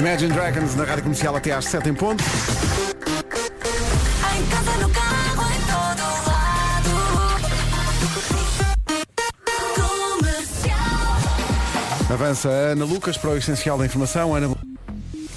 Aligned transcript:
Imagine 0.00 0.32
Dragons 0.32 0.74
na 0.76 0.84
rádio 0.84 1.02
comercial 1.02 1.36
até 1.36 1.52
às 1.52 1.66
7 1.66 1.90
em 1.90 1.94
ponto. 1.94 2.24
Em 2.24 2.28
casa, 4.46 4.78
no 4.78 4.88
carro, 4.88 5.52
em 5.52 5.60
todo 5.66 6.02
lado. 6.26 6.90
Comercial. 10.16 10.78
Avança 12.08 12.48
Ana 12.48 12.86
Lucas 12.86 13.18
para 13.18 13.28
o 13.28 13.36
essencial 13.36 13.76
da 13.76 13.84
informação. 13.84 14.34
Ana... 14.34 14.56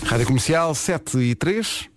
Rádio 0.05 0.27
Comercial 0.27 0.73
7 0.73 1.17
e 1.17 1.35
3. 1.35 1.89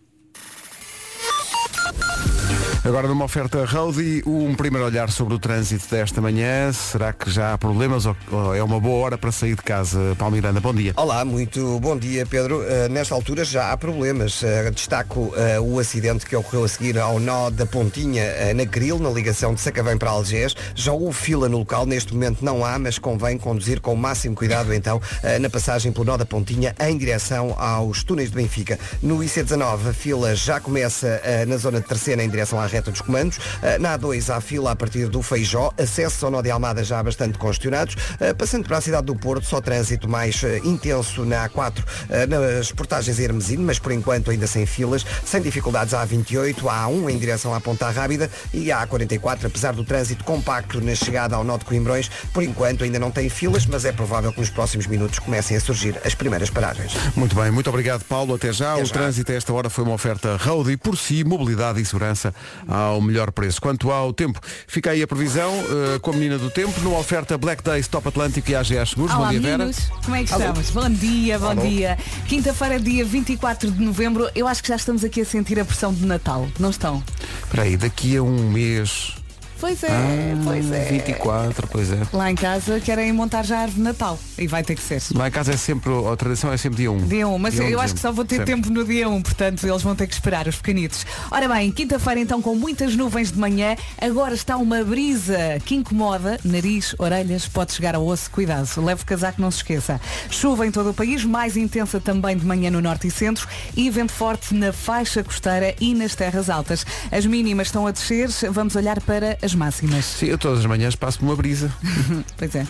Agora 2.87 3.09
numa 3.09 3.25
oferta 3.25 3.65
Roadie, 3.65 4.23
um 4.25 4.55
primeiro 4.55 4.87
olhar 4.87 5.11
sobre 5.11 5.35
o 5.35 5.41
trânsito 5.41 5.91
desta 5.91 6.21
manhã. 6.21 6.73
Será 6.73 7.13
que 7.13 7.29
já 7.29 7.53
há 7.53 7.59
problemas 7.59 8.07
ou 8.07 8.17
ou 8.31 8.55
é 8.55 8.63
uma 8.63 8.79
boa 8.79 9.05
hora 9.05 9.19
para 9.19 9.33
sair 9.33 9.57
de 9.57 9.63
casa? 9.63 10.15
Paulo 10.17 10.37
Miranda, 10.37 10.61
bom 10.61 10.73
dia. 10.73 10.93
Olá, 10.97 11.25
muito 11.25 11.81
bom 11.81 11.97
dia, 11.99 12.25
Pedro. 12.25 12.61
Uh, 12.61 12.89
nesta 12.89 13.13
altura 13.13 13.45
já 13.45 13.73
há 13.73 13.77
problemas. 13.77 14.41
Uh, 14.41 14.71
destaco 14.73 15.21
uh, 15.21 15.61
o 15.63 15.81
acidente 15.81 16.25
que 16.25 16.37
ocorreu 16.37 16.63
a 16.63 16.69
seguir 16.69 16.97
ao 16.97 17.19
nó 17.19 17.51
da 17.51 17.67
Pontinha 17.67 18.55
na 18.55 18.65
Gril, 18.65 19.01
na 19.01 19.11
ligação 19.11 19.53
de 19.53 19.61
Sacavém 19.61 19.99
para 19.99 20.11
Algés. 20.11 20.55
Já 20.77 20.93
houve 20.93 21.19
fila 21.19 21.49
no 21.49 21.59
local, 21.59 21.87
neste 21.87 22.15
momento 22.15 22.45
não 22.45 22.65
há, 22.65 22.79
mas 22.79 23.01
convém 23.01 23.37
conduzir 23.37 23.81
com 23.81 23.95
o 23.95 23.97
máximo 23.97 24.37
cuidado 24.37 24.73
então 24.73 25.01
na 25.41 25.51
passagem 25.51 25.91
pelo 25.91 26.05
nó 26.05 26.17
da 26.17 26.25
Pontinha 26.25 26.73
em 26.81 26.97
direção 26.97 27.53
aos 27.59 28.05
túneis 28.05 28.31
de 28.31 28.37
Benfica. 28.37 28.79
No 29.03 29.19
IC19 29.19 29.91
a 29.91 29.93
fila 29.93 30.37
já 30.37 30.61
começa 30.61 31.21
na 31.49 31.57
zona 31.57 31.81
de 31.81 31.87
Terceira 31.89 32.23
em 32.23 32.29
direção 32.29 32.61
à 32.61 32.67
reta 32.77 32.91
dos 32.91 33.01
comandos. 33.01 33.39
Uh, 33.39 33.81
na 33.81 33.99
A2 33.99 34.35
há 34.35 34.41
fila 34.41 34.73
a 34.73 34.77
partir 34.77 35.09
do 35.09 35.23
Feijó, 35.23 35.73
acessos 35.79 36.23
ao 36.23 36.31
nó 36.31 36.43
de 36.43 36.51
Almada 36.51 36.85
já 36.85 37.03
bastante 37.03 37.39
congestionados. 37.39 37.95
Uh, 37.95 38.35
passando 38.37 38.67
para 38.67 38.79
a 38.79 38.81
cidade 38.81 39.07
do 39.07 39.17
Porto, 39.17 39.47
só 39.47 39.61
trânsito 39.61 40.09
mais 40.09 40.43
uh, 40.43 40.49
intenso 40.65 41.25
na 41.25 41.49
A4 41.49 41.79
uh, 41.79 41.87
nas 42.29 42.71
portagens 42.73 43.19
a 43.19 43.23
Hermesino, 43.23 43.65
mas 43.65 43.79
por 43.79 43.93
enquanto 43.93 44.31
ainda 44.31 44.47
sem 44.47 44.67
filas, 44.67 45.05
sem 45.25 45.41
dificuldades 45.41 45.95
à 45.95 46.07
A28, 46.07 46.59
à 46.69 46.87
A1 46.87 47.11
em 47.11 47.19
direção 47.19 47.55
à 47.55 47.61
Ponta 47.61 47.89
Rábida 47.91 48.31
e 48.53 48.71
à 48.71 48.87
A44, 48.87 49.47
apesar 49.47 49.73
do 49.73 49.85
trânsito 49.85 50.25
compacto 50.25 50.81
na 50.81 50.95
chegada 50.95 51.37
ao 51.37 51.45
nó 51.45 51.57
de 51.57 51.65
Coimbrões, 51.65 52.11
por 52.33 52.43
enquanto 52.43 52.85
ainda 52.85 52.99
não 52.99 53.11
tem 53.11 53.29
filas, 53.29 53.67
mas 53.67 53.85
é 53.85 53.93
provável 53.93 54.33
que 54.33 54.41
nos 54.41 54.51
próximos 54.51 54.87
minutos 54.87 55.19
comecem 55.19 55.57
a 55.57 55.61
surgir 55.61 56.01
as 56.05 56.15
primeiras 56.15 56.51
paragens. 56.51 56.93
Muito 57.17 57.35
bem, 57.35 57.51
muito 57.51 57.71
obrigado 57.71 58.05
Paulo, 58.05 58.35
até 58.35 58.53
já. 58.53 58.75
Até 58.75 58.83
o 58.83 58.87
já. 58.87 58.93
trânsito 58.93 59.33
a 59.33 59.35
esta 59.35 59.53
hora 59.53 59.71
foi 59.71 59.85
uma 59.85 59.95
oferta 59.95 60.37
Roadie, 60.37 60.77
por 60.77 60.97
si, 60.97 61.25
mobilidade 61.25 61.81
e 61.81 61.85
segurança 61.85 62.35
ao 62.69 63.01
melhor 63.01 63.31
preço. 63.31 63.61
Quanto 63.61 63.91
ao 63.91 64.13
tempo, 64.13 64.41
fica 64.67 64.91
aí 64.91 65.03
a 65.03 65.07
previsão 65.07 65.53
eh, 65.53 65.99
com 65.99 66.11
a 66.11 66.15
menina 66.15 66.39
do 66.39 66.51
tempo, 66.51 66.81
numa 66.81 66.99
oferta 66.99 67.37
Black 67.37 67.63
Days 67.63 67.89
Top 67.89 68.07
Atlântico 68.09 68.51
e 68.51 68.55
AGA 68.55 68.85
Seguros. 68.85 69.15
Olá 69.15 69.27
bom 69.27 69.31
dia, 69.31 69.41
Vera. 69.41 69.59
meninos, 69.59 69.91
como 70.05 70.17
é 70.17 70.25
que 70.25 70.31
estamos? 70.31 70.71
Bom 70.71 70.91
dia, 70.91 71.39
bom 71.39 71.55
dia. 71.55 71.99
Quinta-feira, 72.27 72.81
dia 72.81 73.05
24 73.05 73.71
de 73.71 73.83
novembro, 73.83 74.29
eu 74.35 74.47
acho 74.47 74.63
que 74.63 74.69
já 74.69 74.77
estamos 74.77 75.05
aqui 75.05 75.21
a 75.21 75.25
sentir 75.25 75.59
a 75.61 75.65
pressão 75.65 75.93
de 75.93 76.05
Natal, 76.05 76.49
não 76.59 76.71
estão? 76.71 77.03
Espera 77.43 77.63
aí, 77.63 77.77
daqui 77.77 78.17
a 78.17 78.23
um 78.23 78.51
mês. 78.51 79.15
Pois 79.59 79.83
é, 79.83 79.89
Ah, 79.91 80.41
pois 80.45 80.71
é. 80.71 80.85
24, 80.85 81.67
pois 81.69 81.91
é. 81.91 81.99
Lá 82.13 82.31
em 82.31 82.35
casa 82.35 82.79
querem 82.81 83.13
montar 83.13 83.43
já 83.45 83.57
a 83.59 83.61
árvore 83.63 83.77
de 83.79 83.83
Natal 83.83 84.19
e 84.39 84.47
vai 84.47 84.63
ter 84.63 84.75
que 84.75 84.83
ser. 84.83 85.03
Lá 85.15 85.29
em 85.29 85.31
casa 85.31 85.53
é 85.53 85.57
sempre, 85.57 85.91
a 86.13 86.17
tradição 86.17 86.53
é 86.53 86.57
sempre 86.57 86.79
dia 86.79 86.93
1. 86.93 87.07
Dia 87.07 87.27
1, 87.29 87.39
mas 87.39 87.55
Dia 87.55 87.65
eu 87.71 87.81
acho 87.81 87.95
que 87.95 88.01
só 88.01 88.13
vou 88.13 88.25
ter 88.25 88.39
dezembro. 88.41 88.69
tempo 88.71 88.79
no 88.79 88.85
dia 88.85 89.09
1, 89.09 89.23
portanto 89.23 89.67
eles 89.67 89.83
vão 89.83 89.97
ter 89.97 90.07
que 90.07 90.15
esperar, 90.15 90.47
os 90.47 90.57
pequenitos. 90.57 91.07
Ora 91.31 91.49
bem, 91.49 91.71
quinta-feira 91.73 92.21
então 92.21 92.41
com 92.43 92.55
muitas 92.55 92.95
nuvens 92.97 93.33
de 93.33 93.39
manhã, 93.39 93.77
agora 94.01 94.35
está 94.35 94.57
uma 94.57 94.85
brisa 94.85 95.59
que 95.65 95.75
incomoda, 95.75 96.39
nariz, 96.45 96.95
orelhas, 96.99 97.47
pode 97.49 97.73
chegar 97.73 97.95
ao 97.95 98.07
osso, 98.07 98.31
cuidado, 98.31 98.69
leve 98.85 99.03
o 99.03 99.07
casaco, 99.07 99.41
não 99.41 99.51
se 99.51 99.59
esqueça. 99.59 100.01
Chuva 100.31 100.67
em 100.67 100.71
todo 100.71 100.91
o 100.91 100.95
país, 100.95 101.25
mais 101.25 101.57
intensa 101.57 101.99
também 102.01 102.37
de 102.37 102.45
manhã 102.45 102.71
no 102.71 102.81
norte 102.81 103.07
e 103.09 103.11
centro 103.11 103.49
e 103.77 103.89
vento 103.91 104.13
forte 104.13 104.55
na 104.55 104.73
faixa 104.73 105.25
costeira 105.25 105.75
e 105.81 105.95
nas 105.95 106.15
terras 106.15 106.51
altas. 106.51 106.85
As 107.11 107.25
mínimas 107.25 107.69
estão 107.69 107.87
a 107.87 107.91
descer, 107.91 108.29
vamos 108.51 108.77
olhar 108.77 109.01
para 109.01 109.39
as 109.47 109.55
máximas. 109.55 110.05
Sim, 110.05 110.27
eu 110.27 110.37
todas 110.39 110.59
as 110.61 110.67
manhãs 110.67 110.95
passo 110.95 111.19
por 111.19 111.25
uma 111.27 111.37
brisa. 111.37 111.73
Pois 112.37 112.55
é. 112.55 112.67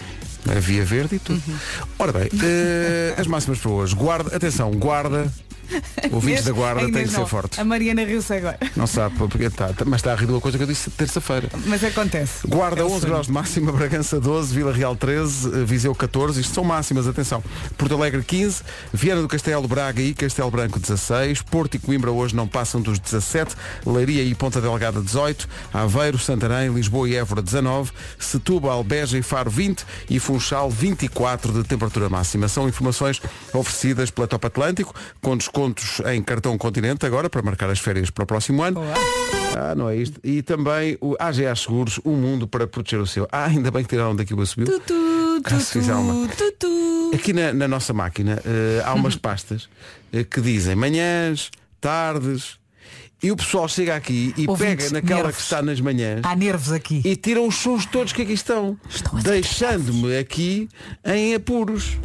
A 0.48 0.60
via 0.60 0.84
verde 0.84 1.16
e 1.16 1.18
tudo. 1.18 1.42
Uhum. 1.48 1.56
Ora 1.98 2.12
bem, 2.12 2.28
eh, 2.40 3.14
as 3.18 3.26
máximas 3.26 3.58
para 3.58 3.70
hoje. 3.70 3.96
Guarda, 3.96 4.36
atenção, 4.36 4.70
guarda. 4.70 5.32
Ouvintes 6.12 6.44
da 6.46 6.52
guarda 6.52 6.80
Ainda 6.82 6.98
têm 6.98 7.06
que 7.06 7.12
não. 7.12 7.24
ser 7.24 7.30
fortes. 7.30 7.58
A 7.58 7.64
Mariana 7.64 8.04
riu-se 8.04 8.32
agora. 8.32 8.58
Não 8.74 8.86
sabe 8.86 9.16
porque 9.18 9.44
está, 9.44 9.70
mas 9.84 10.00
está 10.00 10.12
a 10.12 10.16
rir 10.16 10.26
de 10.26 10.32
uma 10.32 10.40
coisa 10.40 10.56
que 10.58 10.64
eu 10.64 10.68
disse 10.68 10.90
terça-feira. 10.90 11.48
Mas 11.66 11.82
acontece. 11.84 12.46
Guarda 12.46 12.84
o 12.84 12.86
11 12.90 13.00
sonho. 13.00 13.12
graus 13.12 13.26
de 13.26 13.32
máxima, 13.32 13.72
Bragança 13.72 14.20
12, 14.20 14.54
Vila 14.54 14.72
Real 14.72 14.96
13, 14.96 15.48
eh, 15.48 15.64
Viseu 15.64 15.94
14, 15.94 16.40
isto 16.40 16.54
são 16.54 16.64
máximas, 16.64 17.06
atenção. 17.06 17.42
Porto 17.76 17.94
Alegre 17.94 18.22
15, 18.22 18.62
Viana 18.92 19.22
do 19.22 19.28
Castelo, 19.28 19.66
Braga 19.68 20.00
e 20.02 20.14
Castelo 20.14 20.50
Branco 20.50 20.78
16, 20.78 21.42
Porto 21.42 21.74
e 21.76 21.78
Coimbra 21.78 22.10
hoje 22.10 22.34
não 22.34 22.46
passam 22.46 22.80
dos 22.80 22.98
17, 22.98 23.54
Leiria 23.86 24.22
e 24.22 24.34
Ponta 24.34 24.60
Delgada 24.60 25.00
18, 25.00 25.48
Aveiro, 25.72 26.18
Santarém, 26.18 26.72
Lisboa 26.72 27.08
e 27.08 27.16
Évora 27.16 27.42
19, 27.42 27.90
Setúbal, 28.18 28.82
Beja 28.84 29.18
e 29.18 29.22
Faro 29.22 29.50
20 29.50 29.84
e 30.10 30.18
Funchal 30.18 30.70
24 30.70 31.52
de 31.52 31.64
temperatura 31.64 32.08
máxima. 32.08 32.48
São 32.48 32.68
informações 32.68 33.20
oferecidas 33.52 34.10
pela 34.10 34.26
Top 34.26 34.46
Atlântico, 34.46 34.94
com 35.20 35.36
descontos 35.56 36.00
em 36.12 36.22
cartão 36.22 36.58
Continente 36.58 37.06
agora, 37.06 37.30
para 37.30 37.42
marcar 37.42 37.70
as 37.70 37.78
férias 37.78 38.10
para 38.10 38.24
o 38.24 38.26
próximo 38.26 38.62
ano. 38.62 38.80
Ah, 39.56 39.74
não 39.74 39.88
é 39.88 39.96
isto. 39.96 40.20
E 40.22 40.42
também 40.42 40.98
o 41.00 41.16
AGA 41.18 41.54
Seguros, 41.56 41.98
um 42.04 42.12
mundo 42.14 42.46
para 42.46 42.66
proteger 42.66 43.00
o 43.00 43.06
seu. 43.06 43.26
Ah, 43.32 43.46
ainda 43.46 43.70
bem 43.70 43.82
que 43.82 43.88
tiraram 43.88 44.14
daqui 44.14 44.34
o 44.34 44.40
assobio. 44.40 44.66
Tutu, 44.66 44.92
uma. 44.94 46.28
tutu, 46.28 46.52
tutu. 46.52 47.10
Aqui 47.14 47.32
na, 47.32 47.52
na 47.54 47.66
nossa 47.68 47.92
máquina 47.94 48.42
eh, 48.44 48.82
há 48.84 48.92
umas 48.94 49.16
pastas 49.16 49.68
eh, 50.12 50.24
que 50.24 50.40
dizem 50.40 50.74
manhãs, 50.74 51.50
tardes, 51.80 52.58
e 53.22 53.30
o 53.32 53.36
pessoal 53.36 53.66
chega 53.66 53.96
aqui 53.96 54.34
e 54.36 54.46
Ouvintes, 54.46 54.88
pega 54.88 55.00
naquela 55.00 55.22
nervos. 55.22 55.36
que 55.36 55.42
está 55.42 55.62
nas 55.62 55.80
manhãs 55.80 56.20
Há 56.22 56.36
nervos 56.36 56.72
aqui. 56.72 57.00
e 57.02 57.16
tiram 57.16 57.46
os 57.46 57.54
sons 57.54 57.86
todos 57.86 58.12
que 58.12 58.20
aqui 58.22 58.34
estão, 58.34 58.78
Estão 58.90 59.18
deixando-me 59.20 60.18
aqui 60.18 60.68
em 61.04 61.34
apuros. 61.34 61.96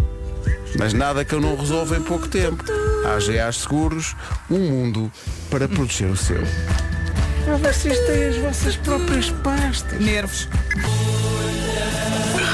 Mas 0.77 0.93
nada 0.93 1.23
que 1.25 1.33
eu 1.33 1.41
não 1.41 1.55
resolva 1.55 1.97
em 1.97 2.01
pouco 2.01 2.27
tempo. 2.27 2.63
AGA 3.15 3.51
Seguros, 3.51 4.15
um 4.49 4.59
mundo 4.59 5.11
para 5.49 5.67
proteger 5.67 6.09
o 6.09 6.15
seu. 6.17 6.41
Ah, 7.47 7.57
vocês 7.57 7.97
têm 8.05 8.25
as 8.29 8.37
vossas 8.37 8.75
próprias 8.77 9.29
pastas. 9.43 9.99
Nervos. 9.99 10.47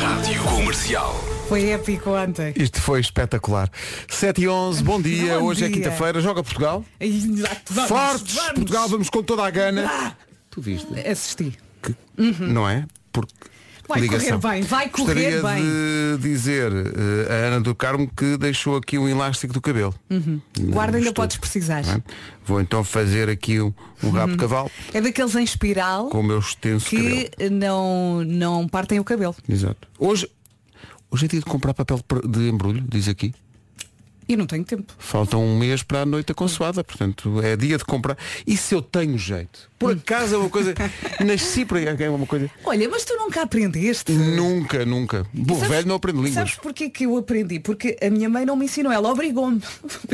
Rádio 0.02 0.44
Comercial. 0.44 1.16
Foi 1.48 1.70
épico 1.70 2.10
ontem. 2.12 2.54
Isto 2.58 2.82
foi 2.82 3.00
espetacular. 3.00 3.70
7 4.10 4.42
e 4.42 4.48
11, 4.50 4.84
bom 4.84 5.02
dia. 5.02 5.40
Bom 5.40 5.46
Hoje 5.46 5.64
é 5.64 5.68
dia. 5.68 5.76
quinta-feira. 5.78 6.20
Joga 6.22 6.44
Portugal. 6.44 6.84
Exato, 7.00 7.74
vamos, 7.74 7.90
Fortes! 7.90 8.36
vamos. 8.36 8.54
Portugal, 8.54 8.88
vamos 8.90 9.10
com 9.10 9.24
toda 9.24 9.46
a 9.46 9.50
gana. 9.50 10.16
Tu 10.50 10.62
viste? 10.62 10.88
Assisti. 11.08 11.58
Que- 11.82 11.96
Não 12.18 12.68
é? 12.68 12.86
Porque 13.14 13.34
Vai 13.88 14.02
ligação. 14.02 14.40
correr 14.40 14.54
bem, 14.56 14.64
vai 14.64 14.90
correr 14.90 15.14
Gostaria 15.14 15.42
bem. 15.44 15.64
de 15.64 16.18
dizer 16.22 16.72
eh, 16.74 17.32
a 17.32 17.48
Ana 17.48 17.62
do 17.62 17.74
Carmo 17.74 18.10
que 18.16 18.38
deixou 18.38 18.76
aqui 18.76 18.98
um 18.98 19.08
elástico 19.08 19.54
do 19.54 19.62
cabelo. 19.62 19.96
Uhum. 20.10 20.42
Guarda, 20.70 20.98
ainda 20.98 21.10
Estou- 21.10 21.24
podes 21.24 21.38
precisar. 21.38 21.86
não 21.86 21.94
é? 21.94 22.02
Vou 22.46 22.60
então 22.62 22.84
fazer 22.84 23.30
aqui 23.30 23.62
um, 23.62 23.74
um 24.04 24.10
rabo 24.10 24.34
de 24.34 24.38
cavalo 24.38 24.70
É 24.94 25.00
daqueles 25.02 25.36
em 25.36 25.44
espiral 25.44 26.10
com 26.10 26.20
o 26.20 26.24
meu 26.24 26.40
extenso 26.40 26.90
que 26.90 27.30
cabelo. 27.30 27.56
não, 27.56 28.24
não 28.26 28.68
partem 28.68 29.00
o 29.00 29.04
cabelo. 29.04 29.36
Exato. 29.48 29.88
Hoje, 29.98 30.30
hoje 31.10 31.26
é 31.26 31.28
dia 31.30 31.40
de 31.40 31.46
comprar 31.46 31.74
papel 31.74 32.00
de 32.28 32.50
embrulho, 32.50 32.84
diz 32.90 33.08
aqui. 33.08 33.34
E 34.28 34.36
não 34.36 34.46
tenho 34.46 34.64
tempo. 34.64 34.94
Falta 34.98 35.38
um 35.38 35.58
mês 35.58 35.84
para 35.84 36.02
a 36.02 36.06
noite 36.06 36.34
consoada, 36.34 36.84
portanto 36.84 37.42
é 37.42 37.56
dia 37.56 37.78
de 37.78 37.86
comprar. 37.86 38.18
E 38.46 38.58
se 38.58 38.76
eu 38.76 38.82
tenho 38.82 39.18
jeito? 39.18 39.70
Por 39.80 39.94
acaso 39.94 40.36
é 40.36 40.38
uma 40.38 40.50
coisa. 40.50 40.74
Nasci 41.24 41.64
para 41.64 41.80
é 41.80 42.10
uma 42.10 42.26
coisa. 42.26 42.50
Olha, 42.66 42.90
mas 42.90 43.06
tu 43.06 43.16
nunca 43.16 43.44
aprendeste. 43.44 44.12
Nunca, 44.12 44.86
nunca. 44.86 45.26
Bom, 45.34 45.56
Sabes- 45.56 45.70
velho 45.70 45.88
não 45.88 45.96
aprende 45.96 46.18
línguas. 46.18 46.34
Sabes 46.34 46.56
porquê 46.56 46.90
que 46.90 47.06
eu 47.06 47.16
aprendi? 47.18 47.60
Porque 47.60 47.98
a 48.02 48.10
minha 48.10 48.28
mãe 48.30 48.46
não 48.46 48.56
me 48.56 48.66
ensinou, 48.66 48.92
ela 48.92 49.10
obrigou-me. 49.10 49.62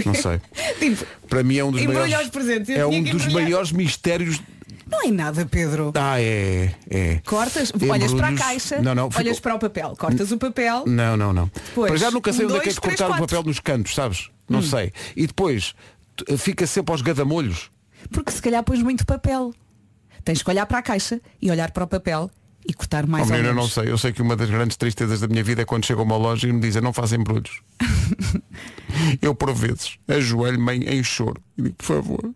Não 0.06 0.14
sei. 0.14 0.40
tipo, 0.80 1.06
Para 1.28 1.44
mim 1.44 1.58
é 1.58 1.64
um 1.64 1.72
dos 1.72 1.82
maiores. 1.84 2.30
presentes, 2.30 2.70
É 2.76 2.86
um 2.86 3.02
dos 3.02 3.26
maiores 3.28 3.72
mistérios. 3.72 4.40
Não 4.94 5.04
é 5.10 5.12
nada, 5.12 5.46
Pedro. 5.46 5.92
Ah, 5.96 6.22
é. 6.22 6.74
é. 6.90 7.22
Cortas, 7.26 7.72
olhas 7.90 8.14
para 8.14 8.28
a 8.30 8.34
caixa, 8.36 8.82
Não, 8.82 8.94
não. 8.96 9.10
olhas 9.16 9.40
para 9.40 9.56
o 9.56 9.60
papel, 9.60 9.96
cortas 9.98 10.32
o 10.32 10.38
papel, 10.38 10.84
Não, 10.88 11.18
não, 11.18 11.34
não. 11.34 11.52
Pois, 11.76 11.90
Para 11.92 11.98
já 12.00 12.12
nunca 12.12 12.32
sei 12.32 12.46
um, 12.46 12.50
onde 12.50 12.58
é 12.58 12.62
que 12.62 12.70
é 12.70 12.72
dois, 12.72 12.76
de 12.76 12.82
cortar 12.82 13.06
o 13.06 13.08
quatro. 13.10 13.26
papel 13.28 13.44
nos 13.44 13.60
cantos, 13.60 13.96
sabes? 13.96 14.30
Não 14.50 14.62
sei. 14.62 14.92
E 15.16 15.26
depois 15.28 15.74
t- 16.16 16.38
fica 16.38 16.66
sempre 16.68 16.92
aos 16.92 17.02
gadamolhos. 17.02 17.70
porque 18.12 18.32
se 18.32 18.42
calhar 18.42 18.64
pões 18.64 18.82
muito 18.82 19.06
papel. 19.06 19.54
Tens 20.24 20.42
que 20.42 20.50
olhar 20.50 20.66
para 20.66 20.78
a 20.78 20.82
caixa 20.82 21.20
e 21.42 21.50
olhar 21.52 21.72
para 21.72 21.84
o 21.84 21.88
papel 21.88 22.30
e 22.68 22.74
cortar 22.74 23.06
mais 23.08 23.30
Oh, 23.30 23.34
eu 23.36 23.54
não 23.54 23.68
sei. 23.68 23.90
Eu 23.92 23.98
sei 23.98 24.12
que 24.14 24.22
uma 24.22 24.36
das 24.36 24.50
grandes 24.50 24.78
tristezas 24.78 25.20
da 25.20 25.28
minha 25.28 25.44
vida 25.44 25.62
é 25.62 25.66
quando 25.66 25.86
chego 25.86 26.02
a 26.02 26.04
uma 26.04 26.18
loja 26.18 26.48
e 26.48 26.54
me 26.54 26.60
dizem 26.62 26.82
não 26.82 26.94
fazem 26.94 27.20
embrulhos. 27.20 27.62
eu, 29.22 29.34
por 29.36 29.54
vezes, 29.54 29.98
ajoelho-me 30.08 30.78
em, 30.86 31.04
choro 31.04 31.42
e 31.58 31.64
digo, 31.64 31.76
por 31.76 31.86
favor, 31.86 32.34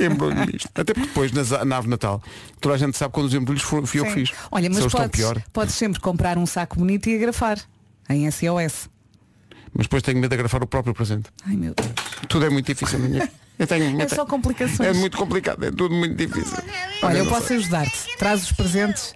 embrulhe 0.00 0.36
isto. 0.56 0.68
Até 0.74 0.94
porque 0.94 1.08
depois, 1.08 1.32
na 1.32 1.76
ave 1.76 1.84
de 1.86 1.90
Natal, 1.90 2.22
toda 2.60 2.74
a 2.74 2.78
gente 2.78 2.96
sabe 2.96 3.12
quando 3.12 3.26
os 3.26 3.34
embrulhos 3.34 3.62
fui, 3.62 3.80
eu 3.80 4.04
que 4.04 4.10
fiz. 4.12 4.32
Olha, 4.50 4.70
mas 4.70 4.86
podes, 4.86 5.10
pior. 5.10 5.42
podes 5.52 5.74
sempre 5.74 6.00
comprar 6.00 6.38
um 6.38 6.46
saco 6.46 6.78
bonito 6.78 7.08
e 7.08 7.16
agrafar 7.16 7.58
em 8.08 8.30
SOS. 8.30 8.88
Mas 9.74 9.86
depois 9.86 10.02
tenho 10.02 10.18
medo 10.18 10.30
de 10.30 10.34
agrafar 10.36 10.62
o 10.62 10.66
próprio 10.66 10.94
presente. 10.94 11.28
Ai 11.44 11.56
meu 11.56 11.74
Deus. 11.74 11.90
Tudo 12.28 12.46
é 12.46 12.50
muito 12.50 12.66
difícil, 12.66 12.98
minha. 12.98 13.28
Eu 13.58 13.66
tenho, 13.66 13.84
eu 13.84 14.00
É 14.00 14.08
só 14.08 14.16
tenho- 14.16 14.26
complicações. 14.28 14.80
É 14.88 14.92
muito 14.92 15.16
complicado, 15.18 15.64
é 15.64 15.70
tudo 15.70 15.94
muito 15.94 16.14
difícil. 16.14 16.56
Olha, 17.02 17.18
eu 17.18 17.26
posso 17.26 17.52
ajudar-te. 17.52 18.16
Traz 18.16 18.42
os 18.44 18.52
presentes 18.52 19.12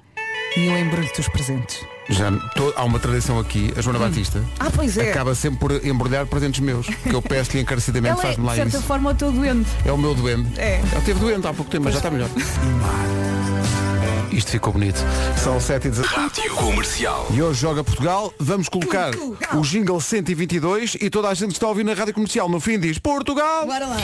e 0.56 0.66
eu 0.66 0.78
embrulho-te 0.78 1.20
os 1.20 1.28
presentes. 1.28 1.84
Já 2.08 2.30
tô- 2.56 2.72
há 2.76 2.84
uma 2.84 2.98
tradição 2.98 3.38
aqui, 3.38 3.72
a 3.76 3.80
Joana 3.80 4.00
Batista 4.00 4.42
Ah, 4.58 4.68
pois 4.74 4.96
é. 4.96 5.10
acaba 5.12 5.32
sempre 5.34 5.60
por 5.60 5.86
embrulhar 5.86 6.26
presentes 6.26 6.58
meus, 6.60 6.86
que 6.86 7.14
eu 7.14 7.22
peço-lhe 7.22 7.60
encarecidamente, 7.62 8.12
Ela 8.14 8.22
é, 8.22 8.26
faz-me 8.26 8.44
lá 8.44 8.52
de 8.52 8.56
certa 8.62 8.78
isso. 8.78 8.86
forma, 8.86 9.10
o 9.10 9.14
teu 9.14 9.30
doente. 9.30 9.68
É 9.84 9.92
o 9.92 9.98
meu 9.98 10.14
doente. 10.14 10.58
É. 10.60 10.80
Ele 10.80 11.00
teve 11.04 11.20
doente 11.20 11.46
há 11.46 11.54
pouco 11.54 11.70
tempo, 11.70 11.84
mas 11.84 11.94
já 11.94 11.98
está 12.00 12.10
melhor. 12.10 12.28
Isto 14.32 14.52
ficou 14.52 14.72
bonito. 14.72 14.98
São 15.36 15.60
7 15.60 15.88
e 15.88 15.90
17 15.90 16.14
Rádio 16.20 16.54
Comercial. 16.54 17.26
e 17.30 17.42
hoje 17.42 17.60
joga 17.60 17.82
Portugal. 17.84 18.32
Vamos 18.38 18.68
colocar 18.68 19.10
o 19.54 19.60
jingle 19.62 20.00
122 20.00 20.96
e 21.00 21.10
toda 21.10 21.28
a 21.28 21.34
gente 21.34 21.48
que 21.48 21.54
está 21.54 21.66
a 21.66 21.70
ouvir 21.70 21.84
na 21.84 21.94
rádio 21.94 22.14
comercial 22.14 22.48
no 22.48 22.60
fim 22.60 22.78
diz 22.78 22.98
Portugal! 22.98 23.66
Bora 23.66 23.86
lá. 23.86 23.96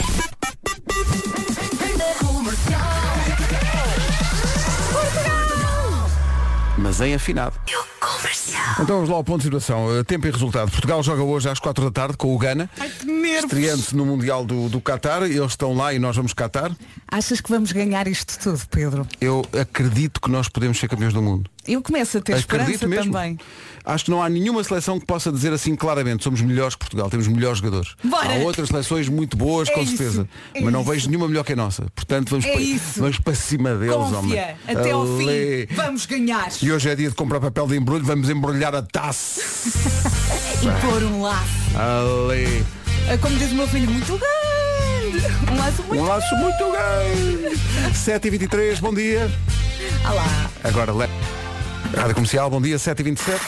Mas 6.77 7.01
em 7.01 7.15
afinado. 7.15 7.59
Então 8.79 8.97
vamos 8.97 9.09
lá 9.09 9.15
ao 9.15 9.23
ponto 9.23 9.39
de 9.39 9.45
situação. 9.45 9.87
Uh, 9.87 10.03
Tempo 10.03 10.27
e 10.27 10.31
resultado. 10.31 10.69
Portugal 10.69 11.01
joga 11.01 11.23
hoje 11.23 11.49
às 11.49 11.59
4 11.59 11.85
da 11.85 11.91
tarde 11.91 12.17
com 12.17 12.33
o 12.33 12.37
Ghana. 12.37 12.69
Ai, 12.79 12.89
que 12.89 13.05
nervos. 13.05 13.45
Estreando-se 13.45 13.95
no 13.95 14.05
Mundial 14.05 14.45
do, 14.45 14.69
do 14.69 14.79
Qatar. 14.79 15.23
Eles 15.23 15.51
estão 15.51 15.73
lá 15.73 15.93
e 15.93 15.99
nós 15.99 16.15
vamos 16.15 16.33
Qatar. 16.33 16.71
Achas 17.07 17.41
que 17.41 17.49
vamos 17.49 17.71
ganhar 17.71 18.07
isto 18.07 18.37
tudo, 18.37 18.61
Pedro? 18.69 19.07
Eu 19.19 19.43
acredito 19.59 20.21
que 20.21 20.29
nós 20.29 20.47
podemos 20.47 20.77
ser 20.79 20.87
campeões 20.87 21.13
do 21.13 21.21
mundo. 21.21 21.49
Eu 21.67 21.81
começo 21.81 22.17
a 22.17 22.21
ter 22.21 22.33
Acredito 22.33 22.71
esperança 22.71 22.87
mesmo. 22.87 23.11
também. 23.13 23.37
Acho 23.85 24.05
que 24.05 24.11
não 24.11 24.21
há 24.21 24.27
nenhuma 24.29 24.61
seleção 24.63 24.99
que 24.99 25.05
possa 25.05 25.31
dizer 25.31 25.53
assim 25.53 25.73
claramente 25.75 26.21
somos 26.23 26.41
melhores 26.41 26.75
que 26.75 26.79
Portugal, 26.79 27.09
temos 27.09 27.25
melhores 27.27 27.59
jogadores. 27.59 27.95
Bora. 28.03 28.33
Há 28.33 28.35
outras 28.39 28.67
seleções 28.67 29.07
muito 29.07 29.37
boas, 29.37 29.69
É 29.69 29.73
com 29.73 29.81
isso, 29.81 29.95
certeza. 29.97 30.27
é 30.53 30.59
mas 30.61 30.73
não 30.73 30.81
isso. 30.81 30.91
vejo 30.91 31.07
nenhuma 31.09 31.27
melhor 31.27 31.43
que 31.45 31.53
a 31.53 31.55
nossa. 31.55 31.85
Portanto, 31.95 32.29
vamos, 32.31 32.45
É 32.45 32.51
para, 32.51 32.61
isso. 32.61 32.99
vamos 32.99 33.19
para 33.19 33.35
cima 33.35 33.75
deles, 33.75 33.95
homem. 33.95 34.21
Confia, 34.21 34.55
até 34.67 34.91
ao 34.91 35.01
Alê. 35.03 35.67
fim. 35.69 35.75
Vamos 35.75 36.05
ganhar. 36.05 36.49
E 36.61 36.71
hoje 36.71 36.89
é 36.89 36.95
dia 36.95 37.09
de 37.09 37.15
comprar 37.15 37.39
papel 37.39 37.65
de 37.67 37.77
embrulho, 37.77 38.03
vamos 38.03 38.29
embrulhar 38.29 38.73
a 38.75 38.81
taça. 38.81 39.41
E 40.59 40.81
pôr 40.81 41.03
um 41.03 41.21
laço. 41.21 41.47
Ali. 41.77 42.65
É 43.07 43.15
Como 43.17 43.37
diz 43.37 43.51
o 43.51 43.55
meu 43.55 43.67
filho, 43.67 43.89
muito 43.91 44.17
grande. 44.17 45.27
Um 45.51 45.55
laço 45.57 45.83
muito 45.83 46.03
Um 46.03 46.07
laço 46.07 46.35
muito 46.35 46.71
grande. 46.71 47.57
7h23, 47.95 48.79
bom 48.79 48.93
dia. 48.93 49.31
Ah 50.03 50.13
lá. 50.13 50.49
Agora, 50.63 50.91
le... 50.91 51.07
Rádio 51.95 52.15
Comercial, 52.15 52.49
bom 52.49 52.61
dia, 52.61 52.77
7h27. 52.77 53.39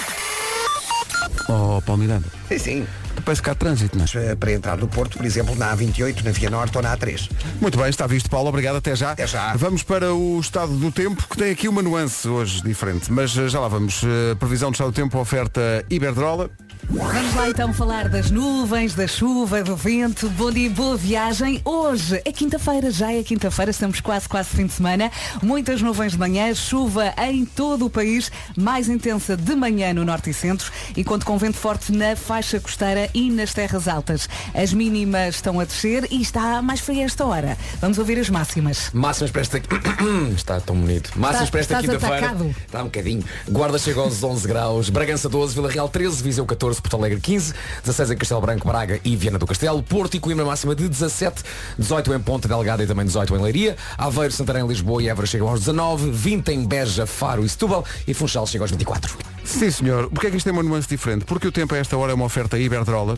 Oh, 1.47 1.81
Paulo 1.81 2.01
Miranda, 2.01 2.27
Sim, 2.47 2.57
sim. 2.59 2.87
parece 3.25 3.41
que 3.41 3.49
há 3.49 3.55
trânsito, 3.55 3.97
não 3.97 4.05
é? 4.05 4.25
Eh, 4.31 4.35
Para 4.35 4.51
entrar 4.51 4.77
no 4.77 4.87
Porto, 4.87 5.17
por 5.17 5.25
exemplo, 5.25 5.55
na 5.55 5.75
A28, 5.75 6.23
na 6.23 6.31
Via 6.31 6.49
Norte 6.49 6.75
ou 6.77 6.83
na 6.83 6.95
A3. 6.95 7.29
Muito 7.59 7.77
bem, 7.77 7.89
está 7.89 8.05
visto, 8.05 8.29
Paulo. 8.29 8.49
Obrigado, 8.49 8.75
até 8.75 8.95
já. 8.95 9.11
Até 9.11 9.25
já. 9.25 9.55
Vamos 9.55 9.81
para 9.81 10.13
o 10.13 10.39
estado 10.39 10.73
do 10.73 10.91
tempo, 10.91 11.25
que 11.27 11.37
tem 11.37 11.51
aqui 11.51 11.67
uma 11.67 11.81
nuance 11.81 12.27
hoje 12.27 12.61
diferente. 12.61 13.11
Mas 13.11 13.35
eh, 13.37 13.47
já 13.49 13.59
lá 13.59 13.67
vamos. 13.67 14.01
Eh, 14.03 14.35
Previsão 14.35 14.69
do 14.69 14.73
estado 14.75 14.91
do 14.91 14.95
tempo, 14.95 15.17
oferta 15.17 15.83
Iberdrola. 15.89 16.49
Vamos 16.91 17.35
lá 17.35 17.47
então 17.47 17.71
falar 17.71 18.09
das 18.09 18.31
nuvens, 18.31 18.95
da 18.95 19.05
chuva, 19.07 19.61
do 19.61 19.75
vento. 19.75 20.27
Bom 20.31 20.49
dia, 20.49 20.71
boa 20.71 20.97
viagem. 20.97 21.61
Hoje 21.63 22.19
é 22.25 22.31
quinta-feira, 22.31 22.89
já 22.89 23.13
é 23.13 23.21
quinta-feira, 23.21 23.69
estamos 23.69 24.01
quase, 24.01 24.27
quase 24.27 24.49
fim 24.49 24.65
de 24.65 24.73
semana. 24.73 25.11
Muitas 25.43 25.83
nuvens 25.83 26.13
de 26.13 26.17
manhã, 26.17 26.51
chuva 26.55 27.13
em 27.29 27.45
todo 27.45 27.85
o 27.85 27.91
país, 27.91 28.31
mais 28.57 28.89
intensa 28.89 29.37
de 29.37 29.55
manhã 29.55 29.93
no 29.93 30.03
norte 30.03 30.31
e 30.31 30.33
centro 30.33 30.71
e 30.97 31.03
conto 31.03 31.27
com 31.27 31.37
vento 31.37 31.57
forte 31.57 31.91
na 31.91 32.15
faixa 32.15 32.59
costeira 32.59 33.07
e 33.13 33.29
nas 33.29 33.53
terras 33.53 33.87
altas. 33.87 34.27
As 34.55 34.73
mínimas 34.73 35.35
estão 35.35 35.59
a 35.59 35.65
descer 35.65 36.07
e 36.09 36.19
está 36.23 36.59
mais 36.63 36.79
fria 36.79 37.05
esta 37.05 37.23
hora. 37.23 37.55
Vamos 37.79 37.99
ouvir 37.99 38.17
as 38.17 38.31
máximas. 38.31 38.89
Máximas 38.93 39.29
para 39.29 39.41
esta... 39.41 39.61
Está 40.35 40.59
tão 40.59 40.75
bonito. 40.75 41.11
Máximas 41.15 41.43
Está- 41.43 41.51
para 41.51 41.59
esta 41.59 41.81
quinta-feira. 41.81 42.35
Está 42.65 42.81
um 42.81 42.85
bocadinho. 42.85 43.23
Guarda 43.47 43.77
chega 43.77 43.99
aos 43.99 44.23
11 44.23 44.47
graus. 44.47 44.89
Bragança 44.89 45.29
12, 45.29 45.53
Vila 45.53 45.69
Real 45.69 45.87
13, 45.87 46.23
Viseu 46.23 46.45
14, 46.47 46.78
Porto 46.81 46.97
Alegre 46.97 47.19
15, 47.19 47.53
16 47.83 48.11
em 48.11 48.17
Castelo 48.17 48.41
Branco, 48.41 48.67
Braga 48.67 48.99
e 49.03 49.15
Viana 49.15 49.37
do 49.37 49.45
Castelo, 49.45 49.81
Porto 49.83 50.15
e 50.15 50.19
Coimbra 50.19 50.45
máxima 50.45 50.75
de 50.75 50.87
17, 50.87 51.43
18 51.77 52.13
em 52.13 52.19
Ponta 52.19 52.47
Delgada 52.47 52.83
e 52.83 52.87
também 52.87 53.05
18 53.05 53.35
em 53.35 53.41
Leiria, 53.41 53.77
Aveiro, 53.97 54.33
Santarém, 54.33 54.65
Lisboa 54.67 55.01
e 55.01 55.09
Évora 55.09 55.27
chegam 55.27 55.47
aos 55.47 55.59
19, 55.59 56.11
20 56.11 56.49
em 56.49 56.65
Beja, 56.65 57.05
Faro 57.05 57.45
e 57.45 57.49
Setúbal 57.49 57.85
e 58.07 58.13
Funchal 58.13 58.45
chega 58.47 58.63
aos 58.63 58.71
24. 58.71 59.17
Sim, 59.43 59.71
senhor. 59.71 60.09
Porquê 60.09 60.27
é 60.27 60.29
que 60.29 60.37
isto 60.37 60.45
tem 60.45 60.53
uma 60.53 60.63
nuance 60.63 60.87
diferente? 60.87 61.25
Porque 61.25 61.47
o 61.47 61.51
tempo 61.51 61.73
a 61.73 61.77
esta 61.77 61.97
hora 61.97 62.11
é 62.11 62.15
uma 62.15 62.25
oferta 62.25 62.57
Iberdrola 62.57 63.17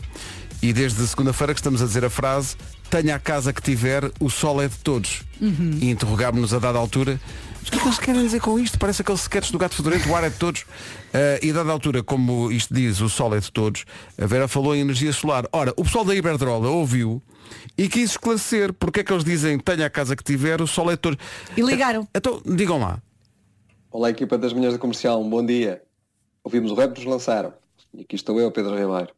e 0.62 0.72
desde 0.72 1.06
segunda-feira 1.06 1.52
que 1.52 1.60
estamos 1.60 1.82
a 1.82 1.86
dizer 1.86 2.04
a 2.04 2.10
frase 2.10 2.56
tenha 2.88 3.16
a 3.16 3.18
casa 3.18 3.52
que 3.52 3.62
tiver, 3.62 4.10
o 4.20 4.30
sol 4.30 4.62
é 4.62 4.68
de 4.68 4.76
todos. 4.76 5.22
E 5.80 5.90
interrogámos-nos 5.90 6.54
a 6.54 6.58
dada 6.58 6.78
altura 6.78 7.18
mas 7.62 7.68
o 7.68 7.70
que 7.70 7.78
é 7.78 7.80
que 7.80 7.86
eles 7.86 7.98
querem 7.98 8.22
dizer 8.24 8.40
com 8.40 8.58
isto? 8.58 8.76
Parece 8.76 9.02
aqueles 9.02 9.20
sketches 9.20 9.52
do 9.52 9.58
gato 9.58 9.76
fedorento, 9.76 10.08
o 10.08 10.16
ar 10.16 10.24
é 10.24 10.30
de 10.30 10.36
todos. 10.36 10.64
Ah, 11.14 11.38
e 11.40 11.52
dada 11.52 11.70
altura, 11.70 12.02
como 12.02 12.50
isto 12.50 12.74
diz, 12.74 13.00
o 13.00 13.08
sol 13.08 13.34
é 13.36 13.38
de 13.38 13.52
todos, 13.52 13.84
a 14.20 14.26
Vera 14.26 14.48
falou 14.48 14.74
em 14.74 14.80
energia 14.80 15.12
solar. 15.12 15.46
Ora, 15.52 15.72
o 15.76 15.84
pessoal 15.84 16.04
da 16.04 16.12
Iberdrola 16.12 16.68
ouviu 16.68 17.22
e 17.78 17.88
quis 17.88 18.10
esclarecer 18.10 18.72
porque 18.72 19.00
é 19.00 19.04
que 19.04 19.12
eles 19.12 19.22
dizem 19.22 19.60
tenha 19.60 19.86
a 19.86 19.90
casa 19.90 20.16
que 20.16 20.24
tiver, 20.24 20.60
o 20.60 20.66
sol 20.66 20.90
é 20.90 20.94
de 20.94 21.00
todos. 21.00 21.18
E 21.56 21.62
ligaram. 21.62 22.06
Então, 22.12 22.42
digam 22.44 22.80
lá. 22.80 23.00
Olá 23.92 24.10
equipa 24.10 24.36
das 24.36 24.52
manhãs 24.52 24.72
da 24.72 24.78
comercial, 24.78 25.22
um 25.22 25.30
bom 25.30 25.44
dia. 25.46 25.82
Ouvimos 26.42 26.72
o 26.72 26.74
rap 26.74 26.96
nos 26.96 27.04
lançaram. 27.04 27.52
E 27.94 28.00
aqui 28.00 28.16
estou 28.16 28.40
eu, 28.40 28.50
Pedro 28.50 28.76
Ribeiro. 28.76 29.12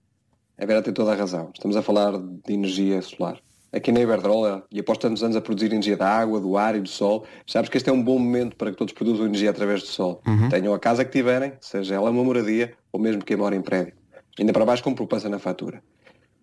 A 0.58 0.67
Vera 0.67 0.82
tem 0.82 0.93
toda 0.93 1.12
a 1.12 1.14
razão. 1.14 1.50
Estamos 1.55 1.76
a 1.76 1.82
falar 1.82 2.12
de 2.19 2.52
energia 2.52 3.00
solar. 3.00 3.40
Aqui 3.75 3.91
na 3.91 4.00
Iberdrola, 4.00 4.65
e 4.71 4.79
após 4.79 4.99
tantos 4.99 5.25
anos 5.25 5.37
a 5.37 5.41
produzir 5.41 5.67
energia 5.67 5.97
da 5.97 6.09
água, 6.09 6.38
do 6.38 6.56
ar 6.56 6.76
e 6.76 6.81
do 6.81 6.88
sol, 6.88 7.26
sabes 7.44 7.69
que 7.69 7.76
este 7.76 7.91
é 7.91 7.93
um 7.93 8.00
bom 8.00 8.21
momento 8.21 8.55
para 8.55 8.71
que 8.71 8.76
todos 8.76 8.94
produzam 8.94 9.26
energia 9.26 9.50
através 9.50 9.81
do 9.82 9.88
sol. 9.88 10.23
Tenham 10.49 10.73
a 10.73 10.79
casa 10.79 11.05
que 11.05 11.11
tiverem, 11.11 11.55
seja 11.61 11.97
ela 11.97 12.09
uma 12.09 12.23
moradia 12.23 12.73
ou 12.93 13.00
mesmo 13.00 13.25
quem 13.25 13.37
mora 13.37 13.56
em 13.56 13.61
prédio. 13.61 13.93
Ainda 14.38 14.53
para 14.53 14.65
baixo 14.65 14.82
com 14.85 14.94
poupança 14.94 15.29
na 15.29 15.41
fatura. 15.41 15.82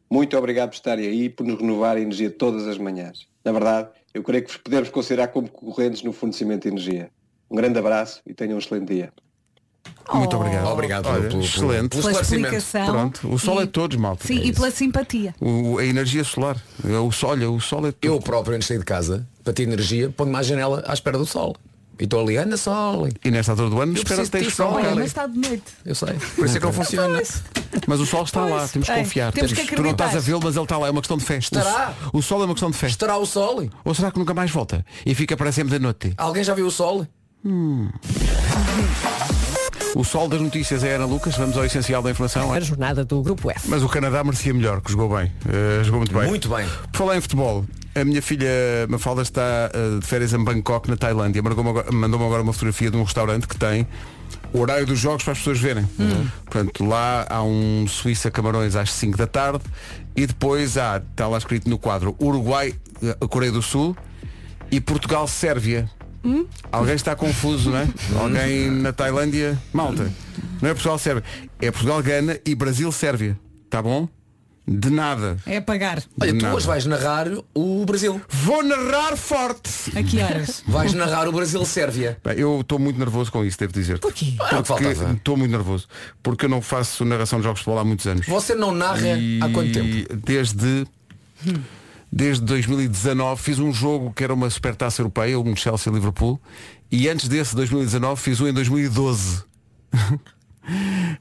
Muito 0.10 0.38
obrigado 0.38 0.72
por 0.72 0.76
estarem 0.76 1.08
aí 1.08 1.24
e 1.24 1.30
por 1.30 1.48
nos 1.48 1.58
renovar 1.58 1.96
a 1.96 2.02
energia 2.02 2.30
todas 2.30 2.68
as 2.68 2.78
manhãs. 2.78 3.28
Na 3.46 3.54
verdade, 3.54 3.90
eu 4.14 4.22
creio 4.24 4.44
que 4.44 4.52
vos 4.52 4.58
podemos 4.58 4.90
considerar 4.90 5.30
como 5.30 5.50
concorrentes 5.50 6.04
no 6.04 6.12
fornecimento 6.12 6.64
de 6.64 6.68
energia. 6.68 7.10
Um 7.50 7.56
grande 7.56 7.80
abraço 7.80 8.22
e 8.28 8.34
tenham 8.34 8.56
um 8.56 8.60
excelente 8.60 8.94
dia. 8.94 9.14
Muito 10.14 10.34
Oh. 10.36 10.40
obrigado. 10.42 10.68
Obrigado 10.68 11.06
Olha, 11.08 11.16
pelo, 11.20 11.30
pelo, 11.30 11.44
excelente. 11.44 11.90
pelo 11.90 12.02
Pela 12.04 12.12
esclarecimento. 12.12 12.56
explicação. 12.56 12.94
Pronto, 12.94 13.34
o 13.34 13.40
sol 13.40 13.62
é 13.62 13.66
de 13.66 13.72
todos, 13.72 13.98
malta. 13.98 14.28
Sim, 14.28 14.40
É 14.40 14.46
e 14.46 14.52
pela 14.54 14.70
simpatia. 14.72 15.34
O- 15.40 15.78
a 15.78 15.86
energia 15.86 16.24
solar. 16.24 16.58
É 16.86 16.98
O 16.98 17.12
sol, 17.12 17.30
olha, 17.32 17.50
o 17.50 17.60
sol 17.62 17.88
é 17.88 17.92
de 17.92 17.98
Eu 18.02 18.20
próprio, 18.20 18.56
antes 18.56 18.68
de 18.68 18.74
sair 18.74 18.80
de 18.80 18.86
casa, 18.86 19.26
para 19.44 19.54
ter 19.54 19.64
energia, 19.64 20.10
ponho-me 20.10 20.36
à 20.38 20.44
janela 20.44 20.84
à 20.86 20.94
espera 20.94 21.18
do 21.18 21.26
sol. 21.26 21.56
E 22.00 22.04
estou 22.04 22.20
ali, 22.20 22.36
anda 22.36 22.58
sol. 22.58 23.08
E 23.24 23.32
nesta 23.32 23.52
altura 23.54 23.70
do 23.70 23.80
ano 23.80 23.94
espera 23.94 24.16
preciso 24.24 24.32
que 24.32 24.38
tens 24.40 24.48
ti, 24.50 24.56
sol, 24.56 24.68
sol. 24.70 24.76
Olha, 24.76 24.84
cara. 24.86 24.96
mas 24.96 25.06
está 25.06 25.28
de 25.28 25.38
noite. 25.38 25.64
Eu 25.86 25.94
sei. 25.96 26.14
Por 26.36 26.46
isso 26.46 26.58
é 26.58 26.60
que 26.60 26.66
não 26.66 26.74
funciona. 26.84 27.22
Mas 27.88 28.00
o 28.00 28.06
sol 28.06 28.24
está 28.24 28.42
lá, 28.42 28.58
Pois, 28.58 28.72
temos 28.72 28.88
que 28.88 28.92
é, 28.94 28.98
confiar. 28.98 29.32
temos 29.32 29.54
que 29.54 29.58
tu 29.62 29.66
não 29.72 29.74
acreditar. 29.80 30.06
estás 30.08 30.16
a 30.24 30.26
vê-lo, 30.26 30.42
mas 30.44 30.56
ele 30.56 30.66
está 30.66 30.78
lá, 30.78 30.88
é 30.88 30.92
uma 30.92 31.02
questão 31.02 31.16
de 31.18 31.24
fé. 31.24 31.38
Estará. 31.38 31.94
O, 32.12 32.18
o 32.18 32.22
sol 32.22 32.42
é 32.42 32.46
uma 32.46 32.54
questão 32.54 32.72
de 32.72 32.78
fé. 32.78 32.88
Estará 32.88 33.18
o 33.18 33.26
sol? 33.26 33.70
Ou 33.86 33.94
será 33.94 34.12
que 34.12 34.18
nunca 34.20 34.34
mais 34.34 34.50
volta? 34.52 34.84
E 35.06 35.14
fica 35.16 35.38
para 35.38 35.52
sempre 35.54 35.72
da 35.72 35.80
noite. 35.80 36.12
Alguém 36.18 36.44
já 36.44 36.54
viu 36.54 36.66
o 36.68 36.72
sol? 36.72 37.08
O 39.94 40.04
sol 40.06 40.30
das 40.30 40.40
notícias 40.40 40.84
é 40.84 40.96
Ana 40.96 41.06
Lucas, 41.06 41.36
vamos 41.36 41.58
ao 41.58 41.66
essencial 41.66 42.02
da 42.02 42.10
informação. 42.10 42.54
A 42.54 42.60
jornada 42.60 43.04
do 43.04 43.22
Grupo 43.22 43.52
F. 43.52 43.70
Mas 43.70 43.84
o 43.84 43.90
Canadá 43.90 44.24
merecia 44.24 44.54
melhor, 44.54 44.80
que 44.82 44.92
jogou 44.92 45.18
bem. 45.18 45.32
Eh, 45.48 45.84
jogou 45.84 46.00
muito 46.00 46.14
bem. 46.14 46.28
Muito 46.28 46.50
bem. 46.50 46.66
Por 46.92 46.98
falar 46.98 47.18
em 47.18 47.22
futebol, 47.22 47.66
a 47.94 48.06
minha 48.06 48.22
filha 48.22 48.48
Mafalda 48.88 49.22
está 49.22 49.70
eh, 49.74 50.00
de 50.00 50.06
férias 50.08 50.34
em 50.34 50.42
Bangkok, 50.42 50.90
na 50.90 50.96
Tailândia. 50.96 51.44
Mandou-me 51.44 52.26
agora, 52.26 52.42
uma 52.42 52.54
fotografia 52.54 52.90
de 52.90 52.96
um 52.96 53.04
restaurante 53.04 53.48
que 53.48 53.58
tem 53.58 53.86
o 54.54 54.60
horário 54.62 54.86
dos 54.86 54.98
jogos 54.98 55.24
para 55.24 55.34
as 55.34 55.40
pessoas 55.40 55.60
verem. 55.60 55.86
Portanto, 56.46 56.86
lá 56.86 57.26
há 57.30 57.44
um 57.44 57.86
Suíça 57.88 58.32
Camarões 58.32 58.78
às 58.78 58.92
5 58.94 59.18
da 59.18 59.28
tarde 59.28 59.64
e 60.16 60.26
depois 60.26 60.78
há, 60.78 60.98
está 61.12 61.28
lá 61.28 61.38
escrito 61.38 61.70
no 61.70 61.78
quadro, 61.78 62.16
Uruguai, 62.20 62.74
eh, 63.04 63.28
Coreia 63.28 63.52
do 63.52 63.62
Sul 63.62 63.96
e 64.72 64.80
Portugal, 64.80 65.28
Sérvia. 65.28 65.90
Alguém 66.72 66.96
está 66.96 67.16
confuso, 67.16 67.70
não 67.72 67.78
é? 67.80 67.88
Alguém 68.20 68.70
na 68.70 68.94
Tailândia, 68.94 69.58
malta. 69.74 70.12
Não 70.62 70.70
é 70.70 70.74
Portugal, 70.74 70.98
Sérvia. 71.00 71.24
É 71.60 71.72
Portugal, 71.72 72.02
Gana 72.04 72.40
e 72.46 72.54
Brasil, 72.56 72.92
Sérvia. 72.92 73.38
Tá 73.70 73.82
bom? 73.82 74.08
De 74.68 74.92
nada. 74.92 75.38
É 75.48 75.58
apagar. 75.58 76.04
Olha, 76.22 76.34
tu 76.34 76.44
nada. 76.44 76.56
hoje 76.56 76.68
vais 76.68 76.86
narrar 76.86 77.28
o 77.54 77.84
Brasil. 77.84 78.22
Vou 78.30 78.64
narrar 78.64 79.18
forte. 79.18 79.70
A 79.98 80.04
que 80.04 80.20
horas? 80.22 80.64
Vais 80.68 80.94
narrar 80.94 81.28
o 81.28 81.32
Brasil-Sérvia. 81.32 82.18
Bem, 82.24 82.38
eu 82.38 82.62
estou 82.62 82.78
muito 82.78 82.98
nervoso 83.00 83.32
com 83.32 83.44
isso, 83.44 83.58
devo 83.58 83.74
dizer. 83.74 83.98
Porquê? 83.98 84.36
Ah, 84.40 84.44
o 84.44 84.48
que 84.64 84.68
Porque 84.68 84.84
faltava. 84.94 85.14
estou 85.14 85.36
muito 85.36 85.52
nervoso. 85.52 85.88
Porque 86.22 86.46
eu 86.46 86.50
não 86.50 86.62
faço 86.62 87.04
narração 87.04 87.40
de 87.40 87.46
jogos 87.46 87.62
de 87.62 87.66
bola 87.66 87.82
há 87.82 87.84
muitos 87.84 88.06
anos. 88.06 88.28
Você 88.28 88.54
não 88.54 88.72
narra 88.72 89.18
há 89.42 89.50
quanto 89.50 89.72
tempo? 89.74 90.16
Desde. 90.16 90.86
Desde 92.12 92.44
2019 92.44 93.42
fiz 93.42 93.58
um 93.60 93.72
jogo 93.72 94.12
que 94.14 94.24
era 94.24 94.34
uma 94.34 94.50
supertaça 94.50 95.02
europeia, 95.02 95.40
um 95.40 95.56
Chelsea-Liverpool, 95.56 96.42
e 96.92 97.08
antes 97.08 97.30
desse 97.30 97.56
2019 97.56 98.22
fiz 98.22 98.42
um 98.42 98.48
em 98.48 98.54
2012. 98.54 99.44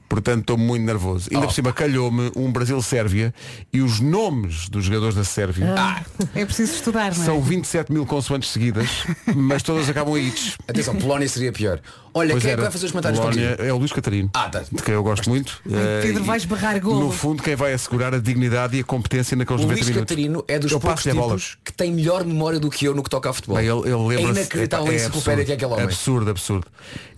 Portanto, 0.07 0.41
estou 0.41 0.57
muito 0.57 0.83
nervoso. 0.85 1.29
Ainda 1.33 1.47
por 1.47 1.53
cima 1.53 1.73
calhou-me 1.73 2.31
um 2.35 2.51
Brasil-Sérvia 2.51 3.33
e 3.73 3.81
os 3.81 3.99
nomes 3.99 4.69
dos 4.69 4.85
jogadores 4.85 5.15
da 5.15 5.23
Sérvia 5.23 5.73
Ah, 5.75 6.03
é 6.35 6.45
preciso 6.45 6.73
estudar, 6.73 7.15
não 7.15 7.23
é? 7.23 7.25
são 7.25 7.41
27 7.41 7.91
mil 7.91 8.05
consoantes 8.05 8.49
seguidas, 8.49 8.87
mas 9.35 9.63
todas 9.63 9.89
acabam 9.89 10.15
em 10.17 10.27
hits. 10.27 10.57
Atenção, 10.67 10.95
Polónia 10.95 11.27
seria 11.27 11.51
pior. 11.51 11.81
Olha, 12.13 12.31
Pois 12.31 12.43
quem 12.43 12.49
é 12.49 12.53
era. 12.53 12.61
que 12.61 12.63
vai 12.63 12.71
fazer 12.71 12.85
os 12.87 12.91
comentários 12.91 13.19
Polónia 13.19 13.49
contigo? 13.51 13.67
É 13.67 13.73
o 13.73 13.77
Luís 13.77 13.91
Catarino. 13.91 14.29
Ah, 14.33 14.49
tá. 14.49 14.59
De 14.69 14.83
quem 14.83 14.93
eu 14.93 15.03
gosto 15.03 15.29
muito. 15.29 15.61
Eh, 15.69 16.01
Pedro, 16.03 16.23
vais 16.23 16.43
berrar 16.45 16.79
golo. 16.81 17.05
No 17.05 17.11
fundo, 17.11 17.41
quem 17.41 17.55
vai 17.55 17.73
assegurar 17.73 18.13
a 18.13 18.19
dignidade 18.19 18.75
e 18.77 18.81
a 18.81 18.83
competência 18.83 19.35
naqueles 19.37 19.61
O 19.61 19.67
90 19.67 19.79
Luís 19.79 19.87
minutos. 19.89 20.09
Catarino 20.09 20.43
é 20.47 20.59
dos 20.59 20.71
Eu 20.71 20.79
poucos 20.79 21.03
tipos 21.03 21.57
que 21.63 21.71
tem 21.73 21.91
melhor 21.91 22.25
memória 22.25 22.59
do 22.59 22.69
que 22.69 22.85
eu 22.85 22.93
no 22.93 23.01
que 23.03 23.09
toca 23.09 23.29
a 23.29 23.33
futebol. 23.33 23.57
Bem, 23.57 23.67
ele, 23.67 23.79
ele 23.81 23.89
é 23.91 23.95
lembra-se- 24.17 24.39
inacreditável 24.41 24.91
é 24.91 24.95
enciclopédia 24.95 25.31
absurdo, 25.33 25.45
que 25.45 25.51
é 25.51 25.55
aquele 25.55 25.71
homem. 25.73 25.85
Absurdo, 25.85 26.31
absurdo. 26.31 26.67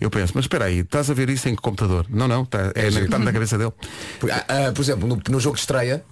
Eu 0.00 0.10
penso, 0.10 0.32
mas 0.36 0.44
espera 0.44 0.66
aí, 0.66 0.78
estás 0.80 1.10
a 1.10 1.14
ver 1.14 1.28
isso 1.30 1.48
em 1.48 1.56
que 1.56 1.62
computador? 1.62 2.06
Não, 2.08 2.28
não, 2.28 2.42
está, 2.42 2.72
é, 2.74 2.86
É 2.86 2.90
na, 2.90 3.00
está 3.00 3.18
na 3.18 3.32
cabeça 3.32 3.58
dele. 3.58 3.72
Por, 4.20 4.30
ah, 4.30 4.44
ah, 4.48 4.72
por 4.72 4.82
exemplo, 4.82 5.08
no, 5.08 5.20
no 5.28 5.40
jogo 5.40 5.56
de 5.56 5.60
estreia 5.62 6.04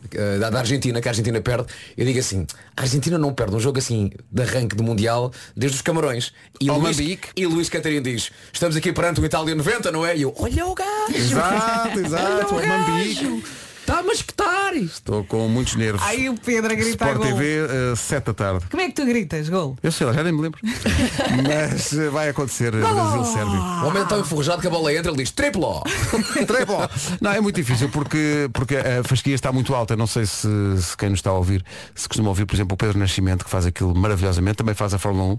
ah, 0.44 0.50
da, 0.50 0.58
Argentina, 0.58 1.00
que 1.00 1.08
a 1.08 1.10
Argentina 1.10 1.40
perde, 1.40 1.66
eu 1.96 2.04
digo 2.04 2.18
assim, 2.18 2.46
a 2.76 2.80
Argentina 2.82 3.16
não 3.18 3.32
perde 3.32 3.54
um 3.54 3.60
jogo 3.60 3.78
assim 3.78 4.10
de 4.30 4.42
arranque 4.42 4.74
do 4.74 4.82
Mundial 4.82 5.30
desde 5.56 5.76
os 5.76 5.82
Camarões. 5.82 6.32
E 6.60 6.70
Luís, 6.70 6.98
e 7.36 7.46
Luís 7.46 7.68
Catarino 7.68 8.02
diz, 8.02 8.30
estamos 8.52 8.71
aqui 8.76 8.92
perante 8.92 9.20
o 9.20 9.24
Itália 9.24 9.54
90, 9.54 9.90
não 9.90 10.04
é? 10.04 10.16
E 10.16 10.22
eu, 10.22 10.34
olha 10.38 10.66
o 10.66 10.74
gajo! 10.74 11.14
Exato, 11.14 11.98
exato, 12.00 12.54
olha 12.54 12.64
o 12.64 12.68
Mambique. 12.68 13.44
Está 14.00 14.68
a! 14.68 14.74
Estou 14.74 15.22
com 15.24 15.46
muitos 15.48 15.74
nervos. 15.76 16.00
Ai, 16.02 16.26
o 16.28 16.34
Pedro 16.34 16.72
a 16.72 16.74
gritar 16.74 17.08
Sport 17.10 17.16
gol. 17.18 17.26
TV, 17.38 17.96
7 17.96 18.24
da 18.24 18.32
tarde. 18.34 18.64
Como 18.70 18.82
é 18.82 18.86
que 18.86 18.94
tu 18.94 19.04
gritas, 19.04 19.48
gol? 19.50 19.76
Eu 19.82 19.92
sei 19.92 20.06
lá, 20.06 20.14
já 20.14 20.24
nem 20.24 20.32
me 20.32 20.40
lembro. 20.40 20.58
Mas 20.64 21.92
eh, 21.92 22.08
vai 22.08 22.30
acontecer 22.30 22.72
eh, 22.74 22.78
Brasil-Sérvia. 22.80 23.58
O 23.60 23.86
homem 23.88 24.02
está 24.02 24.18
enferrujado 24.18 24.62
que 24.62 24.66
a 24.66 24.70
bola 24.70 24.94
entra, 24.94 25.10
ele 25.12 25.18
diz, 25.22 25.30
triplo! 25.30 25.82
Treble. 26.46 26.88
Não, 27.20 27.32
é 27.32 27.40
muito 27.40 27.56
difícil 27.56 27.90
porque, 27.90 28.48
porque 28.52 28.76
a 28.76 29.04
fasquia 29.04 29.34
está 29.34 29.52
muito 29.52 29.74
alta. 29.74 29.94
Não 29.94 30.06
sei 30.06 30.24
se, 30.24 30.48
se 30.80 30.96
quem 30.96 31.10
nos 31.10 31.18
está 31.18 31.28
a 31.30 31.34
ouvir, 31.34 31.62
se 31.94 32.08
costuma 32.08 32.30
ouvir, 32.30 32.46
por 32.46 32.54
exemplo, 32.54 32.74
o 32.74 32.76
Pedro 32.78 32.98
Nascimento, 32.98 33.44
que 33.44 33.50
faz 33.50 33.66
aquilo 33.66 33.94
maravilhosamente, 33.94 34.56
também 34.56 34.74
faz 34.74 34.94
a 34.94 34.98
Fórmula 34.98 35.34
1. 35.34 35.38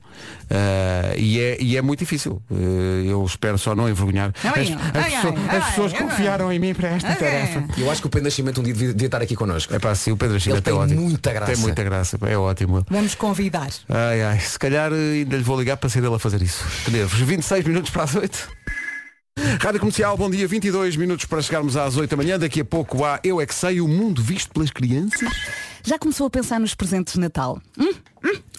eh, 0.51 1.15
e, 1.17 1.39
é, 1.39 1.57
e 1.59 1.77
é 1.77 1.81
muito 1.81 1.99
difícil. 1.99 2.41
Eh, 2.51 3.05
eu 3.07 3.23
espero 3.25 3.57
só 3.57 3.73
não 3.75 3.89
envergonhar. 3.89 4.31
Ai, 4.43 4.63
As, 4.63 4.69
as 4.69 5.03
ai, 5.05 5.11
pessoas, 5.11 5.35
ai, 5.49 5.57
as 5.57 5.65
pessoas 5.69 5.93
ai, 5.93 5.99
confiaram 6.03 6.51
em 6.53 6.59
mim 6.59 6.73
para 6.75 6.89
esta 6.89 7.15
tarefa. 7.15 7.63
Eu 7.77 7.89
acho 7.89 7.99
que 8.01 8.07
o 8.07 8.09
Pedro 8.09 8.25
Nascimento 8.25 8.42
um 8.59 8.63
dia 8.63 8.73
devia, 8.73 8.93
devia 8.93 9.05
estar 9.07 9.21
aqui 9.21 9.35
connosco. 9.35 9.73
É 9.73 9.79
pá, 9.79 9.93
sim, 9.95 10.11
o 10.11 10.17
Pedro 10.17 10.35
Nascimento 10.35 10.57
Ele 10.57 10.59
é 10.59 10.71
tem 10.71 10.73
ótimo. 10.73 11.01
muita 11.01 11.33
graça. 11.33 11.51
Tem 11.53 11.61
muita 11.61 11.83
graça, 11.83 12.17
é 12.21 12.37
ótimo. 12.37 12.85
Vamos 12.89 13.15
convidar. 13.15 13.69
Ai, 13.89 14.21
ai, 14.23 14.39
se 14.39 14.57
calhar 14.59 14.91
eh, 14.91 14.95
ainda 15.19 15.37
lhe 15.37 15.43
vou 15.43 15.57
ligar 15.59 15.77
para 15.77 15.89
ser 15.89 16.03
ele 16.03 16.13
a 16.13 16.19
fazer 16.19 16.41
isso. 16.41 16.63
Que 16.85 16.91
nervos. 16.91 17.19
26 17.19 17.65
minutos 17.65 17.89
para 17.91 18.03
as 18.03 18.15
8. 18.15 18.49
Rádio 19.59 19.79
Comercial, 19.79 20.15
bom 20.15 20.29
dia, 20.29 20.47
22 20.47 20.95
minutos 20.95 21.25
para 21.25 21.41
chegarmos 21.41 21.75
às 21.75 21.97
8 21.97 22.09
da 22.09 22.17
manhã. 22.17 22.37
Daqui 22.37 22.61
a 22.61 22.65
pouco 22.65 23.03
há 23.03 23.19
Eu 23.23 23.41
É 23.41 23.45
Que 23.45 23.55
Sei, 23.55 23.81
o 23.81 23.87
mundo 23.87 24.21
visto 24.21 24.51
pelas 24.53 24.69
crianças. 24.69 25.27
Já 25.83 25.97
começou 25.97 26.27
a 26.27 26.29
pensar 26.29 26.59
nos 26.59 26.75
presentes 26.75 27.15
de 27.15 27.19
Natal? 27.19 27.59
Hum? 27.77 27.91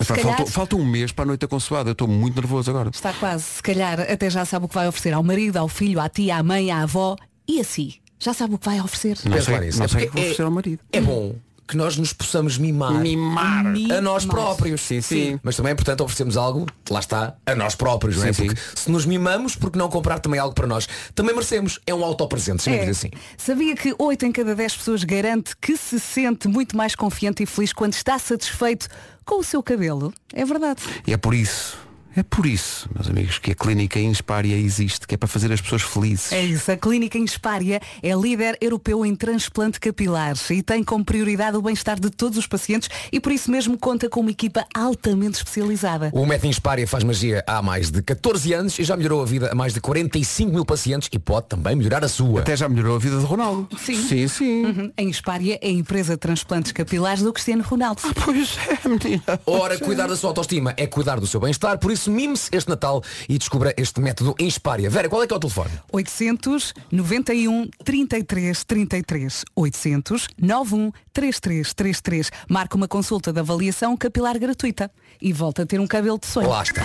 Epá, 0.01 0.17
calhar- 0.17 0.37
falta, 0.37 0.51
falta 0.51 0.77
um 0.77 0.85
mês 0.85 1.13
para 1.13 1.23
a 1.23 1.27
noite 1.27 1.41
da 1.43 1.49
consoada. 1.49 1.91
Eu 1.91 1.93
estou 1.93 2.09
muito 2.09 2.35
nervoso 2.35 2.69
agora. 2.71 2.91
Está 2.93 3.13
quase. 3.15 3.45
Se 3.45 3.63
calhar 3.63 4.01
até 4.01 4.29
já 4.29 4.45
sabe 4.45 4.67
o 4.67 4.69
que 4.69 4.75
vai 4.75 4.89
oferecer 4.89 5.15
ao 5.15 5.23
marido, 5.23 5.57
ao 5.57 5.69
filho, 5.69 6.01
à 6.01 6.09
tia, 6.09 6.37
à 6.37 6.43
mãe, 6.43 6.71
à 6.71 6.83
avó 6.83 7.17
e 7.49 7.61
a 7.61 7.65
si. 7.65 8.01
Já 8.25 8.33
sabe 8.33 8.55
o 8.55 8.59
que 8.59 8.65
vai 8.65 8.81
oferecer. 8.81 9.19
Não 9.29 9.43
sei, 9.43 9.55
não 9.55 9.63
É 9.65 9.71
sei 9.71 9.85
o 9.85 9.89
que 9.89 10.07
vou 10.07 10.21
oferecer 10.23 10.43
ao 10.43 10.51
marido. 10.51 10.81
É 10.93 11.01
bom 11.01 11.35
que 11.67 11.77
nós 11.79 11.97
nos 11.97 12.13
possamos 12.13 12.59
mimar. 12.59 12.93
Mimar. 13.01 13.67
A 13.97 14.01
nós 14.01 14.25
próprios. 14.27 14.81
Sim, 14.83 15.01
sim. 15.01 15.41
Mas 15.43 15.57
também 15.57 15.71
é 15.71 15.73
importante 15.73 16.03
oferecermos 16.03 16.37
algo, 16.37 16.67
lá 16.91 17.01
está, 17.01 17.35
a 17.47 17.55
nós 17.55 17.75
próprios, 17.75 18.17
não 18.19 18.27
é? 18.27 18.33
Sim, 18.33 18.47
Porque 18.47 18.61
se 18.75 18.91
nos 18.91 19.07
mimamos, 19.07 19.57
porque 19.57 19.79
não 19.79 19.89
comprar 19.89 20.19
também 20.21 20.39
algo 20.41 20.55
para 20.55 20.67
nós? 20.67 20.87
Também 21.15 21.35
merecemos. 21.35 21.81
É 21.87 21.95
um 21.95 22.05
autopresente, 22.05 22.63
chamemos 22.63 22.87
É. 22.87 22.91
assim. 22.91 23.11
Sabia 23.37 23.75
que 23.77 23.95
8 23.99 24.27
em 24.27 24.33
cada 24.33 24.55
10 24.55 24.77
pessoas 24.77 25.05
garante 25.05 25.55
que 25.61 25.77
se 25.77 25.99
sente 26.01 26.49
muito 26.49 26.77
mais 26.77 26.95
confiante 26.95 27.43
e 27.43 27.47
feliz 27.47 27.73
quando 27.73 27.93
está 27.95 28.19
satisfeito 28.19 28.89
com 29.25 29.41
o 29.41 29.45
seu 29.45 29.63
cabelo? 29.63 30.13
É 30.35 30.45
verdade. 30.45 30.83
E 31.07 31.13
é 31.15 31.17
por 31.17 31.35
isso, 31.35 31.79
é 32.17 32.23
por 32.23 32.47
isso, 32.47 32.89
meus 32.95 33.09
amigos, 33.09 33.39
que 33.39 33.51
a 33.51 33.55
clínica 33.55 33.99
Inspária 33.99 34.57
existe, 34.57 35.07
que 35.07 35.15
é 35.15 35.19
para 35.19 35.29
fazer 35.29 35.53
as 35.53 35.61
pessoas 35.61 35.83
felizes. 35.83 36.33
É 36.33 36.43
isso. 36.43 36.71
A 36.71 36.77
Clínica 36.77 37.19
Inspária 37.19 37.81
é 38.03 38.15
líder 38.15 38.57
europeu 38.61 39.05
em 39.05 39.15
transplante 39.15 39.81
capilar 39.81 40.35
e 40.51 40.63
tem 40.63 40.83
como 40.83 41.05
prioridade 41.05 41.57
o 41.57 41.63
bem-estar 41.63 41.99
de 41.99 42.11
todos 42.11 42.39
os 42.39 42.47
pacientes 42.47 42.89
e 43.13 43.21
por 43.21 43.33
isso 43.33 43.51
mesmo 43.51 43.77
conta 43.77 44.09
com 44.09 44.21
uma 44.21 44.31
equipa 44.31 44.65
altamente 44.75 45.39
especializada. 45.39 46.11
O 46.13 46.25
Método 46.25 46.49
Inspária 46.49 46.87
faz 46.87 47.03
magia 47.03 47.43
há 47.47 47.61
mais 47.61 47.91
de 47.91 48.03
14 48.03 48.53
anos 48.53 48.79
e 48.79 48.85
já 48.85 48.97
melhorou 48.97 49.23
a 49.23 49.27
vida 49.27 49.51
a 49.51 49.55
mais 49.55 49.75
de 49.75 49.81
45 49.81 50.53
mil 50.53 50.65
pacientes 50.65 51.09
e 51.13 51.19
pode 51.19 51.49
também 51.49 51.75
melhorar 51.75 52.05
a 52.05 52.09
sua. 52.09 52.41
Até 52.41 52.57
já 52.57 52.69
melhorou 52.69 52.97
a 52.97 52.99
vida 52.99 53.19
de 53.19 53.25
Ronaldo. 53.25 53.69
Sim. 53.79 53.97
Sim, 53.97 54.29
sim. 54.29 54.65
Uhum. 54.65 54.93
A 54.97 55.03
Inspária 55.03 55.59
é 55.61 55.69
a 55.69 55.73
empresa 55.73 56.15
de 56.15 56.19
transplantes 56.19 56.73
capilares 56.73 57.23
do 57.23 57.33
Cristiano 57.33 57.63
Ronaldo. 57.63 58.03
Pois 58.25 58.57
é, 58.69 58.89
menina. 58.89 59.41
Ora, 59.45 59.79
cuidar 59.79 60.07
da 60.07 60.17
sua 60.17 60.31
autoestima 60.31 60.73
é 60.77 60.87
cuidar 60.87 61.21
do 61.21 61.27
seu 61.27 61.41
bem-estar, 61.41 61.79
por 61.79 61.91
isso 61.91 62.04
mime-se 62.11 62.49
este 62.53 62.69
Natal 62.69 63.03
e 63.29 63.39
descubra 63.39 63.75
este 63.77 64.01
método 64.01 64.35
Inspária. 64.39 64.89
Vera, 64.91 65.09
qual 65.09 65.23
é 65.23 65.27
que 65.27 65.33
é 65.33 65.37
o 65.37 65.41
telefone? 65.41 65.71
800 65.93 66.75
91 66.91 67.69
33 67.85 68.65
33 68.65 69.45
800 69.55 70.29
91 70.39 70.93
33 71.13 71.75
33 71.75 72.31
Marca 72.49 72.77
uma 72.77 72.89
consulta 72.89 73.33
de 73.33 73.41
avaliação 73.41 73.97
capilar 73.97 74.39
gratuita 74.39 74.91
e 75.21 75.33
volta 75.33 75.63
a 75.63 75.67
ter 75.67 75.81
um 75.81 75.87
cabelo 75.87 76.19
de 76.19 76.27
sonho. 76.27 76.49
Lá 76.49 76.63
está. 76.63 76.85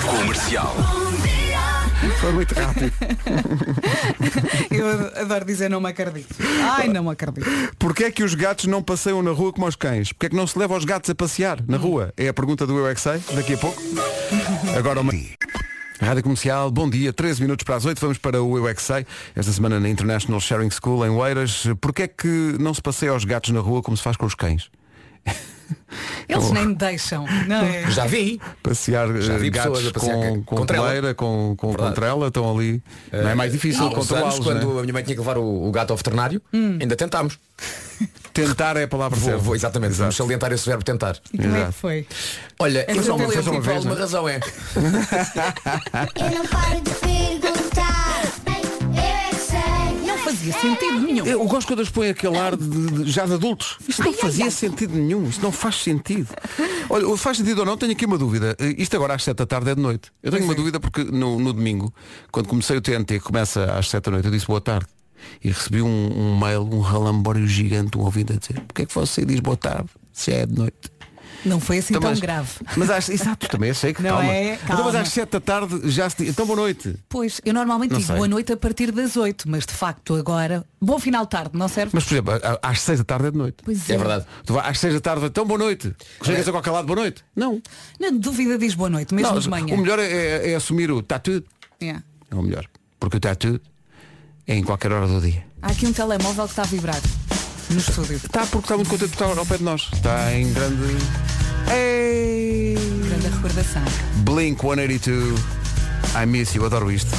Comercial. 0.00 0.74
Foi 2.22 2.32
muito 2.32 2.54
rápido. 2.54 2.92
Eu 4.70 5.20
adoro 5.20 5.44
dizer 5.44 5.68
não 5.68 5.80
me 5.80 5.88
acredito. 5.88 6.32
Ai, 6.62 6.86
não 6.86 7.02
me 7.02 7.10
acredito. 7.10 7.44
Porquê 7.76 8.04
é 8.04 8.10
que 8.12 8.22
os 8.22 8.32
gatos 8.36 8.66
não 8.66 8.80
passeiam 8.80 9.20
na 9.24 9.32
rua 9.32 9.52
como 9.52 9.66
os 9.66 9.74
cães? 9.74 10.12
Porquê 10.12 10.26
é 10.26 10.28
que 10.28 10.36
não 10.36 10.46
se 10.46 10.56
leva 10.56 10.76
os 10.76 10.84
gatos 10.84 11.10
a 11.10 11.16
passear 11.16 11.58
na 11.66 11.76
rua? 11.76 12.14
É 12.16 12.28
a 12.28 12.32
pergunta 12.32 12.64
do 12.64 12.78
Eu 12.78 12.86
é 12.86 12.94
daqui 13.34 13.54
a 13.54 13.58
pouco. 13.58 13.82
Agora 14.78 15.00
uma... 15.00 15.12
Rádio 16.00 16.22
Comercial, 16.22 16.70
bom 16.70 16.88
dia, 16.88 17.12
13 17.12 17.42
minutos 17.42 17.64
para 17.64 17.74
as 17.74 17.84
8, 17.84 18.00
vamos 18.00 18.18
para 18.18 18.40
o 18.40 18.56
Eu 18.56 18.68
é 18.68 18.72
esta 18.72 19.52
semana 19.52 19.80
na 19.80 19.88
International 19.88 20.40
Sharing 20.40 20.70
School 20.70 21.04
em 21.04 21.10
Oeiras. 21.10 21.64
Porquê 21.80 22.04
é 22.04 22.08
que 22.08 22.56
não 22.60 22.72
se 22.72 22.80
passeia 22.80 23.14
os 23.14 23.24
gatos 23.24 23.50
na 23.50 23.60
rua 23.60 23.82
como 23.82 23.96
se 23.96 24.02
faz 24.02 24.16
com 24.16 24.26
os 24.26 24.34
cães? 24.36 24.70
Eles 26.28 26.50
nem 26.50 26.66
me 26.68 26.74
deixam, 26.74 27.26
não 27.46 27.56
é? 27.62 27.90
Já 27.90 28.06
vi. 28.06 28.40
Passear 28.62 29.06
Já 29.20 29.34
eh, 29.34 29.38
vi 29.38 29.50
pessoas 29.50 29.82
gatos 29.84 29.88
a 29.88 29.92
passear 29.92 30.16
com, 30.16 30.42
com 30.44 30.56
com 30.56 30.66
coleira, 30.66 31.14
com, 31.14 31.54
com, 31.58 31.74
com 31.74 31.92
trela, 31.92 32.28
estão 32.28 32.50
ali. 32.56 32.82
não 33.12 33.28
é 33.28 33.34
mais 33.34 33.52
difícil 33.52 33.90
controlá-los. 33.90 34.38
quando 34.40 34.62
não 34.62 34.76
é? 34.76 34.78
a 34.78 34.82
minha 34.82 34.92
mãe 34.94 35.02
tinha 35.02 35.14
que 35.14 35.20
levar 35.20 35.36
o, 35.36 35.68
o 35.68 35.70
gato 35.70 35.90
ao 35.90 35.96
veterinário, 35.96 36.40
ainda 36.52 36.96
tentámos. 36.96 37.38
Tentar 38.32 38.78
é 38.78 38.84
a 38.84 38.88
palavra 38.88 39.18
Vou, 39.18 39.28
certa. 39.28 39.44
vou, 39.44 39.54
exatamente, 39.54 39.92
vamos 39.92 40.16
salientar 40.16 40.50
esse 40.52 40.66
verbo 40.66 40.82
tentar. 40.82 41.16
E 41.34 41.38
como 41.38 41.54
é 41.54 41.66
que 41.66 41.72
foi? 41.72 42.06
Olha, 42.58 42.86
eu 42.88 42.96
só 42.96 43.02
só 43.02 43.14
uma- 43.16 43.24
uma 43.26 43.26
por 43.26 43.60
vez, 43.60 43.76
alguma 43.76 43.94
não 43.94 43.98
é? 43.98 44.00
razão 44.00 44.28
é. 44.28 44.40
Eu 46.16 46.30
não 46.38 46.46
paro 46.46 46.80
de 46.80 46.90
perguntar. 46.92 47.91
Fazia 50.50 50.52
sentido 50.74 51.00
nenhum. 51.00 51.26
Eu 51.26 51.44
gosto 51.46 51.66
quando 51.66 51.78
eles 51.80 51.90
põem 51.90 52.08
aquele 52.10 52.36
ar 52.36 52.56
de, 52.56 52.68
de- 53.04 53.10
já 53.10 53.24
de 53.26 53.34
adultos. 53.34 53.76
Isto 53.86 54.02
não 54.04 54.12
fazia 54.12 54.50
sentido 54.50 54.94
nenhum. 54.94 55.24
Isto 55.28 55.42
não 55.42 55.52
faz 55.52 55.76
sentido. 55.76 56.28
Olha, 56.90 57.16
faz 57.16 57.36
sentido 57.38 57.60
ou 57.60 57.64
não, 57.66 57.76
tenho 57.76 57.92
aqui 57.92 58.04
uma 58.06 58.18
dúvida. 58.18 58.56
Eh, 58.58 58.74
Isto 58.78 58.96
agora 58.96 59.14
às 59.14 59.22
7 59.24 59.36
da 59.36 59.46
tarde 59.46 59.70
é 59.70 59.74
de 59.74 59.80
noite. 59.80 60.10
Eu 60.22 60.30
tenho 60.32 60.44
uma 60.44 60.54
dúvida 60.54 60.80
porque 60.80 61.04
no, 61.04 61.38
no 61.38 61.52
domingo, 61.52 61.92
quando 62.30 62.48
comecei 62.48 62.76
o 62.76 62.80
TNT, 62.80 63.20
começa 63.20 63.64
às 63.72 63.88
7 63.88 64.04
da 64.04 64.10
noite, 64.12 64.24
eu 64.26 64.30
disse 64.32 64.46
boa 64.46 64.60
tarde. 64.60 64.86
E 65.42 65.48
recebi 65.50 65.80
um, 65.80 65.86
um 65.88 66.38
mail, 66.38 66.62
um 66.62 66.80
ralambório 66.80 67.46
gigante, 67.46 67.96
um 67.96 68.00
ouvido 68.00 68.32
a 68.32 68.36
dizer, 68.36 68.60
porque 68.66 68.82
é 68.82 68.86
que 68.86 68.92
você 68.94 69.24
diz 69.24 69.38
boa 69.38 69.56
tarde, 69.56 69.88
se 70.12 70.32
é 70.32 70.44
de 70.44 70.52
noite? 70.58 70.76
Não 71.44 71.58
foi 71.60 71.78
assim 71.78 71.94
Então, 71.96 72.12
tão 72.12 72.20
grave. 72.20 72.50
Mas 72.76 72.88
às, 72.90 73.08
exato, 73.08 73.48
também 73.48 73.70
achei 73.70 73.92
que 73.92 74.00
Não 74.02 74.10
calma. 74.10 74.32
é? 74.32 74.54
Então, 74.54 74.66
mas 74.68 74.78
Calma. 74.84 75.00
às 75.00 75.08
7 75.08 75.30
da 75.30 75.40
tarde 75.40 75.80
já 75.90 76.08
se 76.08 76.16
diz, 76.18 76.28
então 76.28 76.46
boa 76.46 76.56
noite. 76.56 76.94
Pois, 77.08 77.40
eu 77.44 77.52
normalmente 77.52 77.90
Não 77.92 77.98
digo 77.98 78.06
sei. 78.08 78.16
boa 78.16 78.28
noite 78.28 78.52
a 78.52 78.56
partir 78.56 78.92
das 78.92 79.16
8, 79.16 79.48
mas 79.48 79.66
de 79.66 79.72
facto 79.72 80.14
agora, 80.14 80.64
bom 80.80 80.98
final 80.98 81.24
de 81.24 81.30
tarde, 81.30 81.50
não 81.58 81.68
serve? 81.68 81.90
Mas 81.94 82.04
por 82.04 82.14
exemplo, 82.14 82.32
às 82.62 82.80
6 82.80 82.98
da 83.00 83.04
tarde 83.04 83.26
é 83.26 83.30
de 83.30 83.38
noite. 83.38 83.56
Pois 83.64 83.90
É 83.90 83.96
verdade. 83.96 84.26
Tu 84.46 84.58
às 84.58 84.78
6 84.78 84.94
da 84.94 85.00
tarde, 85.00 85.26
então 85.26 85.44
boa 85.44 85.58
noite. 85.58 85.94
Chegas 86.22 86.46
a 86.48 86.52
qualquer 86.52 86.70
lado, 86.70 86.86
boa 86.86 87.00
noite. 87.00 87.24
Não. 87.34 87.60
Na 87.98 88.10
dúvida 88.10 88.56
diz 88.58 88.74
boa 88.74 88.88
noite, 88.90 89.14
mesmo 89.14 89.32
Não, 89.32 89.38
de 89.40 89.48
manhã. 89.48 89.74
o 89.74 89.78
melhor 89.78 89.98
é, 89.98 90.04
é- 90.10 90.50
é 90.52 90.54
assumir 90.54 90.90
o 90.90 91.00
está 91.00 91.18
tudo. 91.18 91.44
É. 91.80 91.96
É 92.30 92.34
o 92.34 92.42
melhor. 92.42 92.64
Porque 93.00 93.16
o 93.16 93.20
tudo 93.36 93.60
é 94.46 94.54
em 94.56 94.62
qualquer 94.62 94.92
hora 94.92 95.06
do 95.08 95.20
dia. 95.20 95.44
Há 95.60 95.68
aqui 95.72 95.86
um 95.86 95.92
telemóvel 95.92 96.44
que 96.44 96.50
está 96.52 96.62
a 96.62 96.66
vibrar 96.66 97.00
no 97.72 97.80
estúdio. 97.80 98.16
Está 98.16 98.40
porque 98.46 98.58
está 98.66 98.76
muito 98.76 98.88
contente 98.90 99.08
de 99.10 99.14
estar 99.14 99.38
ao 99.38 99.46
pé 99.46 99.58
de 99.58 99.64
nós. 99.64 99.88
Está 99.92 100.32
em 100.34 100.52
grande. 100.52 100.96
Ei! 101.72 102.76
Grande 103.08 103.28
recordação. 103.28 103.82
Blink 104.24 104.60
182. 104.60 105.40
I 106.20 106.26
miss 106.26 106.54
you, 106.54 106.64
adoro 106.66 106.90
isto. 106.90 107.10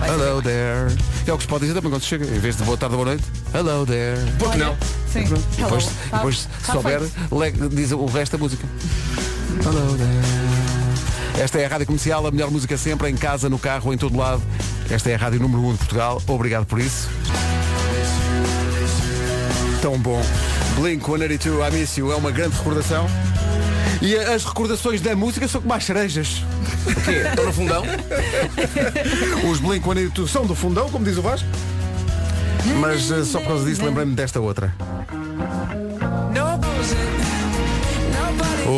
Vai 0.00 0.10
Hello 0.10 0.42
there. 0.42 0.92
É 1.26 1.32
o 1.32 1.36
que 1.36 1.44
se 1.44 1.48
pode 1.48 1.60
dizer 1.62 1.74
também 1.74 1.90
quando 1.90 2.02
se 2.02 2.08
chega. 2.08 2.24
Em 2.26 2.38
vez 2.40 2.56
de 2.56 2.64
boa 2.64 2.76
tarde 2.76 2.94
boa 2.96 3.06
noite. 3.06 3.24
Hello 3.54 3.86
there. 3.86 4.18
Por 4.38 4.50
que 4.50 4.58
não? 4.58 4.76
Sim. 5.12 5.20
E 5.20 5.62
depois, 5.62 5.84
Hello. 5.84 5.92
Tá- 6.10 6.16
depois 6.16 6.38
se 6.40 6.48
tá 6.66 6.72
souber, 6.72 7.00
le- 7.00 7.68
diz 7.70 7.92
o 7.92 8.06
resto 8.06 8.32
da 8.36 8.38
música. 8.42 8.66
Hello 9.64 9.96
there. 9.96 11.42
Esta 11.42 11.58
é 11.58 11.66
a 11.66 11.68
Rádio 11.68 11.86
Comercial, 11.86 12.26
a 12.26 12.30
melhor 12.30 12.50
música 12.50 12.76
sempre, 12.76 13.08
em 13.10 13.16
casa, 13.16 13.48
no 13.48 13.58
carro, 13.58 13.92
em 13.92 13.98
todo 13.98 14.16
lado. 14.16 14.42
Esta 14.90 15.10
é 15.10 15.14
a 15.14 15.18
rádio 15.18 15.40
número 15.40 15.62
1 15.68 15.72
de 15.72 15.78
Portugal. 15.78 16.22
Obrigado 16.26 16.66
por 16.66 16.78
isso. 16.80 17.08
Tão 19.84 19.98
bom. 19.98 20.18
Blink 20.76 21.04
182, 21.04 21.68
I 21.68 21.76
Miss 21.78 21.98
You 21.98 22.10
é 22.10 22.16
uma 22.16 22.30
grande 22.30 22.56
recordação. 22.56 23.06
E 24.00 24.16
a- 24.16 24.32
as 24.34 24.42
recordações 24.42 25.02
da 25.02 25.14
música 25.14 25.46
são 25.46 25.60
como 25.60 25.74
as 25.74 25.84
cerejas. 25.84 26.42
O 26.86 27.00
quê? 27.02 27.22
Estou 27.28 27.44
no 27.44 27.52
fundão? 27.52 27.82
Os 29.46 29.58
Blink 29.60 29.84
182 29.84 30.30
são 30.30 30.46
do 30.46 30.54
fundão, 30.54 30.88
como 30.88 31.04
diz 31.04 31.18
o 31.18 31.20
Vasco. 31.22 31.46
Mas 32.80 33.10
eh, 33.10 33.24
só 33.24 33.40
por 33.40 33.48
causa 33.48 33.66
disso 33.66 33.84
lembrei-me 33.84 34.14
desta 34.14 34.40
outra. 34.40 34.74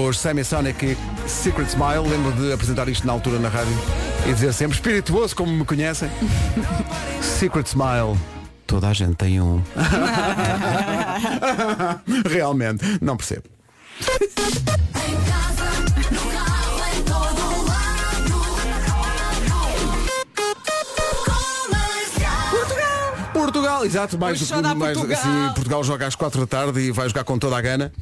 Os 0.09 0.19
Semisonic 0.19 0.85
e 1.25 1.29
Secret 1.31 1.69
Smile, 1.69 2.09
lembro 2.11 2.33
de 2.33 2.53
apresentar 2.53 2.89
isto 2.89 3.07
na 3.07 3.13
altura 3.13 3.39
na 3.39 3.49
rádio 3.49 3.73
e 4.29 4.33
dizer 4.33 4.53
sempre 4.53 4.75
espirituoso 4.75 5.37
como 5.37 5.53
me 5.53 5.65
conhecem. 5.65 6.11
Secret 7.23 7.69
Smile. 7.69 8.19
Toda 8.67 8.89
a 8.89 8.93
gente 8.93 9.15
tem 9.15 9.41
um. 9.41 9.63
Realmente, 12.29 12.85
não 13.01 13.17
percebo. 13.17 13.45
Portugal, 23.33 23.85
exato, 23.85 24.19
mais 24.19 24.51
mais, 24.51 24.99
Portugal. 24.99 25.19
assim, 25.19 25.55
Portugal 25.55 25.85
joga 25.85 26.07
às 26.07 26.17
4 26.17 26.41
da 26.41 26.47
tarde 26.47 26.81
e 26.81 26.91
vai 26.91 27.09
jogar 27.09 27.25
com 27.25 27.39
toda 27.39 27.57
a 27.57 27.61
gana. 27.61 27.93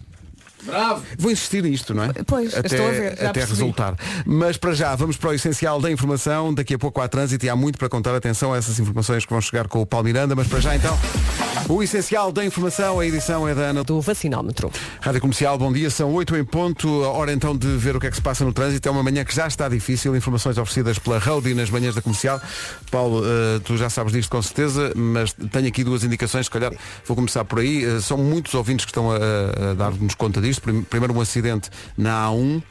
Bravo! 0.64 1.02
Vou 1.18 1.30
insistir 1.30 1.62
nisto, 1.62 1.94
não 1.94 2.04
é? 2.04 2.12
Pois, 2.26 2.54
até, 2.56 2.74
estou 2.74 2.86
a 2.86 2.90
ver, 2.90 3.16
já 3.16 3.30
até 3.30 3.32
percebi. 3.32 3.50
resultar. 3.60 3.94
Mas 4.24 4.56
para 4.56 4.72
já, 4.72 4.94
vamos 4.94 5.16
para 5.16 5.30
o 5.30 5.34
essencial 5.34 5.80
da 5.80 5.90
informação. 5.90 6.52
Daqui 6.54 6.74
a 6.74 6.78
pouco 6.78 7.00
há 7.00 7.08
trânsito 7.08 7.44
e 7.44 7.48
há 7.48 7.56
muito 7.56 7.78
para 7.78 7.88
contar. 7.88 8.14
Atenção 8.14 8.52
a 8.52 8.56
essas 8.56 8.78
informações 8.78 9.24
que 9.24 9.32
vão 9.32 9.40
chegar 9.40 9.68
com 9.68 9.80
o 9.80 9.86
Paulo 9.86 10.04
Miranda. 10.04 10.34
Mas 10.34 10.46
para 10.46 10.60
já 10.60 10.76
então, 10.76 10.96
o 11.68 11.82
essencial 11.82 12.30
da 12.30 12.44
informação, 12.44 13.00
a 13.00 13.06
edição 13.06 13.48
é 13.48 13.54
da 13.54 13.62
Ana. 13.62 13.84
do 13.84 14.00
vacinómetro. 14.00 14.70
Rádio 15.00 15.20
Comercial, 15.20 15.56
bom 15.58 15.72
dia. 15.72 15.90
São 15.90 16.12
8 16.12 16.36
em 16.36 16.44
ponto. 16.44 17.04
A 17.04 17.08
hora 17.10 17.32
então 17.32 17.56
de 17.56 17.66
ver 17.76 17.96
o 17.96 18.00
que 18.00 18.06
é 18.06 18.10
que 18.10 18.16
se 18.16 18.22
passa 18.22 18.44
no 18.44 18.52
trânsito. 18.52 18.88
É 18.88 18.90
uma 18.92 19.02
manhã 19.02 19.24
que 19.24 19.34
já 19.34 19.46
está 19.46 19.68
difícil. 19.68 20.14
Informações 20.16 20.58
oferecidas 20.58 20.98
pela 20.98 21.18
Roadie 21.18 21.54
nas 21.54 21.70
manhãs 21.70 21.94
da 21.94 22.02
Comercial. 22.02 22.40
Paulo, 22.90 23.22
eh, 23.24 23.60
tu 23.64 23.76
já 23.76 23.90
sabes 23.90 24.12
disto 24.12 24.30
com 24.30 24.40
certeza, 24.42 24.92
mas 24.94 25.32
tenho 25.32 25.68
aqui 25.68 25.82
duas 25.82 26.04
indicações. 26.04 26.46
Se 26.46 26.50
calhar 26.50 26.72
vou 27.06 27.14
começar 27.16 27.44
por 27.44 27.58
aí. 27.58 27.84
Eh, 27.84 28.00
são 28.00 28.16
muitos 28.18 28.54
ouvintes 28.54 28.84
que 28.84 28.90
estão 28.90 29.10
a, 29.10 29.16
a 29.16 29.74
dar-nos 29.74 30.14
conta 30.14 30.40
disto. 30.40 30.53
Prim- 30.58 30.82
Primeiro 30.82 31.14
um 31.14 31.20
acidente 31.20 31.70
na 31.96 32.26
A1. 32.28 32.62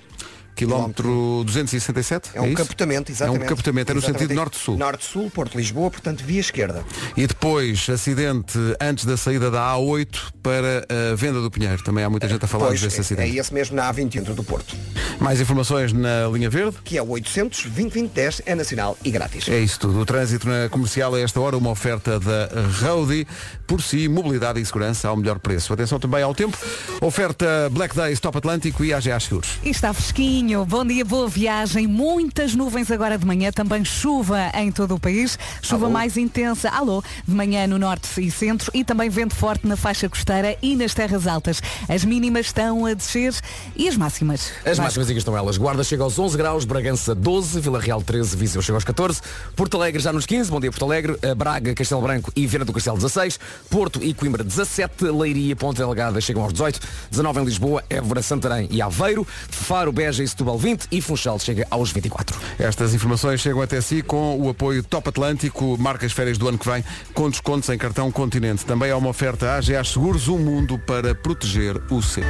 Quilómetro 0.56 1.44
267? 1.46 2.32
É 2.34 2.42
um 2.42 2.48
isso? 2.48 2.56
capotamento, 2.56 3.12
exatamente. 3.12 3.42
É 3.42 3.46
um 3.46 3.48
capotamento, 3.50 3.92
é 3.92 3.94
no 3.94 4.00
Exatamente. 4.00 4.22
sentido 4.22 4.36
norte-sul. 4.38 4.78
Norte-sul, 4.78 5.32
Porto-Lisboa, 5.32 5.90
portanto, 5.92 6.24
via 6.24 6.40
esquerda. 6.40 6.84
E 7.18 7.26
depois, 7.28 7.90
acidente 7.90 8.58
antes 8.80 9.06
da 9.06 9.18
saída 9.18 9.50
da 9.50 9.74
A8 9.74 10.32
para 10.42 10.86
a 11.12 11.16
venda 11.16 11.42
do 11.42 11.50
Pinheiro. 11.50 11.82
Também 11.84 12.04
há 12.04 12.10
muita 12.10 12.28
gente 12.28 12.44
a 12.44 12.48
falar 12.48 12.68
Pois, 12.68 12.82
desse 12.82 12.98
é, 12.98 13.02
acidente. 13.02 13.38
é 13.38 13.40
esse 13.40 13.54
mesmo 13.54 13.76
na 13.76 13.92
A20 13.94 14.10
dentro 14.10 14.34
do 14.34 14.44
Porto. 14.44 14.76
Mais 15.20 15.40
informações 15.40 15.94
na 15.94 16.28
linha 16.32 16.50
verde. 16.50 16.78
Que 16.84 16.98
é 16.98 17.02
o 17.02 17.10
800 17.10 17.66
2010 17.66 18.42
é 18.46 18.56
nacional 18.56 18.98
e 19.04 19.12
grátis. 19.12 19.48
É 19.48 19.60
isso 19.60 19.80
tudo. 19.80 20.00
O 20.00 20.06
trânsito 20.06 20.48
na 20.48 20.70
comercial 20.70 21.14
a 21.16 21.20
esta 21.20 21.40
hora, 21.40 21.58
uma 21.58 21.70
oferta 21.70 22.20
da 22.20 22.50
Roadie. 22.82 23.26
Por 23.66 23.82
si, 23.82 24.08
mobilidade 24.08 24.60
e 24.60 24.66
segurança 24.66 25.08
ao 25.08 25.16
melhor 25.18 25.40
preço. 25.40 25.72
Atenção 25.74 26.00
também 26.00 26.22
ao 26.22 26.34
tempo. 26.36 26.58
Oferta 27.02 27.70
Black 27.72 27.96
Days 27.96 28.20
Top 28.20 28.38
Atlântico 28.38 28.84
e 28.84 28.94
AGA 28.94 29.20
Seguros. 29.20 29.60
E 29.64 29.70
está 29.70 29.94
fresquinho. 29.94 30.43
Bom 30.44 30.86
dia, 30.86 31.06
boa 31.06 31.30
viagem. 31.30 31.88
Muitas 31.88 32.54
nuvens 32.54 32.92
agora 32.92 33.18
de 33.18 33.26
manhã. 33.26 33.50
Também 33.50 33.86
chuva 33.86 34.52
em 34.56 34.74
todo 34.74 34.96
o 34.96 35.00
país. 35.00 35.40
Chuva 35.62 35.86
Alô? 35.86 35.94
mais 35.94 36.18
intensa. 36.18 36.70
Alô, 36.70 37.02
de 37.26 37.34
manhã 37.34 37.66
no 37.66 37.80
norte 37.80 38.10
e 38.22 38.30
centro. 38.30 38.70
E 38.74 38.84
também 38.84 39.10
vento 39.10 39.34
forte 39.34 39.66
na 39.66 39.78
faixa 39.78 40.10
costeira 40.10 40.58
e 40.62 40.76
nas 40.76 40.94
terras 40.94 41.28
altas. 41.28 41.62
As 41.88 42.04
mínimas 42.04 42.48
estão 42.48 42.86
a 42.86 42.94
descer 42.94 43.34
e 43.74 43.88
as 43.88 43.96
máximas. 43.96 44.52
As 44.60 44.78
Vasco? 44.78 44.84
máximas 44.84 45.10
aqui 45.10 45.18
estão 45.18 45.38
elas. 45.38 45.56
Guarda 45.56 45.82
chega 45.82 46.04
aos 46.04 46.20
11 46.20 46.38
graus, 46.38 46.66
Bragança 46.66 47.16
12, 47.16 47.62
Vila 47.62 47.80
Real 47.80 48.02
13, 48.02 48.36
Viseu 48.36 48.62
chega 48.62 48.76
aos 48.76 48.84
14, 48.84 49.22
Porto 49.56 49.78
Alegre 49.78 50.02
já 50.02 50.12
nos 50.12 50.26
15, 50.26 50.52
bom 50.52 50.60
dia 50.60 50.72
Porto 50.72 50.84
Alegre, 50.84 51.18
eh, 51.22 51.34
Braga, 51.34 51.74
Castelo 51.74 52.02
Branco 52.02 52.34
e 52.36 52.46
Viana 52.46 52.66
do 52.66 52.74
Castelo 52.74 52.98
16, 52.98 53.40
Porto 53.70 54.04
e 54.04 54.14
Coimbra 54.14 54.44
17, 54.44 55.06
Leiria, 55.06 55.56
Ponte 55.56 55.78
Delgada 55.78 56.20
chegam 56.20 56.44
aos 56.44 56.52
18, 56.52 56.82
19 57.12 57.40
em 57.40 57.46
Lisboa, 57.46 57.84
Évora, 57.90 58.22
Santarém 58.22 58.68
e 58.70 58.82
Aveiro, 58.82 59.26
Faro, 59.50 59.92
Beja 59.94 60.22
e 60.22 60.33
Setúbal 60.34 60.58
20 60.58 60.88
e 60.92 61.00
Funchal 61.00 61.38
chega 61.38 61.68
aos 61.70 61.92
24. 61.92 62.40
Estas 62.58 62.96
informações 62.96 63.40
chegam 63.40 63.62
até 63.62 63.80
si 63.80 64.02
com 64.02 64.40
o 64.40 64.50
apoio 64.50 64.84
Top 64.84 65.08
Atlântico, 65.08 65.78
marca 65.78 66.08
as 66.08 66.12
férias 66.12 66.40
do 66.40 66.48
ano 66.48 66.58
que 66.58 66.68
vem, 66.68 66.84
com 67.14 67.30
descontos 67.30 67.70
em 67.70 67.78
cartão 67.78 68.12
Continente. 68.12 68.66
Também 68.66 68.90
há 68.90 68.98
uma 68.98 69.10
oferta 69.10 69.52
AGA 69.54 69.84
Seguros, 69.84 70.28
um 70.28 70.40
mundo 70.40 70.80
para 70.80 71.14
proteger 71.14 71.80
o 71.92 72.02
seu. 72.02 72.24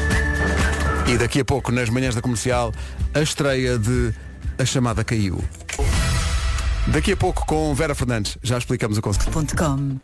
E 1.08 1.18
daqui 1.18 1.40
a 1.40 1.46
pouco, 1.46 1.72
nas 1.72 1.90
manhãs 1.90 2.14
da 2.14 2.22
comercial, 2.22 2.74
a 3.14 3.22
estreia 3.22 3.80
de 3.80 4.14
A 4.60 4.66
Chamada 4.66 5.02
Caiu. 5.04 5.42
Daqui 6.88 7.14
a 7.14 7.18
pouco 7.18 7.46
com 7.46 7.74
Vera 7.74 7.96
Fernandes, 7.96 8.38
já 8.44 8.58
explicamos 8.58 8.98
o 8.98 9.02
conceito. 9.02 9.32
Com. 9.56 9.98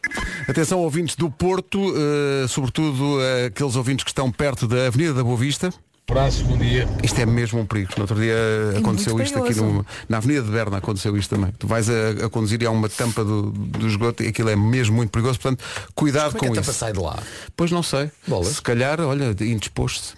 Atenção 0.48 0.80
ouvintes 0.80 1.18
do 1.18 1.30
Porto, 1.30 1.94
eh, 1.94 2.48
sobretudo 2.48 3.22
eh, 3.22 3.48
aqueles 3.48 3.76
ouvintes 3.76 4.06
que 4.06 4.12
estão 4.12 4.32
perto 4.32 4.66
da 4.66 4.88
Avenida 4.88 5.14
da 5.14 5.24
Boa 5.24 5.36
Vista. 5.36 5.74
Abraço, 6.10 6.44
bom 6.46 6.58
dia. 6.58 6.88
Isto 7.04 7.20
é 7.22 7.26
mesmo 7.26 7.60
um 7.60 7.66
perigo. 7.66 7.92
No 7.96 8.02
outro 8.04 8.20
dia 8.20 8.36
aconteceu 8.78 9.14
muito 9.14 9.28
isto 9.28 9.38
aqui 9.44 9.54
no- 9.56 9.86
na 10.08 10.18
Avenida 10.18 10.42
de 10.42 10.50
Berna 10.50 10.78
aconteceu 10.78 11.16
isto 11.16 11.36
também. 11.36 11.52
Tu 11.58 11.68
vais 11.68 11.88
a, 11.90 12.26
a 12.26 12.30
conduzir 12.30 12.62
e 12.62 12.66
há 12.66 12.72
uma 12.72 12.90
tampa 12.90 13.24
do, 13.24 13.52
do 13.52 13.88
esgoto 13.88 14.24
e 14.24 14.28
aquilo 14.28 14.50
é 14.50 14.56
mesmo 14.56 14.96
muito 14.96 15.12
perigoso, 15.12 15.40
portanto, 15.40 15.64
cuidado 15.94 16.32
Como 16.34 16.46
é 16.46 16.48
com 16.48 16.54
que 16.54 16.60
a 16.60 16.62
tampa 16.62 16.72
isso. 16.72 16.80
sai 16.80 16.94
de 16.94 17.00
lá? 17.00 17.20
Pois 17.56 17.72
não 17.72 17.84
sei. 17.84 18.12
Bolas. 18.28 18.48
Se 18.56 18.62
calhar, 18.62 19.00
olha, 19.02 19.36
indisposto-se. 19.42 20.14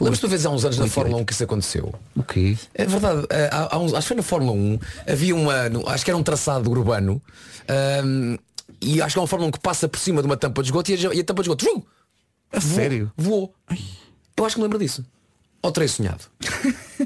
Lembras-te 0.00 0.24
uma 0.24 0.30
vez 0.30 0.46
há 0.46 0.50
uns 0.50 0.64
anos 0.64 0.78
na 0.78 0.86
Fórmula 0.86 1.20
1 1.20 1.24
que 1.26 1.32
isso 1.34 1.44
aconteceu? 1.44 1.94
O 2.16 2.22
quê? 2.22 2.56
É 2.74 2.86
verdade, 2.86 3.26
eh, 3.28 3.50
há, 3.52 3.76
há 3.76 3.78
uns, 3.78 3.92
acho 3.92 4.00
que 4.02 4.08
foi 4.08 4.16
na 4.16 4.22
Fórmula 4.22 4.52
1, 4.52 4.78
havia 5.06 5.34
uma, 5.36 5.68
no- 5.68 5.86
acho 5.86 6.02
que 6.02 6.10
era 6.10 6.16
um 6.16 6.22
traçado 6.22 6.70
urbano, 6.70 7.20
ahm, 7.68 8.36
e 8.80 9.02
acho 9.02 9.12
que 9.14 9.18
é 9.18 9.22
uma 9.22 9.28
Fórmula 9.28 9.48
1 9.48 9.52
que 9.52 9.60
passa 9.60 9.86
por 9.86 9.98
cima 10.00 10.22
de 10.22 10.26
uma 10.26 10.36
tampa 10.38 10.62
de 10.62 10.68
esgoto 10.68 10.90
e 10.90 10.94
a, 10.94 11.14
e 11.14 11.20
a 11.20 11.24
tampa 11.24 11.42
de 11.42 11.48
esgoto 11.50 11.86
A 12.50 12.58
sério? 12.58 13.12
voou. 13.18 13.54
Eu 14.36 14.44
acho 14.44 14.54
que 14.56 14.60
me 14.60 14.64
lembro 14.64 14.78
disso. 14.78 15.04
Ou 15.62 15.70
terei 15.70 15.88
sonhado. 15.88 16.24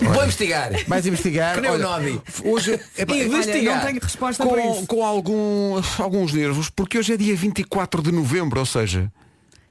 Vou 0.00 0.22
investigar. 0.22 0.70
Vais 0.86 1.06
investigar. 1.06 1.58
Olha, 1.58 1.78
Nodi. 1.78 2.20
Hoje 2.44 2.80
epá, 2.96 3.14
Investigar. 3.14 3.74
Olha, 3.74 3.76
não 3.76 3.86
tenho 3.86 4.00
resposta 4.00 4.46
para 4.46 4.62
com, 4.62 4.72
isso. 4.72 4.86
com 4.86 5.04
algum, 5.04 5.82
alguns 5.98 6.32
nervos, 6.32 6.70
porque 6.70 6.98
hoje 6.98 7.14
é 7.14 7.16
dia 7.16 7.34
24 7.34 8.02
de 8.02 8.12
novembro, 8.12 8.60
ou 8.60 8.66
seja, 8.66 9.10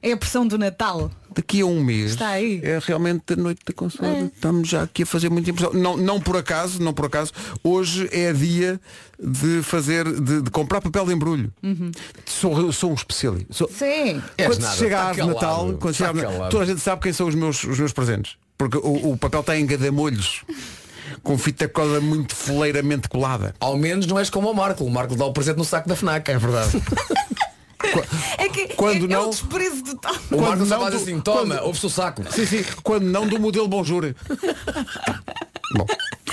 É 0.02 0.12
a 0.12 0.16
pressão 0.16 0.46
do 0.46 0.56
Natal. 0.56 1.10
daqui 1.34 1.60
a 1.60 1.66
um 1.66 1.82
mês 1.82 2.12
Está 2.12 2.28
aí. 2.28 2.60
é 2.62 2.78
realmente 2.84 3.32
a 3.32 3.36
noite 3.36 3.60
da 3.66 3.72
consola. 3.72 4.08
É. 4.08 4.20
Estamos 4.24 4.68
já 4.68 4.82
aqui 4.84 5.02
a 5.02 5.06
fazer 5.06 5.28
muita 5.28 5.50
impressão. 5.50 5.72
Não, 5.72 5.96
não 5.96 6.20
por 6.20 6.36
acaso, 6.36 6.80
não 6.82 6.92
por 6.94 7.06
acaso, 7.06 7.32
hoje 7.64 8.08
é 8.12 8.32
dia 8.32 8.80
de 9.20 9.60
fazer, 9.62 10.04
de, 10.20 10.42
de 10.42 10.50
comprar 10.50 10.80
papel 10.80 11.04
de 11.06 11.12
embrulho. 11.14 11.52
Uhum. 11.62 11.90
Sou, 12.24 12.72
sou 12.72 12.90
um 12.92 12.94
especialista. 12.94 13.52
Sou- 13.52 13.68
Sim. 13.68 14.22
Quando 14.36 14.60
nada, 14.60 14.76
chega 14.76 14.96
tá 14.96 15.10
a 15.10 15.14
calado, 15.14 15.34
Natal, 15.34 15.64
quando 15.80 15.96
tá 15.96 16.06
chega 16.14 16.48
toda 16.48 16.62
a 16.62 16.66
gente 16.66 16.80
sabe 16.80 17.02
quem 17.02 17.12
são 17.12 17.26
os 17.26 17.34
meus, 17.34 17.64
os 17.64 17.78
meus 17.78 17.92
presentes. 17.92 18.36
Porque 18.56 18.76
o, 18.78 19.12
o 19.12 19.16
papel 19.16 19.40
está 19.40 19.56
em 19.58 19.66
gadamolhos. 19.66 20.42
Com 21.22 21.38
fita 21.38 21.66
cola 21.66 22.00
muito 22.00 22.34
foleiramente 22.34 23.08
colada. 23.08 23.54
Ao 23.58 23.76
menos 23.78 24.06
não 24.06 24.18
és 24.18 24.28
como 24.30 24.50
o 24.50 24.54
Marco. 24.54 24.84
O 24.84 24.90
Marco 24.90 25.16
dá 25.16 25.24
o 25.24 25.32
presente 25.32 25.56
no 25.56 25.64
saco 25.64 25.88
da 25.88 25.96
FNAC. 25.96 26.30
É 26.30 26.38
verdade. 26.38 26.70
É 28.38 28.48
que 28.48 28.68
Quando 28.74 29.02
é, 29.02 29.04
é 29.04 29.08
não- 29.16 29.26
o 29.28 29.30
desprezo 29.30 29.82
total. 29.84 30.14
O 30.30 30.36
Quando 30.36 30.66
não 30.66 30.80
faz 30.80 30.90
do- 30.94 30.96
assim, 31.00 31.20
toma, 31.20 31.54
quando- 31.56 31.66
ouve-se 31.66 31.86
o 31.86 31.90
saco. 31.90 32.22
sim, 32.30 32.44
sim. 32.46 32.64
Quando 32.82 33.04
não 33.04 33.26
do 33.26 33.38
modelo 33.38 33.68
Bonjour. 33.68 34.14
Bom, 35.76 35.86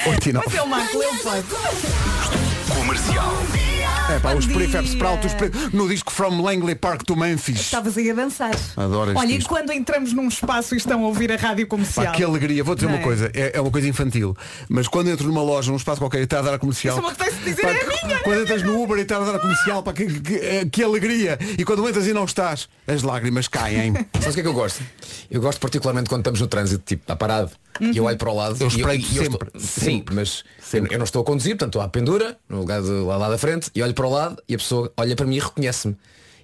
8 0.07 0.29
e 0.29 0.33
9. 0.33 0.45
Mas 0.47 0.55
é 0.55 0.61
o 0.61 0.67
Marco, 0.67 0.97
ele 1.03 2.54
pode. 2.67 3.65
É 4.07 4.19
pá, 4.19 4.35
os 4.35 4.45
Bom 4.45 4.53
Prefab 4.53 4.83
dia. 4.85 4.93
Sprout, 4.93 5.25
os 5.25 5.33
pre... 5.33 5.49
no 5.73 5.87
disco 5.89 6.11
From 6.11 6.39
Langley 6.41 6.75
Park 6.75 7.03
to 7.03 7.15
Memphis. 7.15 7.59
Estavas 7.61 7.97
aí 7.97 8.11
a 8.11 8.13
dançar. 8.13 8.51
Adoro 8.77 9.11
este 9.11 9.19
Olha, 9.19 9.31
e 9.33 9.37
disco. 9.37 9.49
quando 9.53 9.71
entramos 9.71 10.13
num 10.13 10.27
espaço 10.27 10.75
e 10.75 10.77
estão 10.77 11.03
a 11.03 11.07
ouvir 11.07 11.31
a 11.31 11.35
rádio 11.35 11.65
comercial? 11.65 12.05
Pá, 12.05 12.11
que 12.11 12.23
alegria, 12.23 12.63
vou 12.63 12.75
dizer 12.75 12.85
Não 12.87 12.93
uma 12.95 12.99
é? 13.01 13.03
coisa, 13.03 13.31
é, 13.33 13.57
é 13.57 13.61
uma 13.61 13.71
coisa 13.71 13.87
infantil, 13.87 14.37
mas 14.69 14.87
quando 14.87 15.09
entro 15.09 15.27
numa 15.27 15.41
loja, 15.41 15.71
num 15.71 15.77
espaço 15.77 15.99
qualquer 15.99 16.19
e 16.19 16.23
está 16.25 16.37
a 16.37 16.41
dar 16.43 16.53
a 16.53 16.59
comercial. 16.59 16.99
Isso 16.99 17.07
apetece 17.07 17.37
dizer, 17.39 17.61
pá, 17.63 17.69
é 17.69 17.75
que- 17.79 18.05
minha, 18.05 18.19
Quando 18.19 18.41
entras 18.41 18.61
no 18.61 18.79
Uber 18.83 18.97
e 18.99 19.01
está 19.01 19.17
a 19.17 19.21
dar 19.21 19.35
a 19.35 19.39
comercial, 19.39 19.81
pá, 19.81 19.91
que, 19.91 20.05
que, 20.21 20.35
é- 20.35 20.65
que 20.65 20.83
alegria! 20.83 21.39
E 21.57 21.65
quando 21.65 21.87
entras 21.89 22.05
e 22.05 22.13
não 22.13 22.25
estás, 22.25 22.69
as 22.87 23.01
lágrimas 23.01 23.47
caem. 23.47 23.93
Sabes 24.21 24.27
o 24.29 24.33
que 24.33 24.39
é 24.39 24.43
que 24.43 24.47
eu 24.49 24.53
gosto? 24.53 24.83
Eu 25.31 25.41
gosto 25.41 25.59
particularmente 25.59 26.09
quando 26.09 26.21
estamos 26.21 26.39
no 26.39 26.47
trânsito, 26.47 26.83
tipo, 26.85 27.01
está 27.01 27.15
parado, 27.15 27.49
e 27.79 27.97
eu 27.97 28.03
olho 28.05 28.17
para 28.17 28.29
o 28.29 28.35
lado. 28.35 28.57
Eu 28.59 28.67
e 28.67 28.69
espreito 28.69 29.05
e 29.05 29.17
sempre, 29.17 29.47
estou- 29.47 29.61
Sim, 29.61 29.67
sempre. 29.97 30.15
mas 30.15 30.43
eu, 30.73 30.87
eu 30.87 30.97
não 30.97 31.05
estou 31.05 31.21
a 31.21 31.25
conduzir, 31.25 31.51
portanto 31.55 31.69
estou 31.69 31.81
à 31.81 31.87
pendura, 31.89 32.37
no 32.49 32.59
lugar 32.59 32.81
de 32.81 32.89
lá, 32.89 33.17
lá 33.17 33.29
da 33.29 33.37
frente, 33.37 33.69
e 33.75 33.81
olho 33.81 33.93
para 33.93 34.05
o 34.07 34.09
lado 34.09 34.41
e 34.47 34.55
a 34.55 34.57
pessoa 34.57 34.91
olha 34.97 35.15
para 35.15 35.25
mim 35.25 35.35
e 35.35 35.39
reconhece-me. 35.39 35.95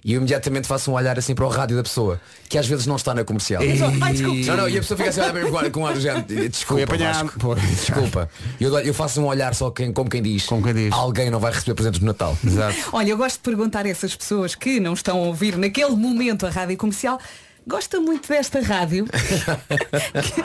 E 0.04 0.14
eu 0.14 0.16
imediatamente 0.16 0.66
faço 0.66 0.90
um 0.90 0.94
olhar 0.94 1.16
assim 1.16 1.32
para 1.32 1.44
o 1.44 1.48
rádio 1.48 1.76
da 1.76 1.82
pessoa, 1.84 2.20
que 2.48 2.58
às 2.58 2.66
vezes 2.66 2.88
não 2.88 2.96
está 2.96 3.14
na 3.14 3.22
comercial. 3.22 3.62
Ai, 3.62 4.12
desculpe. 4.12 4.44
Não, 4.46 4.56
não, 4.56 4.68
e 4.68 4.76
a 4.76 4.80
pessoa 4.80 4.98
fica 4.98 5.10
assim 5.10 5.20
a 5.20 5.26
olhar 5.32 5.70
com 5.70 5.86
ar 5.86 5.94
de 5.96 6.48
Desculpa. 6.48 6.96
Vasco. 6.96 7.54
Desculpa. 7.54 8.28
Eu, 8.60 8.76
eu 8.80 8.92
faço 8.92 9.20
um 9.20 9.26
olhar 9.26 9.54
só 9.54 9.70
quem, 9.70 9.92
como 9.92 10.10
quem 10.10 10.20
diz. 10.20 10.44
Como 10.44 10.60
quem 10.60 10.74
diz. 10.74 10.92
Alguém 10.92 11.30
não 11.30 11.38
vai 11.38 11.52
receber 11.52 11.74
presentes 11.76 12.00
no 12.00 12.06
Natal. 12.06 12.36
Exato. 12.44 12.76
Olha, 12.92 13.10
eu 13.10 13.16
gosto 13.16 13.36
de 13.36 13.42
perguntar 13.42 13.86
a 13.86 13.88
essas 13.88 14.16
pessoas 14.16 14.56
que 14.56 14.80
não 14.80 14.94
estão 14.94 15.18
a 15.18 15.22
ouvir 15.28 15.56
naquele 15.56 15.94
momento 15.94 16.46
a 16.46 16.50
rádio 16.50 16.76
comercial. 16.76 17.20
Gosta 17.66 18.00
muito 18.00 18.28
desta 18.28 18.60
rádio. 18.60 19.06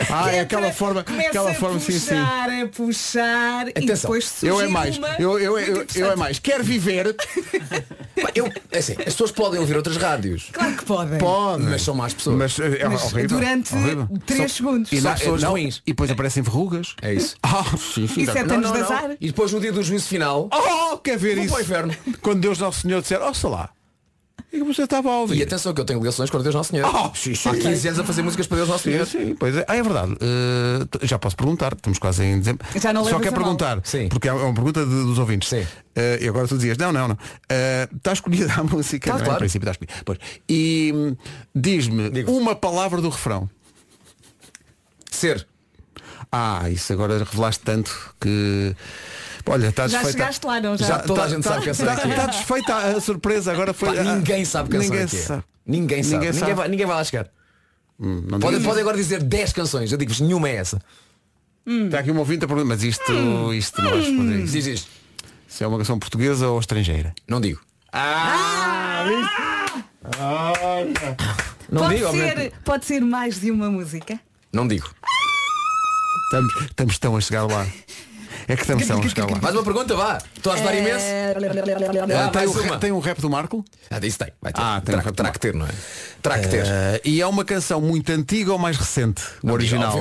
Ah, 0.10 0.30
é 0.30 0.34
Que 0.34 0.40
aquela 0.40 0.72
forma, 0.72 1.04
começa 1.04 1.30
aquela 1.30 1.52
a 1.52 1.54
forma, 1.54 1.80
sim, 1.80 1.92
sim. 1.94 2.16
puxar, 2.16 2.50
a 2.50 2.68
puxar 2.68 3.68
e 3.68 3.72
Atenção, 3.72 3.96
depois 3.96 4.26
surge 4.28 4.48
Eu 4.48 4.62
é 4.62 4.68
mais. 4.68 4.98
uma 4.98 5.10
Eu, 5.20 5.40
eu, 5.40 5.60
eu, 5.60 5.86
eu 5.96 6.12
é 6.12 6.16
mais. 6.16 6.40
Quer 6.40 6.64
viver? 6.64 7.16
Eu, 8.34 8.52
é 8.72 8.80
assim, 8.80 8.94
as 8.94 9.06
pessoas 9.06 9.32
podem 9.32 9.60
ouvir 9.60 9.76
outras 9.78 9.96
rádios, 9.96 10.50
Claro 10.52 10.76
que 10.76 10.86
podem. 10.86 11.20
Pode. 11.20 11.64
mas 11.64 11.84
são 11.84 11.94
más 11.94 12.14
pessoas. 12.16 12.36
Mas 12.36 12.60
é 12.60 12.88
Mas 12.88 13.04
horrível. 13.04 13.38
durante 13.38 13.76
horrível. 13.76 14.10
3 14.26 14.52
segundos. 14.52 14.92
E 14.92 15.00
São 15.02 15.12
não- 15.12 15.18
pessoas 15.20 15.44
não, 15.44 15.52
ruins. 15.52 15.82
E 15.86 15.92
depois 15.92 16.10
aparecem 16.10 16.42
verrugas. 16.42 16.96
É 17.02 17.14
isso. 17.14 17.36
Ah, 17.44 17.64
sim, 17.78 18.08
sim. 18.08 18.26
Tá- 18.26 18.34
é 18.40 18.42
anos 18.42 18.72
de 18.72 18.78
azar. 18.80 19.12
E 19.22 19.28
depois 19.28 19.52
no 19.54 19.60
dia 19.60 19.72
do 19.72 19.82
juízo 19.84 20.08
final, 20.08 20.50
Oh, 20.52 20.98
quer 20.98 21.18
ver 21.18 21.36
Vou 21.48 21.60
isso? 21.60 21.72
Quando 22.22 22.42
Deus 22.42 22.58
Nosso 22.60 22.82
Senhor 22.82 23.02
disser, 23.02 23.22
ó 23.22 23.32
sei 23.34 23.50
lá. 23.50 23.70
E 24.52 24.60
você 24.64 24.84
estava 24.84 25.10
a 25.10 25.12
e 25.12 25.16
ouvir. 25.18 25.44
atenção 25.44 25.74
que 25.74 25.82
eu 25.82 25.86
tenho 25.86 26.00
ligações 26.00 26.30
com 26.30 26.38
o 26.38 26.44
Deus 26.44 26.56
Nosso 26.56 26.70
Senhor. 26.72 26.90
Oh, 26.90 27.14
sim, 27.14 27.36
sim. 27.36 27.50
Há 27.50 27.56
15 27.56 27.88
anos 27.90 28.00
a 28.00 28.04
fazer 28.06 28.22
músicas 28.22 28.48
para 28.48 28.58
Deus 28.58 28.70
Nosso 28.70 28.84
Sim, 28.86 28.92
Senhor. 28.92 29.06
sim, 29.06 29.36
pois 29.36 29.56
é. 29.58 29.66
Ah, 29.68 29.76
é 29.76 29.84
verdade. 29.84 30.14
Uh, 30.14 31.06
já 31.06 31.20
posso 31.20 31.36
perguntar, 31.36 31.74
estamos 31.74 32.00
quase 32.00 32.24
em 32.24 32.40
dezembro. 32.40 32.66
Já 32.80 32.94
não 32.94 33.04
Só 33.04 33.20
quer 33.20 33.34
perguntar, 33.34 33.82
Sim. 33.84 34.08
porque 34.08 34.30
é 34.30 34.34
uma 34.34 34.54
pergunta 34.54 34.86
de- 34.86 34.90
dos 35.04 35.20
ouvintes. 35.20 35.50
Sim. 35.50 35.62
Uh, 35.62 36.24
e 36.24 36.28
agora 36.30 36.48
tu 36.48 36.56
dizias, 36.56 36.78
não, 36.78 36.94
não, 36.94 37.10
não. 37.10 37.16
Uh, 37.16 37.96
Está 37.98 38.14
escolhida 38.14 38.54
a 38.54 38.64
música, 38.64 39.10
Tá, 39.12 39.16
não 39.18 39.22
é? 39.22 39.26
claro. 39.26 39.40
Princípio 39.40 39.70
está 39.70 39.72
escolhida. 39.72 40.04
Pois. 40.06 40.18
E 40.48 40.94
hum, 40.96 41.16
diz-me 41.54 42.24
uma 42.26 42.56
palavra 42.56 43.02
do 43.02 43.10
refrão. 43.10 43.50
Ser. 45.12 45.46
Ah, 46.32 46.70
isso 46.70 46.92
agora 46.94 47.18
revelaste 47.20 47.64
tanto 47.64 48.16
que. 48.20 48.76
Olha, 49.48 49.68
está 49.68 49.88
Já 49.88 50.00
desfeita. 50.00 50.20
chegaste 50.20 50.46
lá, 50.46 50.60
não 50.60 50.78
já? 50.78 50.86
Já 50.86 51.00
toda 51.00 51.24
a 51.24 51.28
gente 51.30 51.44
sabe 51.44 51.64
que 51.64 51.70
essa 51.70 51.84
é 51.84 51.96
que 51.96 52.08
é. 52.08 52.10
Está 52.10 52.26
desfeita 52.28 52.76
a 52.76 53.02
surpresa, 53.02 53.52
agora 53.52 53.74
foi. 53.74 53.96
Pá, 53.96 54.02
ah, 54.02 54.16
ninguém 54.16 54.46
sabe 54.46 54.70
que 54.70 54.76
canção 54.78 54.90
ninguém 54.90 55.06
é 55.06 55.10
que 55.10 55.16
é. 55.16 55.20
sabe. 55.20 55.44
Ninguém 55.66 56.04
sabe. 56.04 56.16
Ninguém 56.16 56.32
Ninguém, 56.32 56.34
sabe. 56.34 56.54
vai, 56.54 56.68
ninguém 56.68 56.86
vai 56.86 56.96
lá 56.96 57.04
chegar. 57.04 57.30
Não 58.00 58.40
Podem 58.40 58.62
pode 58.62 58.80
agora 58.80 58.96
dizer 58.96 59.24
10 59.24 59.54
canções. 59.54 59.92
Eu 59.92 59.98
digo-vos, 59.98 60.20
nenhuma 60.20 60.48
é 60.50 60.56
essa. 60.56 60.80
isso. 61.66 61.86
Está 61.86 62.00
aqui 62.00 62.12
um 62.12 62.18
ouvinte 62.18 62.46
a 62.46 62.48
perguntar, 62.48 62.68
mas 62.70 62.84
isto, 62.84 63.54
isto 63.54 63.82
não 63.82 63.92
vais 63.92 64.06
responder 64.06 64.44
isso. 64.44 64.54
Diz 64.54 64.66
isto. 64.68 64.92
Se 65.48 65.64
é 65.64 65.68
uma 65.68 65.78
canção 65.78 65.98
portuguesa 65.98 66.48
ou 66.48 66.60
estrangeira. 66.60 67.14
Não 67.28 67.42
digo. 67.42 67.60
Não 71.70 71.82
pode, 71.82 71.96
digo, 71.96 72.12
ser, 72.12 72.54
pode 72.64 72.86
ser 72.86 73.02
mais 73.02 73.40
de 73.40 73.52
uma 73.52 73.70
música. 73.70 74.20
Não 74.54 74.68
digo. 74.68 74.90
Estamos, 76.26 76.56
estamos 76.62 77.00
tão 77.00 77.16
a 77.18 77.22
chegar 77.22 77.46
lá. 77.46 77.66
É 78.48 78.56
que 78.56 78.62
estamos 78.62 78.90
a 78.90 79.02
chegar 79.10 79.30
lá. 79.30 79.40
Mais 79.42 79.54
uma 79.56 79.64
pergunta, 79.64 79.94
vá. 79.96 80.18
Estou 80.36 80.54
a 80.54 80.56
ajudar 80.56 80.74
imenso. 80.74 81.06
Ah, 81.06 82.26
Ah, 82.26 82.30
tem, 82.30 82.46
mais 82.46 82.56
o, 82.56 82.62
uma. 82.62 82.78
tem 82.80 82.92
um 82.94 83.00
rap 83.00 83.20
do 83.22 83.30
Marco? 83.30 83.66
Ah, 83.90 84.00
disse 84.00 84.18
tem. 84.18 84.32
Vai 84.42 84.54
ter. 84.54 84.62
Ah, 84.62 84.76
tem 84.76 84.86
terá, 84.86 84.98
um 85.00 85.02
rap 85.06 85.16
terá 85.16 85.32
que 85.32 85.40
ter, 85.40 85.54
não 85.54 85.66
é? 85.66 85.70
Terá 86.22 86.40
que 86.40 86.48
ter. 86.48 86.66
Ah, 86.66 87.00
e 87.04 87.22
é 87.22 87.28
uma 87.28 87.44
canção 87.44 87.82
muito 87.82 88.10
antiga 88.12 88.54
ou 88.54 88.58
mais 88.58 88.78
recente? 88.78 89.22
O 89.44 89.52
original. 89.52 90.00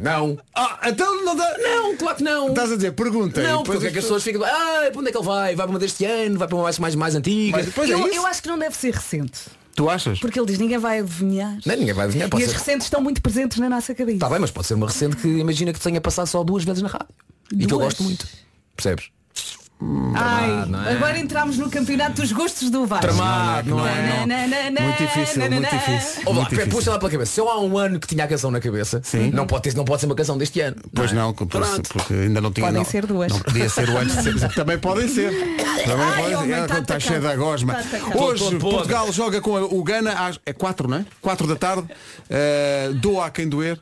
Não. 0.00 0.38
Ah, 0.54 0.78
então 0.86 1.22
não 1.24 1.36
dá. 1.36 1.54
Não, 1.58 1.96
claro 1.96 2.16
que 2.16 2.24
não. 2.24 2.48
Estás 2.48 2.72
a 2.72 2.76
dizer, 2.76 2.92
pergunta. 2.92 3.42
Não, 3.42 3.62
porque 3.62 3.86
é 3.86 3.90
que 3.90 3.98
as 3.98 4.04
pessoas 4.04 4.22
ficam. 4.22 4.42
Ah, 4.42 4.88
para 4.90 4.98
onde 4.98 5.08
é 5.08 5.12
que 5.12 5.18
ele 5.18 5.26
vai? 5.26 5.54
Vai 5.54 5.66
para 5.66 5.70
uma 5.74 5.78
deste 5.78 6.04
ano? 6.06 6.38
Vai 6.38 6.48
para 6.48 6.56
uma 6.56 6.64
mais, 6.64 6.78
mais, 6.78 6.94
mais 6.94 7.14
antiga? 7.14 7.58
Mas 7.58 7.66
depois 7.66 7.90
é 7.90 7.92
eu, 7.92 8.06
isso? 8.06 8.16
eu 8.16 8.26
acho 8.26 8.42
que 8.42 8.48
não 8.48 8.58
deve 8.58 8.74
ser 8.74 8.94
recente. 8.94 9.40
Tu 9.74 9.88
achas? 9.88 10.18
Porque 10.18 10.38
ele 10.38 10.46
diz 10.46 10.58
ninguém 10.58 10.76
vai 10.78 10.98
adivinhar. 10.98 11.56
Não, 11.64 11.74
ninguém 11.76 11.94
vai 11.94 12.04
adivinhar. 12.04 12.28
E 12.34 12.42
as 12.42 12.50
ser. 12.50 12.58
recentes 12.58 12.86
estão 12.86 13.00
muito 13.00 13.22
presentes 13.22 13.58
na 13.58 13.70
nossa 13.70 13.94
cabeça. 13.94 14.16
Está 14.16 14.28
bem, 14.28 14.38
mas 14.38 14.50
pode 14.50 14.66
ser 14.66 14.74
uma 14.74 14.86
recente 14.86 15.16
que 15.16 15.26
imagina 15.28 15.72
que 15.72 15.80
tenha 15.80 16.00
passado 16.00 16.26
só 16.26 16.44
duas 16.44 16.62
vezes 16.64 16.82
na 16.82 16.88
rádio. 16.88 17.08
E 17.52 17.56
que 17.58 17.64
eu 17.64 17.78
Duas? 17.78 17.84
gosto 17.84 18.02
muito. 18.02 18.26
Percebes? 18.76 19.10
Ai, 20.14 20.64
não 20.68 20.80
é? 20.86 20.92
agora 20.92 21.18
entramos 21.18 21.58
no 21.58 21.68
campeonato 21.68 22.22
dos 22.22 22.30
gostos 22.30 22.70
do 22.70 22.86
Vasco. 22.86 23.04
Tramado, 23.04 23.68
não 23.70 23.84
é? 23.84 24.24
Nananana, 24.24 24.80
Muito 24.80 24.98
difícil, 25.02 25.50
muito 25.50 25.68
difícil. 25.70 26.22
Lá, 26.24 26.32
Muito 26.34 26.50
difícil. 26.50 26.70
puxa 26.70 26.90
lá 26.92 26.98
pela 27.00 27.10
cabeça. 27.10 27.32
Se 27.32 27.40
eu 27.40 27.48
há 27.48 27.60
um 27.60 27.76
ano 27.76 27.98
que 27.98 28.06
tinha 28.06 28.24
a 28.24 28.28
canção 28.28 28.52
na 28.52 28.60
cabeça, 28.60 29.00
Sim. 29.02 29.32
não 29.32 29.44
pode, 29.44 29.64
ter, 29.64 29.74
não 29.74 29.84
pode 29.84 30.00
ser 30.00 30.06
uma 30.06 30.14
canção 30.14 30.38
deste 30.38 30.60
ano. 30.60 30.76
Pois 30.94 31.10
é? 31.10 31.14
não, 31.16 31.34
por- 31.34 31.48
Pronto. 31.48 31.88
porque 31.94 32.14
ainda 32.14 32.40
não 32.40 32.52
tinha. 32.52 32.64
Podem 32.68 32.78
não, 32.80 32.88
ser 32.88 33.06
duas. 33.06 33.32
Não 33.32 33.40
podia 33.40 33.68
ser 33.68 33.88
o 33.88 33.98
antes 33.98 34.22
de 34.22 34.38
ser. 34.38 34.48
Também 34.54 34.78
podem 34.78 35.08
ser. 35.08 35.30
Também 35.32 36.06
Ai, 36.06 36.16
podem 36.22 36.36
homem, 36.36 36.48
ser. 36.50 36.54
tá 36.54 36.62
Está 36.62 36.74
atacado. 36.76 37.00
cheio 37.00 37.20
da 37.20 37.34
gosma. 37.34 37.74
Tá. 37.74 38.18
Hoje 38.18 38.44
Todo. 38.44 38.58
Portugal 38.60 39.12
joga 39.12 39.40
com 39.40 39.50
o 39.60 39.82
Gana 39.82 40.12
às 40.28 40.38
é 40.46 40.52
4, 40.52 40.86
não 40.86 40.98
é? 40.98 41.04
4 41.20 41.44
da 41.48 41.56
tarde. 41.56 41.88
Uh, 42.30 42.94
doa 42.94 43.26
a 43.26 43.30
quem 43.32 43.48
doer. 43.48 43.80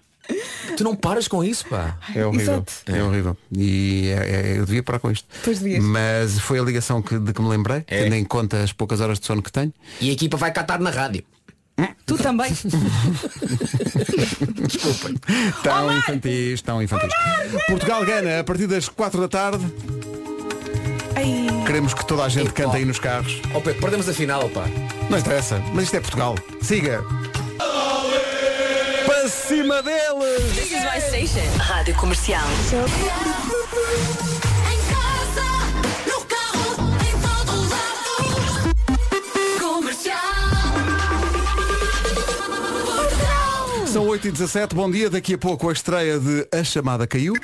Tu 0.77 0.85
não 0.85 0.95
paras 0.97 1.27
com 1.29 1.43
isso, 1.45 1.67
pá. 1.67 1.97
É 2.15 2.25
horrível. 2.25 2.55
Exato. 2.55 2.73
É 2.87 3.03
horrível. 3.03 3.37
E 3.57 4.09
é- 4.09 4.31
é- 4.53 4.59
eu 4.59 4.65
devia 4.67 4.83
parar 4.83 4.99
com 4.99 5.11
isto. 5.11 5.27
Pois 5.45 5.59
devias. 5.59 5.83
Mas 5.85 6.39
foi 6.41 6.59
a 6.59 6.63
ligação 6.63 7.03
que, 7.03 7.19
de 7.19 7.33
que 7.33 7.41
me 7.43 7.49
lembrei, 7.49 7.85
É. 7.87 8.03
tendo 8.05 8.15
em 8.15 8.25
conta 8.25 8.63
as 8.63 8.73
poucas 8.73 9.01
horas 9.01 9.19
de 9.21 9.27
sono 9.27 9.43
que 9.43 9.51
tenho. 9.53 9.73
E 10.01 10.11
a 10.11 10.13
equipa 10.13 10.37
vai 10.37 10.53
catar 10.53 10.79
na 10.81 10.91
rádio. 10.91 11.23
Tu 12.05 12.19
também. 12.19 12.53
Desculpem. 14.69 15.17
Tão 15.63 15.97
infantis, 15.99 16.61
tão 16.63 16.83
infantis. 16.83 17.09
Portugal 17.69 18.05
gana 18.05 18.41
a 18.41 18.45
partir 18.45 18.67
das 18.67 18.89
4 18.89 19.21
da 19.21 19.29
tarde. 19.29 19.65
Ai, 21.17 21.47
Queremos 21.67 21.95
que 21.95 22.05
toda 22.05 22.25
a 22.25 22.29
gente 22.29 22.53
cante 22.53 22.77
aí 22.77 22.85
nos 22.85 22.99
carros. 22.99 23.41
Pedro, 23.65 23.81
perdemos 23.81 24.09
a 24.09 24.13
final, 24.13 24.49
pá. 24.51 24.65
Não 25.09 25.19
interessa, 25.19 25.59
mas 25.73 25.85
isto 25.85 25.97
é 25.97 26.01
Portugal. 26.01 26.35
Siga. 26.63 27.03
Para 29.21 29.29
cima 29.29 29.83
deles! 29.83 30.55
This 30.55 30.73
is 30.73 30.83
my 30.83 30.99
station. 30.99 31.45
Rádio 31.59 31.95
Comercial. 31.95 32.41
Em 34.65 34.81
casa, 34.89 35.45
no 36.07 36.25
carro, 36.25 36.89
em 37.05 37.13
todo 37.21 37.53
lado. 37.69 38.73
Comercial. 39.61 40.17
Portugal. 42.87 43.87
São 43.89 44.07
8h17, 44.07 44.73
bom 44.73 44.91
dia. 44.91 45.11
Daqui 45.11 45.35
a 45.35 45.39
pouco 45.39 45.69
a 45.69 45.73
estreia 45.75 46.19
de 46.19 46.49
A 46.51 46.65
Chamada 46.65 47.07
Caiu. 47.07 47.35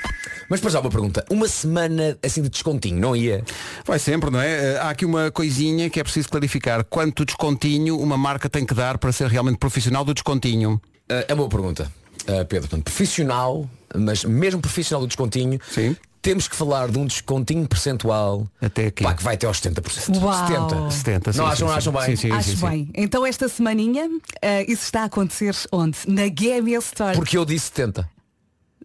Mas 0.48 0.60
para 0.60 0.70
já 0.70 0.80
uma 0.80 0.88
pergunta. 0.88 1.26
Uma 1.28 1.46
semana 1.46 2.16
assim 2.24 2.40
de 2.40 2.48
descontinho, 2.48 2.98
não 2.98 3.14
ia? 3.14 3.44
Vai 3.84 3.98
sempre, 3.98 4.30
não 4.30 4.40
é? 4.40 4.76
Eh, 4.76 4.78
Há 4.78 4.88
aqui 4.88 5.04
uma 5.04 5.30
coisinha 5.30 5.90
que 5.90 6.00
é 6.00 6.02
preciso 6.02 6.30
clarificar. 6.30 6.82
Quanto 6.84 7.26
descontinho 7.26 7.98
uma 7.98 8.16
marca 8.16 8.48
tem 8.48 8.64
que 8.64 8.72
dar 8.72 8.96
para 8.96 9.12
ser 9.12 9.28
realmente 9.28 9.58
profissional 9.58 10.06
do 10.06 10.14
descontinho? 10.14 10.80
Ah, 11.08 11.24
é 11.28 11.32
uma 11.34 11.46
boa 11.46 11.48
pergunta. 11.48 11.90
Ah, 12.26 12.44
Pedro, 12.44 12.68
portanto, 12.68 12.84
profissional, 12.84 13.68
mas 13.94 14.24
mesmo 14.24 14.60
profissional 14.60 15.00
do 15.02 15.06
descontinho, 15.06 15.60
Sim. 15.70 15.96
temos 16.20 16.48
que 16.48 16.56
falar 16.56 16.88
de 16.88 16.98
um 16.98 17.06
descontinho 17.06 17.66
percentual 17.68 18.48
Até 18.60 18.86
aqui. 18.86 19.04
pá, 19.04 19.14
que 19.14 19.22
vai 19.22 19.34
até 19.34 19.46
aos 19.46 19.60
70%. 19.60 20.20
Uau. 20.20 20.46
70. 20.48 20.90
70, 20.90 21.32
sim, 21.32 21.38
Não 21.38 21.46
sim, 21.46 21.52
acham, 21.52 21.68
sim. 21.68 21.74
acham 21.74 21.92
bem? 21.92 22.02
Sim, 22.04 22.16
sim, 22.16 22.30
acho 22.32 22.50
sim, 22.50 22.56
sim. 22.56 22.68
bem. 22.68 22.90
Então 22.94 23.24
esta 23.24 23.48
semaninha, 23.48 24.08
eh, 24.42 24.64
isso 24.64 24.82
está 24.84 25.02
a 25.02 25.04
acontecer 25.04 25.54
onde? 25.70 25.98
Na 26.08 26.26
GMS 26.28 26.86
Store. 26.88 27.14
Porque 27.16 27.38
eu 27.38 27.44
disse 27.44 27.66
70. 27.66 28.08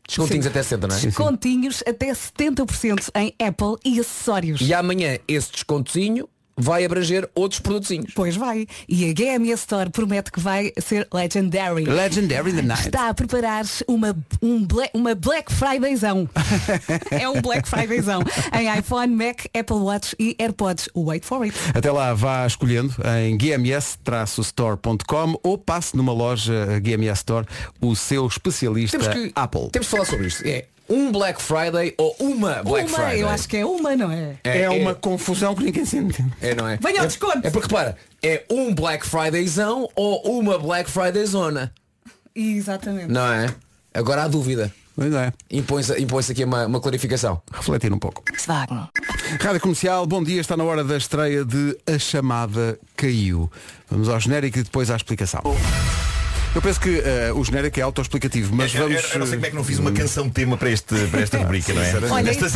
Descontinhos 0.08 0.44
Sim. 0.46 0.50
até 0.50 0.64
70, 0.64 0.88
não 0.88 0.96
é? 0.96 1.00
Descontinhos 1.00 1.84
até 1.88 2.12
70% 2.12 3.10
em 3.16 3.34
Apple 3.40 3.76
e 3.86 4.00
acessórios. 4.00 4.60
E 4.60 4.74
amanhã 4.74 5.18
esse 5.28 5.52
descontozinho 5.52 6.28
vai 6.62 6.86
abranger 6.86 7.28
outros 7.36 7.60
produtozinhos. 7.60 8.14
Pois 8.16 8.36
vai. 8.36 8.66
E 8.88 9.10
a 9.10 9.14
GMS 9.14 9.62
Store 9.62 9.90
promete 9.90 10.32
que 10.32 10.40
vai 10.40 10.72
ser 10.80 11.08
legendary. 11.14 11.86
Legendary 11.86 12.54
the 12.54 12.62
Night. 12.62 12.88
Está 12.88 13.10
a 13.10 13.14
preparar 13.14 13.66
uma, 13.88 14.16
um 14.42 14.66
Black, 14.66 14.92
uma 14.94 15.16
Black 15.16 15.52
Fridayzão. 15.52 16.30
é 17.12 17.28
um 17.28 17.42
Black 17.42 17.68
Fridayzão. 17.68 18.22
em 18.54 18.78
iPhone, 18.80 19.14
Mac, 19.16 19.46
Apple 19.58 19.78
Watch 19.78 20.16
e 20.20 20.36
AirPods. 20.40 20.90
Wait 20.96 21.26
for 21.26 21.42
it. 21.44 21.56
Até 21.74 21.92
lá 21.92 22.14
vá 22.14 22.46
escolhendo 22.46 22.94
em 23.20 23.36
gms-store.com 23.38 25.40
ou 25.44 25.58
passe 25.58 25.96
numa 25.98 26.14
loja 26.14 26.80
GMS 26.80 27.20
Store 27.20 27.46
o 27.80 27.96
seu 27.96 28.28
especialista 28.28 28.98
Temos 29.00 29.14
que, 29.14 29.32
Apple. 29.36 29.70
temos 29.72 29.88
que 29.88 29.92
falar 29.92 30.06
sobre 30.06 30.28
isto. 30.28 30.44
É 30.48 30.66
um 30.92 31.12
Black 31.12 31.42
Friday 31.42 31.96
ou 31.98 32.16
uma 32.20 32.62
Black 32.64 32.90
uma, 32.90 33.00
Friday? 33.00 33.22
eu 33.22 33.30
acho 33.30 33.48
que 33.48 33.58
é 33.58 33.66
uma, 33.66 33.96
não 33.96 34.12
é? 34.12 34.36
É, 34.44 34.70
uma 34.70 34.94
confusão 34.94 35.56
que 35.56 35.64
ninguém 35.64 35.86
se 35.86 35.98
entende. 35.98 36.34
É, 36.42 36.54
não 36.54 36.68
é? 36.68 36.78
Venha 36.78 37.00
ao 37.00 37.06
é, 37.06 37.08
desconto. 37.08 37.48
É 37.48 37.50
porque, 37.50 37.68
repara, 37.68 37.96
é 38.22 38.44
um 38.50 38.76
Black 38.76 39.08
Fridayzão 39.08 39.88
ou 39.96 40.40
uma 40.40 40.60
Black 40.60 40.92
Friday 40.92 41.26
zona. 41.26 41.72
Exatamente. 42.36 43.08
Não 43.08 43.32
é? 43.32 43.54
Agora 43.94 44.24
há 44.24 44.28
dúvida. 44.28 44.72
Pois 44.94 45.14
é, 45.14 45.32
Impõe-se 45.50 46.00
impõe 46.02 46.22
aqui 46.30 46.44
uma, 46.44 46.66
uma 46.68 46.82
clarificação. 46.82 47.42
refletir 47.52 47.94
um 47.94 47.98
pouco. 47.98 48.24
Volkswagen. 48.28 48.90
Rádio 49.40 49.62
Comercial, 49.62 50.06
bom 50.06 50.22
dia, 50.22 50.42
está 50.42 50.58
na 50.58 50.66
hora 50.66 50.84
da 50.84 50.98
estreia 50.98 51.46
de 51.46 51.78
A 51.88 51.98
Chamada 51.98 52.78
Caiu. 52.98 53.50
Vamos 53.90 54.10
ao 54.10 54.20
genérico 54.20 54.60
e 54.60 54.64
depois 54.64 54.92
à 54.92 54.96
explicação. 54.98 55.42
Eu 56.54 56.62
penso 56.62 56.82
que 56.82 57.00
eh, 57.00 57.32
o 57.34 57.42
genérico 57.46 57.80
é 57.80 57.84
autoexplicativo, 57.84 58.54
mas 58.54 58.74
Eu- 58.76 58.82
eu- 58.82 58.90
vamos. 58.90 59.14
eu 59.14 59.20
não 59.20 59.26
sei 59.26 59.36
como 59.36 59.46
é 59.46 59.50
que 59.52 59.56
não 59.56 59.64
fiz 59.64 59.78
eh, 59.78 59.82
uma 59.82 59.92
canção 59.94 60.30
tema 60.30 60.58
para, 60.58 60.70
este, 60.70 60.96
para 61.08 61.22
esta 61.22 61.38
rubrica, 61.40 61.72
não 61.74 61.82
é? 61.82 62.12
Olha, 62.12 62.30
Esta- 62.30 62.48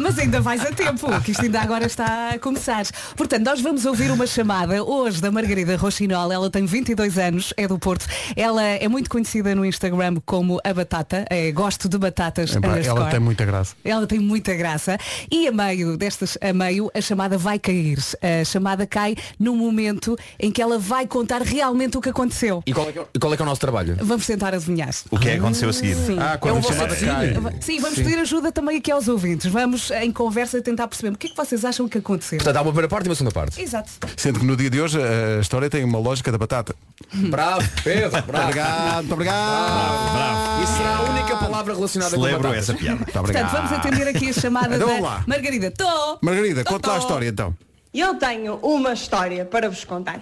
Mas 0.00 0.18
ainda 0.18 0.40
vais 0.40 0.60
a 0.62 0.72
tempo, 0.72 1.06
que 1.20 1.30
isto 1.30 1.42
ainda 1.42 1.60
agora 1.60 1.86
está 1.86 2.30
a 2.30 2.38
começar. 2.38 2.84
Portanto, 3.16 3.44
nós 3.44 3.60
vamos 3.60 3.84
ouvir 3.84 4.10
uma 4.10 4.26
chamada 4.26 4.82
hoje 4.82 5.20
da 5.20 5.30
Margarida 5.30 5.76
Rochinol. 5.76 6.32
Ela 6.32 6.50
tem 6.50 6.64
22 6.64 7.16
anos, 7.18 7.52
é 7.56 7.68
do 7.68 7.78
Porto. 7.78 8.06
Ela 8.34 8.62
é 8.64 8.88
muito 8.88 9.08
conhecida 9.10 9.54
no 9.54 9.64
Instagram 9.64 10.16
como 10.24 10.58
a 10.64 10.72
Batata. 10.74 11.26
É, 11.30 11.52
gosto 11.52 11.88
de 11.88 11.98
batatas. 11.98 12.50
epá, 12.56 12.68
ela 12.68 12.76
underscore. 12.78 13.10
tem 13.10 13.20
muita 13.20 13.44
graça. 13.44 13.74
Ela 13.84 14.06
tem 14.06 14.18
muita 14.18 14.54
graça. 14.54 14.98
E 15.30 15.46
a 15.46 15.52
meio 15.52 15.96
destas, 15.96 16.36
a 16.40 16.52
meio, 16.52 16.90
a 16.94 17.00
chamada 17.00 17.36
vai 17.38 17.58
cair. 17.58 17.98
A 18.40 18.44
chamada 18.44 18.86
cai 18.86 19.14
no 19.38 19.54
momento 19.54 20.18
em 20.40 20.50
que 20.50 20.62
ela 20.62 20.78
vai 20.78 21.06
contar 21.06 21.42
realmente 21.42 21.96
o 21.98 22.00
que 22.00 22.08
aconteceu. 22.08 22.62
E 22.66 22.72
qual 22.80 22.88
é 22.88 22.92
que 22.92 22.98
é, 22.98 23.04
e 23.14 23.18
qual 23.18 23.32
é, 23.32 23.36
que 23.36 23.42
é 23.42 23.44
o 23.44 23.48
nosso 23.48 23.60
trabalho? 23.60 23.96
Vamos 24.00 24.26
tentar 24.26 24.54
adivinhar. 24.54 24.90
O 25.10 25.18
que 25.18 25.28
é 25.28 25.32
que 25.32 25.38
aconteceu 25.38 25.68
a 25.68 25.72
seguir? 25.72 25.94
Sim. 25.94 26.18
Ah, 26.18 26.36
quando 26.38 26.56
É 26.56 26.58
um 26.58 26.62
chamada 26.62 26.96
cai. 26.96 27.34
Sim, 27.60 27.80
vamos 27.80 27.98
pedir 27.98 28.18
ajuda 28.18 28.50
também 28.52 28.78
aqui 28.78 28.90
aos 28.90 29.08
ouvintes. 29.08 29.50
Vamos 29.50 29.90
em 29.90 30.10
conversa 30.12 30.60
tentar 30.62 30.88
perceber 30.88 31.14
o 31.14 31.18
que 31.18 31.26
é 31.28 31.30
que 31.30 31.36
vocês 31.36 31.64
acham 31.64 31.88
que 31.88 31.98
aconteceu. 31.98 32.38
Portanto, 32.38 32.56
há 32.56 32.60
uma 32.62 32.70
primeira 32.72 32.88
parte 32.88 33.06
e 33.06 33.08
uma 33.08 33.14
segunda 33.14 33.32
parte. 33.34 33.60
Exato. 33.60 33.90
Sendo 34.16 34.40
que 34.40 34.46
no 34.46 34.56
dia 34.56 34.70
de 34.70 34.80
hoje 34.80 34.98
a 35.00 35.40
história 35.40 35.68
tem 35.70 35.84
uma 35.84 35.98
lógica 35.98 36.30
da 36.32 36.38
batata. 36.38 36.74
Bravo, 37.12 37.68
Pedro, 37.82 38.22
bravo. 38.22 38.44
Obrigado, 38.44 38.96
muito 38.98 39.12
obrigado. 39.14 40.12
Bravo. 40.12 40.62
Isso 40.62 40.72
será 40.76 40.96
a 40.96 41.02
única 41.02 41.36
palavra 41.36 41.74
relacionada 41.74 42.14
com 42.16 42.22
Celebro 42.22 42.42
batatas. 42.42 42.68
essa 42.68 42.78
piada. 42.78 43.04
Portanto, 43.04 43.50
vamos 43.52 43.72
atender 43.72 44.08
aqui 44.08 44.30
a 44.30 44.32
chamada 44.32 44.76
Então 44.76 44.88
da 44.88 45.00
lá. 45.00 45.24
Margarida. 45.26 45.70
Tô! 45.70 46.18
Margarida, 46.22 46.64
Tô, 46.64 46.70
conta 46.74 46.88
lá 46.90 46.94
a 46.96 46.98
história 46.98 47.28
então. 47.28 47.54
Eu 47.92 48.14
tenho 48.14 48.54
uma 48.62 48.92
história 48.92 49.44
para 49.44 49.68
vos 49.68 49.84
contar. 49.84 50.20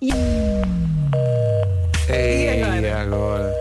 E 0.00 0.10
agora? 2.10 2.86
E 2.86 2.90
agora? 2.90 3.60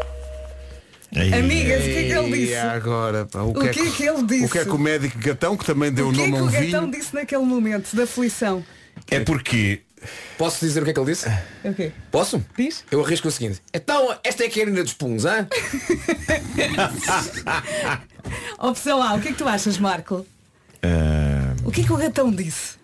Aí, 1.16 1.34
Amigas, 1.34 1.82
o 1.82 1.86
que 1.86 1.98
é 1.98 2.04
que 2.04 2.12
ele 2.14 2.36
E 2.36 2.40
disse? 2.46 2.56
agora? 2.56 3.26
pá, 3.26 3.42
O 3.42 3.54
que 3.54 3.68
é 3.68 3.72
que 3.72 4.04
ele 4.04 4.24
disse? 4.24 4.46
O 4.46 4.50
que 4.50 4.60
é 4.60 4.64
que 4.64 4.70
o 4.72 4.78
médico 4.78 5.18
Gatão, 5.20 5.58
que 5.58 5.66
também 5.66 5.92
deu 5.92 6.08
O 6.08 6.10
o 6.10 6.14
que 6.14 6.22
é 6.22 6.28
nome 6.28 6.34
que 6.34 6.38
a 6.38 6.44
um 6.44 6.48
o 6.48 6.52
gatão 6.52 6.82
vinho, 6.82 6.92
disse 6.92 7.16
naquele 7.16 7.44
momento 7.44 7.96
da 7.96 8.04
aflição? 8.04 8.64
É 9.10 9.20
porque 9.20 9.82
Posso 10.38 10.66
dizer 10.66 10.82
o 10.82 10.86
que 10.86 10.92
é 10.92 10.94
que 10.94 11.00
ele 11.00 11.12
disse? 11.12 11.28
O 11.64 11.74
quê? 11.74 11.92
Posso? 12.10 12.42
Diz? 12.58 12.86
Eu 12.90 13.04
arrisco 13.04 13.28
o 13.28 13.32
seguinte. 13.32 13.62
Então, 13.74 14.16
esta 14.24 14.46
é 14.46 14.48
a 14.48 14.50
Karina 14.50 14.82
dos 14.82 14.94
Puns, 14.94 15.26
hã? 15.26 15.46
Opção 18.60 19.02
A, 19.02 19.16
o 19.16 19.22
que 19.22 19.30
é 19.30 19.32
que 19.32 19.38
tu 19.38 19.48
achas, 19.48 19.78
Marco? 19.78 20.26
ah, 20.84 21.54
O 21.66 21.72
que 21.72 21.82
é 21.82 21.84
que 21.84 21.92
o 21.92 21.98
gatão 21.98 22.32
disse? 22.32 22.78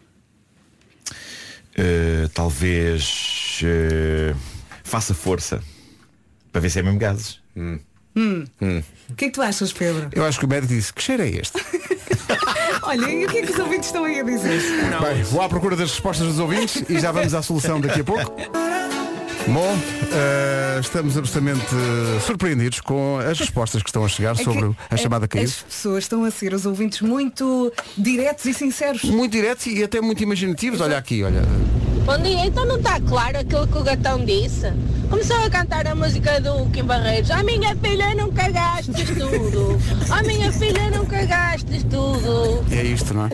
ah, 1.77 2.29
talvez 2.33 3.61
ah, 3.63 4.35
faça 4.85 5.13
força 5.13 5.61
para 6.51 6.61
ver 6.61 6.69
se 6.69 6.79
é 6.79 6.83
mesmo 6.83 6.97
gases. 6.97 7.41
O 7.57 9.15
que 9.17 9.25
é 9.25 9.27
que 9.27 9.31
tu 9.33 9.41
achas, 9.41 9.73
Pedro? 9.73 10.09
eu 10.13 10.23
acho 10.23 10.39
que 10.39 10.45
o 10.45 10.47
médico 10.47 10.73
disse, 10.73 10.93
que 10.93 11.01
cheiro 11.01 11.23
é 11.23 11.27
este? 11.27 11.57
Olha, 12.83 13.09
e 13.09 13.25
o 13.25 13.29
que 13.29 13.39
é 13.39 13.41
que 13.41 13.51
os 13.51 13.59
ouvintes 13.59 13.87
estão 13.87 14.05
aí 14.05 14.19
a 14.19 14.23
dizer? 14.23 14.61
Bem, 15.01 15.23
vou 15.23 15.41
à 15.41 15.49
procura 15.49 15.75
das 15.75 15.89
respostas 15.91 16.27
dos 16.27 16.39
ouvintes 16.39 16.83
e 16.87 16.99
já 16.99 17.11
vamos 17.11 17.33
à 17.33 17.41
solução 17.41 17.81
daqui 17.81 18.01
a 18.01 18.03
pouco. 18.03 18.35
Bom, 19.47 19.77
eh, 20.11 20.79
estamos 20.81 21.17
absolutamente 21.17 21.65
surpreendidos 22.25 22.79
com 22.81 23.19
as 23.19 23.39
respostas 23.39 23.83
que 23.83 23.89
estão 23.89 24.03
a 24.03 24.07
chegar 24.07 24.33
É 24.33 24.37
que 24.37 24.43
sobre 24.43 24.75
a 24.89 24.97
chamada 24.97 25.27
cair. 25.27 25.45
As 25.45 25.61
pessoas 25.61 26.03
estão 26.03 26.23
a 26.23 26.31
ser 26.31 26.53
os 26.53 26.65
ouvintes 26.65 27.01
muito 27.01 27.71
diretos 27.97 28.45
e 28.45 28.53
sinceros. 28.53 29.03
Muito 29.03 29.31
diretos 29.31 29.65
e 29.67 29.83
até 29.83 29.99
muito 30.01 30.21
imaginativos. 30.23 30.79
Olha 30.81 30.97
aqui, 30.97 31.23
olha. 31.23 31.43
Bom 32.05 32.19
dia, 32.19 32.45
então 32.45 32.65
não 32.67 32.77
está 32.77 32.99
claro 33.01 33.39
aquilo 33.39 33.67
que 33.67 33.77
o 33.79 33.83
gatão 33.83 34.23
disse? 34.23 34.71
Começou 35.09 35.37
a 35.37 35.49
cantar 35.49 35.87
a 35.87 35.95
música 35.95 36.39
do 36.39 36.69
Kim 36.69 36.83
Barreiros. 36.83 37.31
A 37.31 37.41
minha 37.41 37.75
filha 37.77 38.13
nunca 38.13 38.47
gastes 38.51 39.09
tudo. 39.09 39.79
A 40.11 40.21
minha 40.21 40.51
filha 40.51 40.91
nunca 40.91 41.25
gastes 41.25 41.83
tudo. 41.83 42.63
É 42.71 42.83
isto, 42.83 43.11
não 43.11 43.25
é? 43.25 43.31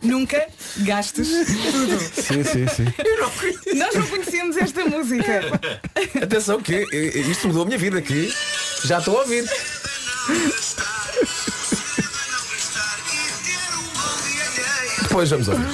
Nunca 0.00 0.46
gastes 0.78 1.28
tudo. 1.28 1.98
Sim, 2.22 2.44
sim, 2.44 2.66
sim. 2.68 3.74
Nós 3.76 3.94
não 3.96 4.06
conhecíamos 4.06 4.56
esta 4.56 4.84
música. 4.84 5.40
Atenção 6.22 6.62
que 6.62 6.86
eh, 6.92 7.18
isto 7.18 7.48
mudou 7.48 7.62
a 7.62 7.66
minha 7.66 7.78
vida 7.78 7.98
aqui. 7.98 8.32
Já 8.84 9.00
estou 9.00 9.18
a 9.18 9.22
ouvir. 9.22 9.44
Depois 15.08 15.30
vamos 15.30 15.48
ouvir. 15.48 15.66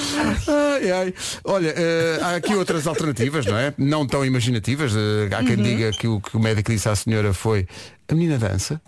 Ai, 0.47 0.91
ai. 0.91 1.13
Olha, 1.43 1.73
eh, 1.75 2.19
há 2.21 2.35
aqui 2.35 2.55
outras 2.55 2.87
alternativas, 2.87 3.45
não 3.45 3.57
é? 3.57 3.73
Não 3.77 4.05
tão 4.07 4.25
imaginativas. 4.25 4.93
Eh, 4.95 5.33
há 5.35 5.39
Uhum. 5.39 5.45
quem 5.45 5.57
diga 5.57 5.91
que 5.91 6.07
o 6.07 6.21
que 6.21 6.35
o 6.37 6.39
médico 6.39 6.71
disse 6.71 6.87
à 6.89 6.95
senhora 6.95 7.33
foi 7.33 7.67
a 8.07 8.13
menina 8.15 8.37
dança. 8.37 8.81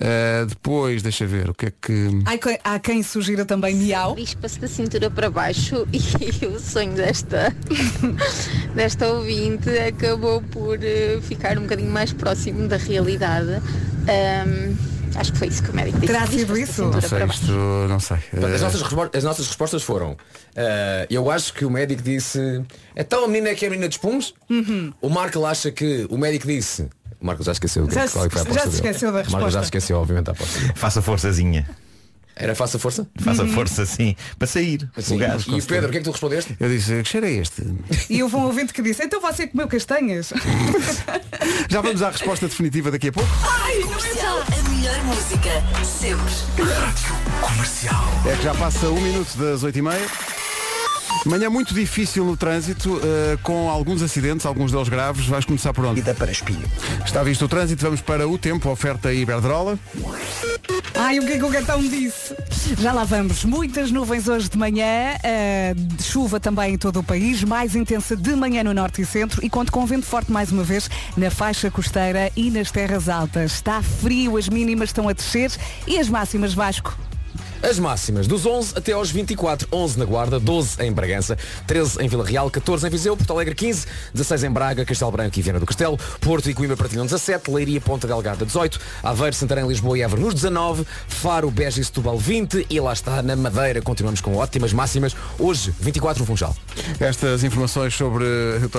Eh, 0.00 0.44
depois, 0.48 1.02
deixa 1.02 1.26
ver, 1.26 1.50
o 1.50 1.54
que 1.54 1.66
é 1.66 1.72
que. 1.82 2.08
Há 2.24 2.38
quem- 2.38 2.58
Há 2.62 2.78
quem 2.78 3.02
sugira 3.02 3.44
também 3.44 3.74
miau. 3.74 4.14
Bispa-se 4.14 4.60
da 4.60 4.68
cintura 4.68 5.10
para 5.10 5.28
baixo 5.30 5.86
e 5.92 6.46
o 6.46 6.60
sonho 6.60 6.92
desta, 6.94 7.52
desta 8.74 9.08
ouvinte 9.08 9.68
acabou 9.70 10.40
por 10.42 10.78
eh, 10.82 11.18
ficar 11.22 11.58
um 11.58 11.62
bocadinho 11.62 11.90
mais 11.90 12.12
próximo 12.12 12.68
da 12.68 12.76
realidade. 12.76 13.60
Ahm, 14.08 14.76
acho 15.16 15.32
que 15.32 15.38
foi 15.38 15.48
isso 15.48 15.62
que 15.62 15.70
o 15.70 15.74
médico 15.74 15.98
disse. 15.98 16.12
Terá 16.12 16.26
sido 16.26 16.56
isso? 16.58 16.84
Não 16.84 17.00
sei, 17.00 17.24
isto 17.24 17.52
não 17.88 18.00
sei. 18.00 18.16
Portanto, 18.30 18.54
As 18.54 18.60
Eh, 18.60 18.64
nossas, 18.64 18.82
as 19.14 19.24
nossas 19.24 19.46
respostas 19.46 19.82
foram 19.82 20.16
eh, 20.56 21.06
Eu 21.10 21.30
acho 21.30 21.52
que 21.54 21.64
o 21.64 21.70
médico 21.70 22.02
disse 22.02 22.62
Então 22.96 23.24
a 23.24 23.28
menina 23.28 23.48
é 23.50 23.54
que 23.54 23.64
é 23.64 23.68
a 23.68 23.70
menina 23.70 23.88
dos 23.88 23.98
puns 23.98 24.34
O 25.00 25.08
Marco 25.08 25.44
acha 25.44 25.70
que 25.70 26.06
o 26.10 26.18
médico 26.18 26.46
disse 26.46 26.88
O 27.20 27.26
Marco 27.26 27.42
já 27.42 27.52
esqueceu 27.52 27.88
Já 27.90 28.08
qual 28.08 28.24
é 28.24 28.28
que 28.28 28.34
foi 28.34 28.42
a 28.42 28.44
se- 28.44 28.50
aposta 28.50 28.64
já 28.64 28.70
se 28.70 28.76
esqueceu 28.76 29.12
da 29.12 29.18
O 29.18 29.20
Marco 29.22 29.30
já 29.30 29.38
resposta. 29.60 29.64
esqueceu 29.64 29.98
obviamente 29.98 30.28
a 30.28 30.32
aposta 30.32 30.58
dele. 30.60 30.72
Faça 30.74 31.02
forçazinha. 31.02 31.68
Era 32.40 32.54
faça 32.54 32.78
força? 32.78 33.06
Faça 33.20 33.44
força 33.48 33.84
sim. 33.84 34.14
Para 34.38 34.46
sair. 34.46 34.88
Sim. 34.98 35.16
O 35.16 35.18
gás. 35.18 35.44
E 35.48 35.54
o 35.54 35.62
Pedro, 35.62 35.88
o 35.88 35.90
que 35.90 35.96
é 35.96 36.00
que 36.00 36.04
tu 36.04 36.12
respondeste? 36.12 36.56
Eu 36.60 36.68
disse, 36.68 37.02
que 37.02 37.08
cheiro 37.08 37.26
é 37.26 37.32
este? 37.32 37.62
E 38.08 38.22
houve 38.22 38.36
um 38.36 38.44
ouvinte 38.44 38.72
que 38.72 38.80
disse, 38.80 39.02
então 39.04 39.20
você 39.20 39.48
comeu 39.48 39.66
castanhas? 39.66 40.32
Já 41.68 41.80
vamos 41.80 42.00
à 42.00 42.10
resposta 42.10 42.46
definitiva 42.46 42.90
daqui 42.92 43.08
a 43.08 43.12
pouco. 43.12 43.28
Comercial, 43.82 44.38
a 44.38 44.68
melhor 44.70 45.04
música, 45.04 45.50
sempre. 45.84 46.32
É 48.30 48.36
que 48.36 48.42
já 48.42 48.54
passa 48.54 48.88
um 48.88 49.00
minuto 49.00 49.36
das 49.36 49.62
oito 49.62 49.78
e 49.78 49.82
meia. 49.82 50.06
Manhã 51.26 51.50
muito 51.50 51.74
difícil 51.74 52.24
no 52.24 52.36
trânsito, 52.36 53.00
eh, 53.02 53.38
com 53.42 53.68
alguns 53.68 54.02
acidentes, 54.02 54.46
alguns 54.46 54.72
deles 54.72 54.88
graves. 54.88 55.26
Vais 55.26 55.44
começar 55.44 55.72
por 55.72 55.84
onde? 55.84 56.00
Ida 56.00 56.14
para 56.14 56.30
espinho. 56.30 56.64
Está 57.04 57.22
visto 57.22 57.44
o 57.44 57.48
trânsito, 57.48 57.82
vamos 57.82 58.00
para 58.00 58.26
o 58.26 58.38
tempo, 58.38 58.70
oferta 58.70 59.12
Iberdrola. 59.12 59.78
Ai, 60.94 61.18
o 61.18 61.26
que 61.26 61.34
é 61.34 61.38
que 61.38 61.44
o 61.44 61.50
gatão 61.50 61.80
disse? 61.80 62.34
Já 62.78 62.92
lá 62.92 63.04
vamos. 63.04 63.44
Muitas 63.44 63.90
nuvens 63.90 64.26
hoje 64.26 64.48
de 64.48 64.58
manhã, 64.58 65.14
de 65.76 66.02
chuva 66.02 66.40
também 66.40 66.74
em 66.74 66.78
todo 66.78 67.00
o 67.00 67.04
país, 67.04 67.44
mais 67.44 67.76
intensa 67.76 68.16
de 68.16 68.34
manhã 68.34 68.64
no 68.64 68.74
norte 68.74 69.02
e 69.02 69.06
centro 69.06 69.44
e 69.44 69.48
conto 69.48 69.70
com 69.70 69.86
vento 69.86 70.06
forte 70.06 70.32
mais 70.32 70.50
uma 70.50 70.62
vez 70.62 70.90
na 71.16 71.30
faixa 71.30 71.70
costeira 71.70 72.32
e 72.36 72.50
nas 72.50 72.70
terras 72.70 73.08
altas. 73.08 73.52
Está 73.52 73.82
frio, 73.82 74.36
as 74.36 74.48
mínimas 74.48 74.88
estão 74.88 75.08
a 75.08 75.12
descer 75.12 75.52
e 75.86 75.98
as 75.98 76.08
máximas 76.08 76.52
Vasco. 76.52 77.07
As 77.62 77.78
máximas 77.78 78.26
dos 78.26 78.46
11 78.46 78.74
até 78.76 78.92
aos 78.92 79.10
24, 79.10 79.66
11 79.72 79.98
na 79.98 80.04
Guarda, 80.04 80.38
12 80.38 80.80
em 80.82 80.92
Bragança, 80.92 81.36
13 81.66 82.02
em 82.02 82.08
Vila 82.08 82.24
Real, 82.24 82.48
14 82.50 82.86
em 82.86 82.90
Viseu, 82.90 83.16
Porto 83.16 83.32
Alegre 83.32 83.54
15, 83.54 83.86
16 84.14 84.44
em 84.44 84.50
Braga, 84.50 84.84
Castelo 84.84 85.10
Branco 85.10 85.38
e 85.38 85.42
Viana 85.42 85.58
do 85.60 85.66
Castelo, 85.66 85.98
Porto 86.20 86.48
e 86.48 86.54
Coimbra 86.54 86.76
partilham 86.76 87.04
17, 87.04 87.50
Leiria, 87.50 87.80
Ponta 87.80 88.06
Delgada 88.06 88.46
18, 88.46 88.78
Aveiro, 89.02 89.34
Santarém, 89.34 89.66
Lisboa 89.66 89.98
e 89.98 90.02
Évora 90.02 90.20
nos 90.20 90.34
19, 90.34 90.86
Faro, 91.08 91.50
Beja 91.50 91.80
e 91.80 91.84
Setúbal 91.84 92.16
20 92.18 92.66
e 92.70 92.80
lá 92.80 92.92
está 92.92 93.22
na 93.22 93.34
Madeira, 93.36 93.82
continuamos 93.82 94.20
com 94.20 94.36
ótimas 94.36 94.72
máximas, 94.72 95.14
hoje 95.38 95.74
24 95.80 96.20
no 96.20 96.26
Funchal. 96.26 96.56
Estas 97.00 97.42
informações 97.44 97.94
sobre. 97.94 98.24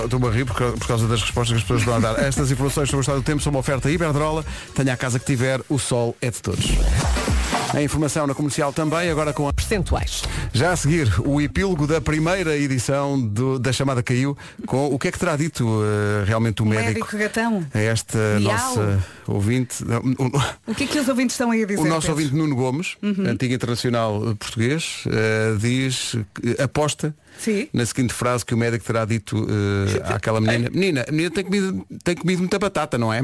Estou-me 0.03 0.27
a 0.27 0.31
rir 0.31 0.45
por 0.45 0.55
causa- 0.55 0.77
por 0.77 0.87
causa 0.87 1.07
das 1.07 1.21
respostas 1.21 1.49
que 1.49 1.55
as 1.57 1.61
pessoas 1.63 1.81
estão 1.81 1.95
a 1.95 1.99
dar. 1.99 2.19
Estas 2.23 2.49
informações 2.51 2.87
sobre 2.89 2.99
o 2.99 3.01
estado 3.01 3.17
do 3.17 3.23
tempo 3.23 3.41
são 3.41 3.51
uma 3.51 3.59
oferta 3.59 3.89
Iberdrola. 3.91 4.45
Tenha 4.73 4.93
a 4.93 4.97
casa 4.97 5.19
que 5.19 5.25
tiver, 5.25 5.61
o 5.69 5.77
sol 5.77 6.15
é 6.21 6.31
de 6.31 6.41
todos. 6.41 6.65
A 7.73 7.81
informação 7.83 8.25
na 8.25 8.33
comercial 8.33 8.73
também, 8.73 9.09
agora 9.11 9.31
com 9.31 9.47
a... 9.47 9.53
Percentuais. 9.53 10.23
Já 10.51 10.71
a 10.71 10.75
seguir, 10.75 11.07
o 11.23 11.39
epílogo 11.39 11.85
da 11.85 12.01
primeira 12.01 12.57
edição 12.57 13.19
do- 13.19 13.59
da 13.59 13.71
chamada 13.71 14.01
caiu, 14.01 14.35
com 14.65 14.87
o 14.87 14.97
que 14.97 15.07
é 15.07 15.11
que 15.11 15.19
terá 15.19 15.35
dito 15.35 15.67
eh, 15.83 16.23
realmente 16.25 16.63
o, 16.63 16.65
médico, 16.65 16.87
Médico 17.05 17.17
gatão. 17.17 17.65
a 17.73 17.79
esta 17.79 18.17
Miau. 18.39 18.53
nossa 18.53 19.03
ouvinte. 19.27 19.83
o- 20.17 20.71
O 20.71 20.75
que 20.75 20.85
é 20.85 20.87
que 20.87 20.97
os 20.99 21.07
ouvintes 21.07 21.35
estão 21.35 21.51
aí 21.51 21.63
a 21.63 21.65
dizer? 21.67 21.79
O 21.81 21.85
nosso 21.85 22.07
Pedro? 22.07 22.11
ouvinte 22.23 22.35
Nuno 22.35 22.55
Gomes, 22.55 22.97
antigo 23.03 23.53
internacional 23.53 24.31
eh, 24.31 24.33
português, 24.35 25.03
eh, 25.07 25.55
diz, 25.59 26.15
aposta 26.63 27.15
Sim. 27.37 27.67
na 27.71 27.85
seguinte 27.85 28.13
frase 28.13 28.43
que 28.45 28.53
o 28.53 28.57
médico 28.57 28.83
terá 28.83 29.05
dito 29.05 29.45
eh, 29.47 30.13
àquela 30.15 30.41
menina. 30.41 30.69
Menina, 30.73 31.05
a 31.07 31.11
menina 31.11 31.29
tem 31.29 31.43
comido, 31.43 31.85
tem 32.03 32.15
comido 32.15 32.39
muita 32.39 32.57
batata, 32.57 32.97
não 32.97 33.13
é? 33.13 33.23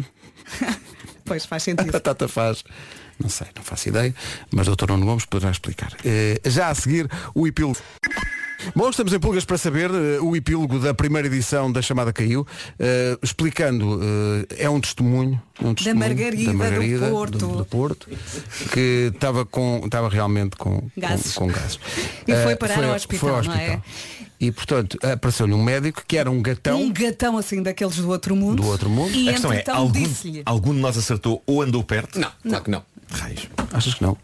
Pois 1.23 1.45
faz 1.45 1.63
A 1.63 1.65
sentido. 1.65 1.91
batata 1.91 2.27
faz. 2.27 2.63
Não 3.19 3.29
sei, 3.29 3.47
não 3.55 3.63
faço 3.63 3.87
ideia, 3.89 4.13
mas 4.51 4.67
o 4.67 4.75
Dr. 4.75 4.89
Nuno 4.91 5.05
Gomes 5.05 5.25
poderá 5.25 5.51
explicar. 5.51 5.93
Eh, 6.03 6.39
já 6.45 6.67
a 6.69 6.75
seguir, 6.75 7.09
o 7.33 7.47
epílogo. 7.47 7.77
Bom, 8.75 8.89
estamos 8.89 9.13
em 9.13 9.19
pulgas 9.19 9.45
para 9.45 9.57
saber 9.57 9.91
eh, 9.91 10.19
o 10.21 10.35
epílogo 10.35 10.79
da 10.79 10.93
primeira 10.93 11.27
edição 11.27 11.71
da 11.71 11.81
chamada 11.81 12.11
Caiu, 12.11 12.45
eh, 12.79 13.17
explicando, 13.21 13.99
eh, 14.49 14.63
é 14.65 14.69
um 14.69 14.79
testemunho, 14.81 15.39
é 15.61 15.67
um 15.67 15.73
testemunho 15.75 15.99
Margarida 16.57 17.05
do 17.07 17.11
Porto. 17.11 17.37
do- 17.37 17.57
do 17.57 17.65
Porto, 17.65 18.07
que 18.73 19.11
estava 19.13 19.45
com, 19.45 19.81
estava 19.85 20.09
realmente 20.09 20.55
com 20.57 20.81
com- 20.81 20.89
Gases. 20.97 21.33
com, 21.35 21.47
gases. 21.47 21.79
E 22.27 22.35
foi 22.43 22.55
parar 22.55 22.83
ao 22.83 22.95
hospital, 22.95 23.19
foi 23.19 23.29
ao 23.31 23.43
não 23.43 23.53
é? 23.53 23.75
hospital. 23.75 23.81
E 24.37 24.51
portanto 24.51 24.97
apareceu-lhe 25.01 25.53
um 25.53 25.63
médico 25.63 26.03
que 26.05 26.17
era 26.17 26.29
um 26.29 26.41
gatão 26.41 26.81
Um 26.81 26.91
gatão 26.91 27.37
assim 27.37 27.63
daqueles 27.63 27.95
do 27.95 28.09
outro 28.09 28.35
mundo. 28.35 28.61
do 28.61 28.67
outro 28.67 28.89
mundo. 28.89 29.15
E 29.15 29.29
A 29.29 29.31
questão 29.31 29.53
é, 29.53 29.63
algum, 29.69 29.91
disse-lhe. 30.03 30.41
algum 30.45 30.73
de 30.73 30.79
nós 30.81 30.97
acertou 30.97 31.41
ou 31.47 31.61
andou 31.61 31.81
perto? 31.83 32.19
Não, 32.19 32.29
claro 32.45 32.63
que 32.65 32.69
não. 32.69 32.83
Raios. 33.11 33.47
Achas 33.73 33.93
que 33.93 34.01
não? 34.03 34.17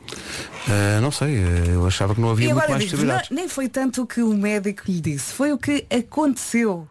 Eh, 0.70 1.00
não 1.02 1.12
sei, 1.12 1.36
eh, 1.38 1.64
eu 1.74 1.86
achava 1.88 2.14
que 2.16 2.22
não 2.22 2.30
havia 2.32 2.46
E 2.46 2.54
muito 2.54 2.58
agora 2.64 2.72
mais 2.72 2.84
digo, 2.84 2.92
possibilidades. 2.98 3.30
nem 3.30 3.48
foi 3.48 3.70
tanto 3.70 4.02
o 4.04 4.08
que 4.08 4.22
o 4.22 4.34
médico 4.34 4.84
lhe 4.88 5.00
disse, 5.00 5.34
foi 5.34 5.52
o 5.54 5.58
que 5.58 5.86
aconteceu 5.90 6.88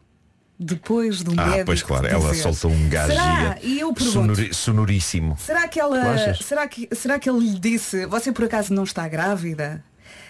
depois 0.59 1.23
do 1.23 1.33
Ah, 1.41 1.47
médico. 1.47 1.67
pois 1.67 1.83
claro, 1.83 2.07
ela 2.07 2.31
dizer. 2.31 2.43
soltou 2.43 2.71
um 2.71 2.89
gás 2.89 3.09
Será? 3.09 3.59
e- 3.63 3.75
E 3.77 3.81
eu 3.81 3.93
pergunto, 3.93 4.13
sonori- 4.13 4.55
sonoríssimo. 4.55 5.37
será 5.39 5.67
que 5.69 5.81
ela. 5.81 6.35
Será 6.35 6.69
que, 6.69 6.89
será 6.93 7.19
que 7.19 7.29
ele 7.31 7.41
lhe 7.41 7.59
disse, 7.59 8.07
você 8.07 8.31
por 8.33 8.45
acaso 8.45 8.73
não 8.75 8.85
está 8.85 9.07
grávida? 9.09 9.83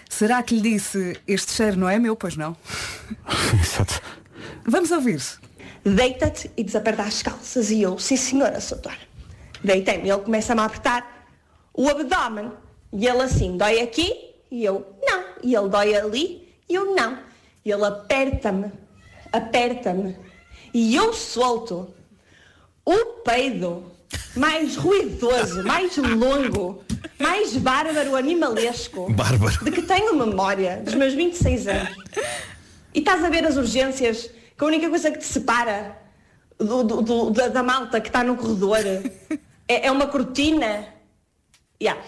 Será 0.09 0.41
que 0.43 0.55
lhe 0.55 0.61
disse, 0.73 1.17
este 1.27 1.53
cheiro 1.53 1.77
não 1.77 1.87
é 1.89 1.97
meu, 1.99 2.15
pois 2.15 2.35
não? 2.35 2.55
Exato. 3.61 4.01
Vamos 4.65 4.91
ouvir. 4.91 5.21
Deita-te 5.85 6.51
e 6.57 6.63
desaperta 6.63 7.03
as 7.03 7.21
calças. 7.21 7.71
E 7.71 7.81
eu, 7.81 7.97
sim 7.97 8.15
senhora, 8.17 8.59
doutor. 8.59 8.93
Deitei-me. 9.63 10.09
Ele 10.09 10.19
começa-me 10.21 10.61
a 10.61 10.65
apertar 10.65 11.20
o 11.73 11.87
abdômen. 11.89 12.51
E 12.93 13.07
ele 13.07 13.21
assim, 13.21 13.57
dói 13.57 13.79
aqui? 13.81 14.31
E 14.49 14.63
eu, 14.65 14.85
não. 15.01 15.23
E 15.43 15.55
ele 15.55 15.69
dói 15.69 15.95
ali? 15.95 16.53
E 16.67 16.75
eu, 16.75 16.93
não. 16.95 17.17
E 17.63 17.71
ele 17.71 17.85
aperta-me, 17.85 18.71
aperta-me. 19.31 20.15
E 20.73 20.95
eu 20.95 21.13
solto 21.13 21.93
o 22.85 22.95
peido 23.23 23.91
mais 24.35 24.75
ruidoso, 24.75 25.63
mais 25.63 25.95
longo, 25.97 26.83
mais 27.19 27.55
bárbaro, 27.57 28.15
animalesco 28.15 29.11
Bárbaro. 29.13 29.63
de 29.63 29.71
que 29.71 29.81
tenho 29.83 30.15
memória 30.15 30.77
dos 30.83 30.95
meus 30.95 31.13
26 31.13 31.67
anos. 31.67 31.95
E 32.93 32.99
estás 32.99 33.23
a 33.23 33.29
ver 33.29 33.45
as 33.45 33.55
urgências, 33.57 34.29
que 34.57 34.63
a 34.63 34.67
única 34.67 34.89
coisa 34.89 35.11
que 35.11 35.19
te 35.19 35.25
separa 35.25 35.97
do- 36.57 36.83
do- 36.83 37.01
do- 37.01 37.29
da, 37.31 37.47
da 37.47 37.63
malta 37.63 38.01
que 38.01 38.07
está 38.07 38.23
no 38.23 38.35
corredor 38.35 38.77
é, 39.67 39.87
é 39.87 39.91
uma 39.91 40.07
cortina. 40.07 40.85
Yeah. 41.81 41.99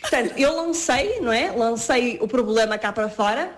Portanto, 0.00 0.34
eu 0.36 0.54
lancei, 0.54 1.20
não 1.20 1.32
é? 1.32 1.50
Lancei 1.50 2.18
o 2.20 2.28
problema 2.28 2.76
cá 2.76 2.92
para 2.92 3.08
fora. 3.08 3.50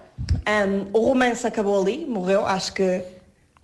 Ahm, 0.46 0.86
o 0.92 1.00
romance 1.00 1.46
acabou 1.46 1.80
ali, 1.80 2.06
morreu. 2.06 2.46
Acho 2.46 2.72
que 2.72 3.02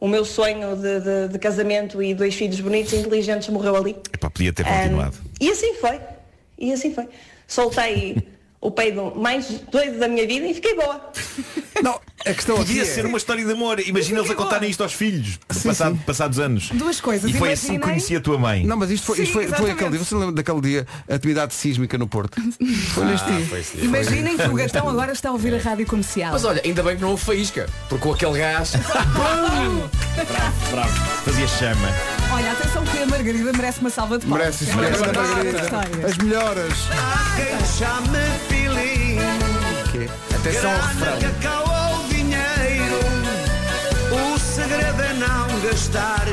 o 0.01 0.09
meu 0.09 0.25
sonho 0.25 0.77
de, 0.77 1.01
de- 1.01 1.29
de 1.29 1.39
casamento 1.39 2.03
e 2.03 2.13
dois 2.15 2.35
filhos 2.35 2.61
bonitos 2.61 2.93
e 2.93 2.97
inteligentes 2.97 3.49
morreu 3.49 3.77
ali. 3.77 3.97
Epá, 4.13 4.29
podia 4.29 4.53
ter 4.53 4.65
continuado. 4.65 5.17
e 5.41 5.51
assim 5.51 5.75
foi. 5.75 6.01
E 6.59 6.73
assim 6.73 6.93
foi. 6.93 7.09
Soltei 7.47 8.27
o 8.65 8.71
peido 8.71 9.13
mais 9.15 9.47
doido 9.71 9.99
da 9.99 10.09
minha 10.09 10.27
vida 10.27 10.47
e 10.47 10.55
fiquei 10.55 10.75
boa. 10.75 11.13
Não, 11.83 12.01
a 12.25 12.33
questão 12.33 12.55
aqui 12.57 12.67
Podia 12.69 12.83
é- 12.83 12.87
ser 12.87 13.05
uma 13.05 13.19
história 13.19 13.45
de 13.45 13.53
amor. 13.53 13.79
Imagina 13.81 14.21
eles 14.21 14.31
a 14.31 14.35
contarem 14.35 14.71
isto 14.71 14.83
aos 14.83 14.95
filhos, 14.95 15.39
passado- 15.63 15.99
passados 16.07 16.39
anos. 16.39 16.71
Duas 16.73 16.99
coisas. 16.99 17.31
E 17.31 17.35
foi 17.35 17.53
assim 17.53 17.75
que 17.75 17.81
conheci 17.81 18.17
a 18.17 18.21
tua 18.21 18.39
mãe. 18.39 18.65
Não, 18.65 18.77
mas 18.77 18.91
isto 18.91 19.05
foi, 19.07 19.17
isto 19.21 19.27
Sim, 19.27 19.33
foi, 19.33 19.49
foi 19.49 19.71
aquele 19.73 19.91
dia. 19.91 19.99
Você 19.99 20.15
lembra 20.15 20.33
daquele 20.33 20.61
dia, 20.63 20.87
atividade 21.11 21.53
sísmica 21.53 21.99
no 21.99 22.09
Porto? 22.09 22.41
Foi 22.95 23.05
neste 23.05 23.27
dia. 23.27 23.85
Imaginem 23.85 24.37
que 24.39 24.49
o 24.49 24.55
gatão 24.55 24.89
agora 24.89 25.13
está 25.13 25.29
a 25.29 25.33
ouvir 25.33 25.55
a 25.55 25.59
rádio 25.59 25.87
comercial. 25.87 26.33
Mas 26.33 26.45
olha, 26.45 26.63
ainda 26.65 26.83
bem 26.83 26.97
que 26.97 27.03
não 27.03 27.11
houve 27.11 27.25
faísca, 27.25 27.69
porque 27.89 28.03
com 28.03 28.15
aquele 28.15 28.39
gás. 28.39 28.73
Bravo. 30.71 30.93
Fazia 31.25 31.47
chama. 31.49 31.89
Olha, 32.33 32.53
atenção 32.53 32.85
que 32.85 32.99
a 32.99 33.07
Margarida 33.07 33.53
merece 33.53 33.81
uma 33.81 33.91
salva 33.91 34.19
de 34.19 34.27
palmas. 34.27 34.61
Merece, 34.61 34.71
É 34.71 34.75
merece, 34.77 35.03
grande 35.03 35.19
Margarida. 35.19 36.07
As 36.07 36.17
melhoras. 36.19 36.75
Quê? 39.95 40.09
Atenção 40.35 40.73
ao 40.73 40.81
refrão. 40.89 41.19
Cacau 41.21 41.65
ou 42.01 42.09
dinheiro 42.09 42.99
O 44.35 44.39
segredo 44.41 45.01
é 45.01 45.13
não 45.15 45.61
gastar 45.61 46.25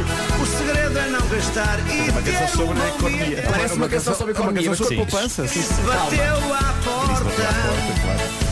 O 0.41 0.45
segredo 0.47 0.97
é 0.97 1.07
não 1.09 1.27
gastar 1.27 1.77
E 1.87 2.09
Uma 2.09 2.21
canção 2.23 2.47
sobre 2.47 2.81
a 2.81 2.87
economia. 2.87 3.43
Parece 3.51 3.73
uma 3.75 3.87
canção 3.87 4.15
sobre 4.15 4.33
economia. 4.33 4.63
canção 4.63 4.75
sobre 4.75 4.95
Sim. 4.95 5.05
poupança. 5.05 5.47
Sim. 5.47 5.61
Se 5.61 5.73
bateu 5.83 6.53
à 6.55 6.73
porta 6.83 7.43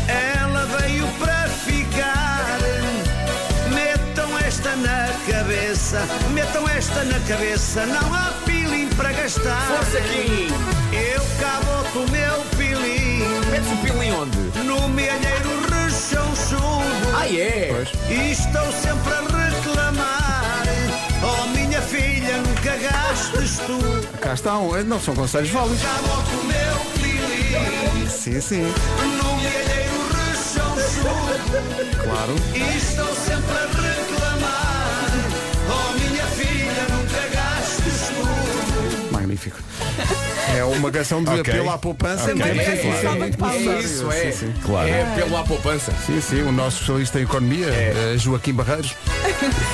Ela 0.07 0.65
veio 0.79 1.07
para 1.17 1.49
ficar 1.65 2.59
Metam 3.73 4.37
esta 4.45 4.75
na 4.75 5.07
cabeça 5.27 6.01
Metam 6.33 6.69
esta 6.69 7.03
na 7.05 7.19
cabeça 7.21 7.83
Não 7.87 8.13
há 8.13 8.31
pilim 8.45 8.87
para 8.89 9.11
gastar 9.13 9.59
Força 9.75 9.97
aqui! 9.97 10.49
Eu 10.93 11.21
cá 11.39 11.59
boto 11.65 11.99
o 11.99 12.11
meu 12.11 12.43
Metes 13.51 13.71
o 13.71 13.77
pilo 13.77 14.03
em 14.03 14.11
onde? 14.13 14.37
No 14.63 14.87
milheiro 14.89 15.49
rechonchudo 15.69 17.15
Ah, 17.17 17.27
é? 17.27 17.83
E 18.09 18.31
estou 18.31 18.71
sempre 18.71 19.13
a 19.13 19.21
reclamar 19.21 20.63
Oh 21.23 21.47
minha 21.47 21.81
filha, 21.81 22.37
nunca 22.37 22.77
gastes 22.77 23.59
tu 23.65 24.17
Cá 24.19 24.33
estão. 24.33 24.75
Eh, 24.77 24.83
Não 24.83 24.99
são 24.99 25.15
conselhos 25.15 25.49
válidos. 25.49 25.79
Já 25.81 25.93
boto 25.93 26.29
o 26.31 26.45
meu 26.45 26.79
pilim 26.95 28.07
Sim, 28.07 28.39
sim. 28.41 28.61
No 29.17 29.35
milheiro 29.35 29.99
rechonchudo 30.13 32.03
Claro. 32.03 32.35
E 32.53 32.77
estou 32.77 33.07
sempre 33.15 33.57
a 33.57 33.65
reclamar 33.65 34.08
É 40.55 40.63
uma 40.63 40.91
canção 40.91 41.23
de 41.23 41.29
Ok. 41.29 41.39
apelo 41.53 41.69
à 41.69 41.77
poupança. 41.77 42.23
Ok. 42.31 42.35
que 42.35 42.41
temos 42.41 42.65
É, 42.65 42.71
é. 42.71 43.75
É 43.75 43.79
isso, 43.79 44.11
é. 44.11 44.31
Sim, 44.31 44.37
sim. 44.47 44.53
Claro. 44.65 44.89
É 44.89 45.03
pelo 45.15 45.37
à 45.37 45.43
poupança. 45.43 45.93
Sim, 46.05 46.21
sim, 46.21 46.41
o 46.41 46.51
nosso 46.51 46.77
especialista 46.77 47.19
em 47.19 47.23
economia, 47.23 47.67
eh, 47.67 48.15
Joaquim 48.17 48.53
Barreiros. 48.53 48.95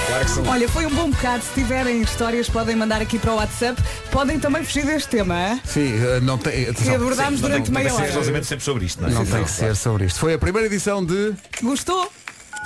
Claro 0.08 0.26
que 0.26 0.32
sim. 0.32 0.44
Olha, 0.48 0.70
foi 0.70 0.86
um 0.86 0.90
bom 0.92 1.10
bocado. 1.10 1.44
Se 1.44 1.54
tiverem 1.62 2.02
histórias, 2.02 2.50
podem 2.50 2.76
mandar 2.76 3.02
aqui 3.02 3.18
para 3.18 3.32
o 3.32 3.36
WhatsApp. 3.36 3.82
Podem 4.12 4.40
também 4.40 4.64
fugir 4.64 4.86
deste 4.86 5.10
tema, 5.10 5.36
hein? 5.36 5.62
Sim, 5.66 5.94
não 6.22 6.38
tem. 6.38 6.74
que 6.74 6.90
abordámos 6.90 7.42
durante 7.42 7.72
não 7.72 7.82
tem 7.82 7.84
meia 7.84 7.90
que 7.90 7.96
ser 8.12 8.18
hora. 8.18 8.44
sempre 8.44 8.64
sobre 8.66 8.86
isto, 8.86 9.02
não 9.02 9.10
é? 9.10 9.12
Não 9.12 9.26
tem 9.26 9.44
que 9.44 9.52
ser 9.52 9.76
sobre 9.76 10.06
isto. 10.06 10.20
Foi 10.20 10.34
a 10.34 10.38
primeira 10.40 10.68
edição 10.68 11.04
de. 11.06 11.34
Gostou? 11.62 12.12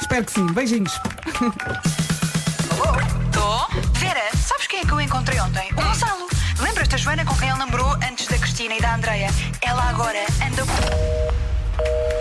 Espero 0.02 0.26
que 0.26 0.32
sim. 0.32 0.45
Beijinhos. 0.48 0.93
Tô? 3.32 3.67
Vera, 4.00 4.22
sabes 4.48 4.67
quem 4.67 4.80
é 4.80 4.86
que 4.86 4.91
eu 4.91 5.02
encontrei 5.02 5.39
ontem? 5.39 5.69
O 5.74 5.76
Gonçalo. 5.82 6.29
Joana 7.10 7.26
com 7.26 7.36
quem 7.38 7.50
ele 7.50 7.58
namorou 7.58 7.91
antes 8.08 8.28
da 8.28 8.38
Cristina 8.38 8.76
e 8.76 8.80
da 8.80 8.93
Andreia? 8.93 9.30
Ela 9.63 9.82
agora 9.89 10.19
anda. 10.45 10.62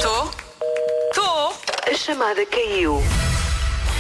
Tô? 0.00 0.30
Tô? 1.14 1.52
A 1.90 1.94
chamada 1.94 2.46
caiu. 2.46 3.02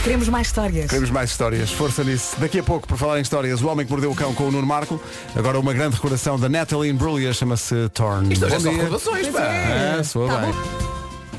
Queremos 0.02 0.30
mais 0.30 0.46
histórias. 0.46 0.88
Queremos 0.88 1.10
mais 1.10 1.28
histórias, 1.28 1.70
força 1.70 2.02
nisso. 2.02 2.40
Daqui 2.40 2.60
a 2.60 2.62
pouco, 2.62 2.88
por 2.88 2.96
falar 2.96 3.18
em 3.18 3.20
histórias, 3.20 3.60
o 3.60 3.68
homem 3.68 3.84
que 3.84 3.92
mordeu 3.92 4.10
o 4.10 4.14
cão 4.14 4.32
com 4.32 4.44
o 4.44 4.50
Nuno 4.50 4.66
Marco. 4.66 4.98
Agora 5.36 5.60
uma 5.60 5.74
grande 5.74 5.96
recordação 5.96 6.40
da 6.40 6.48
Natalie 6.48 6.90
Imbruglia, 6.90 7.34
chama-se 7.34 7.90
Torn. 7.90 8.32
Isto 8.32 8.48
Bom 8.48 8.56
é 8.56 8.58
só 8.58 8.70
dia. 8.70 8.82
recordações, 8.82 9.28
pá. 9.28 9.42
Ah, 9.98 10.02
soa 10.02 10.28
Tá 10.30 10.38
bem. 10.38 10.54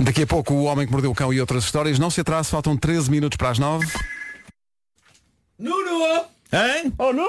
Daqui 0.02 0.22
a 0.22 0.28
pouco 0.28 0.54
o 0.54 0.66
homem 0.66 0.86
que 0.86 0.92
mordeu 0.92 1.10
o 1.10 1.16
cão 1.16 1.34
e 1.34 1.42
outras 1.42 1.64
histórias. 1.64 1.98
Não 1.98 2.12
se 2.12 2.22
atrase, 2.22 2.52
faltam 2.52 2.78
13 2.78 3.10
minutos 3.10 3.36
para 3.36 3.50
as 3.50 3.58
9. 3.58 3.88
Nuno! 5.58 6.26
Hein? 6.54 6.94
Oh, 7.00 7.12
Nuno! 7.12 7.28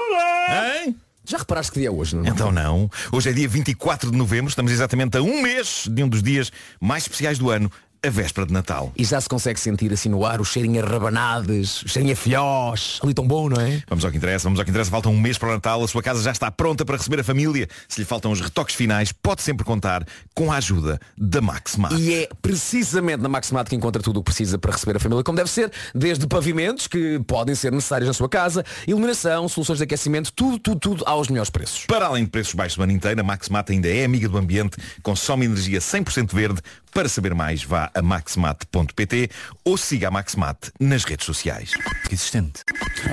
Hein? 0.51 0.95
Já 1.23 1.37
reparaste 1.37 1.71
que 1.71 1.79
dia 1.79 1.89
é 1.89 1.91
hoje, 1.91 2.15
não? 2.15 2.25
Então 2.25 2.51
não. 2.51 2.89
Hoje 3.11 3.29
é 3.29 3.33
dia 3.33 3.47
24 3.47 4.11
de 4.11 4.17
novembro, 4.17 4.49
estamos 4.49 4.71
exatamente 4.71 5.17
a 5.17 5.21
um 5.21 5.41
mês 5.41 5.87
de 5.89 6.03
um 6.03 6.09
dos 6.09 6.23
dias 6.23 6.51
mais 6.79 7.03
especiais 7.03 7.37
do 7.37 7.49
ano, 7.49 7.71
a 8.03 8.09
véspera 8.09 8.47
de 8.47 8.53
Natal. 8.53 8.91
E 8.97 9.03
já 9.03 9.21
se 9.21 9.29
consegue 9.29 9.59
sentir 9.59 9.93
assim 9.93 10.09
no 10.09 10.25
ar 10.25 10.41
o 10.41 10.45
cheirinho 10.45 10.83
a 10.83 10.87
rabanadas, 10.87 11.83
o 11.83 11.87
cheirinho 11.87 12.13
a 12.13 12.15
filhós. 12.15 12.99
Ali 13.03 13.13
tão 13.13 13.27
bom, 13.27 13.47
não 13.47 13.61
é? 13.61 13.83
Vamos 13.87 14.03
ao 14.03 14.09
que 14.09 14.17
interessa, 14.17 14.45
vamos 14.45 14.57
ao 14.57 14.65
que 14.65 14.71
interessa. 14.71 14.89
Falta 14.89 15.07
um 15.07 15.19
mês 15.19 15.37
para 15.37 15.49
o 15.49 15.51
Natal, 15.51 15.83
a 15.83 15.87
sua 15.87 16.01
casa 16.01 16.23
já 16.23 16.31
está 16.31 16.49
pronta 16.49 16.83
para 16.83 16.97
receber 16.97 17.19
a 17.19 17.23
família. 17.23 17.67
Se 17.87 17.99
lhe 17.99 18.05
faltam 18.05 18.31
os 18.31 18.41
retoques 18.41 18.73
finais, 18.73 19.11
pode 19.11 19.43
sempre 19.43 19.63
contar 19.63 20.03
com 20.33 20.51
a 20.51 20.55
ajuda 20.55 20.99
da 21.15 21.41
Maxmat. 21.41 21.93
E 21.93 22.23
é 22.23 22.29
precisamente 22.41 23.21
na 23.21 23.29
Maximat 23.29 23.69
que 23.69 23.75
encontra 23.75 24.01
tudo 24.01 24.17
o 24.17 24.23
que 24.23 24.31
precisa 24.31 24.57
para 24.57 24.71
receber 24.71 24.97
a 24.97 24.99
família 24.99 25.23
como 25.23 25.37
deve 25.37 25.51
ser, 25.51 25.71
desde 25.93 26.25
pavimentos 26.25 26.87
que 26.87 27.19
podem 27.27 27.53
ser 27.53 27.71
necessários 27.71 28.07
na 28.07 28.13
sua 28.15 28.27
casa, 28.27 28.65
iluminação, 28.87 29.47
soluções 29.47 29.77
de 29.77 29.83
aquecimento, 29.83 30.33
tudo, 30.33 30.57
tudo, 30.57 30.79
tudo 30.79 31.03
aos 31.05 31.27
melhores 31.27 31.51
preços. 31.51 31.85
Para 31.85 32.07
além 32.07 32.23
de 32.23 32.31
preços 32.31 32.55
baixos 32.55 32.79
o 32.79 32.81
ano 32.81 32.93
inteiro, 32.93 33.21
a 33.21 33.23
Maxmat 33.23 33.69
ainda 33.71 33.87
é 33.87 34.03
amiga 34.03 34.27
do 34.27 34.39
ambiente, 34.39 34.75
consome 35.03 35.45
energia 35.45 35.77
100% 35.77 36.33
verde. 36.33 36.61
Para 36.93 37.07
saber 37.07 37.33
mais, 37.33 37.63
vá 37.63 37.89
a 37.93 38.01
maxmat.pt 38.01 39.29
ou 39.63 39.77
siga 39.77 40.09
a 40.09 40.11
Maxmat 40.11 40.57
nas 40.79 41.03
redes 41.05 41.25
sociais. 41.25 41.71
Existente. 42.11 42.63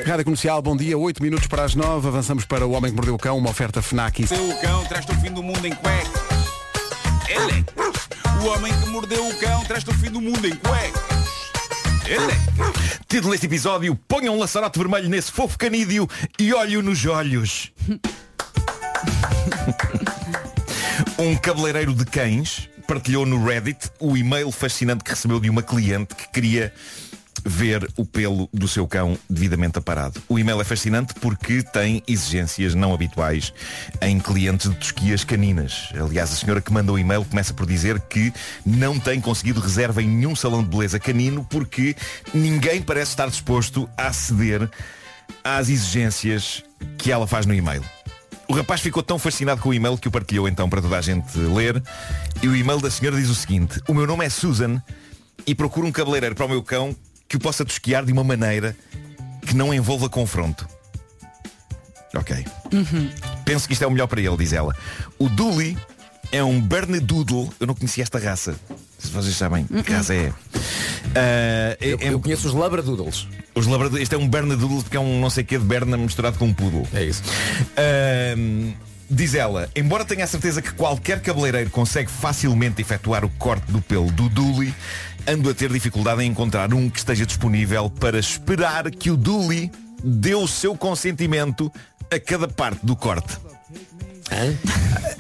Rádio 0.04 0.24
Comercial, 0.24 0.60
bom 0.60 0.76
dia, 0.76 0.98
8 0.98 1.22
minutos 1.22 1.46
para 1.46 1.62
as 1.64 1.74
9. 1.76 2.08
Avançamos 2.08 2.44
para 2.44 2.66
o 2.66 2.72
homem 2.72 2.90
que 2.90 2.96
mordeu 2.96 3.14
o 3.14 3.18
cão, 3.18 3.38
uma 3.38 3.50
oferta 3.50 3.80
FNAC. 3.80 4.22
e- 4.22 4.24
O 4.24 4.60
cão 4.60 4.84
traz-te 4.86 5.12
o 5.12 5.20
fim 5.20 5.30
do 5.32 5.42
mundo 5.42 5.64
em 5.64 5.72
cuecas. 5.74 6.10
Ele. 7.28 7.64
O 8.42 8.46
homem 8.48 8.72
que 8.80 8.88
mordeu 8.90 9.26
o 9.28 9.38
cão 9.38 9.64
traz-te 9.64 9.90
o 9.90 9.94
fim 9.94 10.10
do 10.10 10.20
mundo 10.20 10.44
em 10.46 10.54
cuecas. 10.56 11.28
Título 13.08 13.32
deste 13.32 13.46
episódio, 13.46 13.94
ponham 14.08 14.34
um 14.34 14.38
laçarote 14.38 14.78
vermelho 14.78 15.08
nesse 15.08 15.30
fofo 15.30 15.56
canídeo 15.58 16.08
e 16.38 16.52
olho 16.52 16.82
nos 16.82 17.04
olhos. 17.06 17.70
Um 21.18 21.34
cabeleireiro 21.36 21.94
de 21.94 22.04
cães 22.04 22.68
partilhou 22.88 23.26
no 23.26 23.44
Reddit 23.44 23.90
o 24.00 24.16
e-mail 24.16 24.50
fascinante 24.50 25.04
que 25.04 25.10
recebeu 25.10 25.38
de 25.38 25.50
uma 25.50 25.62
cliente 25.62 26.14
que 26.14 26.26
queria 26.30 26.72
ver 27.44 27.86
o 27.96 28.04
pelo 28.04 28.48
do 28.50 28.66
seu 28.66 28.88
cão 28.88 29.16
devidamente 29.28 29.78
aparado. 29.78 30.22
O 30.26 30.38
e-mail 30.38 30.58
é 30.58 30.64
fascinante 30.64 31.12
porque 31.20 31.62
tem 31.62 32.02
exigências 32.08 32.74
não 32.74 32.94
habituais 32.94 33.52
em 34.00 34.18
clientes 34.18 34.70
de 34.70 34.76
tosquias 34.76 35.22
caninas. 35.22 35.90
Aliás, 35.94 36.32
a 36.32 36.36
senhora 36.36 36.62
que 36.62 36.72
mandou 36.72 36.96
o 36.96 36.98
e-mail 36.98 37.26
começa 37.26 37.52
por 37.52 37.66
dizer 37.66 38.00
que 38.00 38.32
não 38.64 38.98
tem 38.98 39.20
conseguido 39.20 39.60
reserva 39.60 40.02
em 40.02 40.08
nenhum 40.08 40.34
salão 40.34 40.62
de 40.62 40.70
beleza 40.70 40.98
canino 40.98 41.46
porque 41.48 41.94
ninguém 42.32 42.80
parece 42.80 43.10
estar 43.10 43.28
disposto 43.28 43.88
a 43.98 44.10
ceder 44.14 44.68
às 45.44 45.68
exigências 45.68 46.64
que 46.96 47.12
ela 47.12 47.26
faz 47.26 47.44
no 47.44 47.52
e-mail. 47.52 47.84
O 48.48 48.54
rapaz 48.54 48.80
ficou 48.80 49.02
tão 49.02 49.18
fascinado 49.18 49.60
com 49.60 49.68
o 49.68 49.74
e-mail 49.74 49.98
que 49.98 50.08
o 50.08 50.10
partilhou 50.10 50.48
então 50.48 50.70
para 50.70 50.80
toda 50.80 50.96
a 50.96 51.02
gente 51.02 51.36
ler. 51.38 51.82
E 52.42 52.48
o 52.48 52.56
e-mail 52.56 52.80
da 52.80 52.90
senhora 52.90 53.16
diz 53.16 53.28
o 53.28 53.34
seguinte: 53.34 53.80
O 53.86 53.92
meu 53.92 54.06
nome 54.06 54.24
é 54.24 54.30
Susan 54.30 54.82
e 55.46 55.54
procuro 55.54 55.86
um 55.86 55.92
cabeleireiro 55.92 56.34
para 56.34 56.46
o 56.46 56.48
meu 56.48 56.62
cão 56.62 56.96
que 57.28 57.36
o 57.36 57.38
possa 57.38 57.64
tosquiar 57.64 58.04
de 58.04 58.12
uma 58.12 58.24
maneira 58.24 58.74
que 59.46 59.54
não 59.54 59.72
envolva 59.72 60.08
confronto. 60.08 60.66
Ok. 62.14 62.44
Penso 63.44 63.66
que 63.66 63.74
isto 63.74 63.82
é 63.82 63.86
o 63.86 63.90
melhor 63.90 64.06
para 64.06 64.20
ele, 64.20 64.36
diz 64.38 64.52
ela. 64.54 64.74
O 65.18 65.28
Dooley 65.28 65.76
é 66.32 66.42
um 66.42 66.60
Bernedoodle. 66.60 67.50
Eu 67.58 67.66
não 67.66 67.74
conhecia 67.74 68.02
esta 68.02 68.18
raça. 68.18 68.54
Se 68.98 69.08
vocês 69.10 69.36
sabem 69.36 69.64
que 69.66 69.92
raça 69.92 70.14
é. 70.14 70.32
Ah, 71.14 71.76
é- 71.80 71.92
Eu, 71.92 71.98
é- 72.00 72.12
eu 72.12 72.20
conheço 72.20 72.48
os 72.48 72.54
labradoodles. 72.54 73.26
os 73.54 73.66
labradores, 73.66 74.02
este 74.02 74.14
é 74.14 74.18
um 74.18 74.28
Bernedoodle 74.28 74.82
porque 74.82 74.96
é 74.96 75.00
um 75.00 75.20
não 75.20 75.30
sei 75.30 75.44
quê 75.44 75.58
de 75.58 75.64
Berna 75.64 75.96
misturado 75.96 76.38
com 76.38 76.46
um 76.46 76.54
poodle. 76.54 76.86
É 76.92 77.04
isso. 77.04 77.22
Ahm, 77.76 78.72
diz 79.10 79.34
ela, 79.34 79.68
embora 79.74 80.04
tenha 80.04 80.24
a 80.24 80.26
certeza 80.26 80.60
que 80.60 80.72
qualquer 80.72 81.20
cabeleireiro 81.22 81.70
consegue 81.70 82.10
facilmente 82.10 82.82
efetuar 82.82 83.24
o 83.24 83.28
corte 83.30 83.70
do 83.70 83.80
pelo 83.80 84.10
do 84.12 84.28
Dooley, 84.28 84.74
ando 85.26 85.48
a 85.48 85.54
ter 85.54 85.72
dificuldade 85.72 86.22
em 86.22 86.30
encontrar 86.30 86.72
um 86.74 86.90
que 86.90 86.98
esteja 86.98 87.24
disponível 87.24 87.88
para 87.88 88.18
esperar 88.18 88.90
que 88.90 89.10
o 89.10 89.16
Dooley 89.16 89.70
dê 90.02 90.34
o 90.34 90.46
seu 90.46 90.76
consentimento 90.76 91.72
a 92.12 92.18
cada 92.20 92.48
parte 92.48 92.84
do 92.84 92.94
corte. 92.96 93.36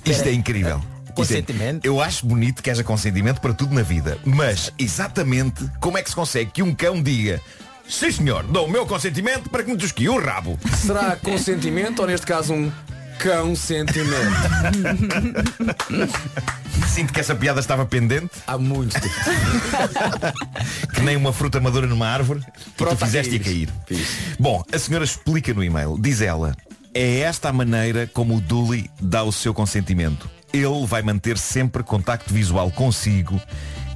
Isto 0.04 0.28
é 0.28 0.32
incrível. 0.32 0.82
Consentimento? 1.18 1.84
Eu 1.84 2.00
acho 2.00 2.24
bonito 2.26 2.62
que 2.62 2.70
haja 2.70 2.84
consentimento 2.84 3.40
para 3.40 3.52
tudo 3.52 3.74
na 3.74 3.82
vida, 3.82 4.18
mas 4.24 4.72
exatamente 4.78 5.68
como 5.80 5.98
é 5.98 6.02
que 6.02 6.10
se 6.10 6.16
consegue 6.16 6.50
que 6.50 6.62
um 6.62 6.74
cão 6.74 7.02
diga 7.02 7.40
Sim 7.88 8.12
senhor, 8.12 8.44
dou 8.44 8.66
o 8.66 8.70
meu 8.70 8.84
consentimento 8.86 9.48
para 9.48 9.62
que 9.62 9.70
me 9.70 9.76
tosquie 9.78 10.08
o 10.10 10.20
rabo. 10.20 10.58
Será 10.76 11.16
consentimento 11.16 12.00
ou 12.00 12.06
neste 12.06 12.26
caso 12.26 12.52
um 12.52 12.70
cão 13.18 13.56
sentimento? 13.56 14.12
Sinto 16.86 17.12
que 17.12 17.20
essa 17.20 17.34
piada 17.34 17.60
estava 17.60 17.86
pendente. 17.86 18.30
Há 18.46 18.58
muito 18.58 18.92
tempo. 19.00 19.14
que 20.94 21.00
nem 21.00 21.16
uma 21.16 21.32
fruta 21.32 21.60
madura 21.60 21.86
numa 21.86 22.06
árvore 22.06 22.40
que 22.40 22.64
tu 22.64 22.70
Pronto 22.76 23.02
a 23.02 23.06
fizeste 23.06 23.36
a 23.36 23.40
cair. 23.40 23.70
cair. 23.88 24.06
Bom, 24.38 24.62
a 24.70 24.78
senhora 24.78 25.04
explica 25.04 25.54
no 25.54 25.64
e-mail, 25.64 25.96
diz 25.98 26.20
ela, 26.20 26.54
é 26.92 27.20
esta 27.20 27.48
a 27.48 27.52
maneira 27.52 28.06
como 28.06 28.36
o 28.36 28.40
Dooley 28.40 28.90
dá 29.00 29.22
o 29.24 29.32
seu 29.32 29.54
consentimento. 29.54 30.28
Ele 30.52 30.86
vai 30.86 31.02
manter 31.02 31.36
sempre 31.38 31.82
contacto 31.82 32.32
visual 32.32 32.70
consigo 32.70 33.40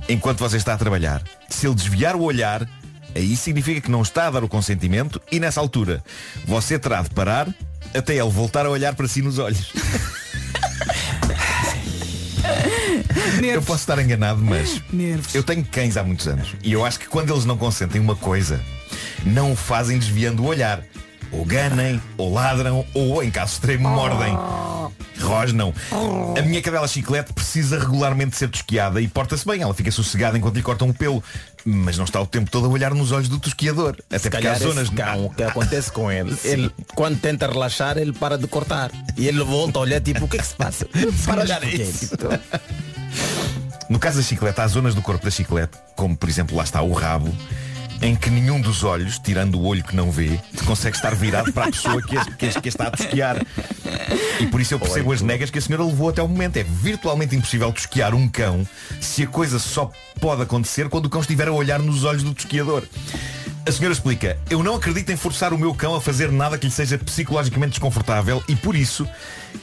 enquanto 0.08 0.38
você 0.38 0.56
está 0.56 0.74
a 0.74 0.78
trabalhar. 0.78 1.22
Se 1.48 1.66
ele 1.66 1.74
desviar 1.74 2.14
o 2.16 2.22
olhar, 2.22 2.68
aí 3.14 3.36
significa 3.36 3.80
que 3.80 3.90
não 3.90 4.02
está 4.02 4.26
a 4.26 4.30
dar 4.30 4.44
o 4.44 4.48
consentimento 4.48 5.20
e 5.30 5.38
nessa 5.40 5.60
altura 5.60 6.02
você 6.44 6.78
terá 6.78 7.02
de 7.02 7.10
parar 7.10 7.48
até 7.94 8.14
ele 8.14 8.30
voltar 8.30 8.66
a 8.66 8.70
olhar 8.70 8.94
para 8.94 9.08
si 9.08 9.22
nos 9.22 9.38
olhos. 9.38 9.72
Eu 13.42 13.60
posso 13.62 13.80
estar 13.80 13.98
enganado, 13.98 14.40
mas 14.42 14.80
Nervos. 14.92 15.34
eu 15.34 15.42
tenho 15.42 15.64
cães 15.64 15.96
há 15.96 16.04
muitos 16.04 16.26
anos 16.28 16.54
e 16.62 16.72
eu 16.72 16.84
acho 16.84 16.98
que 16.98 17.06
quando 17.06 17.32
eles 17.32 17.44
não 17.44 17.56
consentem 17.58 18.00
uma 18.00 18.14
coisa, 18.16 18.60
não 19.24 19.52
o 19.52 19.56
fazem 19.56 19.98
desviando 19.98 20.42
o 20.42 20.46
olhar. 20.46 20.82
Ou 21.32 21.44
ganem, 21.44 22.00
ou 22.18 22.32
ladram, 22.32 22.84
ou 22.94 23.22
em 23.22 23.30
caso 23.30 23.54
extremo 23.54 23.88
mordem. 23.88 24.36
Rosnam. 25.20 25.72
A 26.36 26.42
minha 26.42 26.60
cadela 26.60 26.86
chiclete 26.88 27.32
precisa 27.32 27.78
regularmente 27.78 28.36
ser 28.36 28.48
tosquiada 28.48 29.00
e 29.00 29.06
porta-se 29.08 29.46
bem. 29.46 29.62
Ela 29.62 29.72
fica 29.72 29.90
sossegada 29.90 30.36
enquanto 30.36 30.56
lhe 30.56 30.62
cortam 30.62 30.88
o 30.90 30.94
pelo. 30.94 31.22
Mas 31.64 31.96
não 31.96 32.04
está 32.04 32.20
o 32.20 32.26
tempo 32.26 32.50
todo 32.50 32.66
a 32.66 32.68
olhar 32.68 32.92
nos 32.92 33.12
olhos 33.12 33.28
do 33.28 33.38
tosquiador. 33.38 33.96
Até 34.08 34.18
Se 34.18 34.28
porque 34.30 34.46
há 34.48 34.54
zonas. 34.54 34.90
cão, 34.90 35.26
o 35.26 35.30
que 35.30 35.44
acontece 35.44 35.92
com 35.92 36.10
ele, 36.12 36.34
Sim. 36.34 36.48
ele 36.48 36.70
quando 36.94 37.20
tenta 37.20 37.46
relaxar, 37.46 37.96
ele 37.98 38.12
para 38.12 38.36
de 38.36 38.46
cortar. 38.48 38.90
E 39.16 39.28
ele 39.28 39.42
volta 39.44 39.78
a 39.78 39.82
olhar 39.82 40.00
tipo, 40.00 40.24
o 40.24 40.28
que 40.28 40.36
é 40.36 40.40
que 40.40 40.46
se 40.46 40.54
passa? 40.56 40.86
Para 41.24 41.46
porquê? 41.46 41.76
isso. 41.76 42.16
No 43.88 43.98
caso 43.98 44.16
da 44.16 44.22
chiclete, 44.22 44.60
há 44.60 44.66
zonas 44.66 44.94
do 44.94 45.02
corpo 45.02 45.24
da 45.24 45.30
chiclete, 45.30 45.78
como 45.94 46.16
por 46.16 46.28
exemplo 46.28 46.56
lá 46.56 46.64
está 46.64 46.82
o 46.82 46.92
rabo, 46.92 47.32
em 48.02 48.16
que 48.16 48.28
nenhum 48.30 48.60
dos 48.60 48.82
olhos, 48.82 49.18
tirando 49.18 49.54
o 49.60 49.64
olho 49.64 49.82
que 49.84 49.94
não 49.94 50.10
vê, 50.10 50.38
consegue 50.66 50.96
estar 50.96 51.14
virado 51.14 51.52
para 51.52 51.66
a 51.68 51.70
pessoa 51.70 52.02
que, 52.02 52.16
a- 52.16 52.24
que, 52.24 52.46
a- 52.46 52.60
que 52.60 52.68
a 52.68 52.70
está 52.70 52.86
a 52.88 52.90
tosquiar. 52.90 53.36
E 54.40 54.46
por 54.46 54.60
isso 54.60 54.74
eu 54.74 54.80
percebo 54.80 55.12
as 55.12 55.22
negas 55.22 55.50
que 55.50 55.58
a 55.58 55.62
senhora 55.62 55.84
levou 55.84 56.08
até 56.08 56.20
o 56.20 56.26
momento. 56.28 56.56
É 56.56 56.64
virtualmente 56.64 57.36
impossível 57.36 57.72
tosquiar 57.72 58.12
um 58.12 58.28
cão 58.28 58.66
se 59.00 59.22
a 59.22 59.26
coisa 59.28 59.58
só 59.60 59.90
pode 60.20 60.42
acontecer 60.42 60.88
quando 60.88 61.06
o 61.06 61.10
cão 61.10 61.20
estiver 61.20 61.46
a 61.46 61.52
olhar 61.52 61.78
nos 61.78 62.02
olhos 62.02 62.24
do 62.24 62.34
tosquiador. 62.34 62.82
A 63.64 63.70
senhora 63.70 63.92
explica, 63.92 64.36
eu 64.50 64.60
não 64.64 64.74
acredito 64.74 65.10
em 65.10 65.16
forçar 65.16 65.52
o 65.52 65.58
meu 65.58 65.72
cão 65.72 65.94
a 65.94 66.00
fazer 66.00 66.32
nada 66.32 66.58
que 66.58 66.66
lhe 66.66 66.72
seja 66.72 66.98
psicologicamente 66.98 67.70
desconfortável 67.74 68.42
e 68.48 68.56
por 68.56 68.74
isso 68.74 69.06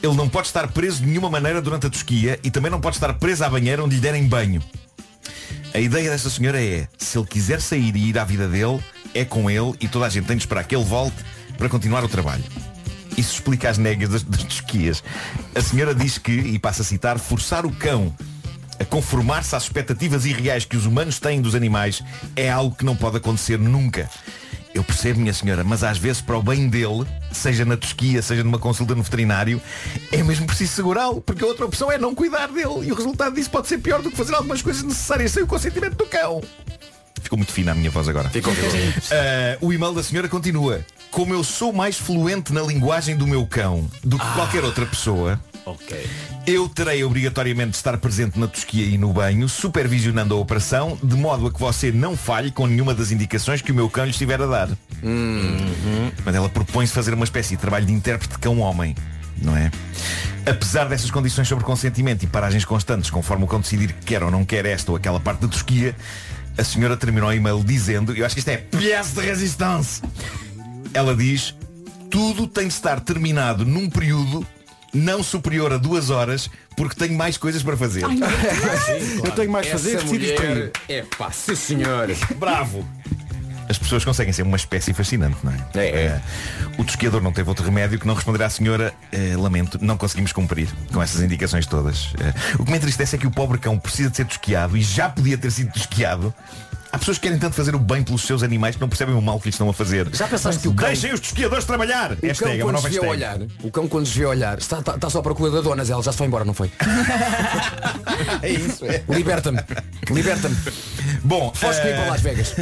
ele 0.02 0.14
não 0.14 0.26
pode 0.26 0.46
estar 0.46 0.66
preso 0.68 1.02
de 1.02 1.06
nenhuma 1.08 1.28
maneira 1.28 1.60
durante 1.60 1.86
a 1.86 1.90
tosquia 1.90 2.40
e 2.42 2.50
também 2.50 2.70
não 2.70 2.80
pode 2.80 2.96
estar 2.96 3.12
preso 3.14 3.44
à 3.44 3.50
banheira 3.50 3.84
onde 3.84 3.96
lhe 3.96 4.00
derem 4.00 4.26
banho. 4.26 4.62
A 5.72 5.78
ideia 5.78 6.10
desta 6.10 6.28
senhora 6.28 6.60
é, 6.60 6.88
se 6.98 7.16
ele 7.16 7.26
quiser 7.26 7.60
sair 7.60 7.94
e 7.94 8.08
ir 8.08 8.18
à 8.18 8.24
vida 8.24 8.48
dele, 8.48 8.82
é 9.14 9.24
com 9.24 9.48
ele 9.48 9.72
e 9.80 9.86
toda 9.86 10.06
a 10.06 10.08
gente 10.08 10.26
tem 10.26 10.36
de 10.36 10.42
esperar 10.42 10.64
que 10.64 10.74
ele 10.74 10.84
volte 10.84 11.16
para 11.56 11.68
continuar 11.68 12.02
o 12.04 12.08
trabalho. 12.08 12.42
Isso 13.16 13.34
explica 13.34 13.70
as 13.70 13.78
negas 13.78 14.08
das, 14.08 14.22
das 14.22 14.42
tosquias. 14.42 15.02
A 15.54 15.60
senhora 15.60 15.94
diz 15.94 16.18
que, 16.18 16.32
e 16.32 16.58
passa 16.58 16.82
a 16.82 16.84
citar, 16.84 17.18
forçar 17.18 17.64
o 17.64 17.70
cão 17.70 18.14
a 18.80 18.84
conformar-se 18.84 19.54
às 19.54 19.64
expectativas 19.64 20.24
irreais 20.24 20.64
que 20.64 20.76
os 20.76 20.86
humanos 20.86 21.20
têm 21.20 21.40
dos 21.40 21.54
animais 21.54 22.02
é 22.34 22.50
algo 22.50 22.74
que 22.74 22.84
não 22.84 22.96
pode 22.96 23.18
acontecer 23.18 23.58
nunca. 23.58 24.08
Eu 24.72 24.84
percebo, 24.84 25.20
minha 25.20 25.34
senhora, 25.34 25.64
mas 25.64 25.82
às 25.82 25.98
vezes 25.98 26.22
para 26.22 26.38
o 26.38 26.42
bem 26.42 26.68
dele, 26.68 27.04
seja 27.32 27.64
na 27.64 27.76
tosquia, 27.76 28.22
seja 28.22 28.44
numa 28.44 28.58
consulta 28.58 28.94
no 28.94 29.02
veterinário, 29.02 29.60
é 30.12 30.22
mesmo 30.22 30.46
preciso 30.46 30.72
segurá-lo, 30.74 31.20
porque 31.20 31.42
a 31.42 31.46
outra 31.46 31.66
opção 31.66 31.90
é 31.90 31.98
não 31.98 32.14
cuidar 32.14 32.48
dele. 32.48 32.86
E 32.86 32.92
o 32.92 32.94
resultado 32.94 33.34
disso 33.34 33.50
pode 33.50 33.66
ser 33.66 33.78
pior 33.78 34.00
do 34.00 34.10
que 34.10 34.16
fazer 34.16 34.34
algumas 34.34 34.62
coisas 34.62 34.82
necessárias 34.82 35.32
sem 35.32 35.42
o 35.42 35.46
consentimento 35.46 35.96
do 35.96 36.06
cão. 36.06 36.40
Ficou 37.20 37.36
muito 37.36 37.52
fina 37.52 37.72
a 37.72 37.74
minha 37.74 37.90
voz 37.90 38.08
agora. 38.08 38.30
Ficou. 38.30 38.52
Ah, 39.12 39.58
o 39.60 39.72
e-mail 39.72 39.92
da 39.92 40.02
senhora 40.02 40.28
continua. 40.28 40.84
Como 41.10 41.34
eu 41.34 41.42
sou 41.42 41.72
mais 41.72 41.96
fluente 41.96 42.52
na 42.52 42.62
linguagem 42.62 43.16
do 43.16 43.26
meu 43.26 43.46
cão 43.46 43.90
do 44.04 44.18
que 44.18 44.26
qualquer 44.34 44.64
outra 44.64 44.86
pessoa, 44.86 45.40
eu 46.46 46.68
terei 46.68 47.04
obrigatoriamente 47.04 47.70
de 47.70 47.76
estar 47.76 47.96
presente 47.98 48.38
na 48.38 48.46
tosquia 48.46 48.84
e 48.84 48.98
no 48.98 49.12
banho, 49.12 49.48
supervisionando 49.48 50.34
a 50.34 50.38
operação, 50.38 50.98
de 51.02 51.16
modo 51.16 51.46
a 51.46 51.52
que 51.52 51.60
você 51.60 51.92
não 51.92 52.16
falhe 52.16 52.50
com 52.50 52.66
nenhuma 52.66 52.94
das 52.94 53.10
indicações 53.10 53.62
que 53.62 53.72
o 53.72 53.74
meu 53.74 53.88
cão 53.88 54.04
lhe 54.04 54.10
estiver 54.10 54.40
a 54.40 54.46
dar. 54.46 54.68
Mas 56.24 56.34
ela 56.34 56.48
propõe-se 56.48 56.92
fazer 56.92 57.14
uma 57.14 57.24
espécie 57.24 57.56
de 57.56 57.60
trabalho 57.60 57.86
de 57.86 57.92
intérprete 57.92 58.38
cão-homem. 58.38 58.94
Não 59.42 59.56
é? 59.56 59.70
Apesar 60.44 60.84
dessas 60.84 61.10
condições 61.10 61.48
sobre 61.48 61.64
consentimento 61.64 62.22
e 62.22 62.26
paragens 62.26 62.64
constantes, 62.64 63.10
conforme 63.10 63.44
o 63.44 63.46
cão 63.46 63.60
decidir 63.60 63.92
que 63.92 64.06
quer 64.06 64.22
ou 64.22 64.30
não 64.30 64.44
quer 64.44 64.66
esta 64.66 64.90
ou 64.90 64.96
aquela 64.96 65.20
parte 65.20 65.40
da 65.40 65.48
tosquia, 65.48 65.94
a 66.58 66.64
senhora 66.64 66.96
terminou 66.96 67.30
o 67.30 67.32
e-mail 67.32 67.62
dizendo, 67.64 68.14
eu 68.14 68.26
acho 68.26 68.34
que 68.34 68.40
isto 68.40 68.48
é 68.48 68.58
pièce 68.58 69.14
de 69.14 69.20
resistência. 69.20 70.02
Ela 70.92 71.14
diz, 71.14 71.54
tudo 72.10 72.46
tem 72.46 72.68
de 72.68 72.74
estar 72.74 73.00
terminado 73.00 73.64
num 73.64 73.88
período 73.88 74.46
não 74.92 75.22
superior 75.22 75.72
a 75.72 75.76
duas 75.76 76.10
horas, 76.10 76.50
porque 76.76 76.94
tenho 76.94 77.16
mais 77.16 77.36
coisas 77.36 77.62
para 77.62 77.76
fazer. 77.76 78.02
Eu 79.24 79.32
tenho 79.32 79.50
mais 79.50 79.66
a 79.68 79.70
fazer, 79.70 80.02
mulher 80.04 80.72
é 80.88 81.02
pá, 81.16 81.30
sim 81.30 81.54
senhor. 81.54 82.08
Bravo! 82.36 82.86
As 83.68 83.78
pessoas 83.78 84.04
conseguem 84.04 84.32
ser 84.32 84.42
uma 84.42 84.56
espécie 84.56 84.92
fascinante, 84.92 85.36
não 85.44 85.52
é? 85.52 85.56
Eh, 85.76 86.20
o 86.76 86.82
tosquiador 86.84 87.22
não 87.22 87.30
teve 87.30 87.48
outro 87.48 87.64
remédio 87.64 88.00
que 88.00 88.06
não 88.06 88.14
responder 88.14 88.42
à 88.42 88.50
senhora 88.50 88.92
eh, 89.12 89.36
Lamento, 89.36 89.78
não 89.80 89.96
conseguimos 89.96 90.32
cumprir 90.32 90.68
com 90.92 91.00
essas 91.00 91.22
indicações 91.22 91.66
todas 91.66 92.12
Eh, 92.18 92.34
O 92.58 92.64
que 92.64 92.70
me 92.72 92.78
entristece 92.78 93.14
é 93.14 93.18
que 93.18 93.28
o 93.28 93.30
pobre 93.30 93.58
cão 93.58 93.78
precisa 93.78 94.10
de 94.10 94.16
ser 94.16 94.24
tosquiado 94.24 94.76
E 94.76 94.82
já 94.82 95.08
podia 95.08 95.38
ter 95.38 95.52
sido 95.52 95.72
tosquiado 95.72 96.34
Há 96.92 96.98
pessoas 96.98 97.18
que 97.18 97.22
querem 97.24 97.38
tanto 97.38 97.54
fazer 97.54 97.74
o 97.74 97.78
bem 97.78 98.02
pelos 98.02 98.22
seus 98.22 98.42
animais 98.42 98.74
Que 98.74 98.80
não 98.80 98.88
percebem 98.88 99.14
o 99.14 99.22
mal 99.22 99.38
que 99.38 99.46
lhes 99.46 99.54
estão 99.54 99.68
a 99.70 99.72
fazer 99.72 100.08
Já 100.12 100.26
pensaste 100.26 100.60
que 100.62 100.68
o 100.68 100.74
cão- 100.74 100.88
Deixem 100.88 101.12
os 101.12 101.20
tosquiadores 101.20 101.64
trabalhar 101.64 102.12
O 102.12 102.26
Hashtag, 102.26 102.52
é 102.52 102.58
cão 102.58 102.68
uma 102.68 102.72
quando 102.72 102.84
o 102.84 102.86
hashtag. 102.88 103.06
olhar, 103.08 103.38
o 103.62 103.70
cão 103.70 103.88
quando 103.88 104.04
desvia 104.04 104.26
o 104.26 104.30
olhar, 104.30 104.58
está, 104.58 104.78
está, 104.80 104.94
está 104.96 105.08
só 105.10 105.20
à 105.20 105.22
procura 105.22 105.50
da 105.52 105.60
dona, 105.60 105.82
ela 105.82 106.02
já 106.02 106.10
se 106.12 106.18
foi 106.18 106.26
embora, 106.26 106.44
não 106.44 106.54
foi? 106.54 106.70
É 108.42 108.48
isso, 108.50 108.84
é 108.84 109.02
Liberta-me, 109.08 109.58
liberta-me. 110.10 110.56
Bom, 111.24 111.52
Foste 111.54 111.86
eh, 111.86 111.94
para 111.96 112.10
Las 112.10 112.20
Vegas. 112.20 112.54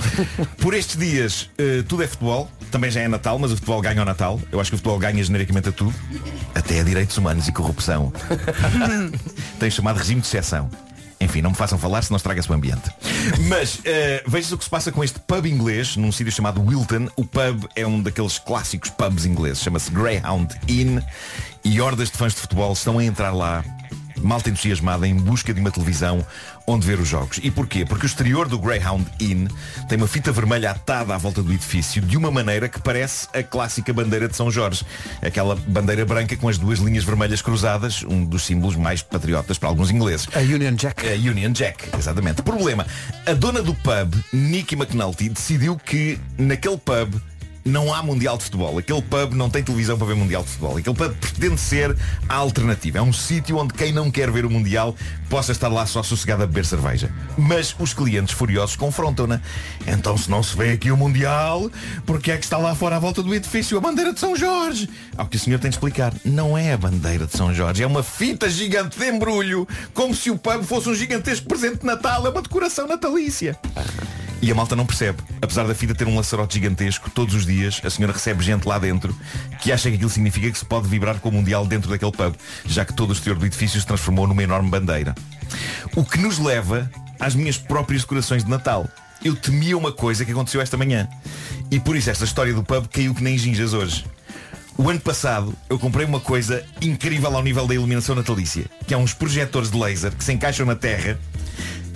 Por 0.58 0.74
estes 0.74 0.96
dias, 0.96 1.50
eh, 1.58 1.82
tudo 1.88 2.02
é 2.02 2.06
futebol. 2.06 2.50
Também 2.70 2.90
já 2.90 3.00
é 3.00 3.08
Natal, 3.08 3.38
mas 3.38 3.52
o 3.52 3.54
futebol 3.54 3.80
ganha 3.80 4.02
o 4.02 4.04
Natal. 4.04 4.40
Eu 4.50 4.60
acho 4.60 4.70
que 4.70 4.74
o 4.74 4.78
futebol 4.78 4.98
ganha 4.98 5.22
genericamente 5.22 5.68
a 5.68 5.72
tudo. 5.72 5.94
Até 6.54 6.80
a 6.80 6.82
direitos 6.82 7.16
humanos 7.16 7.46
e 7.48 7.52
corrupção. 7.52 8.12
Tem 9.58 9.70
chamado 9.70 9.96
regime 9.98 10.20
de 10.20 10.26
exceção. 10.26 10.68
Enfim, 11.20 11.40
não 11.40 11.50
me 11.50 11.56
façam 11.56 11.78
falar, 11.78 12.02
senão 12.02 12.16
estraga-se 12.16 12.50
o 12.50 12.54
ambiente. 12.54 12.90
Mas 13.48 13.80
eh, 13.84 14.22
veja 14.26 14.54
o 14.54 14.58
que 14.58 14.64
se 14.64 14.70
passa 14.70 14.92
com 14.92 15.02
este 15.02 15.18
pub 15.20 15.46
inglês, 15.46 15.96
num 15.96 16.12
sítio 16.12 16.32
chamado 16.32 16.62
Wilton. 16.62 17.08
O 17.16 17.24
pub 17.24 17.64
é 17.74 17.86
um 17.86 18.02
daqueles 18.02 18.38
clássicos 18.38 18.90
pubs 18.90 19.24
ingleses, 19.24 19.62
chama-se 19.62 19.90
Greyhound 19.90 20.54
Inn. 20.68 21.00
E 21.64 21.80
hordas 21.80 22.10
de 22.10 22.16
fãs 22.16 22.34
de 22.34 22.40
futebol 22.40 22.72
estão 22.72 22.98
a 22.98 23.04
entrar 23.04 23.32
lá, 23.32 23.64
malta 24.22 24.50
entusiasmada, 24.50 25.06
em 25.06 25.14
busca 25.14 25.52
de 25.52 25.60
uma 25.60 25.70
televisão 25.70 26.24
onde 26.66 26.86
ver 26.86 26.98
os 26.98 27.08
jogos. 27.08 27.38
E 27.42 27.50
porquê? 27.50 27.84
Porque 27.84 28.04
o 28.04 28.08
exterior 28.08 28.48
do 28.48 28.58
Greyhound 28.58 29.06
Inn 29.20 29.46
tem 29.88 29.96
uma 29.96 30.08
fita 30.08 30.32
vermelha 30.32 30.72
atada 30.72 31.14
à 31.14 31.18
volta 31.18 31.42
do 31.42 31.52
edifício 31.52 32.02
de 32.02 32.16
uma 32.16 32.30
maneira 32.30 32.68
que 32.68 32.80
parece 32.80 33.28
a 33.32 33.42
clássica 33.42 33.92
bandeira 33.92 34.28
de 34.28 34.36
São 34.36 34.50
Jorge. 34.50 34.84
Aquela 35.22 35.54
bandeira 35.54 36.04
branca 36.04 36.36
com 36.36 36.48
as 36.48 36.58
duas 36.58 36.78
linhas 36.80 37.04
vermelhas 37.04 37.40
cruzadas, 37.40 38.02
um 38.02 38.24
dos 38.24 38.44
símbolos 38.44 38.76
mais 38.76 39.02
patriotas 39.02 39.58
para 39.58 39.68
alguns 39.68 39.90
ingleses. 39.90 40.28
A 40.34 40.40
Union 40.40 40.74
Jack. 40.74 41.06
A 41.06 41.14
Union 41.14 41.52
Jack, 41.52 41.96
exatamente. 41.96 42.42
Problema, 42.42 42.86
a 43.26 43.32
dona 43.32 43.62
do 43.62 43.74
pub, 43.74 44.14
Nicky 44.32 44.74
McNulty, 44.74 45.28
decidiu 45.28 45.76
que 45.76 46.18
naquele 46.36 46.78
pub 46.78 47.20
não 47.66 47.92
há 47.92 48.02
Mundial 48.02 48.38
de 48.38 48.44
Futebol. 48.44 48.78
Aquele 48.78 49.02
pub 49.02 49.34
não 49.34 49.50
tem 49.50 49.62
televisão 49.62 49.98
para 49.98 50.06
ver 50.06 50.14
Mundial 50.14 50.42
de 50.42 50.50
Futebol. 50.50 50.76
Aquele 50.76 50.94
pub 50.94 51.14
pretende 51.16 51.60
ser 51.60 51.96
a 52.28 52.36
alternativa. 52.36 52.98
É 52.98 53.02
um 53.02 53.12
sítio 53.12 53.58
onde 53.58 53.74
quem 53.74 53.92
não 53.92 54.10
quer 54.10 54.30
ver 54.30 54.46
o 54.46 54.50
Mundial 54.50 54.94
possa 55.28 55.50
estar 55.50 55.68
lá 55.68 55.84
só 55.84 56.02
sossegado 56.02 56.44
a 56.44 56.46
beber 56.46 56.64
cerveja. 56.64 57.10
Mas 57.36 57.74
os 57.78 57.92
clientes 57.92 58.32
furiosos 58.32 58.76
confrontam-na. 58.76 59.40
Então 59.86 60.16
se 60.16 60.30
não 60.30 60.42
se 60.42 60.56
vê 60.56 60.70
aqui 60.70 60.90
o 60.90 60.96
Mundial, 60.96 61.70
porque 62.06 62.30
é 62.30 62.36
que 62.36 62.44
está 62.44 62.56
lá 62.56 62.74
fora 62.74 62.96
à 62.96 62.98
volta 62.98 63.22
do 63.22 63.34
edifício 63.34 63.76
a 63.76 63.80
bandeira 63.80 64.12
de 64.12 64.20
São 64.20 64.36
Jorge? 64.36 64.88
Ao 65.16 65.26
que 65.26 65.36
o 65.36 65.40
senhor 65.40 65.58
tem 65.58 65.70
de 65.70 65.76
explicar. 65.76 66.14
Não 66.24 66.56
é 66.56 66.72
a 66.72 66.78
bandeira 66.78 67.26
de 67.26 67.36
São 67.36 67.52
Jorge, 67.52 67.82
é 67.82 67.86
uma 67.86 68.02
fita 68.02 68.48
gigante 68.48 68.98
de 68.98 69.08
embrulho, 69.08 69.66
como 69.92 70.14
se 70.14 70.30
o 70.30 70.38
pub 70.38 70.62
fosse 70.62 70.88
um 70.88 70.94
gigantesco 70.94 71.48
presente 71.48 71.80
de 71.80 71.86
Natal, 71.86 72.26
é 72.26 72.30
uma 72.30 72.42
decoração 72.42 72.86
natalícia. 72.86 73.58
E 74.42 74.50
a 74.50 74.54
malta 74.54 74.76
não 74.76 74.86
percebe. 74.86 75.18
Apesar 75.40 75.66
da 75.66 75.74
fita 75.74 75.94
ter 75.94 76.06
um 76.06 76.16
laçarote 76.16 76.54
gigantesco, 76.54 77.10
todos 77.10 77.34
os 77.34 77.46
dias 77.46 77.80
a 77.84 77.90
senhora 77.90 78.12
recebe 78.12 78.44
gente 78.44 78.66
lá 78.66 78.78
dentro 78.78 79.16
que 79.60 79.72
acha 79.72 79.88
que 79.88 79.96
aquilo 79.96 80.10
significa 80.10 80.50
que 80.50 80.58
se 80.58 80.64
pode 80.64 80.86
vibrar 80.88 81.18
com 81.20 81.30
o 81.30 81.32
Mundial 81.32 81.66
dentro 81.66 81.90
daquele 81.90 82.12
pub, 82.12 82.34
já 82.66 82.84
que 82.84 82.92
todo 82.92 83.10
o 83.10 83.12
exterior 83.12 83.38
do 83.38 83.46
edifício 83.46 83.80
se 83.80 83.86
transformou 83.86 84.26
numa 84.26 84.42
enorme 84.42 84.68
bandeira. 84.68 85.14
O 85.94 86.04
que 86.04 86.18
nos 86.18 86.38
leva 86.38 86.90
às 87.18 87.34
minhas 87.34 87.56
próprias 87.56 88.02
decorações 88.02 88.44
de 88.44 88.50
Natal. 88.50 88.88
Eu 89.24 89.34
temia 89.34 89.76
uma 89.76 89.90
coisa 89.90 90.24
que 90.24 90.32
aconteceu 90.32 90.60
esta 90.60 90.76
manhã. 90.76 91.08
E 91.70 91.80
por 91.80 91.96
isso 91.96 92.10
esta 92.10 92.24
história 92.24 92.52
do 92.52 92.62
pub 92.62 92.86
caiu 92.88 93.14
que 93.14 93.22
nem 93.22 93.36
ginjas 93.36 93.72
hoje. 93.72 94.04
O 94.78 94.90
ano 94.90 95.00
passado 95.00 95.54
eu 95.70 95.78
comprei 95.78 96.04
uma 96.04 96.20
coisa 96.20 96.62
incrível 96.82 97.34
ao 97.34 97.42
nível 97.42 97.66
da 97.66 97.74
iluminação 97.74 98.14
natalícia, 98.14 98.66
que 98.86 98.92
é 98.92 98.96
uns 98.96 99.14
projetores 99.14 99.70
de 99.70 99.78
laser 99.78 100.12
que 100.14 100.22
se 100.22 100.32
encaixam 100.32 100.66
na 100.66 100.76
terra, 100.76 101.18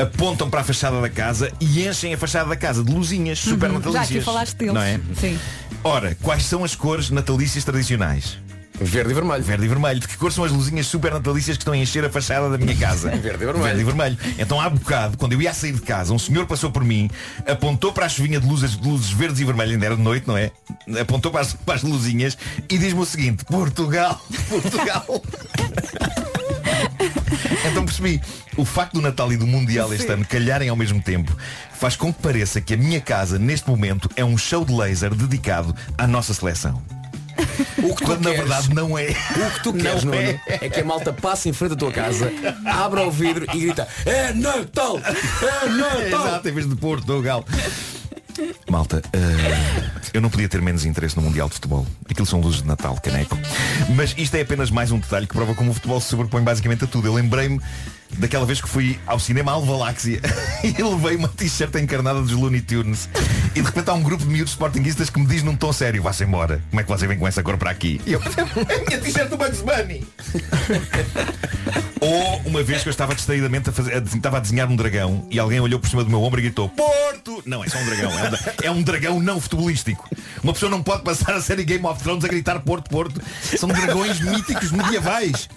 apontam 0.00 0.48
para 0.48 0.60
a 0.60 0.64
fachada 0.64 1.00
da 1.00 1.08
casa 1.08 1.52
e 1.60 1.86
enchem 1.86 2.14
a 2.14 2.18
fachada 2.18 2.48
da 2.48 2.56
casa 2.56 2.82
de 2.82 2.92
luzinhas 2.92 3.38
super 3.38 3.70
Uhum. 3.70 3.80
Já 3.80 3.86
natalícias. 3.90 4.10
aqui 4.16 4.20
falaste 4.24 4.56
deles. 4.56 4.74
Não 4.74 4.82
é? 4.82 5.00
Sim. 5.18 5.38
Ora, 5.84 6.16
quais 6.22 6.44
são 6.44 6.64
as 6.64 6.74
cores 6.74 7.10
natalícias 7.10 7.64
tradicionais? 7.64 8.38
Verde 8.82 9.10
e 9.10 9.14
vermelho. 9.14 9.42
Verde 9.44 9.64
e 9.66 9.68
vermelho. 9.68 10.00
De 10.00 10.08
que 10.08 10.16
cor 10.16 10.32
são 10.32 10.42
as 10.42 10.50
luzinhas 10.50 10.86
super 10.86 11.12
natalícias 11.12 11.58
que 11.58 11.60
estão 11.62 11.74
a 11.74 11.76
encher 11.76 12.02
a 12.02 12.08
fachada 12.08 12.48
da 12.48 12.56
minha 12.56 12.74
casa? 12.74 13.10
Verde 13.16 13.42
e 13.42 13.46
vermelho. 13.46 13.62
Verde 13.62 13.80
e 13.80 13.84
vermelho. 13.84 14.18
Então 14.38 14.58
há 14.58 14.70
bocado, 14.70 15.18
quando 15.18 15.34
eu 15.34 15.42
ia 15.42 15.52
sair 15.52 15.72
de 15.72 15.82
casa, 15.82 16.14
um 16.14 16.18
senhor 16.18 16.46
passou 16.46 16.70
por 16.70 16.82
mim, 16.82 17.10
apontou 17.46 17.92
para 17.92 18.06
a 18.06 18.08
chuvinha 18.08 18.40
de 18.40 18.46
luzes, 18.46 18.78
de 18.78 18.88
luzes 18.88 19.10
verdes 19.10 19.38
e 19.40 19.44
vermelhas, 19.44 19.74
ainda 19.74 19.84
era 19.84 19.96
de 19.96 20.02
noite, 20.02 20.26
não 20.26 20.34
é? 20.36 20.50
Apontou 20.98 21.30
para 21.30 21.42
as, 21.42 21.52
para 21.52 21.74
as 21.74 21.82
luzinhas 21.82 22.38
e 22.70 22.78
diz-me 22.78 23.00
o 23.00 23.04
seguinte, 23.04 23.44
Portugal, 23.44 24.18
Portugal. 24.48 25.04
Então 27.64 27.84
percebi, 27.84 28.20
o 28.56 28.64
facto 28.64 28.94
do 28.94 29.00
Natal 29.02 29.32
e 29.32 29.36
do 29.36 29.46
Mundial 29.46 29.92
este 29.92 30.06
Sim. 30.06 30.12
ano 30.14 30.24
calharem 30.24 30.68
ao 30.68 30.76
mesmo 30.76 31.00
tempo 31.02 31.36
faz 31.78 31.94
com 31.96 32.12
que 32.12 32.20
pareça 32.22 32.60
que 32.60 32.74
a 32.74 32.76
minha 32.76 33.00
casa, 33.00 33.38
neste 33.38 33.68
momento, 33.68 34.08
é 34.16 34.24
um 34.24 34.36
show 34.36 34.64
de 34.64 34.72
laser 34.74 35.14
dedicado 35.14 35.74
à 35.98 36.06
nossa 36.06 36.32
seleção. 36.34 36.82
O 37.82 37.94
que 37.94 38.02
tu 38.02 38.06
Quando 38.06 38.22
na 38.24 38.30
queres- 38.30 38.48
verdade 38.48 38.74
não 38.74 38.98
é. 38.98 39.04
O 39.10 39.50
que 39.52 39.62
tu 39.62 39.72
queres, 39.74 40.04
Não 40.04 40.12
Nuno, 40.14 40.22
é. 40.22 40.40
é. 40.46 40.68
que 40.68 40.80
a 40.80 40.84
malta 40.84 41.12
passe 41.12 41.48
em 41.48 41.52
frente 41.52 41.72
à 41.72 41.76
tua 41.76 41.92
casa, 41.92 42.30
abra 42.66 43.02
o 43.02 43.10
vidro 43.10 43.44
e 43.54 43.60
grita 43.60 43.86
É 44.04 44.32
Natal! 44.32 44.98
É 44.98 45.68
Natal! 45.68 46.26
Exato, 46.26 46.48
em 46.48 46.52
vez 46.52 46.68
de 46.68 46.76
Portugal. 46.76 47.44
Malta, 48.68 49.02
eh, 49.12 50.10
eu 50.14 50.20
não 50.20 50.30
podia 50.30 50.48
ter 50.48 50.60
menos 50.60 50.84
interesse 50.84 51.16
no 51.16 51.22
Mundial 51.22 51.48
de 51.48 51.54
Futebol. 51.54 51.86
Aquilo 52.08 52.26
são 52.26 52.40
luzes 52.40 52.62
de 52.62 52.68
Natal, 52.68 52.96
caneco. 53.02 53.36
Mas 53.94 54.14
isto 54.16 54.34
é 54.36 54.42
apenas 54.42 54.70
mais 54.70 54.90
um 54.92 54.98
detalhe 54.98 55.26
que 55.26 55.34
prova 55.34 55.54
como 55.54 55.70
o 55.70 55.74
futebol 55.74 56.00
se 56.00 56.08
sobrepõe 56.08 56.42
basicamente 56.42 56.84
a 56.84 56.86
tudo. 56.86 57.06
Eu 57.06 57.14
lembrei-me 57.14 57.60
daquela 58.18 58.44
vez 58.44 58.60
que 58.60 58.68
fui 58.68 58.98
ao 59.06 59.18
cinema 59.18 59.52
Alvaláxia 59.52 60.20
e 60.62 60.82
levei 60.82 61.16
uma 61.16 61.28
t-shirt 61.28 61.74
encarnada 61.76 62.20
dos 62.20 62.32
Looney 62.32 62.60
Tunes. 62.60 63.08
E 63.54 63.60
de 63.60 63.66
repente 63.66 63.88
há 63.90 63.94
um 63.94 64.02
grupo 64.02 64.24
de 64.24 64.30
miúdos 64.30 64.52
sportinguistas 64.52 65.08
que 65.10 65.18
me 65.18 65.26
diz 65.26 65.42
num 65.42 65.56
tom 65.56 65.72
sério, 65.72 66.02
vá-se 66.02 66.24
embora. 66.24 66.62
Como 66.70 66.80
é 66.80 66.84
que 66.84 66.88
você 66.90 67.06
vem 67.06 67.18
com 67.18 67.26
essa 67.26 67.42
cor 67.42 67.56
para 67.56 67.70
aqui? 67.70 68.00
E 68.06 68.12
eu, 68.12 68.20
é 68.22 68.24
a 68.74 68.84
minha 68.88 68.98
t-shirt 69.00 69.28
do 69.28 69.36
Bugs 69.36 69.62
Bunny. 69.62 70.06
Ou 72.00 72.38
uma 72.46 72.62
vez 72.62 72.82
que 72.82 72.88
eu 72.88 72.90
estava 72.90 73.14
distraidamente 73.14 73.68
a 73.68 73.72
fazer, 73.72 73.94
a- 73.94 73.98
estava 73.98 74.38
a 74.38 74.40
desenhar 74.40 74.68
um 74.68 74.76
dragão 74.76 75.26
e 75.30 75.38
alguém 75.38 75.60
olhou 75.60 75.78
por 75.78 75.88
cima 75.88 76.02
do 76.02 76.08
meu 76.10 76.22
ombro 76.22 76.40
e 76.40 76.44
gritou 76.44 76.68
Porto! 76.68 77.42
Não, 77.44 77.62
é 77.62 77.68
só 77.68 77.78
um 77.78 77.84
dragão. 77.84 78.10
É 78.10 78.22
um, 78.24 78.34
é 78.64 78.70
um 78.70 78.82
dragão 78.82 79.20
não 79.20 79.40
futebolístico. 79.40 80.08
Uma 80.42 80.52
pessoa 80.52 80.70
não 80.70 80.82
pode 80.82 81.02
passar 81.02 81.34
a 81.34 81.40
série 81.42 81.64
Game 81.64 81.84
of 81.86 82.02
Thrones 82.02 82.24
a 82.24 82.28
gritar 82.28 82.58
Porto, 82.60 82.88
Porto. 82.88 83.20
São 83.58 83.68
dragões 83.68 84.20
míticos 84.20 84.70
medievais. 84.72 85.48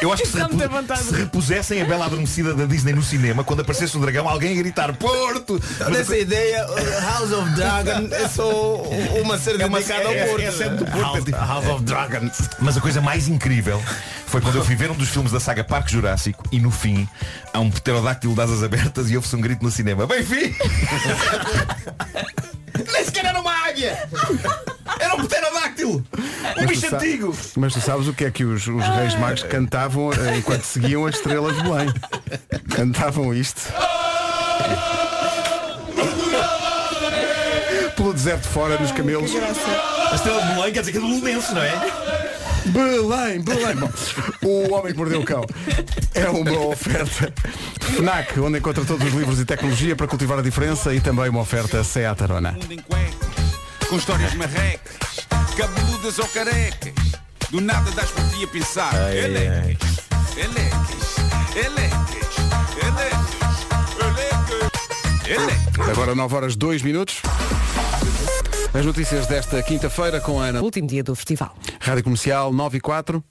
Eu 0.00 0.12
acho 0.12 0.22
que 0.22 0.28
se, 0.28 0.38
repu- 0.38 0.56
se 0.96 1.14
repusessem 1.14 1.82
a 1.82 1.84
Bela 1.84 2.06
Adormecida 2.06 2.54
da 2.54 2.64
Disney 2.66 2.92
no 2.92 3.02
cinema, 3.02 3.42
quando 3.42 3.60
aparecesse 3.60 3.96
o 3.96 4.00
dragão, 4.00 4.28
alguém 4.28 4.52
a 4.52 4.56
gritar 4.56 4.94
Porto! 4.96 5.60
A 5.80 5.90
Nessa 5.90 6.16
ideia, 6.16 6.64
House 7.00 7.32
of 7.32 7.50
Dragon 7.50 8.08
é 8.14 8.28
só 8.28 8.82
uma 9.22 9.38
série 9.38 9.62
É 9.62 9.66
uma- 9.66 9.78
dedicada 9.78 10.08
ao 10.08 10.14
é- 10.14 10.18
é- 10.18 10.26
Porto. 10.26 10.40
é 10.42 10.46
a 10.46 10.52
série 10.52 10.76
do 10.76 10.84
Porto, 10.84 11.00
House, 11.00 11.18
é 11.18 11.22
tipo- 11.22 11.38
House 11.38 11.66
of 11.66 11.84
Dragons. 11.84 12.38
Mas 12.60 12.76
a 12.76 12.80
coisa 12.80 13.00
mais 13.00 13.26
incrível 13.28 13.82
foi 14.26 14.40
quando 14.40 14.56
eu 14.56 14.64
fui 14.64 14.76
ver 14.76 14.90
um 14.90 14.94
dos 14.94 15.08
filmes 15.08 15.32
da 15.32 15.40
saga 15.40 15.64
Parque 15.64 15.92
Jurássico 15.92 16.44
e 16.52 16.60
no 16.60 16.70
fim 16.70 17.08
há 17.52 17.58
um 17.60 17.70
pterodáctilo 17.70 18.34
de 18.34 18.40
asas 18.40 18.62
abertas 18.62 19.10
e 19.10 19.16
ouve-se 19.16 19.34
um 19.34 19.40
grito 19.40 19.62
no 19.64 19.70
cinema. 19.70 20.06
Bem 20.06 20.22
fim! 20.24 20.54
Nem 22.92 23.04
sequer 23.04 23.24
era 23.24 23.40
uma 23.40 23.52
águia! 23.66 23.98
Era 25.86 25.96
um 25.96 26.02
pterodáctilo! 26.02 26.04
Mas 26.44 26.54
tu 26.54 26.66
bicho 26.66 26.94
antigo! 26.94 27.36
Mas 27.56 27.72
tu 27.74 27.80
sabes 27.80 28.08
o 28.08 28.12
que 28.12 28.24
é 28.24 28.30
que 28.30 28.44
os, 28.44 28.66
os 28.66 28.84
reis 28.84 29.14
magos 29.18 29.42
cantavam 29.44 30.12
eh, 30.12 30.38
enquanto 30.38 30.62
seguiam 30.62 31.06
as 31.06 31.16
estrelas 31.16 31.56
de 31.56 31.62
Belém? 31.62 31.92
Cantavam 32.74 33.32
isto. 33.34 33.62
Pelo 37.96 38.12
deserto 38.12 38.46
fora, 38.48 38.78
nos 38.78 38.92
camelos. 38.92 39.30
A 40.10 40.14
estrela 40.14 40.42
de 40.42 40.54
Belém 40.54 40.72
quer 40.72 40.80
dizer 40.80 40.92
que 40.92 40.98
é 40.98 41.00
do 41.00 41.06
Ludense, 41.06 41.54
não 41.54 41.62
é? 41.62 41.72
Belém, 42.66 43.40
Belém. 43.40 43.76
Bom, 43.76 43.90
o 44.42 44.74
Homem 44.74 44.92
que 44.92 44.98
Mordeu 44.98 45.20
o 45.20 45.24
Cão 45.24 45.44
é 46.14 46.28
uma 46.28 46.58
oferta 46.66 47.32
FNAC, 47.80 48.38
onde 48.40 48.58
encontra 48.58 48.84
todos 48.84 49.06
os 49.06 49.14
livros 49.14 49.40
e 49.40 49.44
tecnologia 49.44 49.94
para 49.94 50.06
cultivar 50.06 50.38
a 50.38 50.42
diferença 50.42 50.92
e 50.94 51.00
também 51.00 51.28
uma 51.28 51.40
oferta 51.40 51.82
Seat 51.84 52.22
Arona. 52.22 52.52
Mundo 52.52 52.72
em 52.72 52.78
cuecas, 52.78 53.88
com 53.88 53.96
histórias 53.96 54.34
marrecas, 54.34 55.25
cabeludas 55.56 56.18
ou 56.18 56.28
carecas. 56.28 56.92
Do 57.50 57.60
nada 57.60 57.90
das 57.92 58.10
por 58.10 58.22
ti 58.30 58.44
a 58.44 58.48
pensar. 58.48 58.92
Elecas, 59.10 59.98
elecas, 60.36 61.16
elecas, 61.56 62.36
elecas, 62.82 63.26
elecas, 64.04 65.26
elecas. 65.26 65.88
Agora 65.88 66.14
9 66.14 66.34
horas 66.34 66.56
2 66.56 66.82
minutos. 66.82 67.22
As 68.74 68.84
notícias 68.84 69.26
desta 69.26 69.62
quinta-feira 69.62 70.20
com 70.20 70.40
a 70.40 70.46
Ana. 70.46 70.60
Último 70.60 70.86
dia 70.86 71.02
do 71.02 71.14
festival. 71.14 71.56
Rádio 71.80 72.04
Comercial 72.04 72.52
9 72.52 72.76
e 72.76 72.80
4. 72.80 73.24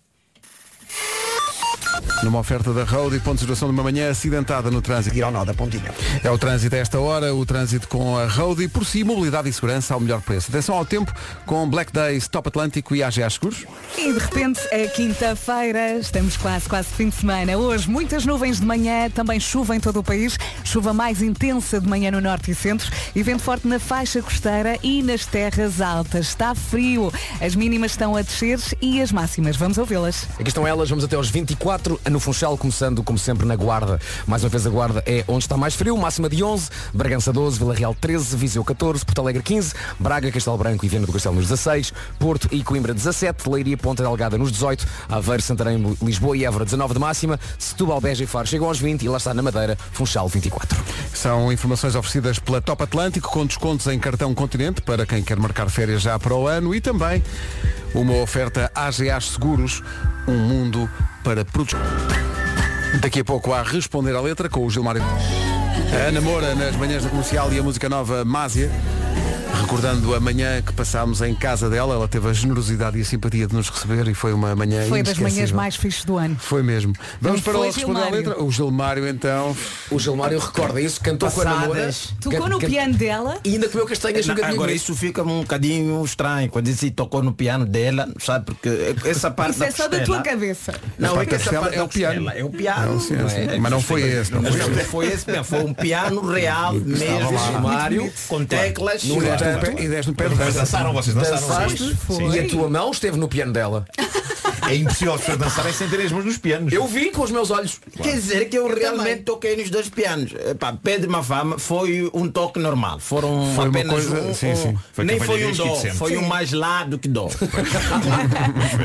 Numa 2.25 2.39
oferta 2.39 2.73
da 2.73 2.83
Road 2.83 3.15
e 3.15 3.19
ponto 3.19 3.35
de 3.35 3.41
situação 3.41 3.67
de 3.67 3.73
uma 3.75 3.83
manhã 3.83 4.09
acidentada 4.09 4.71
no 4.71 4.81
trânsito. 4.81 5.15
Ir 5.15 5.21
ao 5.21 5.29
nó 5.29 5.45
da 5.45 5.53
pontinha. 5.53 5.93
É 6.23 6.31
o 6.31 6.39
trânsito 6.39 6.75
a 6.75 6.79
esta 6.79 6.99
hora, 6.99 7.35
o 7.35 7.45
trânsito 7.45 7.87
com 7.87 8.17
a 8.17 8.25
Road 8.25 8.63
e 8.63 8.67
por 8.67 8.83
si, 8.83 9.03
mobilidade 9.03 9.47
e 9.47 9.53
segurança 9.53 9.93
ao 9.93 9.99
melhor 9.99 10.21
preço. 10.21 10.49
Atenção 10.49 10.73
ao 10.73 10.83
tempo 10.83 11.13
com 11.45 11.69
Black 11.69 11.93
Days, 11.93 12.27
Top 12.27 12.47
Atlântico 12.47 12.95
e 12.95 13.03
AGA 13.03 13.29
Seguros. 13.29 13.67
E 13.95 14.11
de 14.11 14.17
repente 14.17 14.59
é 14.71 14.87
quinta-feira, 14.87 15.99
estamos 15.99 16.35
quase, 16.35 16.67
quase 16.67 16.87
fim 16.87 17.09
de 17.09 17.15
semana. 17.15 17.55
Hoje 17.57 17.87
muitas 17.87 18.25
nuvens 18.25 18.59
de 18.59 18.65
manhã, 18.65 19.07
também 19.07 19.39
chuva 19.39 19.75
em 19.75 19.79
todo 19.79 19.99
o 19.99 20.03
país, 20.03 20.35
chuva 20.63 20.95
mais 20.95 21.21
intensa 21.21 21.79
de 21.79 21.87
manhã 21.87 22.09
no 22.09 22.19
norte 22.19 22.49
e 22.49 22.55
centro 22.55 22.91
e 23.15 23.21
vento 23.21 23.43
forte 23.43 23.67
na 23.67 23.77
faixa 23.77 24.19
costeira 24.23 24.79
e 24.81 25.03
nas 25.03 25.27
terras 25.27 25.79
altas. 25.79 26.29
Está 26.29 26.55
frio, 26.55 27.13
as 27.39 27.53
mínimas 27.53 27.91
estão 27.91 28.15
a 28.15 28.23
descer 28.23 28.59
e 28.81 28.99
as 28.99 29.11
máximas, 29.11 29.55
vamos 29.55 29.77
ouvi-las. 29.77 30.27
Aqui 30.39 30.47
estão 30.47 30.65
elas, 30.65 30.89
vamos 30.89 31.05
até 31.05 31.15
aos 31.15 31.29
24. 31.29 32.01
A 32.03 32.14
no 32.15 32.19
Funchal, 32.21 32.57
começando 32.57 33.03
como 33.03 33.19
sempre 33.19 33.45
na 33.45 33.57
Guarda. 33.57 33.99
Mais 34.25 34.41
uma 34.41 34.47
vez 34.47 34.65
a 34.65 34.69
Guarda 34.69 35.03
é 35.05 35.25
onde 35.27 35.43
está 35.43 35.57
mais 35.57 35.75
frio, 35.75 35.97
máxima 35.97 36.29
de 36.29 36.41
11, 36.41 36.69
Bragança 36.93 37.33
12, 37.33 37.59
Vila 37.59 37.75
Real 37.75 37.93
13, 37.93 38.37
Viseu 38.37 38.63
14, 38.63 39.03
Porto 39.03 39.19
Alegre 39.19 39.43
15, 39.43 39.73
Braga, 39.99 40.31
Castelo 40.31 40.57
Branco 40.57 40.85
e 40.85 40.87
Viana 40.87 41.05
do 41.05 41.11
Castelo 41.11 41.35
nos 41.35 41.49
16, 41.49 41.91
Porto 42.17 42.47
e 42.53 42.63
Coimbra 42.63 42.93
17, 42.93 43.49
Leiria, 43.49 43.75
Ponta 43.75 44.01
Delgada 44.01 44.37
nos 44.37 44.49
18, 44.49 44.87
Aveiro, 45.09 45.43
Santarém, 45.43 45.97
Lisboa 46.01 46.37
e 46.37 46.45
Évora 46.45 46.63
19 46.63 46.93
de 46.93 46.99
máxima, 47.01 47.37
Setúbal, 47.59 47.99
Beja 47.99 48.23
e 48.23 48.27
Faro 48.27 48.47
chegam 48.47 48.69
aos 48.69 48.79
20 48.79 49.03
e 49.03 49.09
lá 49.09 49.17
está 49.17 49.33
na 49.33 49.41
Madeira, 49.41 49.77
Funchal 49.91 50.29
24. 50.29 50.81
São 51.13 51.51
informações 51.51 51.95
oferecidas 51.95 52.39
pela 52.39 52.61
Top 52.61 52.81
Atlântico 52.81 53.29
com 53.29 53.45
descontos 53.45 53.87
em 53.87 53.99
cartão 53.99 54.33
Continente 54.33 54.81
para 54.81 55.05
quem 55.05 55.21
quer 55.21 55.35
marcar 55.35 55.69
férias 55.69 56.01
já 56.01 56.17
para 56.17 56.33
o 56.33 56.47
ano 56.47 56.73
e 56.73 56.79
também 56.79 57.21
uma 57.95 58.15
oferta 58.15 58.69
AGA 58.75 59.19
Seguros, 59.21 59.81
um 60.27 60.37
mundo 60.37 60.89
para 61.23 61.45
produtos. 61.45 61.79
Daqui 63.01 63.21
a 63.21 63.25
pouco 63.25 63.53
há 63.53 63.63
Responder 63.63 64.15
à 64.15 64.21
Letra 64.21 64.49
com 64.49 64.65
o 64.65 64.69
Gilmário. 64.69 65.01
A 65.01 66.07
Ana 66.09 66.21
Moura 66.21 66.53
nas 66.55 66.75
manhãs 66.75 67.03
da 67.03 67.09
comercial 67.09 67.51
e 67.53 67.59
a 67.59 67.63
música 67.63 67.87
nova 67.87 68.25
Másia. 68.25 68.69
Recordando 69.61 70.13
a 70.13 70.19
manhã 70.19 70.61
que 70.61 70.73
passámos 70.73 71.21
em 71.21 71.33
casa 71.33 71.69
dela, 71.69 71.95
ela 71.95 72.07
teve 72.07 72.27
a 72.27 72.33
generosidade 72.33 72.97
e 72.97 73.01
a 73.01 73.05
simpatia 73.05 73.47
de 73.47 73.55
nos 73.55 73.69
receber 73.69 74.07
e 74.07 74.13
foi 74.13 74.33
uma 74.33 74.55
manhã 74.55 74.85
Foi 74.87 75.01
das 75.01 75.17
manhãs 75.17 75.51
mais 75.51 75.75
fixes 75.75 76.03
do 76.03 76.17
ano. 76.17 76.35
Foi 76.39 76.61
mesmo. 76.61 76.93
Vamos 77.21 77.41
para 77.41 77.57
o 77.57 77.63
responder 77.63 78.01
à 78.01 78.09
letra. 78.09 78.43
O 78.43 78.51
Gilmário 78.51 79.07
então. 79.07 79.55
O 79.89 79.99
Gilmário 79.99 80.39
recorda 80.39 80.81
isso, 80.81 80.99
cantou 81.01 81.31
com 81.31 81.41
a 81.41 81.43
Ana 81.43 81.65
Moura. 81.65 81.89
Tocou 82.21 82.49
no 82.49 82.59
piano 82.59 82.93
dela. 82.93 83.39
E 83.43 83.53
ainda 83.53 83.69
comeu 83.69 83.85
castanhas 83.85 84.27
Não, 84.27 84.35
no 84.35 84.45
agora 84.45 84.71
isso 84.71 84.93
fica 84.93 85.23
um 85.23 85.41
bocadinho 85.41 86.03
estranho 86.03 86.49
quando 86.49 86.65
disse 86.65 86.91
tocou 86.91 87.23
no 87.23 87.33
piano 87.33 87.65
dela, 87.65 88.07
sabe? 88.19 88.45
Porque 88.45 88.95
essa 89.05 89.31
parte 89.31 89.55
Isso 89.55 89.63
é 89.63 89.71
só 89.71 89.87
da 89.87 90.01
tua 90.01 90.21
cabeça. 90.21 90.73
Não, 90.99 91.19
é 91.19 91.25
que 91.25 91.35
essa 91.35 91.51
parte 91.53 91.75
é 91.75 91.77
da 91.77 91.83
o 91.85 91.87
piano. 91.87 92.29
É 92.29 92.43
o 92.43 92.49
piano. 92.49 92.99
É? 93.35 93.57
Mas 93.57 93.71
não 93.71 93.81
foi 93.81 94.01
esse, 94.01 94.31
não 94.33 94.43
foi 94.85 95.07
esse. 95.07 95.43
foi 95.43 95.63
um 95.63 95.73
piano 95.73 96.21
real 96.21 96.73
mesmo. 96.73 97.37
Gilmário, 97.37 98.13
com 98.27 98.45
teclas. 98.45 99.03
E 99.45 99.53
deste 99.53 99.67
no 99.69 99.75
pé- 99.75 99.83
e 99.83 99.87
deste 99.87 100.07
no 100.11 100.15
pé 100.15 100.29
de 100.29 100.35
Mas 100.35 100.53
dançaram 100.55 100.93
vocês, 100.93 101.15
dançaram 101.15 101.41
Dançaste 101.47 101.97
e 102.35 102.39
a 102.39 102.47
tua 102.49 102.69
mão 102.69 102.91
esteve 102.91 103.17
no 103.17 103.27
piano 103.27 103.53
dela. 103.53 103.85
É 104.67 104.75
impossível 104.75 105.13
as 105.13 105.19
pessoas 105.21 105.37
dançarem 105.37 105.73
sem 105.73 105.87
terem 105.87 106.07
as 106.07 106.11
mãos 106.11 106.25
nos 106.25 106.37
pianos. 106.39 106.73
Eu 106.73 106.87
vi 106.87 107.11
com 107.11 107.21
os 107.21 107.29
meus 107.29 107.51
olhos. 107.51 107.79
Quer 108.01 108.13
dizer 108.15 108.45
que 108.49 108.57
eu 108.57 108.67
realmente 108.73 109.21
toquei 109.21 109.55
nos 109.55 109.69
dois 109.69 109.89
pianos. 109.89 110.31
Epá, 110.33 110.73
Pedro 110.81 111.11
Mafama 111.11 111.59
foi 111.59 112.09
um 112.13 112.27
toque 112.27 112.57
normal. 112.59 112.97
Foram 112.99 113.53
Foi 113.55 113.65
uma 113.69 113.79
apenas 113.79 113.93
coisa- 114.07 114.21
um, 114.21 114.33
sim, 114.33 114.55
sim. 114.55 114.77
Foi 114.91 115.05
nem 115.05 115.19
foi 115.19 115.45
um 115.45 115.49
e 115.51 115.53
dó, 115.53 115.75
foi 115.95 116.17
um 116.17 116.27
mais 116.27 116.51
lá 116.51 116.83
do 116.83 116.97
que 116.97 117.07
dó. 117.07 117.29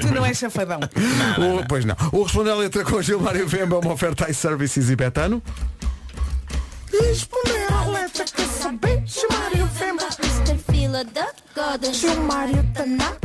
Tu 0.02 0.14
não 0.14 0.24
és 0.26 0.36
chafadão. 0.38 0.80
O- 0.80 1.66
pois 1.66 1.84
não. 1.86 1.96
O 2.12 2.22
Responder 2.24 2.50
à 2.50 2.54
Letra 2.56 2.84
com 2.84 2.96
o 2.96 3.02
Gilmário 3.02 3.46
Vemba 3.48 3.76
é 3.76 3.78
uma 3.78 3.92
oferta 3.94 4.30
iServices 4.30 4.90
e 4.90 4.96
Betano. 4.96 5.42
Responder 6.92 7.66
à 7.72 7.84
letra 7.86 8.24
Gilmário 9.06 9.69
Vemba 10.90 11.00
Mr. 11.00 11.00
Fila 11.00 11.04
da 11.04 11.32
Goda 11.54 11.92
Gilmário 11.92 12.64
tá 12.74 12.84
na 12.84 13.20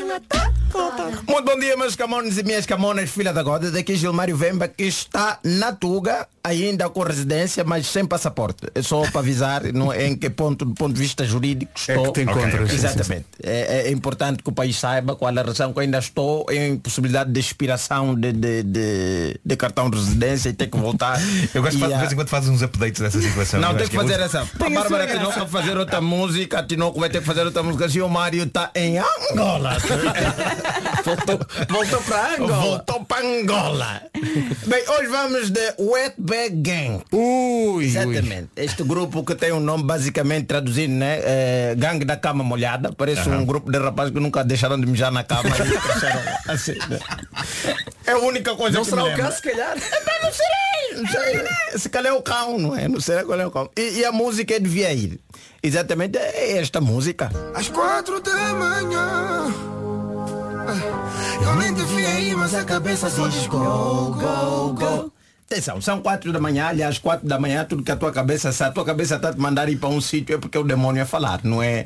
Da 0.00 0.52
Goda 0.72 1.04
Muito 1.28 1.44
bom 1.44 1.58
dia, 1.58 1.76
meus 1.76 1.94
camones 1.94 2.38
e 2.38 2.42
minhas 2.42 2.64
camonas, 2.64 3.10
filha 3.10 3.32
da 3.32 3.42
goda. 3.42 3.70
Daqui 3.70 3.94
Gilmário 3.94 4.34
Vemba, 4.34 4.66
que 4.66 4.84
está 4.84 5.38
na 5.44 5.72
Tuga, 5.72 6.26
ainda 6.42 6.88
com 6.88 7.02
residência, 7.02 7.62
mas 7.62 7.86
sem 7.86 8.06
passaporte. 8.06 8.68
É 8.74 8.80
só 8.80 9.02
para 9.10 9.20
avisar 9.20 9.62
não 9.72 9.92
é 9.92 10.06
em 10.06 10.16
que 10.16 10.30
ponto, 10.30 10.64
do 10.64 10.74
ponto 10.74 10.94
de 10.94 11.00
vista 11.00 11.24
jurídico 11.24 11.72
É 11.88 11.92
estou. 11.92 12.12
que 12.12 12.12
te 12.12 12.22
encontras, 12.22 12.54
Ok, 12.54 12.68
sim, 12.68 12.74
Exatamente. 12.74 13.26
É, 13.42 13.88
é 13.88 13.90
importante 13.90 14.42
que 14.42 14.48
o 14.48 14.52
país 14.52 14.78
saiba 14.78 15.14
qual 15.14 15.36
a 15.36 15.42
razão 15.42 15.72
que 15.72 15.78
eu 15.78 15.82
ainda 15.82 15.98
estou 15.98 16.46
em 16.50 16.76
possibilidade 16.78 17.30
de 17.30 17.38
expiração 17.38 18.14
de, 18.14 18.32
de, 18.32 18.62
de, 18.62 19.40
de 19.44 19.56
cartão 19.56 19.90
de 19.90 19.98
residência 19.98 20.48
e 20.48 20.52
ter 20.54 20.68
que 20.68 20.78
voltar. 20.78 21.20
Eu 21.54 21.62
gosto 21.62 21.76
de, 21.76 21.86
de 21.86 21.92
ah, 21.92 21.98
vez 21.98 22.12
em 22.12 22.14
quando 22.14 22.28
fazes 22.28 22.48
uns 22.48 22.62
updates 22.62 23.00
dessa 23.00 23.20
situação. 23.20 23.60
Não, 23.60 23.74
tem 23.76 23.88
que 23.88 23.94
fazer 23.94 24.18
é 24.18 24.24
essa. 24.24 24.40
A 24.40 24.70
Bárbara 24.70 25.06
Tinoco 25.06 25.38
vai 25.38 25.48
fazer 25.48 25.76
outra 25.76 26.00
música, 26.00 26.60
a 26.60 26.62
Tinoco 26.62 26.98
vai 26.98 27.10
ter 27.10 27.20
que 27.20 27.26
fazer 27.26 27.44
outra 27.44 27.62
música. 27.62 27.88
Gil 27.88 28.08
Mário 28.08 28.44
está 28.44 28.70
em 28.74 28.98
Angola. 28.98 29.76
Voltou, 31.04 31.40
voltou 31.68 32.00
para 32.02 32.34
Angola. 32.36 32.56
Voltou 32.62 33.04
para 33.04 33.26
Angola. 33.26 34.02
Bem, 34.66 34.84
hoje 34.88 35.08
vamos 35.08 35.50
de 35.50 35.74
Wetback 35.78 36.50
Gang. 36.56 37.02
Ui, 37.12 37.76
ui. 37.76 37.84
Exatamente. 37.86 38.48
Este 38.56 38.82
grupo 38.84 39.24
que 39.24 39.34
tem 39.34 39.52
um 39.52 39.60
nome 39.60 39.84
basicamente 39.84 40.46
traduzido, 40.46 40.92
né? 40.92 41.20
É, 41.22 41.74
gangue 41.76 42.04
da 42.04 42.16
cama 42.16 42.44
molhada. 42.44 42.92
Parece 42.92 43.28
um 43.28 43.44
grupo 43.44 43.70
de 43.70 43.78
rapazes 43.78 44.12
que 44.12 44.20
nunca 44.20 44.44
deixaram 44.44 44.80
de 44.80 44.86
mijar 44.86 45.10
na 45.10 45.24
cama 45.24 45.50
assim. 46.48 46.72
né? 46.88 46.98
É 48.06 48.12
a 48.12 48.18
única 48.18 48.54
coisa 48.54 48.76
Não 48.76 48.84
que 48.84 48.90
será 48.90 49.04
o 49.04 49.16
caso, 49.16 49.36
se 49.36 49.42
calhar. 49.42 49.76
Epá, 49.76 50.12
não 50.22 50.32
sei. 50.32 50.46
Se 51.78 51.88
calhar 51.88 52.12
é 52.12 52.16
o 52.16 52.22
cão, 52.22 52.58
não 52.58 52.76
é? 52.76 52.86
Não 52.86 53.00
sei 53.00 53.22
qual 53.24 53.40
é 53.40 53.46
o 53.46 53.50
cão. 53.50 53.70
E, 53.76 54.00
e 54.00 54.04
a 54.04 54.12
música 54.12 54.54
é 54.54 54.60
devia 54.60 54.92
ir. 54.92 55.18
Exatamente 55.62 56.18
é 56.18 56.58
esta 56.58 56.80
música. 56.80 57.30
Às 57.54 57.68
quatro 57.68 58.20
da 58.20 58.54
manhã 58.54 59.46
Eu 61.40 61.54
nem 61.56 61.72
devia 61.72 62.20
ir, 62.20 62.36
mas 62.36 62.54
a 62.54 62.64
cabeça 62.64 63.08
só 63.08 63.28
diz 63.28 63.46
go, 63.46 64.12
go, 64.12 64.72
go 64.74 65.12
Atenção, 65.46 65.80
são 65.82 66.00
quatro 66.00 66.32
da 66.32 66.40
manhã, 66.40 66.66
aliás, 66.68 66.98
quatro 66.98 67.28
da 67.28 67.38
manhã, 67.38 67.64
tudo 67.64 67.82
que 67.82 67.92
a 67.92 67.96
tua 67.96 68.10
cabeça, 68.10 68.50
se 68.52 68.64
a 68.64 68.70
tua 68.70 68.84
cabeça 68.84 69.16
está 69.16 69.32
te 69.32 69.38
mandar 69.38 69.68
ir 69.68 69.76
para 69.76 69.90
um 69.90 70.00
sítio 70.00 70.34
é 70.34 70.38
porque 70.38 70.56
o 70.56 70.64
demônio 70.64 71.02
a 71.02 71.06
falar, 71.06 71.40
não 71.44 71.62
é? 71.62 71.84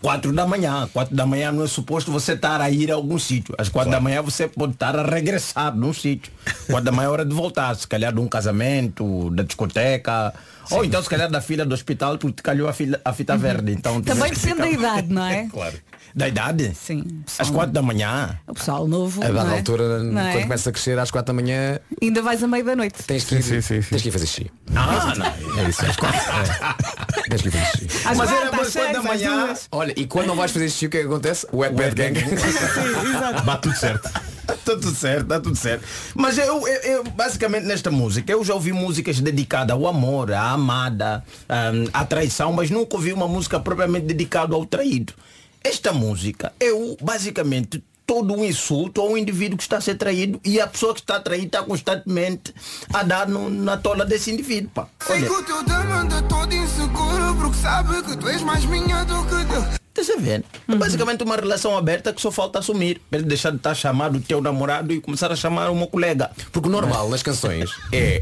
Quatro 0.00 0.32
da 0.32 0.46
manhã, 0.46 0.88
quatro 0.92 1.14
da 1.14 1.24
manhã 1.24 1.52
não 1.52 1.62
é 1.62 1.66
suposto 1.68 2.10
você 2.10 2.32
estar 2.32 2.60
a 2.60 2.68
ir 2.70 2.90
a 2.90 2.94
algum 2.94 3.18
sítio. 3.18 3.54
Às 3.56 3.68
quatro 3.68 3.92
da 3.92 4.00
manhã 4.00 4.20
você 4.20 4.48
pode 4.48 4.72
estar 4.72 4.98
a 4.98 5.04
regressar 5.04 5.74
num 5.76 5.92
sítio. 5.92 6.32
Quatro 6.66 6.84
da 6.84 6.90
manhã 6.90 7.06
é 7.06 7.10
hora 7.10 7.24
de 7.24 7.34
voltar, 7.34 7.76
se 7.76 7.86
calhar 7.86 8.12
de 8.12 8.18
um 8.20 8.26
casamento, 8.26 9.30
da 9.30 9.44
discoteca, 9.44 10.34
ou 10.70 10.84
então 10.84 11.02
se 11.02 11.08
calhar 11.08 11.30
da 11.30 11.40
fila 11.40 11.64
do 11.64 11.74
hospital 11.74 12.18
porque 12.18 12.36
te 12.36 12.42
calhou 12.42 12.68
a, 12.68 12.72
fila, 12.72 13.00
a 13.04 13.12
fita 13.12 13.36
verde. 13.36 13.72
Então 13.72 14.00
Também 14.02 14.32
depende 14.32 14.58
da 14.58 14.70
idade, 14.70 15.12
não 15.12 15.24
é? 15.24 15.48
Claro. 15.54 15.76
Da 16.14 16.28
idade? 16.28 16.72
Sim. 16.80 17.24
Às 17.38 17.50
quatro 17.50 17.72
da 17.72 17.82
manhã. 17.82 18.38
O 18.46 18.54
pessoal 18.54 18.86
novo. 18.86 19.20
A 19.20 19.26
dada 19.26 19.44
não 19.44 19.52
é? 19.54 19.56
altura, 19.58 19.98
Não 19.98 20.20
é? 20.22 20.32
quando 20.32 20.42
começa 20.44 20.70
a 20.70 20.72
crescer 20.72 20.96
às 20.96 21.10
4 21.10 21.34
da 21.34 21.42
manhã, 21.42 21.80
Ainda 22.00 22.22
vais 22.22 22.40
a 22.40 22.46
meio 22.46 22.64
da 22.64 22.76
noite. 22.76 23.02
tens 23.04 23.24
que 23.24 23.34
ir, 23.34 23.42
Sim, 23.42 23.60
sim, 23.60 23.82
sim, 23.82 23.88
Tens 23.90 24.02
que 24.02 24.08
ir 24.08 24.12
fazer 24.12 24.26
xixi. 24.26 24.50
Ah, 24.76 25.12
não. 25.16 25.60
É 25.64 25.68
isso, 25.68 25.84
às 25.84 25.96
quatro. 25.96 26.20
É. 26.20 27.22
Tens 27.30 27.42
que 27.42 27.48
ir 27.48 27.50
fazer 27.50 27.66
xixi. 27.88 28.06
Às 28.08 28.16
Mas 28.16 28.30
era 28.30 28.40
quatro, 28.48 28.60
às 28.66 28.72
quatro 28.72 28.92
da 28.92 29.02
manhã. 29.02 29.54
Olha, 29.72 29.92
e 29.96 30.06
quando 30.06 30.26
não 30.28 30.36
vais 30.36 30.52
fazer 30.52 30.68
xixi, 30.70 30.86
o 30.86 30.90
que 30.90 30.98
é 30.98 31.00
que 31.00 31.06
acontece? 31.06 31.46
O 31.50 31.58
Wet 31.58 31.74
Bad 31.74 31.94
Gang. 31.96 32.14
Bate 33.44 33.62
tudo 33.62 33.76
certo. 33.76 34.06
Está 34.44 34.54
tudo 34.76 34.94
certo, 34.94 35.22
está 35.22 35.40
tudo 35.40 35.56
certo. 35.56 35.84
Mas 36.14 36.38
eu, 36.38 36.44
eu- 36.68 36.82
eu, 36.82 37.04
basicamente 37.04 37.64
nesta 37.66 37.90
música, 37.90 38.30
eu 38.30 38.44
já 38.44 38.54
ouvi 38.54 38.72
músicas 38.72 39.18
dedicadas 39.18 39.74
ao 39.74 39.86
amor, 39.86 40.32
à 40.32 40.50
amada, 40.50 41.24
hum, 41.74 41.88
à 41.92 42.04
traição, 42.04 42.52
mas 42.52 42.70
nunca 42.70 42.94
ouvi 42.94 43.12
uma 43.12 43.26
música 43.26 43.58
propriamente 43.58 44.06
dedicada 44.06 44.54
ao 44.54 44.64
traído. 44.64 45.12
Esta 45.66 45.94
música, 45.94 46.52
eu 46.60 46.94
basicamente 47.00 47.82
todo 48.06 48.34
um 48.34 48.44
insulto 48.44 49.00
ao 49.00 49.16
indivíduo 49.16 49.56
que 49.56 49.62
está 49.62 49.78
a 49.78 49.80
ser 49.80 49.94
traído 49.96 50.38
e 50.44 50.60
a 50.60 50.66
pessoa 50.66 50.92
que 50.92 51.00
está 51.00 51.16
a 51.16 51.20
trair 51.20 51.46
está 51.46 51.62
constantemente 51.62 52.54
a 52.92 53.02
dar 53.02 53.26
no- 53.26 53.48
na 53.48 53.78
tola 53.78 54.04
desse 54.04 54.30
indivíduo. 54.30 54.70
Pá. 54.74 54.88
Sei 55.06 55.16
Olha, 55.16 55.26
que 55.26 55.32
o 55.32 55.42
teu 55.42 55.64
todo 56.28 56.54
inseguro 56.54 57.34
Porque 57.36 57.56
sabe 57.56 58.02
que 58.02 58.14
tu 58.18 58.28
és 58.28 58.42
mais 58.42 58.64
minha 58.66 59.04
do 59.04 59.24
que 59.24 59.44
teu 59.46 59.83
Estás 59.96 60.10
a 60.10 60.20
ver? 60.20 60.42
É 60.68 60.74
basicamente 60.74 61.22
uma 61.22 61.36
relação 61.36 61.78
aberta 61.78 62.12
que 62.12 62.20
só 62.20 62.30
falta 62.32 62.58
assumir. 62.58 63.00
Para 63.08 63.22
deixar 63.22 63.50
de 63.50 63.58
estar 63.58 63.70
a 63.70 63.74
chamar 63.76 64.10
o 64.12 64.20
teu 64.20 64.40
namorado 64.40 64.92
e 64.92 65.00
começar 65.00 65.30
a 65.30 65.36
chamar 65.36 65.70
o 65.70 65.74
meu 65.76 65.86
colega. 65.86 66.30
Porque 66.50 66.68
o 66.68 66.70
normal 66.72 67.08
nas 67.08 67.22
canções 67.22 67.70
é, 67.92 68.20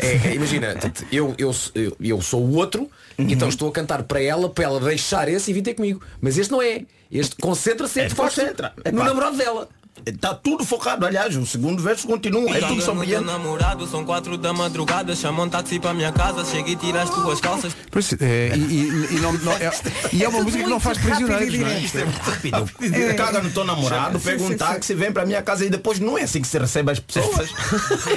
é- 0.00 0.28
é- 0.30 0.34
imagina, 0.34 0.74
eu, 1.12 1.32
eu, 1.38 1.54
eu, 1.76 1.96
eu 2.00 2.20
sou 2.20 2.44
o 2.44 2.56
outro, 2.56 2.90
então 3.16 3.48
estou 3.48 3.68
a 3.68 3.72
cantar 3.72 4.02
para 4.02 4.20
ela, 4.20 4.48
para 4.48 4.64
ela 4.64 4.80
deixar 4.80 5.28
esse 5.28 5.50
e 5.52 5.54
vir 5.54 5.62
ter 5.62 5.74
comigo. 5.74 6.02
Mas 6.20 6.36
este 6.38 6.50
não 6.50 6.60
é. 6.60 6.82
Este 7.08 7.36
concentra-se 7.36 8.00
É, 8.00 8.10
concentra. 8.10 8.72
no 8.92 9.04
namorado 9.04 9.36
dela. 9.36 9.68
Está 10.04 10.34
tudo 10.34 10.64
focado, 10.64 11.06
aliás, 11.06 11.34
o 11.36 11.46
segundo 11.46 11.82
verso 11.82 12.06
continua, 12.06 12.56
é 12.56 12.60
tudo 12.60 12.80
sobre 12.82 13.10
ele. 13.10 13.24
namorado, 13.24 13.86
são 13.86 14.04
quatro 14.04 14.36
da 14.36 14.52
madrugada, 14.52 15.16
chama 15.16 15.42
um 15.44 15.48
táxi 15.48 15.80
para 15.80 15.94
minha 15.94 16.12
casa, 16.12 16.44
chega 16.44 16.70
e 16.70 16.76
tira 16.76 17.02
as 17.02 17.10
tuas 17.10 17.40
calças. 17.40 17.74
Por 17.90 17.98
isso, 18.00 18.14
é, 18.20 18.52
e, 18.54 18.60
e- 18.60 19.16
e 19.16 19.20
não- 19.20 19.32
não- 19.32 19.52
é, 19.52 19.70
e 20.12 20.22
é 20.22 20.28
uma 20.28 20.42
música 20.42 20.62
que 20.62 20.70
não 20.70 20.78
faz 20.78 20.98
prisioneiros, 20.98 21.58
não 21.58 21.66
é? 21.66 21.80
Isto 21.80 21.98
é 21.98 22.04
muito 22.04 22.18
rápido. 22.20 22.70
Caga 23.16 23.40
no 23.40 23.50
teu 23.50 23.64
namorado, 23.64 24.20
pega 24.20 24.42
um 24.42 24.56
táxi, 24.56 24.94
vem 24.94 25.10
para 25.10 25.22
a 25.22 25.26
minha 25.26 25.42
casa 25.42 25.64
e 25.64 25.70
depois 25.70 25.98
não 25.98 26.16
é 26.18 26.22
assim 26.22 26.40
que 26.42 26.48
se 26.48 26.58
recebe 26.58 26.92
as 26.92 27.00
pessoas. 27.00 27.48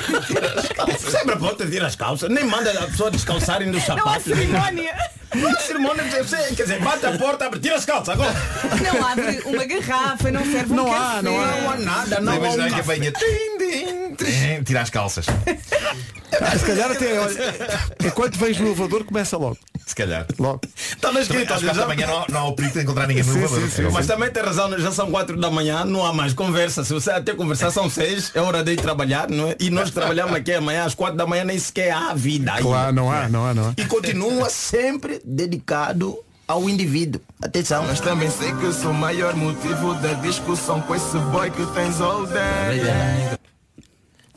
Sempre 1.00 1.38
pode 1.38 1.70
tirar 1.70 1.88
as 1.88 1.96
calças, 1.96 2.30
nem 2.30 2.44
manda 2.46 2.72
a 2.72 2.88
pessoa 2.88 3.10
descalçarem 3.10 3.72
dos 3.72 3.88
Não 3.88 3.96
há 3.96 3.98
sapatos. 4.00 4.24
cerimónia. 4.26 4.96
Não 5.36 5.48
há 5.52 5.56
cerimónia, 5.60 6.04
você, 6.24 6.38
quer 6.56 6.64
dizer, 6.64 6.80
bate 6.80 7.06
a 7.06 7.16
porta, 7.18 7.46
abre, 7.46 7.60
tira 7.60 7.76
as 7.76 7.86
calças 7.86 8.10
agora. 8.10 8.34
Não 8.94 9.06
abre 9.08 9.42
uma 9.46 9.64
garrafa, 9.64 10.32
não 10.32 10.44
serve 10.44 10.74
um 10.74 10.76
Não 10.76 10.92
há, 10.94 10.98
café. 10.98 11.22
não 11.22 11.40
há. 11.40 11.46
Não 11.62 11.69
há 11.69 11.69
nada, 11.78 12.20
Não 12.20 12.34
há 12.34 12.36
um 12.36 12.70
que 12.72 12.82
venha 12.82 13.12
tim, 13.12 13.58
tim, 13.58 14.16
tim, 14.16 14.64
tira 14.64 14.82
as 14.82 14.90
calças. 14.90 15.26
Ah, 16.42 16.58
Se 16.58 16.66
calhar 16.66 16.92
até, 16.92 17.20
olha, 17.20 17.36
enquanto 18.06 18.38
vejo 18.38 18.62
no 18.64 18.70
elevador 18.70 19.04
começa 19.04 19.36
logo. 19.38 19.58
Se 19.86 19.96
calhar. 19.96 20.28
Logo. 20.38 20.62
Está 20.76 21.12
na 21.12 21.22
escrita, 21.22 21.56
Às 21.56 21.64
quatro 21.64 21.82
da 21.82 21.88
manhã 21.88 22.06
não, 22.06 22.26
não 22.30 22.40
há 22.40 22.48
o 22.50 22.54
perigo 22.56 22.76
de 22.76 22.84
encontrar 22.84 23.08
ninguém 23.08 23.24
no 23.24 23.36
elevador. 23.38 23.92
Mas 23.92 24.06
também 24.06 24.30
tem 24.30 24.44
razão, 24.44 24.78
já 24.80 24.92
são 24.92 25.10
quatro 25.10 25.36
da 25.36 25.50
manhã, 25.50 25.84
não 25.84 26.06
há 26.06 26.14
mais 26.14 26.34
conversa. 26.34 26.84
Se 26.84 26.94
você 26.94 27.10
até 27.10 27.34
conversar 27.34 27.72
são 27.72 27.90
seis, 27.90 28.32
é 28.36 28.40
hora 28.42 28.64
de 28.64 28.74
ir 28.74 28.78
trabalhar, 28.80 29.28
não 29.30 29.48
é? 29.48 29.56
E 29.60 29.72
nós 29.72 29.90
trabalhamos 29.90 30.36
aqui 30.36 30.54
amanhã 30.54 30.86
às 30.86 30.94
quatro 30.94 31.18
da 31.18 31.26
manhã, 31.26 31.44
nem 31.44 31.58
sequer 31.58 31.92
há 31.92 32.14
vida. 32.14 32.54
Claro, 32.62 32.94
não 32.94 33.12
há, 33.12 33.28
não 33.28 33.46
há, 33.48 33.54
não 33.54 33.70
há. 33.70 33.74
E 33.78 33.86
continua 33.86 34.50
sempre 34.50 35.20
dedicado 35.26 36.20
ao 36.50 36.68
indivíduo. 36.68 37.22
Atenção. 37.42 37.86
Mas 37.86 38.02
também 38.02 38.30
sei 38.30 38.52
que 38.56 38.74
sou 38.74 38.90
o 38.90 38.94
maior 38.94 39.36
motivo 39.36 39.94
da 40.02 40.14
discussão 40.14 40.82
com 40.82 40.96
esse 40.96 41.18
boy 41.32 41.52
que 41.52 41.66
tens 41.68 42.02
all 42.02 42.26
day. 42.26 43.40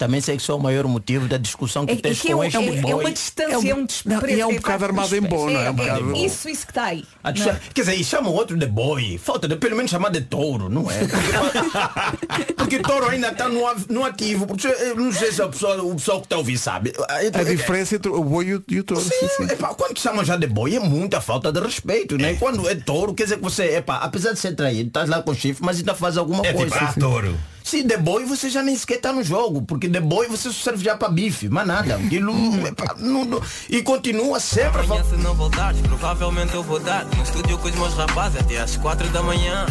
Também 0.02 0.20
sei 0.20 0.36
que 0.36 0.42
sou 0.42 0.58
o 0.58 0.60
maior 0.62 0.84
motivo 0.88 1.28
da 1.28 1.36
discussão 1.38 1.86
que 1.86 1.92
É, 1.92 1.96
tens 1.96 2.20
que 2.20 2.28
é, 2.28 2.32
com 2.34 2.40
um- 2.40 2.44
este 2.44 2.56
é- 2.56 2.68
é 2.76 2.80
boy. 2.80 2.92
uma 2.94 3.12
distância, 3.12 3.70
é 3.70 3.74
um 3.74 3.86
desprezo. 3.86 4.20
Não, 4.20 4.28
e 4.28 4.40
é 4.40 4.46
um 4.46 4.50
pá, 4.54 4.56
bocado 4.56 4.84
armado 4.86 5.16
em 5.16 5.20
bom, 5.20 5.48
não 5.48 5.60
é? 5.60 5.70
Um 5.70 5.74
bocado- 5.74 6.16
Isso, 6.16 6.48
isso 6.48 6.66
que 6.66 6.72
está 6.72 6.86
aí. 6.86 7.04
A 7.22 7.30
não 7.30 7.48
é? 7.50 7.60
Quer 7.72 7.80
dizer, 7.82 7.94
e 7.94 8.02
chama 8.04 8.28
o 8.30 8.32
outro 8.34 8.56
de 8.56 8.66
boi. 8.66 9.16
Falta 9.22 9.46
de 9.46 9.54
pelo 9.54 9.76
menos 9.76 9.92
chamar 9.92 10.08
de 10.10 10.22
touro, 10.22 10.68
não 10.68 10.90
é? 10.90 10.94
Porque, 10.98 12.52
porque 12.56 12.78
touro 12.80 13.08
ainda 13.08 13.28
está 13.28 13.48
no, 13.48 13.62
no 13.88 14.04
ativo. 14.04 14.46
Porque 14.46 14.66
eu 14.66 14.96
não 14.96 15.12
sei 15.12 15.30
se 15.30 15.40
a 15.40 15.48
pessoa, 15.48 15.80
o 15.82 15.94
pessoal 15.94 16.18
que 16.20 16.26
está 16.26 16.36
a 16.36 16.38
ouvir 16.40 16.58
sabe. 16.58 16.92
A 17.08 17.42
diferença 17.44 17.94
entre 17.94 18.10
o 18.10 18.24
boi 18.24 18.46
e 18.46 18.54
o, 18.54 18.56
o 18.80 18.82
touro. 18.84 19.02
Sim, 19.02 19.28
sim. 19.36 19.44
Epá, 19.44 19.68
quando 19.74 19.98
chamam 19.98 20.24
já 20.24 20.36
de 20.36 20.46
boi 20.48 20.74
é 20.76 20.80
muita 20.80 21.20
falta 21.20 21.52
de 21.52 21.60
respeito, 21.60 22.16
né? 22.18 22.34
Quando 22.40 22.68
é 22.68 22.74
touro, 22.74 23.14
quer 23.14 23.24
dizer 23.24 23.36
que 23.36 23.42
você, 23.42 23.76
epá, 23.76 23.98
apesar 23.98 24.32
de 24.32 24.38
ser 24.40 24.54
traído, 24.56 24.88
estás 24.88 25.08
lá 25.08 25.22
com 25.22 25.32
chifre, 25.34 25.64
mas 25.64 25.78
ainda 25.78 25.94
faz 25.94 26.16
alguma 26.16 26.44
É 26.44 26.52
coisa. 26.52 26.70
tipo, 26.76 26.84
ah, 26.84 26.94
touro. 26.98 27.38
Se 27.72 27.82
de 27.82 27.96
boi 27.96 28.26
você 28.26 28.50
já 28.50 28.62
nem 28.62 28.76
sequer 28.76 28.96
está 28.96 29.14
no 29.14 29.22
jogo, 29.24 29.62
porque 29.62 29.88
de 29.88 29.98
boi 29.98 30.28
você 30.28 30.52
só 30.52 30.62
serve 30.64 30.84
já 30.84 30.94
para 30.94 31.08
bife, 31.08 31.48
mas 31.48 31.66
nada. 31.66 31.94
Aquilo, 31.96 32.34
epá, 32.66 32.94
não- 32.98 33.24
não- 33.24 33.40
e 33.70 33.80
continua 33.80 34.38
sempre 34.40 34.82
a 34.82 34.84
falar. 34.84 35.04
se 35.04 35.16
não 35.16 35.34
voltares, 35.34 35.80
provavelmente 35.80 36.52
eu 36.52 36.62
vou 36.62 36.78
dar 36.78 37.06
No 37.16 37.22
estúdio 37.22 37.56
com 37.56 37.68
os 37.68 37.74
meus 37.74 37.94
rapazes 37.94 38.38
até 38.42 38.58
às 38.58 38.76
quatro 38.76 39.08
da 39.08 39.22
manhã 39.22 39.64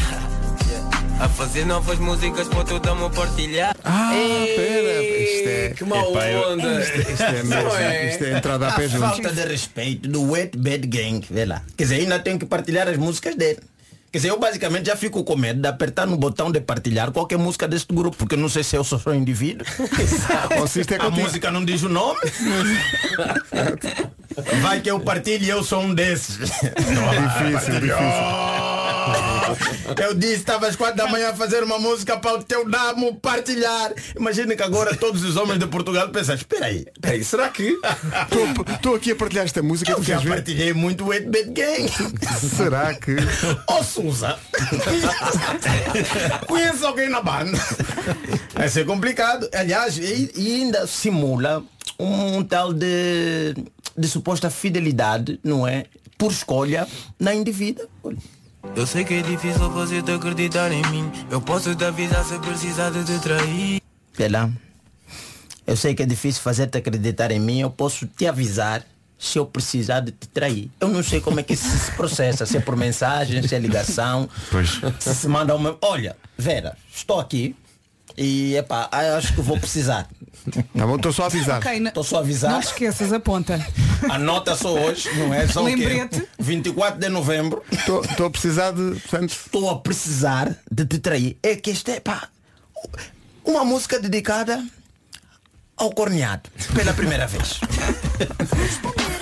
A 1.19 1.29
fazer 1.29 1.63
novas 1.67 1.99
músicas 1.99 2.47
para 2.47 2.63
toda 2.63 2.95
me 2.95 3.07
partilhar 3.11 3.75
Ah, 3.83 4.11
pera, 4.55 5.03
isto 5.03 5.49
é. 5.49 5.73
Que 5.77 5.83
mau 5.85 6.11
eu- 6.19 6.53
onda. 6.53 6.81
Isto, 6.81 7.11
isto 7.11 7.21
é 7.23 7.43
mesmo. 7.43 7.69
É? 7.75 8.09
Isto 8.09 8.23
é 8.23 8.37
entrada 8.39 8.67
a 8.67 8.71
pé 8.71 8.85
A 8.85 8.87
juntos. 8.87 9.09
falta 9.09 9.31
de 9.31 9.45
respeito 9.45 10.09
do 10.09 10.23
Wet 10.31 10.57
Bad 10.57 10.87
Gang, 10.87 11.23
vê 11.29 11.45
lá. 11.45 11.61
Quer 11.77 11.83
dizer, 11.83 11.95
ainda 11.97 12.17
tenho 12.17 12.39
que 12.39 12.47
partilhar 12.47 12.87
as 12.87 12.97
músicas 12.97 13.35
dele. 13.35 13.59
Quer 14.11 14.17
dizer, 14.17 14.29
eu 14.29 14.37
basicamente 14.37 14.87
já 14.87 14.95
fico 14.97 15.23
com 15.23 15.37
medo 15.37 15.61
de 15.61 15.67
apertar 15.69 16.05
no 16.05 16.17
botão 16.17 16.51
de 16.51 16.59
partilhar 16.59 17.11
qualquer 17.11 17.37
música 17.37 17.65
deste 17.65 17.95
grupo, 17.95 18.17
porque 18.17 18.35
eu 18.35 18.39
não 18.39 18.49
sei 18.49 18.61
se 18.61 18.75
eu 18.75 18.83
sou 18.83 18.99
só 18.99 19.13
indivíduo. 19.13 19.65
Ou 20.59 20.67
se 20.67 20.81
isto 20.81 20.93
é 20.93 20.97
a 20.97 21.09
música 21.09 21.49
não 21.49 21.63
diz 21.63 21.81
o 21.83 21.87
nome. 21.87 22.19
Vai 24.61 24.81
que 24.81 24.91
eu 24.91 24.99
partilho 24.99 25.45
e 25.45 25.49
eu 25.49 25.63
sou 25.63 25.83
um 25.83 25.93
desses. 25.93 26.37
Difícil, 26.37 27.79
difícil. 27.79 28.60
Eu 30.01 30.13
disse, 30.13 30.35
estava 30.35 30.67
às 30.67 30.75
quatro 30.75 30.97
da 30.97 31.07
manhã 31.07 31.29
a 31.29 31.35
fazer 31.35 31.63
uma 31.63 31.79
música 31.79 32.17
para 32.17 32.39
o 32.39 32.43
teu 32.43 32.69
damo 32.69 33.15
partilhar. 33.15 33.93
Imagina 34.15 34.55
que 34.55 34.63
agora 34.63 34.95
todos 34.95 35.23
os 35.23 35.35
homens 35.35 35.59
de 35.59 35.67
Portugal 35.67 36.09
pensam, 36.09 36.35
espera 36.35 36.65
aí, 36.65 36.85
espera 36.93 37.15
aí, 37.15 37.23
será 37.23 37.49
que 37.49 37.77
Estou 38.75 38.95
aqui 38.95 39.11
a 39.11 39.15
partilhar 39.15 39.45
esta 39.45 39.61
música. 39.61 39.91
eu 39.91 40.03
já 40.03 40.21
partilhei 40.21 40.73
muito 40.73 41.05
o 41.05 41.07
8-Bit 41.07 41.51
Gang? 41.51 41.91
Será 42.55 42.93
que. 42.93 43.15
Ó 43.67 43.83
Sousa, 43.83 44.39
conhece 46.47 46.85
alguém 46.85 47.09
na 47.09 47.21
banda? 47.21 47.57
Vai 48.53 48.69
ser 48.69 48.85
complicado. 48.85 49.49
Aliás, 49.53 49.97
e, 49.97 50.31
e 50.35 50.55
ainda 50.61 50.87
simula 50.87 51.63
um, 51.99 52.43
tal 52.43 52.73
de, 52.73 53.55
de 53.97 54.07
suposta 54.07 54.49
fidelidade, 54.49 55.39
não 55.43 55.67
é? 55.67 55.85
Por 56.17 56.31
escolha 56.31 56.87
na 57.19 57.33
indivídua. 57.33 57.87
Eu 58.75 58.85
sei 58.87 59.03
que 59.03 59.15
é 59.15 59.21
difícil 59.21 59.71
fazer-te 59.71 60.11
acreditar 60.11 60.71
em 60.71 60.81
mim 60.87 61.11
Eu 61.29 61.41
posso 61.41 61.75
te 61.75 61.83
avisar 61.83 62.23
se 62.23 62.37
precisar 62.39 62.89
de 62.91 63.03
te 63.03 63.19
trair 63.19 63.81
lá. 64.29 64.49
Eu 65.65 65.75
sei 65.75 65.93
que 65.93 66.03
é 66.03 66.05
difícil 66.05 66.41
fazer-te 66.41 66.77
acreditar 66.77 67.31
em 67.31 67.39
mim, 67.39 67.59
eu 67.61 67.69
posso 67.69 68.05
te 68.05 68.27
avisar 68.27 68.83
se 69.17 69.37
eu 69.37 69.45
precisar 69.45 69.99
de 69.99 70.11
te 70.11 70.27
trair. 70.27 70.69
Eu 70.79 70.87
não 70.87 71.03
sei 71.03 71.21
como 71.21 71.39
é 71.39 71.43
que 71.43 71.53
isso 71.53 71.69
se 71.69 71.91
processa, 71.91 72.45
se 72.45 72.57
é 72.57 72.59
por 72.59 72.75
mensagem, 72.75 73.47
se 73.47 73.53
é 73.53 73.59
ligação, 73.59 74.27
se 74.99 75.15
se 75.15 75.27
manda 75.27 75.55
uma. 75.55 75.77
Olha, 75.81 76.17
Vera, 76.37 76.75
estou 76.93 77.19
aqui 77.19 77.55
e 78.21 78.55
epá, 78.55 78.87
acho 79.17 79.33
que 79.33 79.41
vou 79.41 79.59
precisar. 79.59 80.07
Tá 80.77 80.85
bom, 80.85 80.95
estou 80.95 81.11
só 81.11 81.23
a 81.23 81.25
avisar. 81.25 81.61
Estou 81.75 82.03
só 82.03 82.17
a 82.17 82.19
avisar. 82.19 82.51
Não 82.51 82.59
te 82.59 82.67
esqueças, 82.67 83.11
aponta. 83.11 83.65
Anota 84.09 84.55
só 84.55 84.73
hoje, 84.73 85.09
não 85.15 85.33
é? 85.33 85.47
Só 85.47 85.63
o 85.63 85.65
quê? 85.65 85.75
Lembrete. 85.75 86.27
24 86.39 86.99
de 86.99 87.09
novembro. 87.09 87.63
Estou 87.71 88.25
a 88.25 88.29
precisar 88.29 88.71
de. 88.71 89.01
Estou 89.25 89.69
a 89.69 89.79
precisar 89.79 90.55
de 90.71 90.85
te 90.85 90.99
trair. 90.99 91.37
É 91.41 91.55
que 91.55 91.71
esta 91.71 91.91
é 91.91 91.99
pá, 91.99 92.29
uma 93.43 93.65
música 93.65 93.99
dedicada 93.99 94.63
ao 95.77 95.91
corneado. 95.91 96.49
Pela 96.75 96.93
primeira 96.93 97.27
vez. 97.27 97.59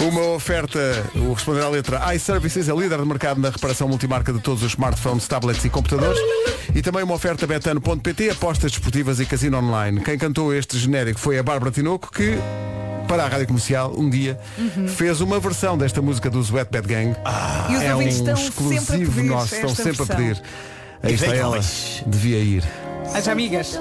Uma 0.00 0.28
oferta, 0.28 0.78
o 1.14 1.32
responder 1.32 1.62
à 1.62 1.68
letra 1.68 2.14
iServices, 2.14 2.68
a 2.68 2.74
líder 2.74 2.98
de 2.98 3.04
mercado 3.04 3.40
na 3.40 3.50
reparação 3.50 3.88
multimarca 3.88 4.32
de 4.32 4.40
todos 4.40 4.62
os 4.62 4.72
smartphones, 4.72 5.28
tablets 5.28 5.64
e 5.64 5.70
computadores. 5.70 6.18
E 6.74 6.82
também 6.82 7.02
uma 7.02 7.14
oferta 7.14 7.46
betano.pt, 7.46 8.30
apostas 8.30 8.72
desportivas 8.72 9.20
e 9.20 9.26
casino 9.26 9.58
online. 9.58 10.00
Quem 10.00 10.16
cantou 10.16 10.54
este 10.54 10.78
genérico 10.78 11.18
foi 11.18 11.38
a 11.38 11.42
Bárbara 11.42 11.70
Tinoco, 11.70 12.10
que, 12.10 12.38
para 13.06 13.24
a 13.24 13.28
Rádio 13.28 13.48
Comercial, 13.48 13.92
um 13.96 14.08
dia, 14.08 14.38
fez 14.96 15.20
uma 15.20 15.38
versão 15.38 15.76
desta 15.76 16.00
música 16.00 16.30
dos 16.30 16.50
Wet 16.50 16.70
Bad 16.70 16.86
Gang. 16.86 17.16
E 17.68 17.76
os 17.76 17.82
é 17.82 17.94
um 17.94 18.02
estão 18.02 18.34
exclusivo 18.34 19.22
nosso, 19.24 19.54
estão 19.54 19.74
sempre 19.74 20.02
a 20.02 20.06
pedir. 20.06 20.42
Aí 21.02 21.14
está 21.14 21.34
ela, 21.34 21.60
devia 22.06 22.38
ir. 22.38 22.64
As 23.12 23.26
amigas. 23.28 23.78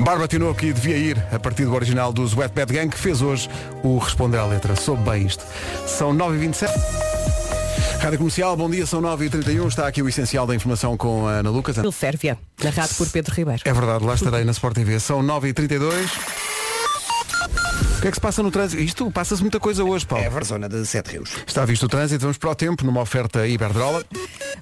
Bárbara 0.00 0.26
Tinoco 0.26 0.64
e 0.64 0.72
devia 0.72 0.96
ir 0.96 1.26
a 1.32 1.38
partir 1.38 1.64
do 1.64 1.74
original 1.74 2.12
dos 2.12 2.34
Wet 2.36 2.54
Bad 2.54 2.72
Gang 2.72 2.88
que 2.88 2.98
fez 2.98 3.22
hoje 3.22 3.48
o 3.82 3.98
Responder 3.98 4.38
à 4.38 4.46
Letra. 4.46 4.74
Soube 4.76 5.02
bem 5.08 5.26
isto. 5.26 5.44
São 5.86 6.14
9h27. 6.14 6.70
Rádio 8.00 8.18
Comercial, 8.18 8.56
bom 8.56 8.68
dia, 8.68 8.84
são 8.84 9.00
9h31. 9.00 9.68
Está 9.68 9.86
aqui 9.86 10.02
o 10.02 10.08
essencial 10.08 10.46
da 10.46 10.54
informação 10.54 10.96
com 10.96 11.26
a 11.28 11.34
Ana 11.34 11.50
Lucas. 11.50 11.76
Férvia, 11.92 12.36
narrado 12.62 12.94
por 12.94 13.08
Pedro 13.08 13.34
Ribeiro. 13.34 13.62
É 13.64 13.72
verdade, 13.72 14.04
lá 14.04 14.14
estarei 14.14 14.44
na 14.44 14.50
Sport 14.50 14.74
TV. 14.74 14.98
São 14.98 15.22
9h32. 15.22 16.41
O 18.02 18.04
que 18.04 18.08
é 18.08 18.10
que 18.10 18.16
se 18.16 18.20
passa 18.20 18.42
no 18.42 18.50
trânsito? 18.50 18.82
Isto 18.82 19.08
passa-se 19.12 19.40
muita 19.40 19.60
coisa 19.60 19.84
hoje, 19.84 20.04
Paulo. 20.04 20.24
É 20.24 20.26
a 20.26 20.44
zona 20.44 20.68
de 20.68 20.84
Sete 20.84 21.12
Rios. 21.12 21.30
Está 21.46 21.64
visto 21.64 21.84
o 21.84 21.88
trânsito, 21.88 22.22
vamos 22.22 22.36
para 22.36 22.50
o 22.50 22.54
tempo 22.56 22.84
numa 22.84 23.00
oferta 23.00 23.46
Iberdrola. 23.46 24.04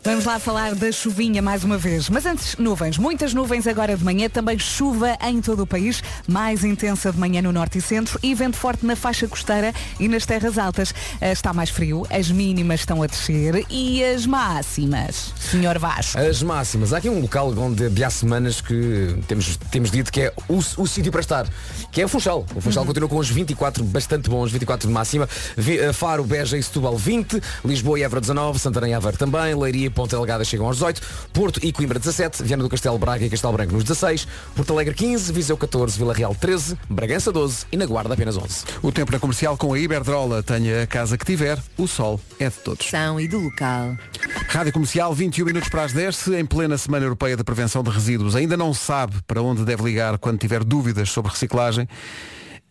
Vamos 0.05 0.27
lá 0.27 0.39
falar 0.39 0.75
da 0.75 0.93
chuvinha 0.93 1.41
mais 1.41 1.65
uma 1.65 1.79
vez. 1.79 2.11
Mas 2.11 2.27
antes, 2.27 2.57
nuvens. 2.57 2.99
Muitas 2.99 3.33
nuvens 3.33 3.67
agora 3.67 3.97
de 3.97 4.05
manhã. 4.05 4.29
Também 4.29 4.59
chuva 4.59 5.17
em 5.23 5.41
todo 5.41 5.63
o 5.63 5.67
país. 5.67 6.03
Mais 6.29 6.65
intensa 6.65 7.11
de 7.11 7.19
manhã 7.19 7.41
no 7.41 7.51
norte 7.51 7.79
e 7.79 7.81
centro. 7.81 8.19
E 8.23 8.35
vento 8.35 8.59
forte 8.59 8.85
na 8.85 8.95
faixa 8.95 9.27
costeira 9.27 9.73
e 9.99 10.07
nas 10.07 10.27
terras 10.27 10.59
altas. 10.59 10.93
Eh, 11.19 11.33
Está 11.33 11.55
mais 11.55 11.71
frio. 11.71 12.07
As 12.11 12.31
mínimas 12.31 12.81
estão 12.81 13.03
a 13.03 13.07
descer. 13.07 13.65
E 13.71 14.05
as 14.05 14.27
máximas? 14.27 15.33
Senhor 15.39 15.79
Vasco. 15.79 16.19
As 16.19 16.43
máximas. 16.43 16.93
Há 16.93 16.99
aqui 16.99 17.09
um 17.09 17.21
local 17.21 17.55
onde 17.57 17.89
de 17.89 18.05
há 18.05 18.11
semanas 18.11 18.61
que 18.61 19.17
temos, 19.27 19.57
temos 19.71 19.91
dito 19.91 20.13
que 20.13 20.21
é 20.21 20.33
o, 20.47 20.59
o 20.59 20.87
sítio 20.87 21.11
para 21.11 21.23
estar, 21.23 21.47
que 21.91 22.03
é 22.03 22.05
o 22.05 22.09
Funchal. 22.09 22.45
O 22.55 22.61
Funchal 22.61 22.85
continua 22.85 23.09
com 23.09 23.17
os 23.31 23.35
24 23.35 23.85
bastante 23.85 24.29
bons, 24.29 24.51
24 24.51 24.89
de 24.89 24.93
máxima. 24.93 25.29
Eh, 25.57 25.93
Faro, 25.93 26.25
Beja 26.25 26.59
e 26.59 26.63
Setúbal 26.63 26.97
20, 26.97 27.41
Lisboa 27.65 27.99
e 27.99 28.03
Évora 28.03 28.21
19, 28.21 28.59
Santarém 28.59 28.91
e 28.91 28.95
Aveiro 28.95 29.17
também, 29.17 29.55
Leiria 29.55 29.87
e 29.87 29.91
Ponta 29.91 30.17
Delgada 30.17 30.45
chegam 30.45 30.67
aos 30.67 30.77
18, 30.77 31.01
Porto 31.33 31.61
e 31.63 31.73
Coimbra 31.73 31.99
17, 31.99 32.43
Viana 32.43 32.63
do 32.63 32.69
Castelo 32.69 32.99
Braga 32.99 33.25
e 33.25 33.31
Castelo 33.31 33.53
Branco 33.53 33.73
nos 33.73 33.85
16, 33.85 34.27
Porto 34.55 34.73
Alegre 34.73 34.95
15, 34.95 35.33
Viseu 35.33 35.57
14, 35.57 35.97
Vila 35.97 36.13
Real 36.13 36.35
13, 36.35 36.77
Bragança 36.89 37.33
12 37.33 37.67
e 37.73 37.77
na 37.77 37.87
Guarda 37.87 38.15
apenas 38.15 38.37
11. 38.37 38.65
O 38.83 38.91
tempo 38.91 39.13
na 39.13 39.19
comercial 39.19 39.57
com 39.57 39.73
a 39.73 39.79
Iberdrola. 39.79 40.43
Tenha 40.43 40.83
a 40.83 40.87
casa 40.87 41.17
que 41.17 41.25
tiver, 41.25 41.59
o 41.79 41.87
sol 41.87 42.21
é 42.39 42.49
de 42.49 42.57
todos. 42.57 42.87
São 42.87 43.21
e 43.21 43.29
do 43.29 43.39
local. 43.39 43.97
Rádio 44.49 44.73
Comercial, 44.73 45.15
21 45.15 45.45
minutos 45.45 45.69
para 45.69 45.85
as 45.85 45.93
10. 45.93 46.17
Se 46.17 46.35
em 46.37 46.45
plena 46.45 46.77
Semana 46.77 47.05
Europeia 47.05 47.37
de 47.37 47.45
Prevenção 47.45 47.83
de 47.83 47.91
Resíduos 47.91 48.35
ainda 48.35 48.57
não 48.57 48.75
sabe 48.75 49.17
para 49.27 49.43
onde 49.43 49.65
deve 49.65 49.83
ligar 49.85 50.19
quando 50.19 50.39
tiver 50.39 50.65
dúvidas 50.65 51.11
sobre 51.11 51.31
reciclagem, 51.31 51.89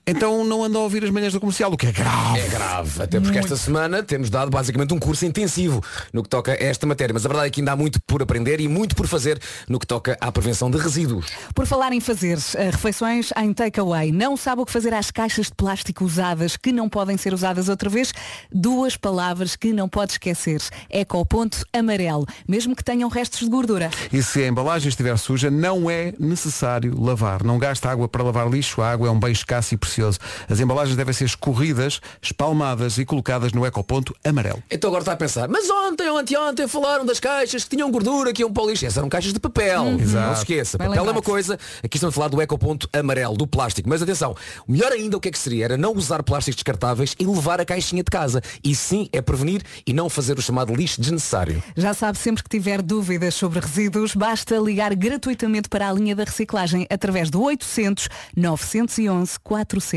então 0.10 0.44
não 0.44 0.64
anda 0.64 0.80
a 0.80 0.82
ouvir 0.82 1.04
as 1.04 1.12
manhãs 1.12 1.34
do 1.34 1.40
comercial, 1.40 1.72
o 1.72 1.78
que 1.78 1.86
é 1.86 1.92
grave. 1.92 2.40
É 2.40 2.48
grave, 2.48 3.04
até 3.04 3.20
porque 3.20 3.38
esta 3.38 3.56
semana 3.56 4.02
temos 4.02 4.32
dado 4.32 4.50
basicamente 4.50 4.92
um 4.92 4.98
curso 4.98 5.24
intensivo 5.24 5.84
no 6.12 6.24
que 6.24 6.30
toca 6.30 6.52
a 6.52 6.56
esta 6.56 6.88
matéria, 6.88 7.14
mas 7.14 7.26
a 7.26 7.30
verdade 7.30 7.48
é 7.48 7.52
que 7.52 7.62
ainda 7.62 7.74
há 7.74 7.76
muito 7.76 8.02
por 8.02 8.24
aprender 8.24 8.60
e 8.60 8.68
muito 8.68 8.96
por 8.96 9.06
fazer 9.06 9.40
no 9.68 9.78
que 9.78 9.86
toca 9.86 10.18
à 10.20 10.32
prevenção 10.32 10.72
de 10.72 10.80
resíduos. 10.80 11.28
Por 11.54 11.68
falar 11.68 11.94
em 11.94 12.00
fazer 12.00 12.40
eh, 12.56 12.72
refeições 12.72 13.30
em 13.38 13.54
takeaway, 13.54 14.12
não 14.12 14.36
sabe 14.36 14.64
o 14.64 14.66
que 14.66 14.72
fazer 14.72 14.96
às 14.96 15.12
caixas 15.12 15.46
de 15.46 15.54
plástico 15.54 16.04
usadas 16.04 16.58
que 16.58 16.72
não 16.72 16.90
podem 16.90 17.16
ser 17.16 17.32
usadas 17.32 17.70
outra 17.70 17.90
vez? 17.90 18.12
Duas 18.52 18.98
palavras 18.98 19.56
que 19.56 19.72
não 19.72 19.88
pode 19.88 20.14
esquecer. 20.14 20.60
Ecoponto 20.90 21.64
amarelo, 21.72 22.26
mesmo 22.48 22.76
que 22.76 22.84
tenham 22.84 23.10
restos 23.10 23.42
de 23.42 23.50
gordura. 23.50 23.92
E 24.12 24.24
se 24.24 24.44
a 24.44 24.48
embalagem 24.48 24.90
estiver 24.90 25.16
suja, 25.18 25.52
não 25.52 25.88
é 25.88 26.14
necessário 26.18 27.00
lavar. 27.00 27.44
Não 27.44 27.60
gasta 27.60 27.92
água 27.92 28.08
para 28.08 28.24
lavar 28.24 28.50
lixo. 28.50 28.82
A 28.82 28.92
água 28.92 29.08
é 29.08 29.12
um 29.12 29.20
bem 29.20 29.32
escasso 29.32 29.76
e 29.76 29.78
precioso 29.78 29.99
delicioso. 30.00 30.20
As 30.50 30.60
embalagens 30.60 30.96
devem 30.96 31.14
ser 31.14 31.26
escorridas, 31.26 32.00
espalmadas 32.22 32.98
e 32.98 33.06
colocadas 33.06 33.52
no 33.52 33.66
ecoponto 33.66 34.16
amarelo. 34.24 34.64
Então 34.72 34.90
agora 34.90 35.02
está 35.02 35.14
a 35.14 35.18
pensar, 35.18 35.48
mas 35.48 35.70
ontem 35.70 36.10
ou 36.10 36.18
anteontem 36.18 36.68
falaram 36.68 37.06
das 37.06 37.20
caixas 37.20 37.64
que 37.64 37.76
tinham 37.76 37.92
gordura, 37.92 38.32
que 38.34 38.42
iam 38.42 38.52
para 38.52 38.64
o 38.64 38.70
lixo. 38.70 38.86
Essas 38.86 38.98
eram 38.98 39.10
caixas 39.10 39.34
de 39.34 39.40
papel. 39.40 39.84
Uhum. 39.84 40.00
Exato. 40.00 40.28
Não 40.28 40.36
se 40.36 40.42
esqueça. 40.42 40.78
Bem 40.78 40.88
papel 40.88 41.04
é 41.04 41.06
lembrado. 41.06 41.16
uma 41.18 41.22
coisa, 41.22 41.60
aqui 41.84 41.98
estamos 41.98 42.14
a 42.14 42.16
falar 42.16 42.30
do 42.30 42.42
ecoponto 42.42 42.90
amarelo, 42.94 43.36
do 43.36 43.46
plástico. 43.46 43.90
Mas 43.90 44.02
atenção, 44.02 44.36
o 44.68 44.72
melhor 44.72 44.92
ainda 44.92 45.18
o 45.18 45.20
que 45.20 45.30
é 45.30 45.32
que 45.32 45.40
seria? 45.40 45.66
Era 45.66 45.78
não 45.78 45.94
usar 45.94 46.24
plásticos 46.24 46.56
descartáveis 46.56 47.16
e 47.20 47.26
levar 47.26 47.60
a 47.60 47.66
caixinha 47.66 48.04
de 48.04 48.10
casa. 48.10 48.42
E 48.64 48.74
sim, 48.74 49.10
é 49.12 49.22
prevenir 49.22 49.62
e 49.86 49.94
não 49.94 50.10
fazer 50.10 50.38
o 50.38 50.42
chamado 50.42 50.74
lixo 50.74 51.02
desnecessário. 51.02 51.62
Já 51.76 51.94
sabe, 51.94 52.18
sempre 52.18 52.44
que 52.44 52.50
tiver 52.50 52.82
dúvidas 52.82 53.36
sobre 53.36 53.60
resíduos, 53.60 54.16
basta 54.16 54.58
ligar 54.58 54.96
gratuitamente 54.96 55.70
para 55.70 55.90
a 55.90 55.94
linha 55.94 56.16
da 56.16 56.24
reciclagem 56.24 56.88
através 56.90 57.30
do 57.30 57.42
800 57.42 58.10
911 58.36 59.40
400. 59.40 59.89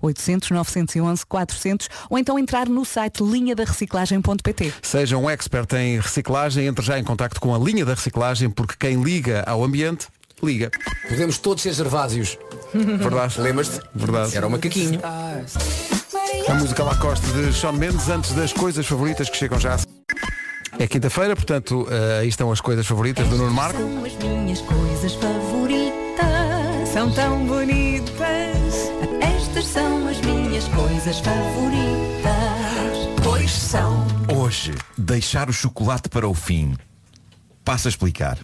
800 0.00 0.50
911 0.50 1.26
400 1.26 1.88
ou 2.08 2.18
então 2.18 2.38
entrar 2.38 2.68
no 2.68 2.84
site 2.84 3.22
linhadareciclagem.pt. 3.22 4.72
Seja 4.82 5.16
um 5.16 5.28
expert 5.28 5.72
em 5.74 6.00
reciclagem, 6.00 6.66
entre 6.66 6.84
já 6.84 6.98
em 6.98 7.04
contacto 7.04 7.40
com 7.40 7.54
a 7.54 7.58
linha 7.58 7.84
da 7.84 7.94
reciclagem, 7.94 8.50
porque 8.50 8.74
quem 8.78 9.02
liga 9.02 9.42
ao 9.46 9.64
ambiente, 9.64 10.06
liga. 10.42 10.70
Podemos 11.08 11.38
todos 11.38 11.62
ser 11.62 11.72
gervásios. 11.72 12.38
Verdade. 12.72 13.40
Lembras-te? 13.40 13.80
Verdade. 13.94 14.36
Era 14.36 14.46
o 14.46 14.50
macaquinho. 14.50 15.00
A 16.48 16.54
música 16.54 16.82
Lacoste 16.82 17.26
de 17.32 17.52
Sean 17.52 17.72
Mendes, 17.72 18.08
antes 18.08 18.32
das 18.32 18.52
coisas 18.52 18.86
favoritas 18.86 19.28
que 19.28 19.36
chegam 19.36 19.58
já. 19.58 19.78
É 20.78 20.86
quinta-feira, 20.86 21.34
portanto, 21.36 21.86
eh, 21.90 22.20
aí 22.20 22.28
estão 22.28 22.50
as 22.50 22.60
coisas 22.60 22.86
favoritas 22.86 23.28
do 23.28 23.36
Nuno 23.36 23.52
Marco. 23.52 23.78
São 23.78 24.04
as 24.04 24.14
minhas 24.14 24.60
coisas 24.62 25.14
favoritas. 25.14 26.88
São 26.92 27.12
tão 27.12 27.44
bonitas. 27.44 27.89
Coisas 31.10 31.18
favoritas. 31.20 33.08
Pois 33.22 33.50
são. 33.50 34.06
Hoje, 34.36 34.72
deixar 34.96 35.50
o 35.50 35.52
chocolate 35.52 36.08
para 36.08 36.28
o 36.28 36.34
fim. 36.34 36.76
Passo 37.64 37.88
a 37.88 37.90
explicar. 37.90 38.38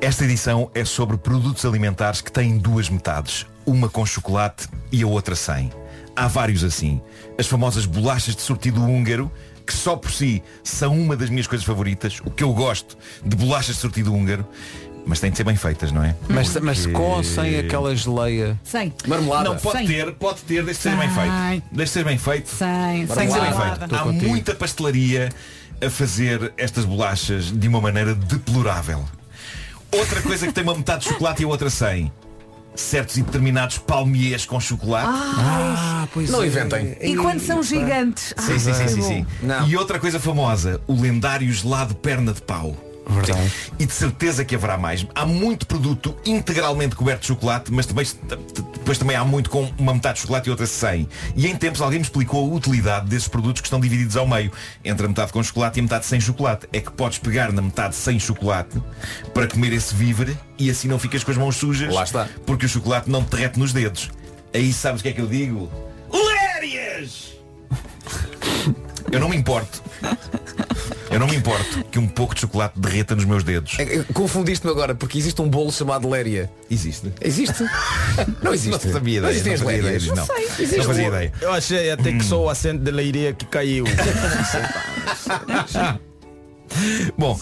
Esta 0.00 0.24
edição 0.24 0.70
é 0.74 0.84
sobre 0.84 1.18
produtos 1.18 1.66
alimentares 1.66 2.22
que 2.22 2.32
têm 2.32 2.56
duas 2.56 2.88
metades, 2.88 3.46
uma 3.66 3.88
com 3.90 4.06
chocolate 4.06 4.68
e 4.90 5.02
a 5.02 5.06
outra 5.06 5.34
sem. 5.34 5.70
Há 6.16 6.26
vários 6.26 6.64
assim. 6.64 7.00
As 7.38 7.46
famosas 7.46 7.84
bolachas 7.84 8.34
de 8.34 8.40
sortido 8.40 8.82
húngaro, 8.82 9.30
que 9.66 9.74
só 9.74 9.96
por 9.96 10.10
si 10.10 10.42
são 10.64 10.98
uma 10.98 11.14
das 11.14 11.28
minhas 11.28 11.46
coisas 11.46 11.66
favoritas, 11.66 12.20
o 12.24 12.30
que 12.30 12.42
eu 12.42 12.54
gosto 12.54 12.96
de 13.24 13.36
bolachas 13.36 13.76
de 13.76 13.82
sortido 13.82 14.14
húngaro, 14.14 14.46
mas 15.06 15.18
têm 15.20 15.30
de 15.30 15.36
ser 15.36 15.44
bem 15.44 15.56
feitas, 15.56 15.90
não 15.92 16.04
é? 16.04 16.14
Mas, 16.28 16.54
mas 16.56 16.86
com 16.86 17.02
ou 17.02 17.24
sem 17.24 17.58
aquela 17.58 17.94
geleia? 17.96 18.58
Sem. 18.62 18.92
Não, 19.06 19.56
pode 19.56 19.86
ter, 19.86 20.12
pode 20.14 20.40
ter, 20.42 20.62
deixe 20.64 20.78
de 20.78 20.82
ser 20.90 20.96
bem 20.96 21.08
feito. 21.10 21.64
Deixe 21.72 21.84
de 21.84 21.90
ser 21.90 22.04
bem 22.04 22.18
feito. 22.18 22.48
Sem. 22.48 23.06
Tem 23.06 23.26
que 23.26 23.32
ser 23.32 23.40
bem 23.40 23.50
Marmelada. 23.50 23.88
feito. 23.88 23.94
Há 23.96 24.04
muita 24.28 24.54
pastelaria 24.54 25.30
a 25.84 25.90
fazer 25.90 26.52
estas 26.56 26.84
bolachas 26.84 27.46
de 27.50 27.66
uma 27.68 27.80
maneira 27.80 28.14
deplorável. 28.14 29.04
Outra 29.92 30.22
coisa 30.22 30.46
que 30.46 30.52
tem 30.52 30.62
uma 30.62 30.74
metade 30.76 31.02
de 31.04 31.08
chocolate 31.10 31.42
e 31.42 31.44
a 31.44 31.48
outra 31.48 31.68
sem. 31.70 32.12
Certos 32.76 33.16
e 33.16 33.22
determinados 33.22 33.78
palmiers 33.78 34.46
com 34.46 34.60
chocolate. 34.60 35.08
Ah, 35.10 36.06
pois 36.14 36.30
Não 36.30 36.42
é. 36.42 36.46
inventem. 36.46 36.96
E 37.00 37.16
quando 37.16 37.40
são 37.40 37.62
gigantes? 37.62 38.32
Sim, 38.38 38.58
sim, 38.60 38.72
sim, 38.72 38.82
Ah, 38.84 38.88
sim, 38.88 38.94
que 38.96 39.02
sim. 39.02 39.26
bom. 39.42 39.66
E 39.66 39.76
outra 39.76 39.98
coisa 39.98 40.20
famosa, 40.20 40.80
o 40.86 40.94
lendário 41.00 41.52
gelado 41.52 41.94
perna 41.96 42.32
de 42.32 42.40
pau. 42.40 42.76
Verdade. 43.10 43.52
E 43.78 43.86
de 43.86 43.92
certeza 43.92 44.44
que 44.44 44.54
haverá 44.54 44.78
mais. 44.78 45.06
Há 45.14 45.26
muito 45.26 45.66
produto 45.66 46.16
integralmente 46.24 46.94
coberto 46.94 47.22
de 47.22 47.26
chocolate, 47.26 47.72
mas 47.72 47.86
também, 47.86 48.06
depois 48.74 48.98
também 48.98 49.16
há 49.16 49.24
muito 49.24 49.50
com 49.50 49.70
uma 49.78 49.92
metade 49.92 50.16
de 50.16 50.20
chocolate 50.22 50.48
e 50.48 50.50
outra 50.50 50.66
sem. 50.66 51.08
E 51.34 51.46
em 51.46 51.56
tempos 51.56 51.80
alguém 51.80 51.98
me 51.98 52.04
explicou 52.04 52.50
a 52.50 52.54
utilidade 52.54 53.06
desses 53.08 53.28
produtos 53.28 53.60
que 53.60 53.66
estão 53.66 53.80
divididos 53.80 54.16
ao 54.16 54.26
meio, 54.26 54.52
entre 54.84 55.06
a 55.06 55.08
metade 55.08 55.32
com 55.32 55.42
chocolate 55.42 55.78
e 55.78 55.80
a 55.80 55.82
metade 55.82 56.06
sem 56.06 56.20
chocolate. 56.20 56.68
É 56.72 56.80
que 56.80 56.92
podes 56.92 57.18
pegar 57.18 57.52
na 57.52 57.62
metade 57.62 57.96
sem 57.96 58.18
chocolate 58.18 58.80
para 59.34 59.48
comer 59.48 59.72
esse 59.72 59.94
vívere 59.94 60.38
e 60.58 60.70
assim 60.70 60.88
não 60.88 60.98
ficas 60.98 61.24
com 61.24 61.30
as 61.30 61.36
mãos 61.36 61.56
sujas. 61.56 61.92
Lá 61.92 62.04
está. 62.04 62.28
Porque 62.46 62.66
o 62.66 62.68
chocolate 62.68 63.10
não 63.10 63.24
te 63.24 63.30
derrete 63.30 63.58
nos 63.58 63.72
dedos. 63.72 64.10
Aí 64.54 64.72
sabes 64.72 65.00
o 65.00 65.02
que 65.02 65.10
é 65.10 65.12
que 65.12 65.20
eu 65.20 65.26
digo? 65.26 65.70
Lérias! 66.12 67.34
Eu 69.10 69.18
não 69.18 69.28
me 69.28 69.36
importo. 69.36 69.82
Eu 71.10 71.18
não 71.18 71.26
me 71.26 71.34
importo 71.36 71.84
que 71.90 71.98
um 71.98 72.06
pouco 72.06 72.34
de 72.34 72.42
chocolate 72.42 72.78
derreta 72.78 73.16
nos 73.16 73.24
meus 73.24 73.42
dedos. 73.42 73.76
É, 73.78 74.04
Confundiste-me 74.12 74.70
agora, 74.72 74.94
porque 74.94 75.18
existe 75.18 75.42
um 75.42 75.48
bolo 75.48 75.72
chamado 75.72 76.08
Léria. 76.08 76.48
Existe? 76.70 77.12
Existe? 77.20 77.64
Não 78.42 78.54
existe. 78.54 78.86
Não 78.86 78.92
sabia 78.92 79.20
Não 79.20 79.30
ideia. 79.30 79.44
Não 79.44 79.52
as 79.52 79.60
fazia 79.60 79.78
ideia. 79.78 79.98
Não, 80.14 80.26
sei. 80.26 80.46
não 80.46 80.54
Existe. 80.60 80.82
fazia 80.86 81.08
ideia. 81.08 81.32
Eu 81.40 81.52
achei 81.52 81.90
até 81.90 82.12
que 82.12 82.24
só 82.24 82.44
o 82.44 82.48
acento 82.48 82.84
de 82.84 82.90
leiria 82.92 83.32
que 83.32 83.44
caiu. 83.46 83.84
Bom, 87.18 87.36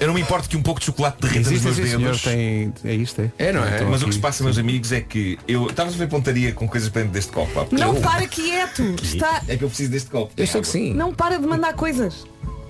eu 0.00 0.06
não 0.06 0.14
me 0.14 0.22
importo 0.22 0.48
que 0.48 0.56
um 0.56 0.62
pouco 0.62 0.80
de 0.80 0.86
chocolate 0.86 1.20
derreta 1.20 1.40
Existe, 1.40 1.66
nos 1.66 1.76
meus 1.78 1.90
dedos. 1.92 2.22
tem, 2.22 2.72
é 2.84 2.94
isto, 2.94 3.20
é? 3.20 3.30
É, 3.48 3.52
não 3.52 3.62
é? 3.62 3.82
Mas 3.82 4.02
o 4.02 4.06
que 4.06 4.14
se 4.14 4.18
passa, 4.18 4.42
meus 4.42 4.56
amigos, 4.56 4.90
é 4.92 5.00
que 5.02 5.38
eu 5.46 5.66
estava 5.66 5.90
a 5.90 5.92
ver 5.92 6.08
pontaria 6.08 6.50
com 6.52 6.66
coisas 6.66 6.88
para 6.88 7.02
dentro 7.02 7.14
deste 7.14 7.30
copo. 7.32 7.68
Não 7.70 7.94
eu- 7.96 8.00
para 8.00 8.26
quieto. 8.26 8.94
Está... 9.02 9.42
É 9.46 9.56
que 9.58 9.64
eu 9.64 9.68
preciso 9.68 9.90
deste 9.90 10.08
copo. 10.08 10.32
Eu 10.36 10.46
sei 10.46 10.60
que 10.62 10.66
sim. 10.66 10.94
Não 10.94 11.12
para 11.12 11.38
de 11.38 11.46
mandar 11.46 11.74
coisas. 11.74 12.24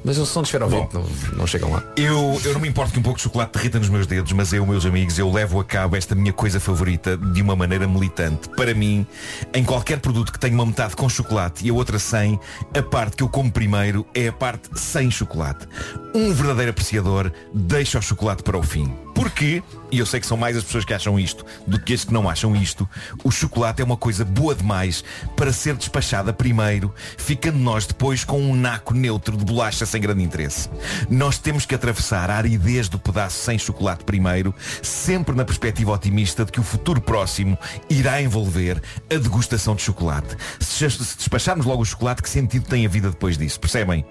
Mas 0.05 0.19
o 0.19 0.25
som 0.25 0.43
de 0.43 0.49
esferovite 0.49 0.95
não, 0.95 1.05
não 1.37 1.47
chegam 1.47 1.71
lá. 1.71 1.83
Eu, 1.97 2.41
eu 2.45 2.55
não 2.55 2.61
me 2.61 2.69
importo 2.69 2.93
que 2.93 2.99
um 2.99 3.03
pouco 3.03 3.19
de 3.19 3.25
chocolate 3.25 3.53
derreta 3.59 3.79
nos 3.79 3.89
meus 3.89 4.07
dedos, 4.07 4.33
mas 4.33 4.53
eu, 4.53 4.65
meus 4.65 4.87
amigos, 4.87 5.19
eu 5.19 5.31
levo 5.31 5.61
a 5.61 5.65
cabo 5.65 5.97
esta 5.97 6.15
minha 6.15 6.33
coisa 6.33 6.59
favorita 6.59 7.17
de 7.17 7.43
uma 7.43 7.55
maneira 7.55 7.87
militante. 7.87 8.49
Para 8.51 8.75
mim, 8.75 9.07
em 9.53 9.65
qualquer 9.65 10.01
produto 10.01 10.33
que 10.33 10.39
tenha 10.39 10.55
uma 10.55 10.67
metade 10.67 10.97
com 10.97 11.09
chocolate 11.09 11.67
e 11.67 11.71
a 11.71 11.75
outra 11.75 11.99
sem, 11.99 12.39
a 12.77 12.83
parte 12.83 13.17
que 13.17 13.23
eu 13.23 13.29
como 13.29 13.51
primeiro 13.51 14.07
é 14.15 14.29
a 14.29 14.33
parte 14.33 14.71
sem 14.75 15.11
chocolate. 15.11 15.67
Um 16.15 16.33
verdadeiro 16.33 16.71
apreciador 16.71 17.31
deixa 17.53 17.99
o 17.99 18.03
chocolate 18.03 18.43
para 18.43 18.59
o 18.59 18.63
fim. 18.63 18.93
Porquê? 19.21 19.63
E 19.93 19.99
eu 19.99 20.07
sei 20.07 20.19
que 20.19 20.27
são 20.27 20.37
mais 20.37 20.57
as 20.57 20.65
pessoas 20.65 20.83
que 20.83 20.95
acham 20.95 21.19
isto 21.21 21.45
do 21.67 21.79
que 21.79 21.93
as 21.93 22.05
que 22.05 22.13
não 22.13 22.27
acham 22.27 22.57
isto. 22.57 22.89
O 23.23 23.31
chocolate 23.31 23.83
é 23.83 23.85
uma 23.85 23.97
coisa 23.97 24.25
boa 24.25 24.55
demais 24.55 25.05
para 25.37 25.53
ser 25.53 25.77
despachada 25.77 26.33
primeiro, 26.33 26.95
ficando 27.19 27.59
nós 27.59 27.87
depois 27.87 28.25
com 28.25 28.41
um 28.41 28.57
naco 28.57 28.95
neutro 28.95 29.37
de 29.37 29.45
bolacha 29.45 29.85
sem 29.85 30.01
grande 30.01 30.23
interesse. 30.23 30.71
Nós 31.11 31.37
temos 31.37 31.67
que 31.67 31.75
atravessar 31.75 32.31
a 32.31 32.37
aridez 32.37 32.89
do 32.89 32.99
pedaço 32.99 33.45
sem 33.45 33.59
chocolate 33.59 34.05
primeiro, 34.05 34.55
sempre 34.83 35.37
na 35.37 35.45
perspectiva 35.45 35.93
otimista 35.93 36.47
de 36.47 36.53
que 36.53 36.61
o 36.61 36.65
futuro 36.65 37.03
próximo 37.03 37.59
irá 37.91 38.23
envolver 38.23 38.81
a 39.11 39.19
degustação 39.19 39.75
de 39.75 39.83
chocolate. 39.83 40.35
Se 40.61 40.87
despacharmos 40.87 41.67
logo 41.67 41.83
o 41.83 41.85
chocolate, 41.85 42.23
que 42.23 42.31
sentido 42.31 42.67
tem 42.67 42.87
a 42.87 42.89
vida 42.89 43.11
depois 43.11 43.37
disso? 43.37 43.61
Percebem? 43.61 44.03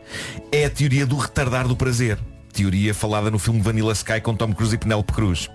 É 0.52 0.66
a 0.66 0.70
teoria 0.70 1.08
do 1.08 1.18
retardar 1.18 1.68
do 1.68 1.76
prazer. 1.76 2.20
Teoria 2.54 2.94
falada 2.94 3.30
no 3.32 3.40
filme 3.40 3.62
Vanilla 3.62 3.94
Sky 3.94 4.20
com 4.22 4.36
Tom 4.36 4.54
Cruise 4.54 4.76
e 4.76 4.78
Penélope 4.78 5.14
Cruz. 5.14 5.50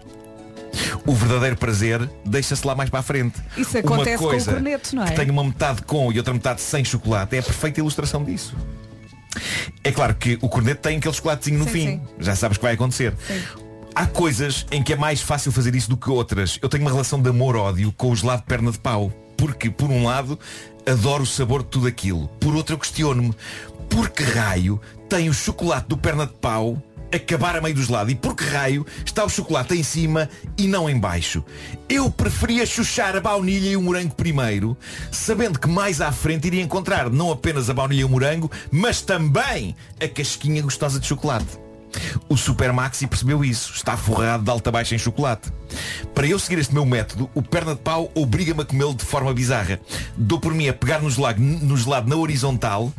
O 1.07 1.15
verdadeiro 1.15 1.57
prazer 1.57 2.09
deixa-se 2.25 2.67
lá 2.67 2.75
mais 2.75 2.91
para 2.91 3.01
a 3.01 3.03
frente. 3.03 3.41
Isso 3.57 3.79
Uma 3.79 3.81
acontece 3.81 4.19
com 4.19 4.25
o 4.25 4.29
coisa 4.29 4.53
corneto, 4.53 4.97
não 4.97 5.05
é? 5.05 5.11
Que 5.11 5.17
tem 5.17 5.31
uma 5.31 5.45
metade 5.45 5.83
com 5.83 6.13
e 6.13 6.19
outra 6.19 6.35
metade 6.35 6.61
sem 6.61 6.85
chocolate 6.85 7.37
é 7.37 7.39
a 7.39 7.43
perfeita 7.43 7.81
ilustração 7.81 8.25
disso. 8.25 8.57
É 9.83 9.93
claro 9.93 10.15
que 10.15 10.39
o 10.41 10.49
corneto 10.49 10.83
tem 10.83 10.97
aquele 10.99 11.15
chocolatezinho 11.15 11.59
no 11.59 11.65
Sim, 11.67 11.71
fim. 11.71 11.87
sim. 11.87 12.01
Já 12.19 12.35
sabes 12.35 12.57
que 12.59 12.65
vai 12.65 12.75
acontecer. 12.75 13.15
Há 13.95 14.07
coisas 14.07 14.67
em 14.71 14.83
que 14.83 14.93
é 14.93 14.97
mais 14.97 15.21
fácil 15.21 15.53
fazer 15.53 15.75
isso 15.75 15.89
do 15.89 15.97
que 15.97 16.11
outras. 16.11 16.59
Eu 16.61 16.69
tenho 16.69 16.83
uma 16.83 16.91
relação 16.91 17.21
de 17.21 17.29
amor-ódio 17.29 17.93
com 17.93 18.11
o 18.11 18.17
gelado 18.17 18.43
de 18.43 18.49
perna 18.49 18.73
de 18.73 18.79
pau. 18.79 19.13
Porque, 19.37 19.69
por 19.69 19.91
um 19.91 20.05
lado, 20.05 20.39
adoro 20.87 21.25
o 21.25 21.27
sabor 21.27 21.63
de 21.63 21.69
tudo 21.69 21.87
aquilo. 21.87 22.29
Por 22.41 22.55
outro, 22.55 22.75
eu 22.75 22.79
questiono-me. 22.79 23.35
Por 23.89 24.11
que 24.11 24.23
raio 24.23 24.81
tem 25.09 25.29
o 25.29 25.35
chocolate 25.35 25.89
do 25.89 25.97
perna 25.97 26.27
de 26.27 26.33
pau 26.35 26.83
acabar 27.13 27.57
a 27.57 27.61
meio 27.61 27.75
do 27.75 27.83
gelado? 27.83 28.11
E 28.11 28.15
por 28.15 28.35
que 28.35 28.45
raio 28.45 28.85
está 29.05 29.25
o 29.25 29.29
chocolate 29.29 29.75
em 29.75 29.83
cima 29.83 30.29
e 30.59 30.67
não 30.67 30.89
em 30.89 30.99
baixo? 30.99 31.45
Eu 31.89 32.11
preferia 32.11 32.67
chuchar 32.67 33.17
a 33.17 33.21
baunilha 33.21 33.71
e 33.71 33.77
o 33.77 33.83
morango 33.83 34.15
primeiro, 34.15 34.77
sabendo 35.13 35.59
que 35.59 35.69
mais 35.69 36.01
à 36.01 36.11
frente 36.11 36.47
iria 36.47 36.63
encontrar 36.63 37.11
não 37.11 37.31
apenas 37.31 37.71
a 37.71 37.75
baunilha 37.75 38.01
e 38.01 38.05
o 38.05 38.09
morango, 38.09 38.51
mas 38.71 39.01
também 39.01 39.77
a 40.01 40.09
casquinha 40.09 40.63
gostosa 40.63 40.99
de 40.99 41.07
chocolate. 41.07 41.64
O 42.29 42.37
Super 42.37 42.73
Maxi 42.73 43.07
percebeu 43.07 43.45
isso. 43.45 43.73
Está 43.75 43.97
forrado 43.97 44.45
de 44.45 44.51
alta 44.51 44.71
baixa 44.71 44.95
em 44.95 44.99
chocolate. 44.99 45.53
Para 46.15 46.27
eu 46.27 46.39
seguir 46.39 46.59
este 46.61 46.73
meu 46.73 46.85
método, 46.85 47.29
o 47.35 47.43
perna 47.43 47.75
de 47.75 47.81
pau 47.81 48.11
obriga-me 48.15 48.63
a 48.63 48.65
comê-lo 48.65 48.95
de 48.95 49.05
forma 49.05 49.33
bizarra. 49.33 49.81
Dou 50.17 50.39
por 50.39 50.55
mim 50.55 50.69
a 50.69 50.73
pegar 50.73 51.01
no 51.01 51.11
gelado, 51.11 51.41
no 51.41 51.77
gelado 51.77 52.09
na 52.09 52.17
horizontal 52.17 52.93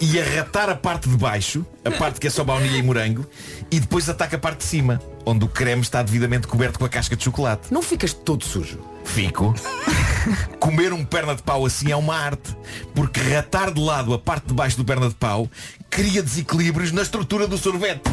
e 0.00 0.20
a 0.20 0.24
ratar 0.24 0.68
a 0.68 0.74
parte 0.74 1.08
de 1.08 1.16
baixo, 1.16 1.66
a 1.84 1.90
parte 1.90 2.20
que 2.20 2.26
é 2.26 2.30
só 2.30 2.44
baunilha 2.44 2.76
e 2.76 2.82
morango, 2.82 3.26
e 3.70 3.80
depois 3.80 4.08
ataca 4.08 4.36
a 4.36 4.38
parte 4.38 4.58
de 4.58 4.64
cima, 4.64 5.00
onde 5.26 5.44
o 5.44 5.48
creme 5.48 5.82
está 5.82 6.02
devidamente 6.02 6.46
coberto 6.46 6.78
com 6.78 6.84
a 6.84 6.88
casca 6.88 7.16
de 7.16 7.24
chocolate. 7.24 7.72
Não 7.72 7.82
ficas 7.82 8.12
todo 8.12 8.44
sujo. 8.44 8.78
Fico. 9.04 9.54
Comer 10.60 10.92
um 10.92 11.04
perna 11.04 11.34
de 11.34 11.42
pau 11.42 11.66
assim 11.66 11.90
é 11.90 11.96
uma 11.96 12.14
arte. 12.14 12.56
Porque 12.94 13.20
ratar 13.20 13.72
de 13.72 13.80
lado 13.80 14.14
a 14.14 14.18
parte 14.18 14.46
de 14.46 14.54
baixo 14.54 14.76
do 14.76 14.84
perna 14.84 15.08
de 15.08 15.14
pau 15.14 15.50
cria 15.90 16.22
desequilíbrios 16.22 16.92
na 16.92 17.02
estrutura 17.02 17.46
do 17.46 17.58
sorvete. 17.58 18.08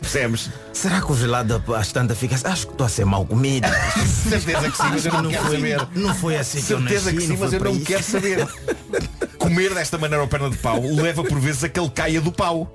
Percebes? 0.00 0.48
Será 0.72 1.00
que 1.00 1.10
o 1.12 1.16
gelado 1.16 1.62
às 1.74 1.92
tantas 1.92 2.16
fica 2.18 2.34
assim? 2.34 2.46
Acho 2.46 2.66
que 2.66 2.72
estou 2.72 2.86
a 2.86 2.90
ser 2.90 3.04
mal 3.04 3.26
comido. 3.26 3.66
Certeza 4.28 4.70
que 4.70 4.76
sim, 4.76 4.82
mas 4.90 5.06
eu 5.06 5.12
não, 5.12 5.22
Não 5.22 5.30
quero 5.30 5.44
foi- 5.46 5.56
saber. 5.56 5.88
não 5.94 6.14
foi 6.14 6.36
assim 6.36 6.62
que 6.62 6.72
eu 6.72 6.78
Certeza 6.78 7.04
nasci, 7.12 7.16
que 7.16 7.22
sim, 7.26 7.32
não 7.34 7.40
mas 7.40 7.52
eu 7.52 7.60
não 7.60 7.72
isso. 7.72 7.84
quero 7.84 8.02
saber. 8.02 8.48
Comer 9.38 9.74
desta 9.74 9.98
maneira 9.98 10.22
ao 10.22 10.28
perna 10.28 10.50
de 10.50 10.56
pau 10.58 10.80
leva 10.80 11.22
por 11.24 11.38
vezes 11.40 11.64
a 11.64 11.68
que 11.68 11.78
ele 11.78 11.90
caia 11.90 12.20
do 12.20 12.32
pau. 12.32 12.74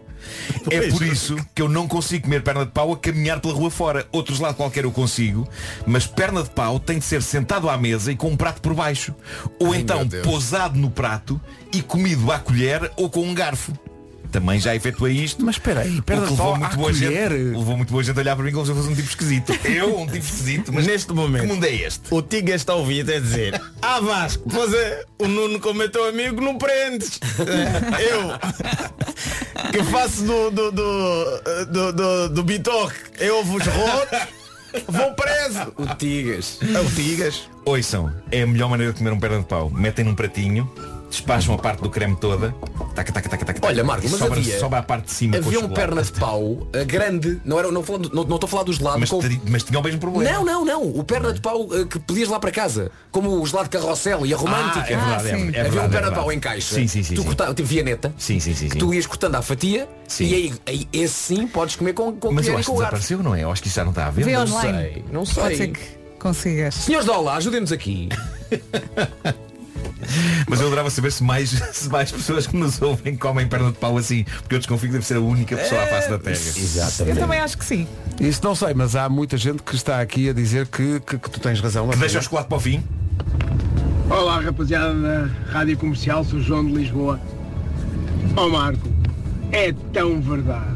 É 0.72 0.80
Pois. 0.80 0.94
por 0.94 1.02
isso 1.04 1.36
que 1.54 1.62
eu 1.62 1.68
não 1.68 1.86
consigo 1.86 2.24
comer 2.24 2.42
perna 2.44 2.66
de 2.66 2.72
pau 2.72 2.94
a 2.94 2.98
caminhar 2.98 3.42
pela 3.42 3.54
rua 3.54 3.70
fora. 3.70 4.08
Outros 4.12 4.40
lados 4.40 4.56
qualquer 4.56 4.86
eu 4.86 4.92
consigo, 4.92 5.46
mas 5.86 6.08
perna 6.08 6.42
de 6.44 6.50
pau 6.50 6.80
tem 6.80 6.98
de 7.00 7.04
ser 7.06 7.22
sentado 7.22 7.70
à 7.70 7.78
mesa 7.78 8.12
e 8.12 8.16
com 8.16 8.30
um 8.30 8.38
prato 8.38 8.62
por 8.62 8.74
baixo. 8.74 9.14
Ou 9.60 9.74
Ai, 9.74 9.80
então 9.80 10.08
pousado 10.24 10.80
no 10.80 10.90
prato 10.90 11.40
e 11.74 11.82
comido 11.82 12.32
à 12.32 12.40
colher 12.40 12.90
ou 12.96 13.10
com 13.10 13.22
um 13.22 13.34
garfo. 13.34 13.74
Também 14.34 14.60
já 14.60 14.76
efetuei 14.76 15.14
isto. 15.14 15.46
Mas 15.46 15.56
espera 15.56 15.82
aí, 15.82 16.02
de 16.02 16.12
levou 16.12 16.36
pau 16.36 16.58
muito 16.58 16.76
boa 16.76 16.92
gente, 16.92 17.14
levou 17.34 17.78
muito 17.78 17.92
boa 17.92 18.04
gente 18.04 18.18
a 18.18 18.20
olhar 18.20 18.36
para 18.36 18.44
mim 18.44 18.52
como 18.52 18.66
se 18.66 18.72
eu 18.72 18.76
fosse 18.76 18.90
um 18.90 18.96
tipo 18.96 19.08
esquisito. 19.08 19.54
Eu, 19.64 20.00
um 20.00 20.08
tipo 20.08 20.26
esquisito, 20.26 20.74
mas 20.74 20.88
Neste 20.88 21.14
momento. 21.14 21.44
que 21.44 21.48
mundo 21.48 21.64
é 21.66 21.72
este? 21.72 22.02
O 22.10 22.20
Tiga 22.22 22.56
está 22.56 22.74
a 22.74 22.78
ouvir 22.78 23.02
até 23.02 23.20
dizer 23.20 23.62
Ah 23.80 24.00
Vasco, 24.00 24.44
pois 24.50 24.74
é, 24.74 25.04
o 25.20 25.28
Nuno 25.28 25.60
como 25.60 25.84
é 25.84 25.88
teu 25.88 26.08
amigo 26.10 26.42
não 26.42 26.58
prendes 26.58 27.20
Eu 28.12 29.72
Que 29.72 29.84
faço 29.84 30.24
do 30.24 30.50
do, 30.52 30.72
do, 30.72 31.66
do, 31.72 31.94
do, 31.94 32.30
do 32.30 32.44
bitoque 32.44 32.96
Eu 33.20 33.44
vos 33.44 33.64
roto 33.66 34.16
Vou 34.88 35.14
preso 35.14 35.72
O 35.78 35.96
Tigas. 35.96 36.58
É 36.74 36.80
o 36.80 36.90
Tigas 36.90 37.48
Ouçam, 37.66 38.12
é 38.32 38.42
a 38.42 38.48
melhor 38.48 38.70
maneira 38.70 38.92
de 38.92 38.98
comer 38.98 39.14
um 39.14 39.20
perna 39.20 39.40
de 39.40 39.46
pau. 39.46 39.70
Metem 39.70 40.04
num 40.04 40.16
pratinho, 40.16 40.70
despacham 41.14 41.56
a 41.56 41.58
parte 41.58 41.82
do 41.82 41.90
creme 41.90 42.16
toda. 42.16 42.54
Taca, 42.96 43.12
taca, 43.12 43.30
taca, 43.30 43.46
taca, 43.46 43.68
Olha, 43.68 43.84
Marco, 43.84 44.08
mas 44.10 44.20
sobra, 44.20 44.40
havia, 44.40 44.60
sobra 44.60 44.80
a 44.80 44.84
parte 44.84 45.06
de 45.06 45.12
cima 45.12 45.38
havia 45.38 45.60
um 45.60 45.70
perna 45.70 46.02
de 46.04 46.12
pau 46.12 46.68
eh, 46.74 46.84
grande, 46.86 47.40
não 47.46 47.58
era, 47.58 47.72
não 47.72 47.82
estou 47.82 47.98
não, 48.00 48.10
não 48.24 48.36
estou 48.36 48.44
a 48.44 48.48
falar 48.48 48.64
do 48.64 48.74
gelado. 48.74 49.00
Mas, 49.00 49.10
com- 49.10 49.22
mas 49.48 49.64
tinha 49.64 49.80
o 49.80 49.84
mesmo 49.84 50.00
problema. 50.00 50.30
Não, 50.32 50.44
não, 50.46 50.66
não. 50.66 50.84
O 50.84 51.04
perna 51.04 51.32
de 51.34 51.40
pau 51.42 51.68
eh, 51.72 51.86
que 51.86 52.00
pedias 52.00 52.30
lá 52.30 52.40
para 52.40 52.52
casa. 52.52 52.92
Como 53.12 53.42
o 53.42 53.46
gelado 53.46 53.70
de 53.70 53.78
carrossel 53.78 54.26
e 54.26 54.34
a 54.34 54.38
romântica. 54.38 54.80
Ah, 54.82 54.92
é 54.92 54.96
verdade, 54.96 55.28
é- 55.28 55.32
é 55.32 55.34
Havia 55.34 55.52
verdade, 55.64 55.78
um 55.78 55.84
é 55.84 55.90
perna 55.90 56.10
de 56.10 56.16
pau 56.16 56.32
em 56.32 56.40
caixa. 56.40 56.76
Sim, 56.76 56.88
sim, 56.88 57.04
sim, 57.04 57.16
Tu 57.16 57.22
sim. 57.22 57.28
cortava, 57.28 57.54
tipo 57.54 57.68
vianeta. 57.68 58.14
Sim, 58.18 58.40
sim, 58.40 58.54
sim. 58.54 58.70
sim. 58.70 58.78
Tu 58.78 58.94
ias 58.94 59.06
cortando 59.06 59.36
à 59.36 59.42
fatia. 59.42 59.88
Sim. 60.08 60.26
E 60.26 60.34
aí, 60.36 60.54
aí 60.68 60.88
esse 60.94 61.14
sim 61.14 61.48
podes 61.48 61.76
comer 61.76 61.94
com, 61.94 62.12
com 62.14 62.32
Mas 62.32 62.48
eu 62.48 62.58
acho 62.58 62.70
que 62.70 62.76
desapareceu, 62.78 63.24
não 63.24 63.36
é? 63.36 63.44
Eu 63.44 63.52
acho 63.52 63.62
que 63.62 63.68
isso 63.68 63.76
já 63.76 63.84
não 63.84 63.92
está 63.92 64.08
a 64.08 64.12
ver. 64.12 64.26
Não 64.26 64.48
sei, 64.48 65.06
não 65.12 65.26
sei. 65.26 65.44
Pode 65.44 65.58
ser 65.58 65.68
que 65.70 65.80
consigas. 66.20 66.76
Senhores 66.76 67.06
da 67.08 67.18
Olá, 67.18 67.36
ajudem-nos 67.36 67.72
aqui. 67.72 68.10
Mas 70.48 70.60
eu 70.60 70.68
adorava 70.68 70.90
saber 70.90 71.12
se 71.12 71.24
mais, 71.24 71.50
se 71.74 71.90
mais 71.90 72.12
pessoas 72.12 72.48
que 72.48 72.56
nos 72.56 72.82
ouvem 72.82 73.16
comem 73.16 73.48
perna 73.48 73.72
de 73.72 73.78
pau 73.78 73.98
assim. 73.98 74.24
Porque 74.24 74.56
eu 74.56 74.60
desconfio 74.60 74.90
que 74.90 74.94
deve 74.94 75.06
ser 75.06 75.18
a 75.18 75.22
única 75.22 75.56
pessoa 75.56 75.84
à 75.84 75.88
face 75.88 76.10
da 76.10 76.20
terra. 76.20 77.10
Eu 77.10 77.16
também 77.16 77.40
acho 77.40 77.58
que 77.58 77.66
sim. 77.66 77.88
Isso 78.20 78.42
não 78.44 78.56
sei, 78.56 78.74
mas 78.74 78.96
há 78.96 79.10
muita 79.10 79.38
gente 79.38 79.64
que 79.64 79.76
está 79.76 80.02
aqui 80.02 80.30
a 80.30 80.34
dizer 80.34 80.68
que, 80.68 81.00
que, 81.00 81.18
que 81.18 81.30
tu 81.30 81.40
tens 81.40 81.60
razão. 81.60 81.90
Que 81.90 81.98
deixa 81.98 82.20
o 82.20 82.22
chocolate 82.22 82.48
para 82.48 82.58
o 82.58 82.60
fim. 82.60 82.84
Olá 84.10 84.40
rapaziada 84.40 84.94
da 84.94 85.30
Rádio 85.52 85.78
Comercial, 85.78 86.24
sou 86.24 86.40
João 86.40 86.66
de 86.66 86.74
Lisboa. 86.74 87.20
Ó 88.36 88.50
Marco, 88.50 88.88
é 89.52 89.74
tão 89.94 90.22
verdade. 90.22 90.74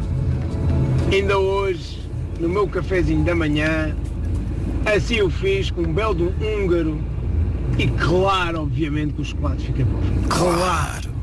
Ainda 1.11 1.37
hoje, 1.37 2.09
no 2.39 2.49
meu 2.49 2.67
cafezinho 2.67 3.23
da 3.23 3.35
manhã, 3.35 3.95
assim 4.85 5.15
eu 5.15 5.29
fiz 5.29 5.71
com 5.71 5.81
um 5.81 5.93
belo 5.93 6.33
húngaro 6.41 6.99
e 7.77 7.87
claro, 7.87 8.61
obviamente, 8.61 9.13
que 9.13 9.21
o 9.21 9.25
chocolate 9.25 9.65
fica 9.65 9.85
para 9.85 9.97
o 9.97 10.01
fim. 10.01 10.21
Claro! 10.27 11.17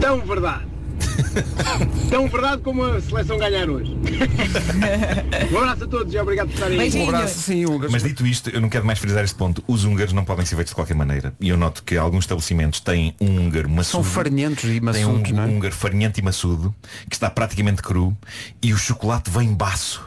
Tão 0.00 0.20
verdade. 0.20 0.74
tão 2.10 2.28
verdade 2.28 2.62
como 2.62 2.84
a 2.84 3.00
seleção 3.00 3.38
ganhar 3.38 3.68
hoje. 3.68 3.94
um 5.52 5.58
abraço 5.58 5.84
a 5.84 5.86
todos 5.86 6.12
e 6.12 6.18
obrigado 6.18 6.48
por 6.48 6.54
estarem 6.54 6.80
aí. 6.80 6.94
Um 6.96 7.08
abraço, 7.08 7.40
sim, 7.40 7.64
húngaros. 7.66 7.92
Mas 7.92 8.02
dito 8.02 8.26
isto, 8.26 8.50
eu 8.50 8.60
não 8.60 8.68
quero 8.68 8.84
mais 8.84 8.98
frisar 8.98 9.24
este 9.24 9.36
ponto. 9.36 9.62
Os 9.66 9.84
húngaros 9.84 10.12
não 10.12 10.24
podem 10.24 10.44
ser 10.44 10.56
feitos 10.56 10.70
de 10.70 10.74
qualquer 10.74 10.94
maneira. 10.94 11.34
E 11.40 11.48
eu 11.48 11.56
noto 11.56 11.82
que 11.82 11.96
alguns 11.96 12.24
estabelecimentos 12.24 12.80
têm 12.80 13.14
um 13.20 13.40
húngaro 13.40 13.68
maçudo. 13.68 14.04
São 14.04 14.04
farinhentos 14.04 14.64
e 14.64 14.68
Tem 14.68 14.80
um 14.80 14.84
maçudos, 14.84 15.32
não 15.32 15.42
é? 15.42 15.46
húngaro 15.46 15.74
farinhento 15.74 16.20
e 16.20 16.22
maçudo, 16.22 16.74
que 17.08 17.16
está 17.16 17.30
praticamente 17.30 17.82
cru, 17.82 18.16
e 18.62 18.72
o 18.72 18.76
chocolate 18.78 19.30
vem 19.30 19.52
baço. 19.52 20.04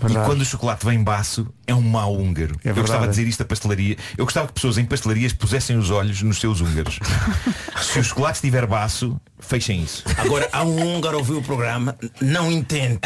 Verdade. 0.00 0.24
E 0.24 0.28
quando 0.28 0.40
o 0.42 0.44
chocolate 0.44 0.84
vem 0.84 1.02
baço, 1.02 1.46
é 1.68 1.74
um 1.74 1.80
mau 1.82 2.16
húngaro. 2.16 2.52
eu 2.64 2.74
verdade. 2.74 2.80
gostava 2.80 3.04
de 3.04 3.10
dizer 3.10 3.28
isto 3.28 3.42
a 3.42 3.46
pastelaria. 3.46 3.96
Eu 4.16 4.24
gostava 4.24 4.46
que 4.48 4.54
pessoas 4.54 4.78
em 4.78 4.84
pastelarias 4.84 5.32
pusessem 5.32 5.76
os 5.76 5.90
olhos 5.90 6.20
nos 6.22 6.40
seus 6.40 6.60
húngaros. 6.60 6.98
Se 7.80 7.98
o 8.00 8.04
chocolate 8.04 8.36
estiver 8.38 8.66
baço, 8.66 9.20
fechem 9.38 9.82
isso. 9.82 10.02
Agora 10.16 10.48
há 10.52 10.64
um 10.64 10.96
húngaro 10.96 11.16
a 11.16 11.18
ouvir 11.18 11.34
o 11.34 11.42
programa 11.42 11.96
Não 12.20 12.50
entende 12.50 12.98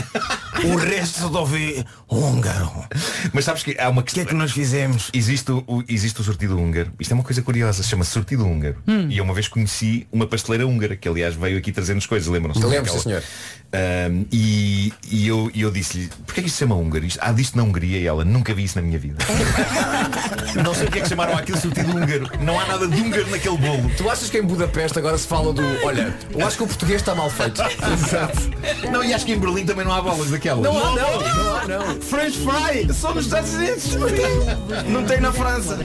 O 0.65 0.77
resto 0.77 1.29
de 1.29 1.37
ouvir 1.37 1.85
húngaro 2.11 2.71
Mas 3.33 3.45
sabes 3.45 3.63
que 3.63 3.79
há 3.79 3.89
uma 3.91 4.03
questão. 4.03 4.23
que 4.25 4.29
é 4.29 4.31
que 4.33 4.35
nós 4.39 4.51
fizemos? 4.53 5.11
Existe 5.13 5.53
o, 5.53 5.63
o- 5.67 5.85
existe 5.89 6.21
o 6.21 6.25
sortido 6.25 6.57
húngaro. 6.59 6.93
Isto 6.99 7.13
é 7.13 7.15
uma 7.15 7.25
coisa 7.25 7.43
curiosa, 7.43 7.83
chama-se 7.83 8.11
sortido 8.13 8.47
húngaro. 8.47 8.77
Hum. 8.87 9.09
E 9.11 9.19
eu 9.19 9.25
uma 9.25 9.35
vez 9.35 9.47
conheci 9.49 10.07
uma 10.11 10.27
pasteleira 10.27 10.67
húngara, 10.67 10.97
que 10.97 11.09
aliás 11.09 11.35
veio 11.35 11.59
aqui 11.59 11.71
trazendo-nos 11.73 12.07
coisas, 12.07 12.29
lembram-se? 12.29 12.65
Lembro-se, 12.65 12.99
Aquela- 12.99 13.03
senhor. 13.21 13.23
Ahm, 13.75 14.27
e, 14.31 14.93
e 15.11 15.27
eu, 15.27 15.51
e 15.55 15.63
eu 15.63 15.71
disse-lhe, 15.71 16.07
porquê 16.27 16.41
é 16.41 16.43
que 16.43 16.49
isto 16.49 16.57
se 16.57 16.61
chama 16.61 16.75
húngaro? 16.75 17.07
Há 17.21 17.33
disto 17.33 17.57
na 17.57 17.63
Hungria 17.63 17.99
e 17.99 18.07
ela, 18.07 18.23
nunca 18.25 18.52
vi 18.55 18.65
isso 18.65 18.77
na 18.77 18.83
minha 18.83 18.99
vida. 18.99 19.17
não 20.63 20.75
sei 20.75 20.87
o 20.87 20.91
que 20.91 20.99
é 20.99 21.03
que 21.03 21.09
chamaram 21.09 21.37
aquilo 21.37 21.59
sortido 21.59 21.91
húngaro. 21.97 22.29
Não 22.41 22.59
há 22.59 22.67
nada 22.67 22.87
de 22.87 23.01
húngaro 23.01 23.31
naquele 23.31 23.57
bolo. 23.59 23.91
Tu 23.97 24.09
achas 24.09 24.31
que 24.31 24.39
em 24.39 24.43
Budapeste 24.43 24.99
agora 24.99 25.17
se 25.19 25.27
fala 25.27 25.53
do. 25.53 25.63
Olha, 25.85 26.15
eu 26.31 26.47
acho 26.47 26.57
que 26.57 26.63
o 26.63 26.67
português 26.67 27.01
está 27.01 27.15
mal 27.15 27.31
feito. 27.31 27.63
Exato. 27.93 28.51
Não, 28.91 29.05
e 29.05 29.13
acho 29.13 29.25
que 29.25 29.33
em 29.33 29.39
Berlim 29.39 29.65
também 29.65 29.85
não 29.85 29.93
há 29.93 30.01
bolas 30.01 30.31
daquelas. 30.31 30.63
Não 30.63 30.79
há, 30.79 30.97
não, 30.97 31.21
não 31.21 31.57
há, 31.57 31.69
não. 31.69 32.01
French 32.01 32.39
fry 32.39 32.93
Só 32.93 33.15
nos 33.15 33.25
Estados 33.25 33.55
Unidos 33.55 33.97
Não 34.89 35.05
tem 35.05 35.21
na 35.21 35.33
França 35.33 35.79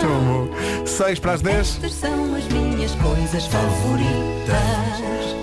Tão 0.00 0.24
bom. 0.24 0.86
6 0.86 1.18
para 1.18 1.32
as 1.32 1.42
10. 1.42 1.58
Estas 1.58 1.92
são 1.94 2.34
as 2.34 2.44
minhas 2.48 2.92
coisas 2.92 3.46
favoritas. 3.46 4.56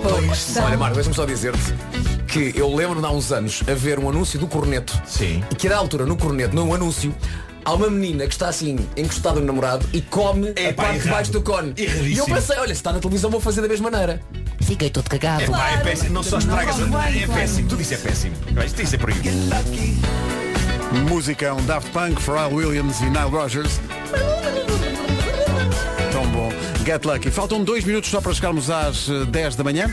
Pois 0.02 0.38
são. 0.38 0.64
Olha, 0.64 0.76
Marco, 0.76 0.94
deixa-me 0.96 1.14
só 1.14 1.24
dizer-te 1.24 2.17
que 2.28 2.52
eu 2.54 2.72
lembro-me 2.74 3.06
há 3.06 3.10
uns 3.10 3.32
anos 3.32 3.62
a 3.68 3.74
ver 3.74 3.98
um 3.98 4.08
anúncio 4.08 4.38
do 4.38 4.46
Corneto. 4.46 5.00
Sim. 5.06 5.42
E 5.50 5.54
que 5.54 5.66
a 5.66 5.70
da 5.70 5.76
altura, 5.78 6.04
no 6.04 6.16
Corneto, 6.16 6.54
num 6.54 6.74
anúncio, 6.74 7.14
há 7.64 7.72
uma 7.72 7.88
menina 7.88 8.26
que 8.26 8.34
está 8.34 8.48
assim, 8.48 8.78
encostada 8.96 9.40
no 9.40 9.46
namorado 9.46 9.88
e 9.92 10.02
come 10.02 10.50
a 10.50 10.72
pá, 10.74 10.84
parte 10.84 11.00
de 11.00 11.08
baixo 11.08 11.32
do 11.32 11.40
cone. 11.40 11.72
E 11.76 12.16
eu 12.16 12.26
pensei, 12.26 12.56
olha, 12.58 12.68
se 12.68 12.74
está 12.74 12.92
na 12.92 13.00
televisão 13.00 13.30
vou 13.30 13.40
fazer 13.40 13.62
da 13.62 13.68
mesma 13.68 13.90
maneira. 13.90 14.20
Fiquei 14.60 14.90
todo 14.90 15.08
cagado. 15.08 15.42
É, 15.42 15.46
pá, 15.48 15.70
é 15.70 15.76
péssimo. 15.78 16.10
Não 16.10 16.22
só 16.22 16.38
estragas, 16.38 16.78
Não, 16.78 16.86
é 16.86 16.90
claro. 16.90 17.32
péssimo. 17.32 17.68
Tudo 17.68 17.80
isso 17.82 17.94
é 17.94 17.96
péssimo. 17.96 18.36
Isto 18.64 18.76
tem 18.76 18.84
que 18.84 18.90
ser 18.90 18.98
proibido. 18.98 19.36
Musicão 21.08 21.56
Daft 21.64 21.90
Punk, 21.90 22.20
Pharrell 22.20 22.54
Williams 22.54 23.00
e 23.00 23.04
Nile 23.04 23.30
Rogers. 23.30 23.80
Tão 26.12 26.26
bom. 26.28 26.50
Get 26.84 27.04
Lucky. 27.04 27.30
Faltam 27.30 27.64
dois 27.64 27.84
minutos 27.84 28.10
só 28.10 28.20
para 28.20 28.34
chegarmos 28.34 28.70
às 28.70 29.08
eh, 29.08 29.24
10 29.26 29.56
da 29.56 29.64
manhã. 29.64 29.90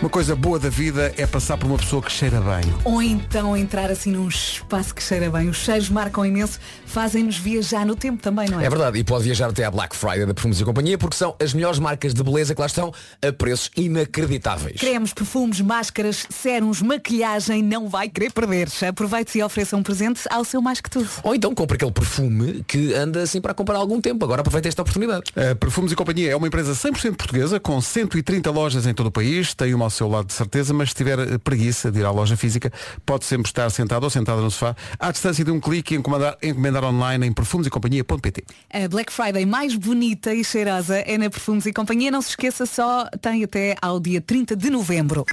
Uma 0.00 0.08
coisa 0.08 0.34
boa 0.34 0.58
da 0.58 0.70
vida 0.70 1.12
é 1.18 1.26
passar 1.26 1.58
por 1.58 1.66
uma 1.66 1.76
pessoa 1.76 2.00
que 2.00 2.10
cheira 2.10 2.40
bem. 2.40 2.62
Ou 2.84 3.02
então 3.02 3.54
entrar 3.54 3.90
assim 3.90 4.10
num 4.10 4.28
espaço 4.28 4.94
que 4.94 5.02
cheira 5.02 5.28
bem. 5.28 5.50
Os 5.50 5.58
cheiros 5.58 5.90
marcam 5.90 6.24
imenso, 6.24 6.58
fazem-nos 6.86 7.36
viajar 7.36 7.84
no 7.84 7.94
tempo 7.94 8.22
também, 8.22 8.48
não 8.48 8.58
é? 8.58 8.64
É 8.64 8.70
verdade, 8.70 8.98
e 8.98 9.04
pode 9.04 9.24
viajar 9.24 9.50
até 9.50 9.62
à 9.62 9.70
Black 9.70 9.94
Friday 9.94 10.24
da 10.24 10.32
Perfumes 10.32 10.58
e 10.58 10.64
Companhia 10.64 10.96
porque 10.96 11.16
são 11.16 11.36
as 11.38 11.52
melhores 11.52 11.78
marcas 11.78 12.14
de 12.14 12.22
beleza 12.22 12.54
que 12.54 12.60
lá 12.62 12.66
estão 12.66 12.94
a 13.20 13.30
preços 13.30 13.70
inacreditáveis. 13.76 14.80
Cremes, 14.80 15.12
perfumes, 15.12 15.60
máscaras, 15.60 16.26
sérums, 16.30 16.80
maquilhagem, 16.80 17.62
não 17.62 17.86
vai 17.86 18.08
querer 18.08 18.32
perder. 18.32 18.68
Aproveite 18.88 19.36
e 19.36 19.42
ofereça 19.42 19.76
um 19.76 19.82
presente 19.82 20.22
ao 20.30 20.44
seu 20.44 20.62
mais 20.62 20.80
que 20.80 20.88
tudo. 20.88 21.10
Ou 21.22 21.34
então 21.34 21.54
compra 21.54 21.76
aquele 21.76 21.92
perfume 21.92 22.64
que 22.66 22.94
anda 22.94 23.20
assim 23.20 23.38
para 23.38 23.52
comprar 23.52 23.76
há 23.76 23.80
algum 23.80 24.00
tempo. 24.00 24.24
Agora 24.24 24.40
aproveita 24.40 24.66
esta 24.66 24.80
oportunidade. 24.80 25.24
A 25.36 25.54
Perfumes 25.54 25.92
e 25.92 25.94
Companhia 25.94 26.30
é 26.30 26.36
uma 26.36 26.46
empresa 26.46 26.72
100% 26.72 27.16
portuguesa, 27.16 27.60
com 27.60 27.78
130 27.78 28.50
lojas 28.50 28.86
em 28.86 28.94
todo 28.94 29.08
o 29.08 29.12
país, 29.12 29.52
tem 29.52 29.74
uma 29.74 29.89
ao 29.90 29.92
seu 29.92 30.08
lado 30.08 30.26
de 30.26 30.32
certeza, 30.32 30.72
mas 30.72 30.90
se 30.90 30.94
tiver 30.94 31.18
eh, 31.18 31.38
preguiça 31.38 31.90
de 31.90 31.98
ir 31.98 32.04
à 32.04 32.10
loja 32.10 32.36
física, 32.36 32.72
pode 33.04 33.24
sempre 33.24 33.48
estar 33.48 33.68
sentado 33.70 34.04
ou 34.04 34.10
sentada 34.10 34.40
no 34.40 34.50
sofá, 34.50 34.76
à 34.98 35.10
distância 35.10 35.44
de 35.44 35.50
um 35.50 35.60
clique 35.60 35.94
e 35.94 35.98
encomendar, 35.98 36.38
encomendar 36.42 36.84
online 36.84 37.26
em 37.26 37.32
perfumesecompanhia.pt. 37.32 38.44
A 38.72 38.88
Black 38.88 39.12
Friday 39.12 39.44
mais 39.44 39.74
bonita 39.74 40.32
e 40.32 40.44
cheirosa 40.44 40.98
é 40.98 41.18
na 41.18 41.28
Perfumes 41.28 41.66
e 41.66 41.72
Companhia. 41.72 42.10
Não 42.10 42.22
se 42.22 42.30
esqueça, 42.30 42.64
só 42.64 43.06
tem 43.20 43.42
até 43.44 43.74
ao 43.82 43.98
dia 43.98 44.20
30 44.20 44.56
de 44.56 44.70
novembro. 44.70 45.24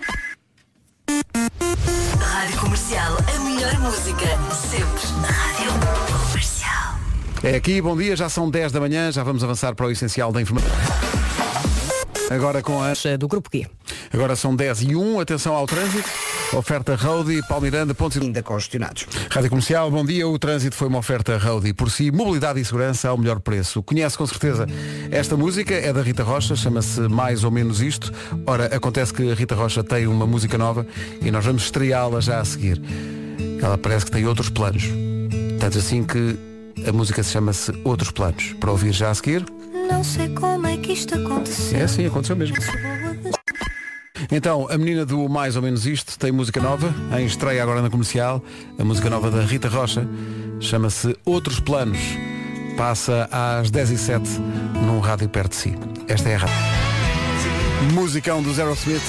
Rádio 2.19 2.59
Comercial, 2.59 3.17
a 3.35 3.39
melhor 3.43 3.79
música, 3.79 4.27
sempre. 4.69 5.01
Rádio 5.23 5.71
Comercial. 6.27 6.99
É 7.43 7.55
aqui, 7.55 7.79
bom 7.81 7.95
dia, 7.95 8.15
já 8.15 8.27
são 8.27 8.49
10 8.49 8.71
da 8.71 8.79
manhã, 8.79 9.11
já 9.11 9.23
vamos 9.23 9.43
avançar 9.43 9.75
para 9.75 9.85
o 9.85 9.91
essencial 9.91 10.31
da 10.31 10.41
informação. 10.41 11.16
Agora 12.29 12.61
com 12.61 12.81
a 12.81 12.93
do 13.17 13.27
Grupo 13.27 13.49
Q. 13.49 13.65
Agora 14.13 14.35
são 14.35 14.53
10 14.53 14.81
e 14.81 14.95
1, 14.95 15.19
atenção 15.19 15.55
ao 15.55 15.65
trânsito. 15.65 16.09
Oferta 16.53 16.95
Roadie, 16.95 17.41
Palmiranda, 17.47 17.93
pontos 17.93 18.21
ainda 18.21 18.43
congestionados. 18.43 19.07
Rádio 19.29 19.49
Comercial, 19.49 19.89
bom 19.89 20.05
dia. 20.05 20.27
O 20.27 20.37
trânsito 20.37 20.75
foi 20.75 20.87
uma 20.87 20.99
oferta 20.99 21.37
Roadie. 21.37 21.73
Por 21.73 21.89
si, 21.89 22.11
mobilidade 22.11 22.59
e 22.59 22.65
segurança 22.65 23.07
ao 23.07 23.17
melhor 23.17 23.39
preço. 23.39 23.81
Conhece 23.81 24.17
com 24.17 24.27
certeza 24.27 24.67
esta 25.09 25.37
música, 25.37 25.73
é 25.73 25.91
da 25.93 26.01
Rita 26.01 26.23
Rocha, 26.23 26.55
chama-se 26.55 27.01
Mais 27.01 27.43
ou 27.43 27.51
Menos 27.51 27.81
Isto. 27.81 28.11
Ora, 28.45 28.65
acontece 28.65 29.13
que 29.13 29.31
a 29.31 29.33
Rita 29.33 29.55
Rocha 29.55 29.83
tem 29.83 30.07
uma 30.07 30.27
música 30.27 30.57
nova 30.57 30.85
e 31.21 31.31
nós 31.31 31.45
vamos 31.45 31.63
estreá-la 31.63 32.19
já 32.19 32.39
a 32.39 32.45
seguir. 32.45 32.81
Ela 33.61 33.77
parece 33.77 34.05
que 34.05 34.11
tem 34.11 34.25
outros 34.25 34.49
planos. 34.49 34.83
Tanto 35.59 35.77
assim 35.77 36.03
que 36.03 36.37
a 36.85 36.91
música 36.91 37.23
se 37.23 37.31
chama-se 37.31 37.71
Outros 37.83 38.11
Planos. 38.11 38.53
Para 38.59 38.71
ouvir 38.71 38.91
já 38.91 39.09
a 39.09 39.15
seguir. 39.15 39.45
Não 39.89 40.03
sei 40.03 40.29
como 40.29 40.67
é 40.67 40.77
que 40.77 40.93
isto 40.93 41.15
aconteceu. 41.15 41.79
É 41.79 41.83
assim, 41.83 42.05
aconteceu 42.05 42.35
mesmo. 42.35 42.55
Então, 44.31 44.67
a 44.69 44.77
menina 44.77 45.05
do 45.05 45.29
Mais 45.29 45.55
ou 45.55 45.61
Menos 45.61 45.85
Isto 45.85 46.17
tem 46.17 46.31
música 46.31 46.59
nova, 46.59 46.93
em 47.17 47.25
estreia 47.25 47.63
agora 47.63 47.81
na 47.81 47.89
comercial, 47.89 48.43
a 48.77 48.83
música 48.83 49.09
nova 49.09 49.31
da 49.31 49.41
Rita 49.41 49.69
Rocha, 49.69 50.07
chama-se 50.59 51.15
Outros 51.23 51.59
Planos. 51.59 51.99
Passa 52.75 53.29
às 53.31 53.71
10 53.71 53.91
e 53.91 53.97
07 53.97 54.29
num 54.85 54.99
rádio 54.99 55.29
perto 55.29 55.51
de 55.51 55.55
si. 55.55 55.75
Esta 56.07 56.29
é 56.29 56.35
a 56.35 56.39
rádio. 56.39 56.55
Musicão 57.93 58.43
do 58.43 58.53
Zero 58.53 58.73
Smith, 58.73 59.01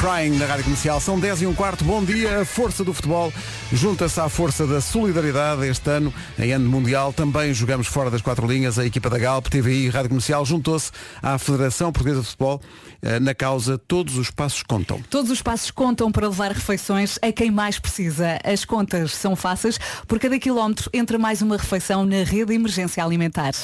Crying 0.00 0.36
na 0.36 0.44
rádio 0.44 0.64
comercial. 0.64 1.00
São 1.00 1.18
10 1.18 1.42
e 1.42 1.46
um 1.46 1.54
quarto. 1.54 1.82
Bom 1.82 2.04
dia. 2.04 2.40
A 2.40 2.44
força 2.44 2.84
do 2.84 2.92
futebol 2.92 3.32
junta-se 3.72 4.20
à 4.20 4.28
força 4.28 4.66
da 4.66 4.80
solidariedade 4.80 5.66
este 5.66 5.88
ano, 5.88 6.12
em 6.38 6.52
ano 6.52 6.68
mundial. 6.68 7.14
Também 7.14 7.54
jogamos 7.54 7.86
fora 7.86 8.10
das 8.10 8.20
quatro 8.20 8.46
linhas. 8.46 8.78
A 8.78 8.84
equipa 8.84 9.08
da 9.08 9.18
Galp, 9.18 9.46
TVI 9.46 9.86
e 9.86 9.88
Rádio 9.88 10.10
Comercial 10.10 10.44
juntou-se 10.44 10.92
à 11.22 11.38
Federação 11.38 11.90
Portuguesa 11.90 12.20
de 12.20 12.26
Futebol 12.26 12.60
eh, 13.00 13.18
na 13.18 13.34
causa 13.34 13.78
Todos 13.78 14.18
os 14.18 14.30
Passos 14.30 14.62
Contam. 14.62 15.00
Todos 15.08 15.30
os 15.30 15.40
passos 15.40 15.70
contam 15.70 16.12
para 16.12 16.28
levar 16.28 16.52
refeições 16.52 17.18
a 17.22 17.32
quem 17.32 17.50
mais 17.50 17.78
precisa. 17.78 18.38
As 18.44 18.66
contas 18.66 19.12
são 19.12 19.34
fáceis. 19.34 19.78
Por 20.06 20.18
cada 20.18 20.38
quilómetro 20.38 20.90
entra 20.92 21.18
mais 21.18 21.40
uma 21.40 21.56
refeição 21.56 22.04
na 22.04 22.22
rede 22.22 22.46
de 22.46 22.54
emergência 22.54 23.02
alimentar. 23.02 23.54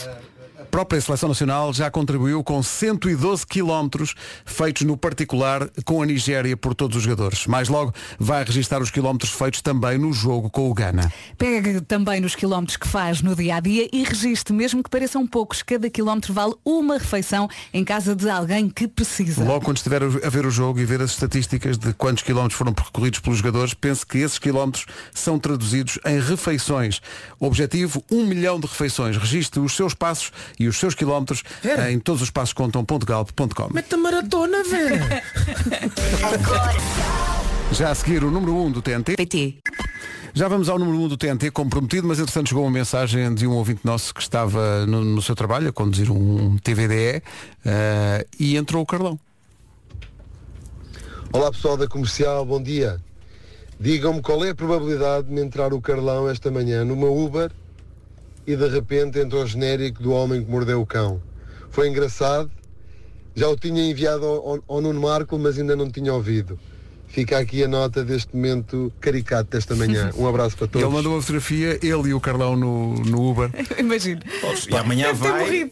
A 0.72 0.80
própria 0.82 1.02
Seleção 1.02 1.28
Nacional 1.28 1.70
já 1.74 1.90
contribuiu 1.90 2.42
com 2.42 2.62
112 2.62 3.46
quilómetros 3.46 4.14
feitos 4.46 4.84
no 4.84 4.96
particular 4.96 5.68
com 5.84 6.00
a 6.00 6.06
Nigéria 6.06 6.56
por 6.56 6.74
todos 6.74 6.96
os 6.96 7.02
jogadores. 7.02 7.46
Mais 7.46 7.68
logo 7.68 7.92
vai 8.18 8.42
registrar 8.42 8.80
os 8.80 8.90
quilómetros 8.90 9.32
feitos 9.32 9.60
também 9.60 9.98
no 9.98 10.14
jogo 10.14 10.48
com 10.48 10.70
o 10.70 10.72
Ghana. 10.72 11.12
Pega 11.36 11.82
também 11.82 12.22
nos 12.22 12.34
quilómetros 12.34 12.78
que 12.78 12.88
faz 12.88 13.20
no 13.20 13.36
dia 13.36 13.56
a 13.56 13.60
dia 13.60 13.86
e 13.92 14.02
registre, 14.02 14.54
mesmo 14.54 14.82
que 14.82 14.88
pareçam 14.88 15.26
poucos, 15.26 15.62
cada 15.62 15.90
quilómetro 15.90 16.32
vale 16.32 16.54
uma 16.64 16.96
refeição 16.96 17.50
em 17.74 17.84
casa 17.84 18.16
de 18.16 18.30
alguém 18.30 18.70
que 18.70 18.88
precisa. 18.88 19.44
Logo 19.44 19.66
quando 19.66 19.76
estiver 19.76 20.02
a 20.02 20.30
ver 20.30 20.46
o 20.46 20.50
jogo 20.50 20.80
e 20.80 20.86
ver 20.86 21.02
as 21.02 21.10
estatísticas 21.10 21.76
de 21.76 21.92
quantos 21.92 22.22
quilómetros 22.22 22.56
foram 22.56 22.72
percorridos 22.72 23.20
pelos 23.20 23.40
jogadores, 23.40 23.74
pense 23.74 24.06
que 24.06 24.16
esses 24.16 24.38
quilómetros 24.38 24.86
são 25.12 25.38
traduzidos 25.38 25.98
em 26.06 26.18
refeições. 26.18 27.02
O 27.38 27.44
objetivo, 27.44 28.02
um 28.10 28.24
milhão 28.24 28.58
de 28.58 28.66
refeições. 28.66 29.18
Registre 29.18 29.60
os 29.60 29.76
seus 29.76 29.92
passos 29.92 30.32
e 30.62 30.68
os 30.68 30.78
seus 30.78 30.94
quilómetros 30.94 31.42
em 31.90 31.98
todos 31.98 32.22
os 32.22 32.30
passos 32.30 32.52
contam.galp.com. 32.52 33.68
Mete 33.72 33.94
a 33.94 33.98
maratona, 33.98 34.62
velho. 34.62 35.02
Já 37.72 37.90
a 37.90 37.94
seguir 37.94 38.22
o 38.22 38.30
número 38.30 38.54
1 38.54 38.66
um 38.66 38.70
do 38.70 38.82
TNT. 38.82 39.16
PT. 39.16 39.58
Já 40.34 40.48
vamos 40.48 40.68
ao 40.68 40.78
número 40.78 40.98
1 40.98 41.04
um 41.04 41.08
do 41.08 41.16
TNT, 41.16 41.50
como 41.50 41.68
prometido, 41.68 42.06
mas 42.06 42.18
entretanto 42.18 42.48
chegou 42.48 42.64
uma 42.64 42.70
mensagem 42.70 43.34
de 43.34 43.46
um 43.46 43.52
ouvinte 43.52 43.80
nosso 43.84 44.14
que 44.14 44.22
estava 44.22 44.86
no, 44.86 45.04
no 45.04 45.20
seu 45.20 45.34
trabalho 45.34 45.68
a 45.68 45.72
conduzir 45.72 46.10
um 46.10 46.56
TVDE 46.58 47.22
eh, 47.64 48.26
e 48.38 48.56
entrou 48.56 48.82
o 48.82 48.86
Carlão. 48.86 49.18
Olá 51.32 51.50
pessoal 51.50 51.76
da 51.76 51.86
comercial, 51.88 52.44
bom 52.44 52.62
dia. 52.62 53.00
Digam-me 53.80 54.22
qual 54.22 54.44
é 54.44 54.50
a 54.50 54.54
probabilidade 54.54 55.28
de 55.28 55.32
me 55.34 55.40
entrar 55.40 55.72
o 55.72 55.80
Carlão 55.80 56.28
esta 56.28 56.50
manhã 56.50 56.84
numa 56.84 57.08
Uber 57.08 57.50
e 58.46 58.56
de 58.56 58.68
repente 58.68 59.18
entra 59.18 59.38
o 59.38 59.46
genérico 59.46 60.02
do 60.02 60.12
homem 60.12 60.44
que 60.44 60.50
mordeu 60.50 60.80
o 60.80 60.86
cão. 60.86 61.20
Foi 61.70 61.88
engraçado, 61.88 62.50
já 63.34 63.48
o 63.48 63.56
tinha 63.56 63.82
enviado 63.84 64.24
ao, 64.24 64.48
ao, 64.48 64.64
ao 64.68 64.80
Nuno 64.80 65.00
Marco, 65.00 65.38
mas 65.38 65.58
ainda 65.58 65.74
não 65.74 65.90
tinha 65.90 66.12
ouvido. 66.12 66.58
Fica 67.12 67.38
aqui 67.38 67.62
a 67.62 67.68
nota 67.68 68.02
deste 68.02 68.34
momento 68.34 68.90
caricato 68.98 69.50
desta 69.50 69.74
manhã. 69.74 70.10
Um 70.16 70.26
abraço 70.26 70.56
para 70.56 70.66
todos. 70.66 70.82
Ele 70.86 70.94
mandou 70.94 71.12
uma 71.12 71.20
fotografia, 71.20 71.78
ele 71.82 72.08
e 72.08 72.14
o 72.14 72.20
Carlão 72.20 72.56
no, 72.56 72.94
no 72.94 73.30
Uber. 73.30 73.50
Imagino. 73.78 74.22
E 74.66 74.74
amanhã 74.74 75.12
vai, 75.12 75.70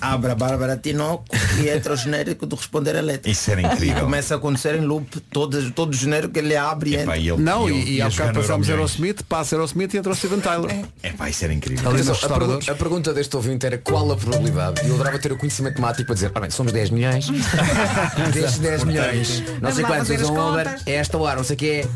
abre 0.00 0.30
a 0.32 0.34
Bárbara 0.34 0.76
Tinoco 0.76 1.24
e 1.62 1.68
entra 1.68 1.92
o 1.94 1.96
genérico 1.96 2.46
do 2.46 2.56
responder 2.56 2.96
a 2.96 3.00
letra. 3.00 3.30
Isso 3.30 3.50
era 3.50 3.60
E 3.62 3.64
incrível. 3.64 4.00
começa 4.04 4.34
a 4.34 4.36
acontecer 4.36 4.74
em 4.76 4.80
loop 4.82 5.20
todo, 5.32 5.70
todo 5.72 5.90
o 5.90 5.96
genérico 5.96 6.32
que 6.34 6.38
ele 6.40 6.56
abre 6.56 6.90
e 6.90 6.94
entra. 6.94 7.04
Epá, 7.04 7.16
e 7.18 7.28
ele- 7.30 7.42
Não, 7.42 7.68
e 7.68 7.72
ele 7.72 7.78
e, 7.78 7.94
e 7.94 8.10
jogar 8.10 8.10
bocado 8.10 8.40
Euromilhões. 8.40 8.68
Aerosmith, 8.70 9.22
passa 9.28 9.56
Aerosmith 9.56 9.94
e 9.94 9.98
entra 9.98 10.12
o 10.12 10.14
Steven 10.14 10.40
Tyler. 10.40 10.84
É 11.02 11.10
pá, 11.12 11.28
isso 11.30 11.44
era 11.44 11.52
incrível. 11.52 11.90
Atenção, 11.90 12.14
a, 12.22 12.28
pergu- 12.38 12.70
a 12.70 12.74
pergunta 12.74 13.14
deste 13.14 13.34
ouvinte 13.36 13.66
era 13.66 13.78
qual 13.78 14.10
a 14.12 14.16
probabilidade? 14.16 14.80
E 14.84 14.88
eu 14.88 14.94
adorava 14.94 15.18
ter 15.18 15.32
o 15.32 15.36
conhecimento 15.38 15.80
matemático 15.80 16.06
para 16.06 16.14
dizer, 16.14 16.30
ora 16.30 16.40
bem, 16.42 16.50
somos 16.50 16.72
10 16.72 16.90
milhões. 16.90 17.26
Destes 18.32 18.58
10 18.58 18.84
milhões, 18.84 19.42
não 19.60 19.72
sei 19.72 19.84
quantos 19.84 20.10
usam 20.10 20.50
Uber, 20.52 20.80
é 20.86 20.92
esta 20.94 21.18
hora, 21.18 21.36
não 21.36 21.44
sei 21.44 21.54
o 21.54 21.58
que 21.58 21.70
é. 21.70 21.86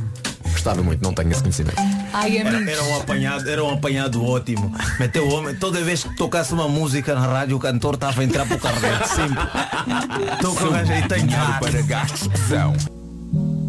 Gostava 0.53 0.83
muito, 0.83 1.03
não 1.03 1.13
tenho 1.13 1.31
esse 1.33 1.41
conhecimento. 1.43 1.77
Ai, 2.13 2.39
Era, 2.39 2.51
amigos. 2.51 2.69
era 2.73 2.85
um 2.85 2.97
apanhado, 3.01 3.49
era 3.51 3.65
um 3.65 3.71
apanhado 3.71 4.25
ótimo. 4.25 4.73
Meteu 5.01 5.27
o 5.27 5.33
homem, 5.35 5.57
toda 5.57 5.83
vez 5.83 6.05
que 6.05 6.15
tocasse 6.17 6.53
uma 6.53 6.69
música 6.69 7.15
na 7.15 7.27
rádio, 7.27 7.57
o 7.57 7.61
cantor 7.61 7.95
estava 7.95 8.21
a 8.21 8.25
entrar 8.25 8.47
para 8.47 8.57
o 8.57 8.61
carro 8.61 8.79
dele, 8.81 9.05
sempre. 9.07 10.37
Toca 10.41 10.67
o 10.67 10.71
gajo 10.71 10.93
aí, 10.93 11.09
tem 11.09 11.35
ar. 11.35 11.59
para 11.59 11.83
gastos 11.83 12.29
que 12.29 12.39
são. 12.39 12.75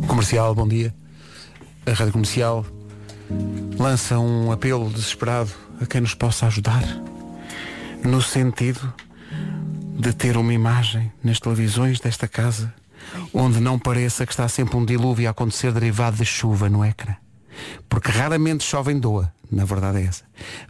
Comercial, 0.07 0.53
bom 0.53 0.67
dia. 0.67 0.93
A 1.85 1.91
Rádio 1.91 2.13
Comercial 2.13 2.65
lança 3.79 4.19
um 4.19 4.51
apelo 4.51 4.89
desesperado 4.89 5.49
a 5.81 5.85
quem 5.85 6.01
nos 6.01 6.13
possa 6.13 6.45
ajudar 6.47 6.83
no 8.03 8.21
sentido 8.21 8.93
de 9.97 10.13
ter 10.13 10.37
uma 10.37 10.53
imagem 10.53 11.11
nas 11.23 11.39
televisões 11.39 11.99
desta 11.99 12.27
casa 12.27 12.73
onde 13.33 13.59
não 13.59 13.79
pareça 13.79 14.25
que 14.25 14.33
está 14.33 14.47
sempre 14.47 14.77
um 14.77 14.85
dilúvio 14.85 15.27
a 15.27 15.31
acontecer 15.31 15.71
derivado 15.71 16.17
de 16.17 16.25
chuva 16.25 16.69
no 16.69 16.85
ecrã. 16.85 17.15
Porque 17.87 18.11
raramente 18.11 18.63
chove 18.63 18.91
em 18.91 18.99
Doa, 18.99 19.31
na 19.51 19.63
verdade 19.63 19.99
é 19.99 20.05
essa. 20.05 20.23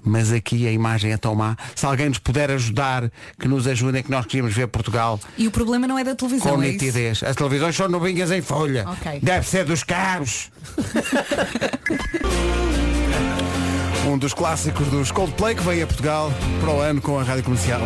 Mas 0.03 0.34
aqui 0.34 0.67
a 0.67 0.71
imagem 0.71 1.13
é 1.13 1.17
tão 1.17 1.34
má. 1.34 1.55
Se 1.73 1.86
alguém 1.86 2.09
nos 2.09 2.19
puder 2.19 2.51
ajudar, 2.51 3.09
que 3.39 3.47
nos 3.47 3.65
ajudem, 3.67 4.03
que 4.03 4.11
nós 4.11 4.25
queríamos 4.25 4.53
ver 4.53 4.67
Portugal 4.67 5.17
E 5.38 5.47
o 5.47 5.51
problema 5.51 5.88
não 5.88 5.97
é 5.97 6.03
da 6.03 6.13
televisão, 6.13 6.55
com 6.55 6.61
é 6.61 6.67
isso? 6.67 6.73
nitidez. 6.84 7.23
As 7.23 7.38
televisões 7.38 7.73
são 7.75 7.88
novinhas 7.88 8.29
em 8.31 8.41
folha. 8.41 8.86
Ok. 8.89 9.19
Deve 9.21 9.47
ser 9.47 9.63
dos 9.63 9.81
carros. 9.84 10.51
um 14.05 14.17
dos 14.17 14.34
clássicos 14.34 14.88
dos 14.88 15.09
Coldplay 15.11 15.55
que 15.55 15.63
vem 15.63 15.81
a 15.81 15.88
Portugal 15.88 16.31
para 16.59 16.69
o 16.69 16.81
ano 16.81 17.01
com 17.01 17.17
a 17.17 17.23
Rádio 17.23 17.45
Comercial. 17.45 17.79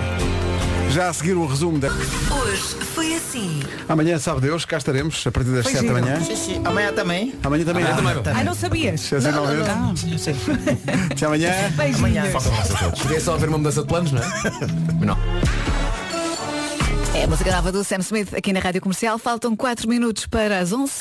Já 0.98 1.10
a 1.10 1.14
seguir 1.14 1.34
o 1.34 1.46
resumo 1.46 1.78
da... 1.78 1.90
Hoje 1.90 2.64
foi 2.96 3.14
assim. 3.14 3.62
Amanhã, 3.88 4.18
sabe 4.18 4.42
Deus, 4.42 4.66
cá 4.66 4.78
estaremos 4.80 5.28
a 5.28 5.32
partir 5.32 5.52
das 5.52 5.66
Foi 5.66 5.74
7 5.74 5.86
da 5.86 5.94
manhã. 5.94 6.20
Sim, 6.22 6.36
sim. 6.36 6.62
Amanhã 6.66 6.92
também. 6.92 7.36
Amanhã 7.44 7.66
também. 7.66 7.84
Amanhã 7.84 8.14
há. 8.14 8.22
também. 8.24 8.40
Ai, 8.40 8.44
não 8.44 8.56
sabias? 8.56 9.02
Se 9.02 9.20
não, 9.20 9.32
Não, 9.32 9.46
não, 9.46 9.64
não. 9.64 9.94
Até 11.12 11.26
amanhã. 11.28 11.54
Beijinhos. 11.78 12.00
Amanhã. 12.00 12.24
Podia 13.00 13.22
só 13.22 13.36
haver 13.36 13.48
uma 13.48 13.60
mudança 13.60 13.82
de 13.84 13.88
planos, 13.88 14.12
não 14.12 14.24
é? 14.24 14.26
Mas 14.98 15.08
não. 15.08 15.18
É 17.14 17.26
a 17.26 17.28
música 17.28 17.52
nova 17.52 17.72
do 17.72 17.84
Sam 17.84 18.00
Smith 18.00 18.34
aqui 18.34 18.52
na 18.52 18.60
Rádio 18.60 18.82
Comercial. 18.82 19.20
Faltam 19.20 19.56
4 19.56 19.88
minutos 19.88 20.26
para 20.26 20.58
as 20.58 20.74
11. 20.74 20.94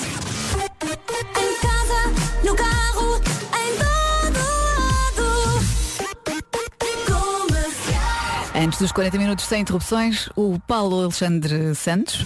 Antes 8.58 8.78
dos 8.78 8.90
40 8.90 9.18
minutos 9.18 9.44
sem 9.44 9.60
interrupções, 9.60 10.30
o 10.34 10.58
Paulo 10.66 11.02
Alexandre 11.02 11.74
Santos. 11.74 12.24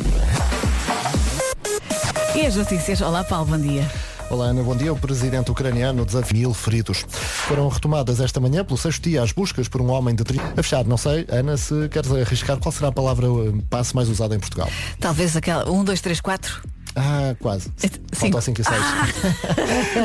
E 2.37 2.47
as 2.47 2.55
notícias. 2.55 3.01
Olá, 3.01 3.25
Paulo, 3.25 3.47
bom 3.47 3.59
dia. 3.59 3.91
Olá 4.31 4.47
Ana, 4.47 4.63
bom 4.63 4.77
dia. 4.77 4.93
O 4.93 4.97
presidente 4.97 5.51
ucraniano 5.51 6.07
desafia 6.07 6.39
mil 6.39 6.55
feridos. 6.55 7.05
Foram 7.11 7.67
retomadas 7.67 8.21
esta 8.21 8.39
manhã 8.39 8.65
pelo 8.65 8.79
sexto 8.79 9.03
dia 9.03 9.25
as 9.25 9.33
buscas 9.33 9.67
por 9.67 9.83
um 9.83 9.91
homem 9.91 10.15
de 10.15 10.23
30... 10.23 10.53
A 10.57 10.63
fechar, 10.63 10.85
não 10.85 10.97
sei, 10.97 11.27
Ana, 11.29 11.57
se 11.57 11.89
queres 11.89 12.13
arriscar, 12.13 12.59
qual 12.59 12.71
será 12.71 12.91
a 12.91 12.93
palavra 12.93 13.27
eh, 13.27 13.63
passe 13.69 13.93
mais 13.93 14.09
usada 14.09 14.37
em 14.37 14.39
Portugal? 14.39 14.71
Talvez 15.01 15.37
aquela 15.37 15.69
1, 15.69 15.83
2, 15.83 16.01
3, 16.01 16.21
4. 16.21 16.63
Ah, 16.97 17.35
quase. 17.39 17.71
Falta 18.13 18.39
o 18.39 18.43
5 18.43 18.61
e 18.61 18.65
6. 18.65 18.77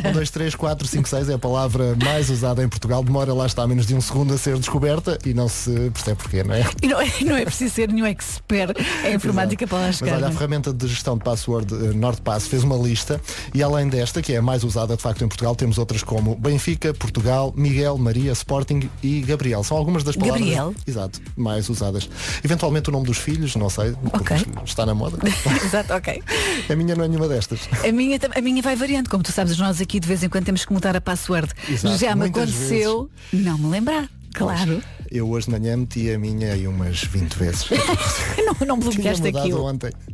1, 0.09 0.11
2, 0.13 0.29
3, 0.29 0.55
4, 0.55 0.87
5, 0.87 1.09
6 1.09 1.29
é 1.29 1.33
a 1.33 1.39
palavra 1.39 1.95
mais 2.03 2.29
usada 2.29 2.63
em 2.63 2.69
Portugal. 2.69 3.03
Demora 3.03 3.33
lá 3.33 3.45
está 3.45 3.67
menos 3.67 3.85
de 3.85 3.95
um 3.95 4.01
segundo 4.01 4.33
a 4.33 4.37
ser 4.37 4.57
descoberta 4.57 5.17
e 5.25 5.33
não 5.33 5.47
se 5.49 5.71
percebe 5.91 6.17
porquê, 6.17 6.43
não 6.43 6.53
é? 6.53 6.63
E 6.81 6.87
não, 6.87 7.01
é- 7.01 7.11
não 7.21 7.35
é 7.35 7.43
preciso 7.45 7.73
ser 7.73 7.89
nenhum 7.91 8.05
expert 8.05 8.75
em 9.05 9.15
informática 9.15 9.65
para 9.67 9.77
lá 9.79 9.87
Mas 9.87 9.97
chegar. 9.97 10.15
olha, 10.17 10.27
a 10.27 10.29
é? 10.29 10.33
ferramenta 10.33 10.71
de 10.73 10.87
gestão 10.87 11.17
de 11.17 11.23
password 11.23 11.73
eh, 11.73 11.93
NordPass 11.93 12.47
fez 12.47 12.63
uma 12.63 12.75
lista 12.77 13.19
e 13.53 13.63
além 13.63 13.87
desta, 13.89 14.21
que 14.21 14.33
é 14.33 14.37
a 14.37 14.41
mais 14.41 14.63
usada 14.63 14.95
de 14.95 15.01
facto 15.01 15.23
em 15.23 15.27
Portugal, 15.27 15.55
temos 15.55 15.77
outras 15.77 16.03
como 16.03 16.35
Benfica, 16.35 16.93
Portugal, 16.93 17.53
Miguel, 17.55 17.97
Maria, 17.97 18.31
Sporting 18.33 18.89
e 19.01 19.21
Gabriel. 19.21 19.63
São 19.63 19.75
algumas 19.77 20.03
das 20.03 20.15
palavras 20.15 20.39
Gabriel? 20.41 20.75
exato, 20.87 21.19
mais 21.35 21.67
usadas. 21.69 22.07
Eventualmente 22.43 22.89
o 22.89 22.91
nome 22.91 23.05
dos 23.05 23.17
filhos, 23.17 23.55
não 23.55 23.69
sei, 23.69 23.93
porque 24.11 24.33
está 24.65 24.85
na 24.85 24.93
moda. 24.93 25.17
Exato, 25.65 25.93
ok. 25.93 26.21
A 26.76 26.77
minha 26.77 26.93
não 26.93 27.06
é 27.06 27.07
nenhuma 27.07 27.30
destas. 27.30 27.69
A 27.88 27.89
minha, 27.89 28.19
a 28.35 28.41
minha 28.41 28.61
vai 28.61 28.76
variando, 28.76 29.10
como 29.10 29.23
tu 29.23 29.31
sabes, 29.31 29.57
nós 29.57 29.80
aqui 29.80 29.97
de 29.97 30.06
vez 30.10 30.22
em 30.23 30.27
quando 30.27 30.43
temos 30.43 30.65
que 30.65 30.73
mudar 30.73 30.93
a 30.93 30.99
password. 30.99 31.47
Exato, 31.69 31.97
Já 31.97 32.14
me 32.14 32.26
aconteceu 32.26 33.10
não 33.31 33.57
me 33.57 33.68
lembrar. 33.68 34.10
Claro. 34.34 34.84
Eu 35.10 35.30
hoje 35.30 35.45
de 35.45 35.53
manhã 35.53 35.77
meti 35.77 36.11
a 36.11 36.19
minha 36.19 36.52
aí 36.52 36.68
umas 36.68 37.02
20 37.02 37.34
vezes. 37.35 37.69
não, 38.45 38.68
não 38.68 38.77
bloqueaste 38.77 39.26
aquilo. 39.26 39.64
ontem. 39.64 39.91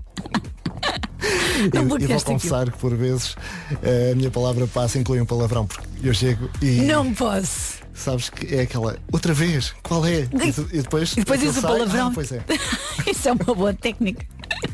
Não 1.73 1.99
e, 1.99 2.03
e 2.03 2.07
vou 2.07 2.21
confessar 2.21 2.71
que 2.71 2.77
por 2.79 2.95
vezes 2.95 3.35
eh, 3.83 4.11
a 4.13 4.15
minha 4.15 4.31
palavra 4.31 4.65
passa 4.65 4.97
inclui 4.97 5.21
um 5.21 5.25
palavrão, 5.27 5.67
porque 5.67 5.85
eu 6.01 6.11
chego 6.11 6.49
e 6.59 6.81
Não 6.81 7.13
posso. 7.13 7.80
Sabes 7.93 8.29
que 8.29 8.55
é 8.55 8.61
aquela 8.61 8.97
outra 9.11 9.33
vez, 9.33 9.73
qual 9.83 10.05
é? 10.05 10.21
E, 10.21 10.77
e 10.77 10.81
depois, 10.81 11.11
E 11.13 11.15
depois 11.17 11.39
diz 11.39 11.57
o 11.57 11.61
sai, 11.61 11.71
palavrão. 11.71 12.07
ah, 12.07 12.11
pois 12.13 12.31
é. 12.31 12.43
Isso 13.09 13.27
é 13.29 13.31
uma 13.31 13.53
boa 13.55 13.73
técnica. 13.73 14.25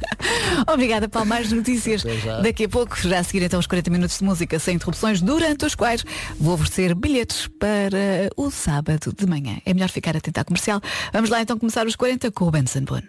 Obrigada, 0.71 1.07
Paulo. 1.07 1.27
Mais 1.29 1.51
notícias. 1.51 2.03
Daqui 2.43 2.65
a 2.65 2.69
pouco, 2.69 2.97
já 2.99 3.19
a 3.19 3.23
seguir 3.23 3.43
então 3.45 3.59
os 3.59 3.67
40 3.67 3.89
minutos 3.89 4.17
de 4.17 4.23
música 4.23 4.59
sem 4.59 4.75
interrupções, 4.75 5.21
durante 5.21 5.65
os 5.65 5.75
quais 5.75 6.03
vou 6.39 6.53
oferecer 6.55 6.93
bilhetes 6.95 7.47
para 7.59 8.29
o 8.35 8.49
sábado 8.51 9.13
de 9.17 9.25
manhã. 9.25 9.57
É 9.65 9.73
melhor 9.73 9.89
ficar 9.89 10.15
atento 10.17 10.39
à 10.39 10.43
comercial. 10.43 10.81
Vamos 11.13 11.29
lá 11.29 11.41
então 11.41 11.57
começar 11.57 11.85
os 11.85 11.95
40 11.95 12.31
com 12.31 12.45
o 12.45 12.51
Benson 12.51 12.81
Boone. 12.81 13.07